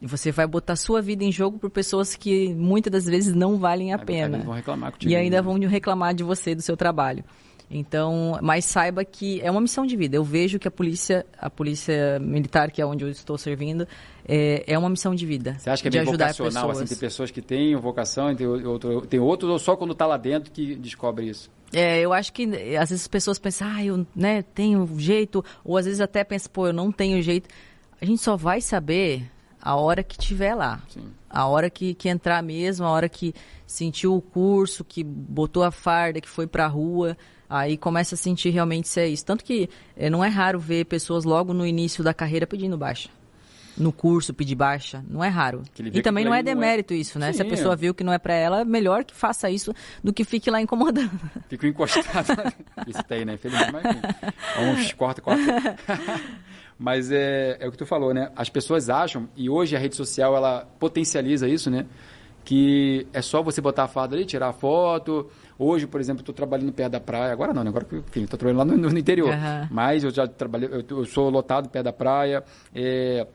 E 0.00 0.06
você 0.06 0.30
vai 0.30 0.46
botar 0.46 0.76
sua 0.76 1.02
vida 1.02 1.24
em 1.24 1.32
jogo 1.32 1.58
por 1.58 1.70
pessoas 1.70 2.14
que 2.14 2.54
muitas 2.54 2.92
das 2.92 3.04
vezes 3.04 3.34
não 3.34 3.58
valem 3.58 3.92
a 3.92 3.98
pena. 3.98 4.38
Vão 4.38 4.54
reclamar 4.54 4.92
contigo, 4.92 5.10
e 5.10 5.16
ainda 5.16 5.38
né? 5.38 5.42
vão 5.42 5.58
reclamar 5.58 6.14
de 6.14 6.22
você, 6.22 6.54
do 6.54 6.62
seu 6.62 6.76
trabalho. 6.76 7.24
Então, 7.70 8.38
mas 8.42 8.64
saiba 8.64 9.04
que 9.04 9.40
é 9.42 9.50
uma 9.50 9.60
missão 9.60 9.84
de 9.84 9.94
vida. 9.94 10.16
Eu 10.16 10.24
vejo 10.24 10.58
que 10.58 10.66
a 10.66 10.70
polícia, 10.70 11.26
a 11.38 11.50
polícia 11.50 12.18
militar, 12.18 12.70
que 12.70 12.80
é 12.80 12.86
onde 12.86 13.04
eu 13.04 13.10
estou 13.10 13.36
servindo, 13.36 13.86
é, 14.26 14.64
é 14.66 14.78
uma 14.78 14.88
missão 14.88 15.14
de 15.14 15.26
vida. 15.26 15.56
Você 15.58 15.68
acha 15.68 15.82
que 15.82 15.88
é 15.88 15.90
bem 15.90 16.04
vocacional? 16.04 16.68
pessoas. 16.68 16.78
Assim, 16.78 16.86
tem 16.86 16.98
pessoas 16.98 17.30
que 17.30 17.42
têm 17.42 17.76
vocação, 17.76 18.34
tem, 18.34 18.46
outro, 18.46 19.02
tem 19.02 19.20
outros, 19.20 19.50
ou 19.50 19.58
só 19.58 19.76
quando 19.76 19.92
está 19.92 20.06
lá 20.06 20.16
dentro 20.16 20.50
que 20.50 20.76
descobre 20.76 21.28
isso? 21.28 21.50
É, 21.70 22.00
eu 22.00 22.14
acho 22.14 22.32
que 22.32 22.44
às 22.78 22.88
vezes 22.88 23.02
as 23.02 23.08
pessoas 23.08 23.38
pensam, 23.38 23.68
ah, 23.68 23.84
eu 23.84 24.06
né, 24.16 24.40
tenho 24.40 24.88
jeito, 24.98 25.44
ou 25.62 25.76
às 25.76 25.84
vezes 25.84 26.00
até 26.00 26.24
pensam, 26.24 26.50
pô, 26.50 26.68
eu 26.68 26.72
não 26.72 26.90
tenho 26.90 27.20
jeito. 27.20 27.50
A 28.00 28.04
gente 28.06 28.22
só 28.22 28.34
vai 28.34 28.62
saber 28.62 29.30
a 29.60 29.76
hora 29.76 30.02
que 30.02 30.16
tiver 30.16 30.54
lá. 30.54 30.82
Sim. 30.88 31.10
A 31.28 31.46
hora 31.46 31.68
que, 31.68 31.92
que 31.92 32.08
entrar 32.08 32.42
mesmo, 32.42 32.86
a 32.86 32.90
hora 32.90 33.08
que 33.08 33.34
sentiu 33.66 34.14
o 34.14 34.22
curso, 34.22 34.82
que 34.82 35.04
botou 35.04 35.62
a 35.62 35.70
farda, 35.70 36.22
que 36.22 36.28
foi 36.28 36.46
pra 36.46 36.66
rua, 36.66 37.18
aí 37.48 37.76
começa 37.76 38.14
a 38.14 38.18
sentir 38.18 38.50
realmente 38.50 38.88
se 38.88 39.00
é 39.00 39.08
isso. 39.08 39.24
Tanto 39.24 39.44
que 39.44 39.68
é, 39.96 40.10
não 40.10 40.24
é 40.24 40.28
raro 40.28 40.58
ver 40.58 40.84
pessoas 40.86 41.24
logo 41.24 41.52
no 41.54 41.66
início 41.66 42.02
da 42.04 42.12
carreira 42.12 42.46
pedindo 42.46 42.76
baixa. 42.76 43.08
No 43.76 43.92
curso, 43.92 44.34
pedir 44.34 44.56
baixa. 44.56 45.04
Não 45.08 45.22
é 45.22 45.28
raro. 45.28 45.62
E 45.78 46.02
também 46.02 46.24
que 46.24 46.28
não 46.28 46.34
é 46.34 46.40
ali 46.40 46.46
não 46.46 46.50
é- 46.50 46.54
demérito 46.54 46.92
isso, 46.92 47.16
né? 47.16 47.32
Se 47.32 47.40
a 47.40 47.44
Sim, 47.44 47.50
pessoa 47.50 47.74
é. 47.74 47.76
viu 47.76 47.94
que 47.94 48.02
não 48.02 48.12
é 48.12 48.18
pra 48.18 48.34
ela, 48.34 48.64
melhor 48.64 49.04
que 49.04 49.14
faça 49.14 49.48
isso 49.48 49.72
do 50.02 50.12
que 50.12 50.24
fique 50.24 50.50
lá 50.50 50.60
incomodando. 50.60 51.12
Fico 51.48 51.64
encostado. 51.64 52.52
Isso 52.88 53.02
tem, 53.04 53.24
né? 53.24 53.34
Infelizmente, 53.34 53.72
mas. 53.72 53.84
Vamos, 54.56 54.92
corta, 54.94 55.22
corta. 55.22 55.76
mas 56.76 57.12
é, 57.12 57.56
é 57.60 57.68
o 57.68 57.70
que 57.70 57.78
tu 57.78 57.86
falou, 57.86 58.12
né? 58.12 58.32
As 58.34 58.48
pessoas 58.48 58.90
acham, 58.90 59.28
e 59.36 59.48
hoje 59.48 59.76
a 59.76 59.78
rede 59.78 59.94
social, 59.94 60.34
ela 60.36 60.66
potencializa 60.80 61.48
isso, 61.48 61.70
né? 61.70 61.86
Que 62.48 63.06
é 63.12 63.20
só 63.20 63.42
você 63.42 63.60
botar 63.60 63.84
a 63.84 63.88
farda 63.88 64.16
ali, 64.16 64.24
tirar 64.24 64.48
a 64.48 64.52
foto. 64.54 65.28
Hoje, 65.58 65.86
por 65.86 66.00
exemplo, 66.00 66.20
estou 66.22 66.34
trabalhando 66.34 66.72
perto 66.72 66.92
da 66.92 66.98
praia. 66.98 67.30
Agora 67.30 67.52
não, 67.52 67.62
né? 67.62 67.68
Agora, 67.68 67.86
enfim, 67.92 68.22
estou 68.22 68.38
trabalhando 68.38 68.70
lá 68.70 68.74
no, 68.74 68.90
no 68.90 68.98
interior. 68.98 69.34
Aham. 69.34 69.68
Mas 69.70 70.02
eu 70.02 70.10
já 70.10 70.26
trabalhei, 70.26 70.66
eu, 70.72 70.82
eu 70.88 71.04
sou 71.04 71.28
lotado 71.28 71.68
perto 71.68 71.84
da 71.84 71.92
praia. 71.92 72.42
É, 72.74 73.26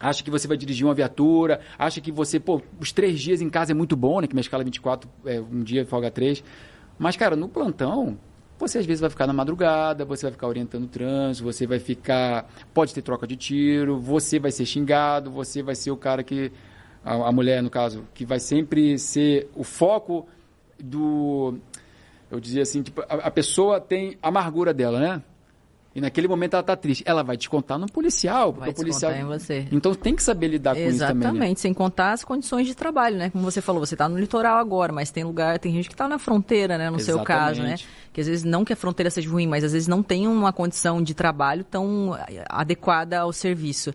acha 0.00 0.24
que 0.24 0.30
você 0.30 0.48
vai 0.48 0.56
dirigir 0.56 0.84
uma 0.84 0.92
viatura, 0.92 1.60
acha 1.78 2.00
que 2.00 2.10
você, 2.10 2.40
pô, 2.40 2.60
os 2.80 2.90
três 2.90 3.20
dias 3.20 3.40
em 3.40 3.48
casa 3.48 3.70
é 3.70 3.74
muito 3.76 3.94
bom, 3.94 4.20
né? 4.20 4.26
Que 4.26 4.34
minha 4.34 4.40
escala 4.40 4.64
é 4.64 4.64
24, 4.64 5.08
é, 5.24 5.40
um 5.40 5.62
dia 5.62 5.86
folga 5.86 6.10
três. 6.10 6.42
Mas, 6.98 7.16
cara, 7.16 7.36
no 7.36 7.48
plantão, 7.48 8.18
você 8.58 8.78
às 8.78 8.86
vezes 8.86 9.00
vai 9.00 9.08
ficar 9.08 9.28
na 9.28 9.32
madrugada, 9.32 10.04
você 10.04 10.26
vai 10.26 10.32
ficar 10.32 10.48
orientando 10.48 10.82
o 10.82 10.88
trânsito, 10.88 11.44
você 11.44 11.64
vai 11.64 11.78
ficar. 11.78 12.50
Pode 12.74 12.92
ter 12.92 13.02
troca 13.02 13.24
de 13.24 13.36
tiro, 13.36 14.00
você 14.00 14.40
vai 14.40 14.50
ser 14.50 14.66
xingado, 14.66 15.30
você 15.30 15.62
vai 15.62 15.76
ser 15.76 15.92
o 15.92 15.96
cara 15.96 16.24
que. 16.24 16.50
A, 17.04 17.28
a 17.28 17.32
mulher, 17.32 17.62
no 17.62 17.70
caso, 17.70 18.04
que 18.14 18.24
vai 18.24 18.38
sempre 18.40 18.98
ser 18.98 19.48
o 19.54 19.64
foco 19.64 20.26
do. 20.78 21.58
Eu 22.30 22.40
dizia 22.40 22.62
assim, 22.62 22.82
tipo, 22.82 23.00
a, 23.02 23.14
a 23.14 23.30
pessoa 23.30 23.80
tem 23.80 24.18
a 24.22 24.28
amargura 24.28 24.74
dela, 24.74 24.98
né? 25.00 25.22
E 25.94 26.00
naquele 26.00 26.28
momento 26.28 26.54
ela 26.54 26.62
tá 26.62 26.76
triste. 26.76 27.02
Ela 27.06 27.24
vai 27.24 27.36
descontar 27.36 27.78
no 27.78 27.90
policial, 27.90 28.52
porque 28.52 28.66
Vai 28.66 28.70
o 28.70 28.74
policial. 28.74 29.12
em 29.12 29.24
você. 29.24 29.66
Então 29.72 29.94
tem 29.94 30.14
que 30.14 30.22
saber 30.22 30.46
lidar 30.48 30.74
com 30.74 30.80
isso 30.80 30.98
também. 30.98 31.16
Exatamente, 31.22 31.48
Né? 31.50 31.54
sem 31.56 31.74
contar 31.74 32.12
as 32.12 32.22
condições 32.22 32.66
de 32.68 32.74
trabalho, 32.74 33.16
né? 33.16 33.30
Como 33.30 33.42
você 33.42 33.60
falou, 33.60 33.84
você 33.84 33.94
está 33.94 34.08
no 34.08 34.16
litoral 34.16 34.58
agora, 34.58 34.92
mas 34.92 35.10
tem 35.10 35.24
lugar, 35.24 35.58
tem 35.58 35.72
gente 35.72 35.88
que 35.88 35.94
está 35.94 36.06
na 36.06 36.18
fronteira, 36.18 36.78
né? 36.78 36.88
No 36.90 37.00
seu 37.00 37.20
caso, 37.24 37.62
né? 37.62 37.74
Exatamente. 37.74 37.88
Que 38.12 38.20
às 38.20 38.26
vezes 38.28 38.44
não 38.44 38.64
que 38.64 38.72
a 38.72 38.76
fronteira 38.76 39.10
seja 39.10 39.28
ruim, 39.28 39.46
mas 39.48 39.64
às 39.64 39.72
vezes 39.72 39.88
não 39.88 40.02
tem 40.02 40.28
uma 40.28 40.52
condição 40.52 41.02
de 41.02 41.14
trabalho 41.14 41.64
tão 41.64 42.14
eh, 42.28 42.44
adequada 42.48 43.18
ao 43.20 43.32
serviço. 43.32 43.92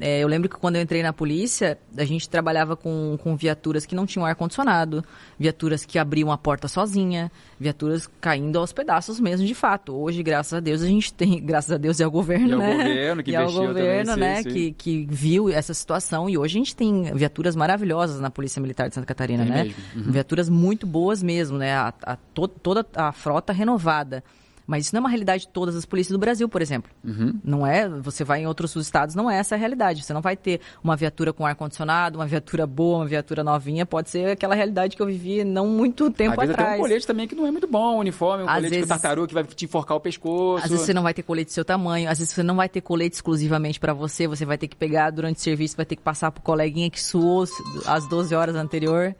É, 0.00 0.20
eu 0.20 0.26
lembro 0.26 0.48
que 0.48 0.56
quando 0.56 0.76
eu 0.76 0.82
entrei 0.82 1.02
na 1.02 1.12
polícia, 1.12 1.78
a 1.98 2.04
gente 2.04 2.26
trabalhava 2.26 2.74
com, 2.74 3.18
com 3.22 3.36
viaturas 3.36 3.84
que 3.84 3.94
não 3.94 4.06
tinham 4.06 4.24
ar-condicionado, 4.24 5.04
viaturas 5.38 5.84
que 5.84 5.98
abriam 5.98 6.32
a 6.32 6.38
porta 6.38 6.66
sozinha, 6.66 7.30
viaturas 7.60 8.08
caindo 8.18 8.58
aos 8.58 8.72
pedaços 8.72 9.20
mesmo, 9.20 9.46
de 9.46 9.54
fato. 9.54 9.92
Hoje, 9.94 10.22
graças 10.22 10.54
a 10.54 10.60
Deus, 10.60 10.80
a 10.80 10.86
gente 10.86 11.12
tem, 11.12 11.38
graças 11.44 11.70
a 11.70 11.76
Deus 11.76 12.00
e 12.00 12.02
ao 12.02 12.10
governo, 12.10 12.48
E 12.48 12.52
ao 12.54 12.58
né? 12.58 12.72
governo 12.76 13.22
que 13.22 13.30
e 13.32 13.36
ao 13.36 13.42
investiu 13.42 13.62
também, 13.66 13.82
governo, 13.82 14.14
sim, 14.14 14.20
né? 14.20 14.42
sim. 14.42 14.48
Que, 14.48 14.72
que 14.72 15.06
viu 15.10 15.50
essa 15.50 15.74
situação 15.74 16.28
e 16.28 16.38
hoje 16.38 16.56
a 16.56 16.60
gente 16.60 16.74
tem 16.74 17.14
viaturas 17.14 17.54
maravilhosas 17.54 18.18
na 18.18 18.30
Polícia 18.30 18.62
Militar 18.62 18.88
de 18.88 18.94
Santa 18.94 19.06
Catarina, 19.06 19.44
Tem 19.44 19.52
né? 19.52 19.74
Uhum. 19.94 20.10
Viaturas 20.10 20.48
muito 20.48 20.86
boas 20.86 21.22
mesmo, 21.22 21.58
né? 21.58 21.74
A, 21.74 21.92
a- 22.02 22.16
to- 22.32 22.48
toda 22.48 22.86
a 22.96 23.12
frota 23.12 23.52
renovada. 23.52 24.24
Mas 24.66 24.86
isso 24.86 24.94
não 24.94 25.00
é 25.00 25.02
uma 25.02 25.08
realidade 25.08 25.42
de 25.42 25.48
todas 25.48 25.74
as 25.76 25.84
polícias 25.84 26.12
do 26.12 26.18
Brasil, 26.18 26.48
por 26.48 26.62
exemplo. 26.62 26.90
Uhum. 27.04 27.38
Não 27.44 27.66
é, 27.66 27.88
você 27.88 28.22
vai 28.24 28.42
em 28.42 28.46
outros 28.46 28.74
estados, 28.76 29.14
não 29.14 29.30
é 29.30 29.36
essa 29.38 29.54
a 29.54 29.58
realidade. 29.58 30.02
Você 30.04 30.12
não 30.12 30.20
vai 30.20 30.36
ter 30.36 30.60
uma 30.82 30.96
viatura 30.96 31.32
com 31.32 31.44
ar-condicionado, 31.44 32.18
uma 32.18 32.26
viatura 32.26 32.66
boa, 32.66 32.98
uma 32.98 33.06
viatura 33.06 33.42
novinha. 33.42 33.84
Pode 33.84 34.10
ser 34.10 34.30
aquela 34.30 34.54
realidade 34.54 34.96
que 34.96 35.02
eu 35.02 35.06
vivi 35.06 35.44
não 35.44 35.66
muito 35.66 36.10
tempo 36.10 36.32
Às 36.32 36.38
vezes 36.46 36.54
até 36.54 36.62
atrás. 36.62 36.78
um 36.80 36.82
colete 36.82 37.06
também 37.06 37.26
que 37.28 37.34
não 37.34 37.46
é 37.46 37.50
muito 37.50 37.66
bom, 37.66 37.96
um 37.96 37.98
uniforme, 37.98 38.44
um 38.44 38.48
Às 38.48 38.54
colete 38.56 38.70
vezes- 38.70 38.84
com 38.84 38.88
tartaruga 38.88 39.28
que 39.28 39.34
vai 39.34 39.44
te 39.44 39.64
enforcar 39.64 39.96
o 39.96 40.00
pescoço. 40.00 40.64
Às 40.64 40.70
vezes 40.70 40.86
você 40.86 40.94
não 40.94 41.02
vai 41.02 41.14
ter 41.14 41.22
colete 41.22 41.50
do 41.50 41.54
seu 41.54 41.64
tamanho, 41.64 42.08
às 42.08 42.18
vezes 42.18 42.32
você 42.32 42.42
não 42.42 42.56
vai 42.56 42.68
ter 42.68 42.80
colete 42.80 43.16
exclusivamente 43.16 43.80
para 43.80 43.92
você, 43.92 44.26
você 44.28 44.44
vai 44.44 44.56
ter 44.58 44.68
que 44.68 44.76
pegar 44.76 45.10
durante 45.10 45.36
o 45.36 45.40
serviço, 45.40 45.76
vai 45.76 45.84
ter 45.86 45.96
que 45.96 46.02
passar 46.02 46.30
pro 46.30 46.42
coleguinha 46.42 46.88
que 46.90 47.00
suou 47.02 47.44
às 47.86 48.08
12 48.08 48.34
horas 48.34 48.54
anterior, 48.56 49.14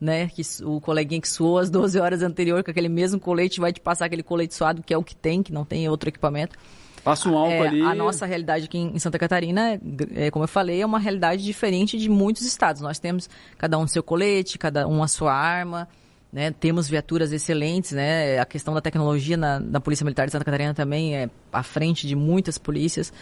né? 0.00 0.28
Que 0.28 0.42
o 0.64 0.80
coleguinha 0.80 1.20
que 1.20 1.28
suou 1.28 1.58
às 1.58 1.68
12 1.70 1.98
horas 1.98 2.22
anterior 2.22 2.62
com 2.62 2.70
aquele 2.70 2.88
mesmo 2.88 3.18
colete 3.20 3.60
vai 3.60 3.72
te 3.72 3.80
passar 3.80 4.06
aquele 4.06 4.22
colete 4.22 4.54
suado 4.54 4.82
que 4.82 4.92
é 4.92 4.98
o 4.98 5.02
que 5.02 5.16
tem, 5.16 5.42
que 5.42 5.52
não 5.52 5.64
tem 5.64 5.88
outro 5.88 6.08
equipamento. 6.08 6.56
Passa 7.04 7.28
um 7.28 7.38
álcool 7.38 7.64
É, 7.64 7.68
ali. 7.68 7.82
A 7.82 7.94
nossa 7.94 8.26
realidade 8.26 8.66
aqui 8.66 8.76
em 8.76 8.88
em 8.94 8.98
Santa 8.98 9.18
Catarina, 9.18 9.80
é, 10.14 10.30
como 10.30 10.44
eu 10.44 10.48
falei, 10.48 10.82
é 10.82 10.86
uma 10.86 10.98
realidade 10.98 11.42
diferente 11.42 11.96
de 11.98 12.08
muitos 12.08 12.42
estados. 12.42 12.82
Nós 12.82 12.98
temos 12.98 13.30
cada 13.56 13.78
um 13.78 13.86
seu 13.86 14.02
colete, 14.02 14.58
cada 14.58 14.86
um 14.86 15.02
a 15.02 15.08
sua 15.08 15.32
arma, 15.32 15.88
né? 16.32 16.50
Temos 16.50 16.88
viaturas 16.88 17.32
excelentes, 17.32 17.92
né? 17.92 18.38
A 18.38 18.44
questão 18.44 18.74
da 18.74 18.80
tecnologia 18.80 19.36
na, 19.36 19.60
na 19.60 19.80
Polícia 19.80 20.04
Militar 20.04 20.26
de 20.26 20.32
Santa 20.32 20.44
Catarina 20.44 20.74
também 20.74 21.16
é 21.16 21.30
à 21.52 21.62
frente 21.62 22.06
de 22.06 22.14
muitas 22.14 22.58
polícias. 22.58 23.12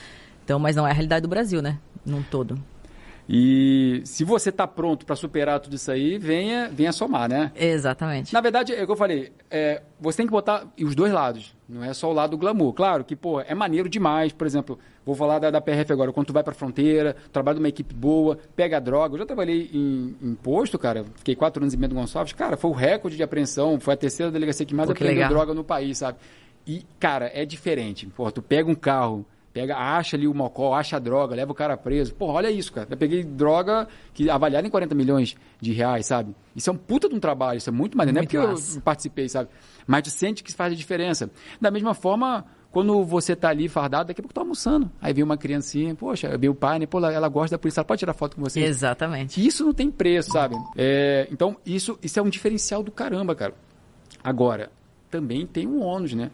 Então, 0.44 0.58
mas 0.58 0.74
não 0.74 0.86
é 0.86 0.90
a 0.90 0.94
realidade 0.94 1.22
do 1.22 1.28
Brasil, 1.28 1.60
né? 1.60 1.78
Num 2.04 2.22
todo. 2.22 2.58
E 3.28 4.02
se 4.04 4.22
você 4.22 4.52
tá 4.52 4.66
pronto 4.66 5.04
para 5.04 5.16
superar 5.16 5.58
tudo 5.58 5.74
isso 5.74 5.90
aí, 5.90 6.16
venha, 6.16 6.70
venha 6.72 6.92
somar, 6.92 7.28
né? 7.28 7.50
Exatamente. 7.56 8.32
Na 8.32 8.40
verdade, 8.40 8.72
é 8.72 8.82
o 8.82 8.86
que 8.86 8.92
eu 8.92 8.96
falei, 8.96 9.32
é, 9.50 9.82
você 10.00 10.18
tem 10.18 10.26
que 10.26 10.32
botar 10.32 10.66
os 10.80 10.94
dois 10.94 11.12
lados, 11.12 11.56
não 11.68 11.82
é 11.82 11.92
só 11.92 12.08
o 12.08 12.12
lado 12.12 12.30
do 12.30 12.38
glamour. 12.38 12.72
Claro 12.72 13.04
que, 13.04 13.16
pô, 13.16 13.40
é 13.40 13.54
maneiro 13.54 13.88
demais, 13.88 14.32
por 14.32 14.46
exemplo, 14.46 14.78
vou 15.04 15.14
falar 15.16 15.40
da, 15.40 15.50
da 15.50 15.60
PRF 15.60 15.92
agora, 15.92 16.12
quando 16.12 16.28
tu 16.28 16.32
vai 16.32 16.44
pra 16.44 16.54
fronteira, 16.54 17.16
trabalha 17.32 17.56
numa 17.58 17.68
equipe 17.68 17.92
boa, 17.94 18.38
pega 18.54 18.80
droga. 18.80 19.14
Eu 19.14 19.18
já 19.18 19.26
trabalhei 19.26 19.70
em, 19.72 20.16
em 20.22 20.34
posto, 20.34 20.78
cara, 20.78 21.04
fiquei 21.16 21.34
quatro 21.34 21.62
anos 21.62 21.74
em 21.74 21.78
Bento 21.78 21.94
Gonçalves, 21.96 22.32
cara, 22.32 22.56
foi 22.56 22.70
o 22.70 22.74
recorde 22.74 23.16
de 23.16 23.22
apreensão, 23.24 23.80
foi 23.80 23.94
a 23.94 23.96
terceira 23.96 24.30
delegacia 24.30 24.64
que 24.64 24.74
mais 24.74 24.88
Pô, 24.88 24.94
que 24.94 25.02
apreendeu 25.02 25.24
legal. 25.24 25.30
droga 25.36 25.52
no 25.54 25.64
país, 25.64 25.98
sabe? 25.98 26.18
E, 26.64 26.84
cara, 26.98 27.30
é 27.34 27.44
diferente. 27.44 28.06
Pô, 28.06 28.30
tu 28.30 28.42
pega 28.42 28.68
um 28.70 28.74
carro, 28.74 29.24
Pega, 29.57 29.74
acha 29.74 30.18
ali 30.18 30.28
o 30.28 30.34
mocó, 30.34 30.74
acha 30.74 30.96
a 30.96 30.98
droga, 30.98 31.34
leva 31.34 31.50
o 31.50 31.54
cara 31.54 31.78
preso. 31.78 32.14
Porra, 32.14 32.34
olha 32.34 32.50
isso, 32.50 32.70
cara. 32.70 32.88
Eu 32.90 32.96
peguei 32.98 33.24
droga 33.24 33.88
que 34.12 34.28
avaliada 34.28 34.68
em 34.68 34.70
40 34.70 34.94
milhões 34.94 35.34
de 35.59 35.72
reais, 35.72 36.04
sabe? 36.04 36.36
Isso 36.54 36.68
é 36.68 36.72
um 36.74 36.76
puta 36.76 37.09
de 37.09 37.14
um 37.14 37.18
trabalho, 37.18 37.57
isso 37.57 37.70
é 37.70 37.72
muito 37.72 37.96
maneiro. 37.96 38.16
Não 38.16 38.22
é 38.22 38.26
porque 38.26 38.36
massa. 38.36 38.76
eu 38.76 38.82
participei, 38.82 39.30
sabe? 39.30 39.48
Mas 39.86 40.02
tu 40.02 40.11
sente 40.11 40.44
que 40.44 40.52
faz 40.52 40.74
a 40.74 40.76
diferença. 40.76 41.30
Da 41.59 41.70
mesma 41.70 41.94
forma, 41.94 42.44
quando 42.70 43.02
você 43.02 43.34
tá 43.34 43.48
ali 43.48 43.66
fardado, 43.66 44.09
daqui 44.09 44.20
a 44.20 44.24
pouco 44.24 44.34
tá 44.34 44.42
almoçando. 44.42 44.90
Aí 45.00 45.14
vem 45.14 45.24
uma 45.24 45.38
criancinha, 45.38 45.94
poxa, 45.94 46.36
vem 46.36 46.50
o 46.50 46.54
pai, 46.54 46.78
né? 46.78 46.84
Pô, 46.84 46.98
ela 46.98 47.28
gosta 47.30 47.57
da 47.57 47.59
polícia, 47.59 47.80
ela 47.80 47.86
pode 47.86 48.00
tirar 48.00 48.12
foto 48.12 48.36
com 48.36 48.42
você. 48.42 48.61
Exatamente. 48.61 49.42
Isso 49.42 49.64
não 49.64 49.72
tem 49.72 49.90
preço, 49.90 50.32
sabe? 50.32 50.54
É, 50.76 51.26
então, 51.32 51.57
isso, 51.64 51.98
isso 52.02 52.18
é 52.18 52.22
um 52.22 52.28
diferencial 52.28 52.82
do 52.82 52.92
caramba, 52.92 53.34
cara. 53.34 53.54
Agora, 54.22 54.70
também 55.11 55.46
tem 55.46 55.66
um 55.66 55.82
ônus, 55.82 56.12
né? 56.12 56.30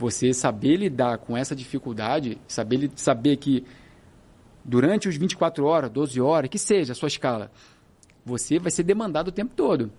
Você 0.00 0.32
saber 0.32 0.76
lidar 0.76 1.18
com 1.18 1.36
essa 1.36 1.54
dificuldade, 1.54 2.38
saber, 2.48 2.90
saber 2.96 3.36
que 3.36 3.66
durante 4.64 5.06
os 5.06 5.14
24 5.14 5.62
horas, 5.66 5.90
12 5.90 6.18
horas, 6.22 6.48
que 6.48 6.58
seja 6.58 6.92
a 6.92 6.96
sua 6.96 7.08
escala, 7.08 7.52
você 8.24 8.58
vai 8.58 8.70
ser 8.70 8.82
demandado 8.82 9.28
o 9.28 9.32
tempo 9.32 9.52
todo. 9.54 9.92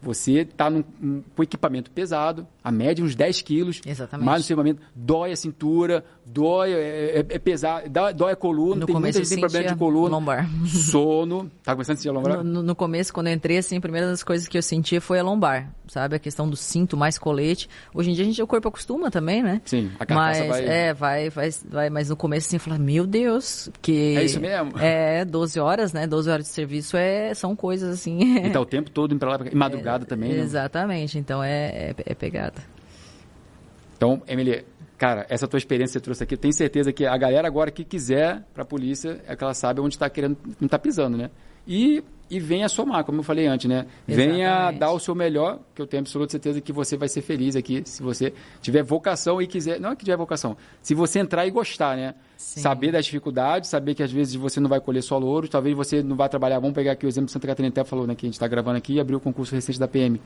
Você 0.00 0.40
está 0.40 0.70
com 0.70 1.42
equipamento 1.42 1.90
pesado, 1.90 2.46
a 2.62 2.70
média 2.70 3.04
uns 3.04 3.16
10 3.16 3.42
quilos. 3.42 3.80
Exatamente. 3.84 4.26
Mais 4.26 4.42
no 4.42 4.46
seu 4.46 4.54
equipamento, 4.54 4.80
dói 4.94 5.32
a 5.32 5.36
cintura, 5.36 6.04
dói, 6.24 6.72
é, 6.72 7.18
é, 7.18 7.26
é 7.30 7.38
pesado, 7.38 7.88
dói 8.14 8.32
a 8.32 8.36
coluna, 8.36 8.80
no 8.80 8.86
tem 8.86 8.94
muita 8.94 9.18
gente 9.18 9.28
tem 9.28 9.40
problema 9.40 9.68
de 9.68 9.76
coluna. 9.76 10.10
Lombar. 10.10 10.48
Sono. 10.66 11.50
Tá 11.64 11.72
começando 11.72 11.94
a 11.94 11.96
sentir 11.96 12.08
a 12.10 12.12
lombar? 12.12 12.44
No, 12.44 12.62
no, 12.62 12.74
começo, 12.76 13.12
quando 13.12 13.26
eu 13.26 13.32
entrei, 13.32 13.58
assim, 13.58 13.78
a 13.78 13.80
primeira 13.80 14.06
das 14.06 14.22
coisas 14.22 14.46
que 14.46 14.56
eu 14.56 14.62
sentia 14.62 15.00
foi 15.00 15.18
a 15.18 15.22
lombar, 15.22 15.72
sabe? 15.88 16.14
A 16.14 16.18
questão 16.18 16.48
do 16.48 16.56
cinto 16.56 16.96
mais 16.96 17.18
colete. 17.18 17.68
Hoje 17.92 18.10
em 18.10 18.14
dia 18.14 18.22
a 18.22 18.26
gente, 18.26 18.40
o 18.40 18.46
corpo 18.46 18.68
acostuma 18.68 19.10
também, 19.10 19.42
né? 19.42 19.60
Sim, 19.64 19.90
a 19.98 20.06
carcaça 20.06 20.40
mas, 20.40 20.48
vai... 20.48 20.64
É, 20.64 20.94
vai, 20.94 21.30
vai, 21.30 21.50
vai. 21.68 21.90
Mas 21.90 22.08
no 22.08 22.16
começo, 22.16 22.46
assim, 22.46 22.58
falei, 22.58 22.78
meu 22.78 23.04
Deus, 23.04 23.68
que... 23.82 24.16
É 24.16 24.24
isso 24.24 24.38
mesmo? 24.38 24.78
É, 24.78 25.24
12 25.24 25.58
horas, 25.58 25.92
né? 25.92 26.06
12 26.06 26.30
horas 26.30 26.46
de 26.46 26.52
serviço 26.52 26.96
é, 26.96 27.34
são 27.34 27.56
coisas, 27.56 27.98
assim... 27.98 28.18
E 28.46 28.50
tá 28.50 28.60
o 28.60 28.66
tempo 28.66 28.90
todo 28.90 29.12
indo 29.12 29.18
pra 29.18 29.30
lá, 29.30 29.38
madrugada 29.52 29.87
é, 29.87 29.87
também, 30.06 30.32
né? 30.32 30.40
Exatamente, 30.40 31.18
então 31.18 31.42
é, 31.42 31.90
é, 31.90 31.94
é 32.06 32.14
pegada. 32.14 32.62
Então, 33.96 34.22
Emily, 34.28 34.64
cara, 34.96 35.26
essa 35.28 35.48
tua 35.48 35.58
experiência 35.58 35.92
que 35.92 35.98
você 35.98 36.04
trouxe 36.04 36.22
aqui, 36.24 36.34
eu 36.34 36.38
tenho 36.38 36.54
certeza 36.54 36.92
que 36.92 37.04
a 37.04 37.16
galera 37.16 37.48
agora 37.48 37.70
que 37.70 37.84
quiser 37.84 38.42
para 38.54 38.62
a 38.62 38.66
polícia 38.66 39.20
é 39.26 39.34
que 39.34 39.42
ela 39.42 39.54
sabe 39.54 39.80
onde 39.80 39.94
está 39.94 40.08
querendo, 40.08 40.36
não 40.60 40.66
está 40.66 40.78
pisando, 40.78 41.16
né? 41.16 41.30
E, 41.68 42.02
e 42.30 42.40
venha 42.40 42.66
somar, 42.66 43.04
como 43.04 43.18
eu 43.18 43.22
falei 43.22 43.46
antes, 43.46 43.68
né? 43.68 43.86
Exatamente. 44.08 44.36
Venha 44.36 44.70
dar 44.70 44.90
o 44.90 44.98
seu 44.98 45.14
melhor, 45.14 45.58
que 45.74 45.82
eu 45.82 45.86
tenho 45.86 46.00
absoluta 46.00 46.30
certeza 46.30 46.62
que 46.62 46.72
você 46.72 46.96
vai 46.96 47.08
ser 47.08 47.20
feliz 47.20 47.54
aqui, 47.54 47.82
se 47.84 48.02
você 48.02 48.32
tiver 48.62 48.82
vocação 48.82 49.40
e 49.42 49.46
quiser, 49.46 49.78
não 49.78 49.90
é 49.90 49.96
que 49.96 50.04
tiver 50.04 50.16
vocação, 50.16 50.56
se 50.80 50.94
você 50.94 51.18
entrar 51.18 51.46
e 51.46 51.50
gostar, 51.50 51.94
né? 51.94 52.14
Sim. 52.38 52.60
Saber 52.60 52.90
das 52.90 53.04
dificuldades, 53.04 53.68
saber 53.68 53.94
que 53.94 54.02
às 54.02 54.10
vezes 54.10 54.34
você 54.34 54.60
não 54.60 54.68
vai 54.68 54.80
colher 54.80 55.02
só 55.02 55.18
louros, 55.18 55.50
talvez 55.50 55.76
você 55.76 56.02
não 56.02 56.16
vá 56.16 56.26
trabalhar, 56.26 56.58
vamos 56.58 56.74
pegar 56.74 56.92
aqui 56.92 57.04
o 57.04 57.08
exemplo 57.08 57.26
de 57.26 57.32
Santa 57.32 57.46
Catarina, 57.46 57.68
até 57.70 57.84
falou, 57.84 58.06
né, 58.06 58.14
que 58.14 58.24
a 58.24 58.28
gente 58.28 58.34
está 58.34 58.48
gravando 58.48 58.78
aqui 58.78 58.94
e 58.94 59.00
abriu 59.00 59.18
o 59.18 59.20
concurso 59.20 59.54
recente 59.54 59.78
da 59.78 59.86
PM. 59.86 60.18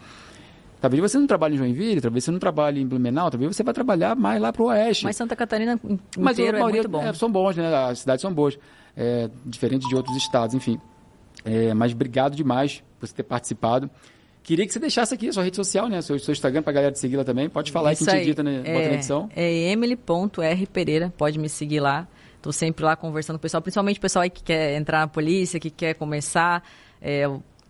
Talvez 0.81 1.01
você 1.01 1.17
não 1.17 1.29
trabalhe 1.29 1.55
em 1.55 1.59
Joinville, 1.59 2.01
talvez 2.01 2.25
você 2.25 2.31
não 2.31 2.41
trabalhe 2.41 2.81
em 2.81 2.87
Blumenau, 2.87 3.31
talvez 3.31 3.55
você 3.55 3.63
vai 3.63 3.73
trabalhar 3.73 4.17
mais 4.17 4.41
lá 4.41 4.53
para 4.53 4.63
o 4.63 4.67
oeste. 4.67 5.05
Mas 5.05 5.17
Santa 5.17 5.37
Catarina 5.37 5.75
inteiro 5.75 6.01
Mas 6.19 6.39
é 6.39 6.51
maioria 6.51 6.83
muito 6.83 6.89
bom. 6.89 7.03
é, 7.03 7.13
são 7.13 7.31
bons, 7.31 7.57
né? 7.57 7.73
As 7.73 8.01
cidades 8.01 8.21
são 8.21 8.35
boas, 8.35 8.59
é, 8.97 9.31
diferente 9.47 9.89
de 9.89 9.95
outros 9.95 10.17
estados, 10.17 10.57
enfim. 10.57 10.81
É, 11.45 11.75
mas 11.75 11.93
obrigado 11.93 12.35
demais 12.35 12.83
por 12.99 13.07
você 13.07 13.15
ter 13.15 13.23
participado. 13.23 13.91
Queria 14.43 14.67
que 14.67 14.73
você 14.73 14.81
deixasse 14.81 15.15
aqui 15.15 15.29
a 15.29 15.33
sua 15.33 15.45
rede 15.45 15.57
social, 15.57 15.89
né? 15.89 16.03
Seu, 16.03 16.19
seu 16.19 16.33
Instagram 16.33 16.63
para 16.63 16.73
a 16.73 16.75
galera 16.75 16.93
te 16.93 16.99
seguir 16.99 17.17
lá 17.17 17.25
também. 17.25 17.49
Pode 17.49 17.71
falar 17.71 17.93
Isso 17.93 18.05
que 18.05 18.11
a 18.11 18.15
gente 18.15 18.25
edita, 18.25 18.43
né? 18.43 18.63
É, 18.65 18.89
na 18.89 18.95
edição. 18.95 19.31
É 19.37 19.53
emily.rpereira, 19.71 21.13
pode 21.17 21.39
me 21.39 21.49
seguir 21.49 21.81
lá. 21.81 22.09
Estou 22.37 22.53
sempre 22.53 22.85
lá 22.85 22.97
conversando 22.97 23.37
com 23.37 23.41
o 23.41 23.43
pessoal, 23.43 23.63
principalmente 23.63 23.99
o 23.99 24.01
pessoal 24.01 24.25
aí 24.25 24.31
que 24.31 24.43
quer 24.43 24.75
entrar 24.77 24.99
na 24.99 25.07
polícia, 25.07 25.61
que 25.61 25.71
quer 25.71 25.95
começar. 25.95 26.65
É, 27.01 27.29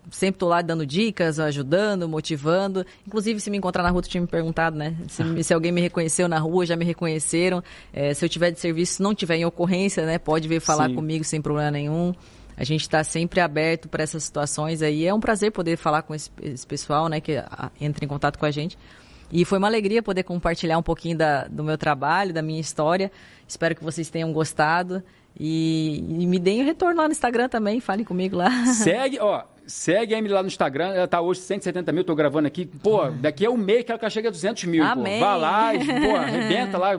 sempre 0.09 0.37
estou 0.37 0.49
lá 0.49 0.63
dando 0.63 0.83
dicas, 0.83 1.39
ajudando, 1.39 2.09
motivando. 2.09 2.83
Inclusive, 3.05 3.39
se 3.39 3.51
me 3.51 3.57
encontrar 3.57 3.83
na 3.83 3.89
rua, 3.89 4.01
tu 4.01 4.09
tinha 4.09 4.21
me 4.21 4.27
perguntado, 4.27 4.75
né? 4.75 4.95
Se, 5.07 5.23
se 5.43 5.53
alguém 5.53 5.71
me 5.71 5.79
reconheceu 5.79 6.27
na 6.27 6.39
rua, 6.39 6.65
já 6.65 6.75
me 6.75 6.85
reconheceram. 6.85 7.63
É, 7.93 8.15
se 8.15 8.25
eu 8.25 8.29
tiver 8.29 8.49
de 8.49 8.59
serviço, 8.59 8.93
se 8.95 9.03
não 9.03 9.13
tiver 9.13 9.35
em 9.35 9.45
ocorrência, 9.45 10.07
né? 10.07 10.17
Pode 10.17 10.47
vir 10.47 10.59
falar 10.59 10.89
Sim. 10.89 10.95
comigo 10.95 11.23
sem 11.23 11.39
problema 11.39 11.69
nenhum. 11.69 12.15
A 12.55 12.63
gente 12.63 12.81
está 12.81 13.03
sempre 13.03 13.39
aberto 13.39 13.87
para 13.89 14.03
essas 14.03 14.23
situações 14.23 14.81
aí. 14.81 15.05
É 15.05 15.13
um 15.13 15.19
prazer 15.19 15.51
poder 15.51 15.77
falar 15.77 16.03
com 16.03 16.13
esse, 16.13 16.29
esse 16.41 16.65
pessoal, 16.65 17.07
né? 17.07 17.19
Que 17.19 17.43
entra 17.79 18.05
em 18.05 18.07
contato 18.07 18.37
com 18.37 18.45
a 18.45 18.51
gente. 18.51 18.77
E 19.31 19.43
foi 19.45 19.57
uma 19.57 19.67
alegria 19.67 20.03
poder 20.03 20.23
compartilhar 20.23 20.77
um 20.77 20.83
pouquinho 20.83 21.17
da, 21.17 21.47
do 21.47 21.63
meu 21.63 21.77
trabalho, 21.77 22.33
da 22.33 22.41
minha 22.41 22.61
história. 22.61 23.11
Espero 23.47 23.75
que 23.75 23.83
vocês 23.83 24.09
tenham 24.09 24.31
gostado. 24.31 25.03
E, 25.39 26.03
e 26.19 26.27
me 26.27 26.37
deem 26.37 26.63
retorno 26.63 27.01
lá 27.01 27.07
no 27.07 27.11
Instagram 27.11 27.49
também, 27.49 27.79
falem 27.79 28.05
comigo 28.05 28.37
lá. 28.37 28.65
Segue, 28.67 29.19
ó, 29.19 29.43
segue 29.65 30.13
a 30.13 30.17
Emily 30.17 30.33
lá 30.33 30.41
no 30.41 30.47
Instagram, 30.47 30.93
ela 30.93 31.07
tá 31.07 31.21
hoje 31.21 31.41
170 31.41 31.91
mil, 31.91 32.03
tô 32.03 32.15
gravando 32.15 32.47
aqui. 32.47 32.65
Pô, 32.65 33.09
daqui 33.09 33.45
a 33.45 33.49
um 33.49 33.57
mês 33.57 33.83
que 33.83 33.91
ela 33.91 34.09
chega 34.09 34.29
a 34.29 34.31
200 34.31 34.63
mil. 34.65 34.83
Pô. 34.83 34.89
Amém. 34.91 35.19
Vá 35.19 35.35
lá, 35.35 35.73
e, 35.73 35.85
pô, 35.85 36.15
arrebenta 36.15 36.77
lá, 36.77 36.91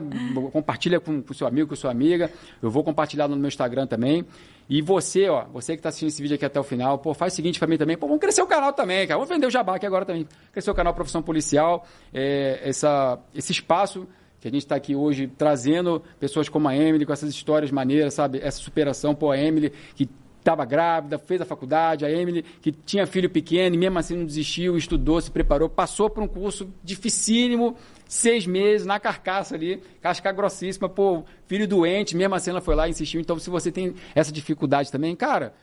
compartilha 0.51 0.99
com 0.99 1.23
o 1.27 1.33
seu 1.33 1.47
amigo, 1.47 1.69
com 1.69 1.75
sua 1.75 1.91
amiga. 1.91 2.31
Eu 2.61 2.69
vou 2.69 2.83
compartilhar 2.83 3.27
no 3.27 3.35
meu 3.35 3.47
Instagram 3.47 3.87
também. 3.87 4.25
E 4.67 4.81
você, 4.81 5.29
ó, 5.29 5.45
você 5.45 5.75
que 5.75 5.81
tá 5.81 5.89
assistindo 5.89 6.09
esse 6.09 6.21
vídeo 6.21 6.35
aqui 6.35 6.45
até 6.45 6.59
o 6.59 6.63
final, 6.63 6.97
pô, 6.97 7.13
faz 7.13 7.33
o 7.33 7.35
seguinte 7.35 7.59
pra 7.59 7.67
mim 7.67 7.77
também, 7.77 7.95
pô, 7.97 8.07
vamos 8.07 8.21
crescer 8.21 8.41
o 8.41 8.47
canal 8.47 8.73
também, 8.73 9.05
cara. 9.07 9.19
Vamos 9.19 9.29
vender 9.29 9.45
o 9.45 9.51
jabá 9.51 9.75
aqui 9.75 9.85
agora 9.85 10.05
também. 10.05 10.27
Crescer 10.51 10.71
o 10.71 10.75
canal 10.75 10.93
Profissão 10.93 11.21
Policial, 11.21 11.85
é, 12.13 12.61
essa, 12.63 13.19
esse 13.33 13.51
espaço 13.51 14.07
que 14.41 14.47
a 14.47 14.51
gente 14.51 14.61
está 14.61 14.75
aqui 14.75 14.95
hoje 14.95 15.27
trazendo 15.27 16.03
pessoas 16.19 16.49
como 16.49 16.67
a 16.67 16.75
Emily, 16.75 17.05
com 17.05 17.13
essas 17.13 17.29
histórias 17.29 17.71
maneiras, 17.71 18.13
sabe? 18.13 18.39
Essa 18.43 18.59
superação, 18.59 19.15
pô, 19.15 19.31
a 19.31 19.37
Emily 19.39 19.71
que 19.95 20.09
estava 20.45 20.63
grávida, 20.63 21.17
fez 21.17 21.41
a 21.41 21.45
faculdade, 21.45 22.05
a 22.05 22.11
Emily 22.11 22.43
que 22.61 22.71
tinha 22.71 23.07
filho 23.07 23.29
pequeno 23.29 23.75
e 23.75 23.79
mesmo 23.79 23.97
assim 23.97 24.15
não 24.15 24.25
desistiu, 24.25 24.77
estudou, 24.77 25.19
se 25.19 25.31
preparou, 25.31 25.67
passou 25.67 26.07
por 26.07 26.21
um 26.21 26.27
curso 26.27 26.71
dificílimo, 26.83 27.75
seis 28.07 28.45
meses, 28.45 28.85
na 28.85 28.99
carcaça 28.99 29.55
ali, 29.55 29.81
casca 29.99 30.31
grossíssima, 30.31 30.87
pô, 30.87 31.23
filho 31.47 31.67
doente, 31.67 32.15
mesmo 32.15 32.35
assim 32.35 32.51
ela 32.51 32.61
foi 32.61 32.75
lá 32.75 32.87
e 32.87 32.91
insistiu. 32.91 33.19
Então, 33.19 33.39
se 33.39 33.49
você 33.49 33.71
tem 33.71 33.95
essa 34.13 34.31
dificuldade 34.31 34.91
também, 34.91 35.15
cara, 35.15 35.53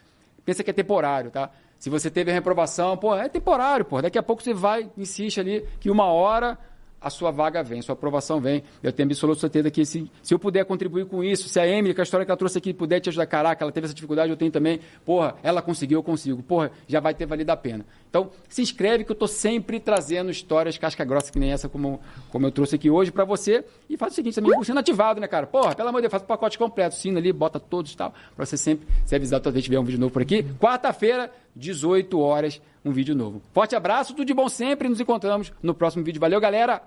pensa 0.44 0.64
que 0.64 0.70
é 0.70 0.74
temporário, 0.74 1.30
tá? 1.30 1.50
Se 1.78 1.88
você 1.88 2.10
teve 2.10 2.30
a 2.30 2.34
reprovação, 2.34 2.96
pô, 2.96 3.14
é 3.14 3.28
temporário, 3.28 3.84
pô. 3.84 4.02
Daqui 4.02 4.18
a 4.18 4.22
pouco 4.22 4.42
você 4.42 4.52
vai, 4.52 4.90
insiste 4.98 5.38
ali, 5.38 5.64
que 5.78 5.90
uma 5.90 6.06
hora 6.06 6.58
a 7.02 7.10
sua 7.10 7.30
vaga 7.30 7.62
vem, 7.62 7.82
sua 7.82 7.94
aprovação 7.94 8.40
vem. 8.40 8.62
Eu 8.82 8.92
tenho 8.92 9.08
absoluta 9.08 9.40
certeza 9.40 9.70
que 9.70 9.84
se, 9.84 10.10
se 10.22 10.32
eu 10.32 10.38
puder 10.38 10.64
contribuir 10.64 11.06
com 11.06 11.22
isso, 11.22 11.48
se 11.48 11.58
a 11.58 11.66
Emily, 11.66 11.94
com 11.94 12.00
a 12.00 12.04
história 12.04 12.24
que 12.24 12.30
ela 12.30 12.38
trouxe 12.38 12.58
aqui, 12.58 12.72
puder 12.72 13.00
te 13.00 13.08
ajudar, 13.08 13.26
caraca, 13.26 13.64
ela 13.64 13.72
teve 13.72 13.86
essa 13.86 13.94
dificuldade, 13.94 14.30
eu 14.30 14.36
tenho 14.36 14.50
também, 14.50 14.80
porra, 15.04 15.34
ela 15.42 15.60
conseguiu, 15.60 15.98
eu 15.98 16.02
consigo, 16.02 16.42
porra, 16.42 16.70
já 16.86 17.00
vai 17.00 17.14
ter 17.14 17.26
valido 17.26 17.50
a 17.50 17.56
pena. 17.56 17.84
Então, 18.08 18.30
se 18.48 18.62
inscreve 18.62 19.04
que 19.04 19.10
eu 19.10 19.14
estou 19.14 19.28
sempre 19.28 19.80
trazendo 19.80 20.30
histórias 20.30 20.76
casca 20.78 21.04
grossa 21.04 21.32
que 21.32 21.38
nem 21.38 21.50
essa, 21.50 21.68
como, 21.68 22.00
como 22.30 22.46
eu 22.46 22.52
trouxe 22.52 22.76
aqui 22.76 22.90
hoje 22.90 23.10
para 23.10 23.24
você. 23.24 23.64
E 23.88 23.96
faz 23.96 24.12
o 24.12 24.16
seguinte, 24.16 24.34
também 24.34 24.56
o 24.58 24.64
sino 24.64 24.78
ativado, 24.78 25.20
né, 25.20 25.26
cara? 25.26 25.46
Porra, 25.46 25.74
pelo 25.74 25.88
amor 25.88 25.98
de 25.98 26.02
Deus, 26.02 26.10
faz 26.10 26.22
o 26.22 26.26
pacote 26.26 26.58
completo, 26.58 26.94
sino 26.94 27.18
ali, 27.18 27.32
bota 27.32 27.58
todos 27.58 27.92
e 27.92 27.96
tal, 27.96 28.12
para 28.36 28.44
você 28.44 28.56
sempre 28.56 28.86
ser 29.04 29.16
avisado 29.16 29.42
toda 29.42 29.54
vez 29.54 29.64
que 29.64 29.70
tiver 29.70 29.80
um 29.80 29.84
vídeo 29.84 29.98
novo 29.98 30.12
por 30.12 30.22
aqui. 30.22 30.44
Quarta-feira, 30.60 31.30
18 31.54 32.18
horas, 32.18 32.60
um 32.84 32.92
vídeo 32.92 33.14
novo. 33.14 33.42
Forte 33.52 33.76
abraço, 33.76 34.14
tudo 34.14 34.26
de 34.26 34.34
bom 34.34 34.48
sempre, 34.48 34.88
nos 34.88 35.00
encontramos 35.00 35.52
no 35.62 35.74
próximo 35.74 36.04
vídeo. 36.04 36.20
Valeu, 36.20 36.40
galera! 36.40 36.82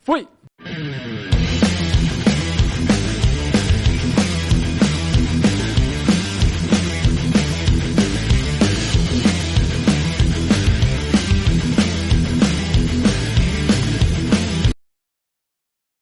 Fui! 0.00 0.28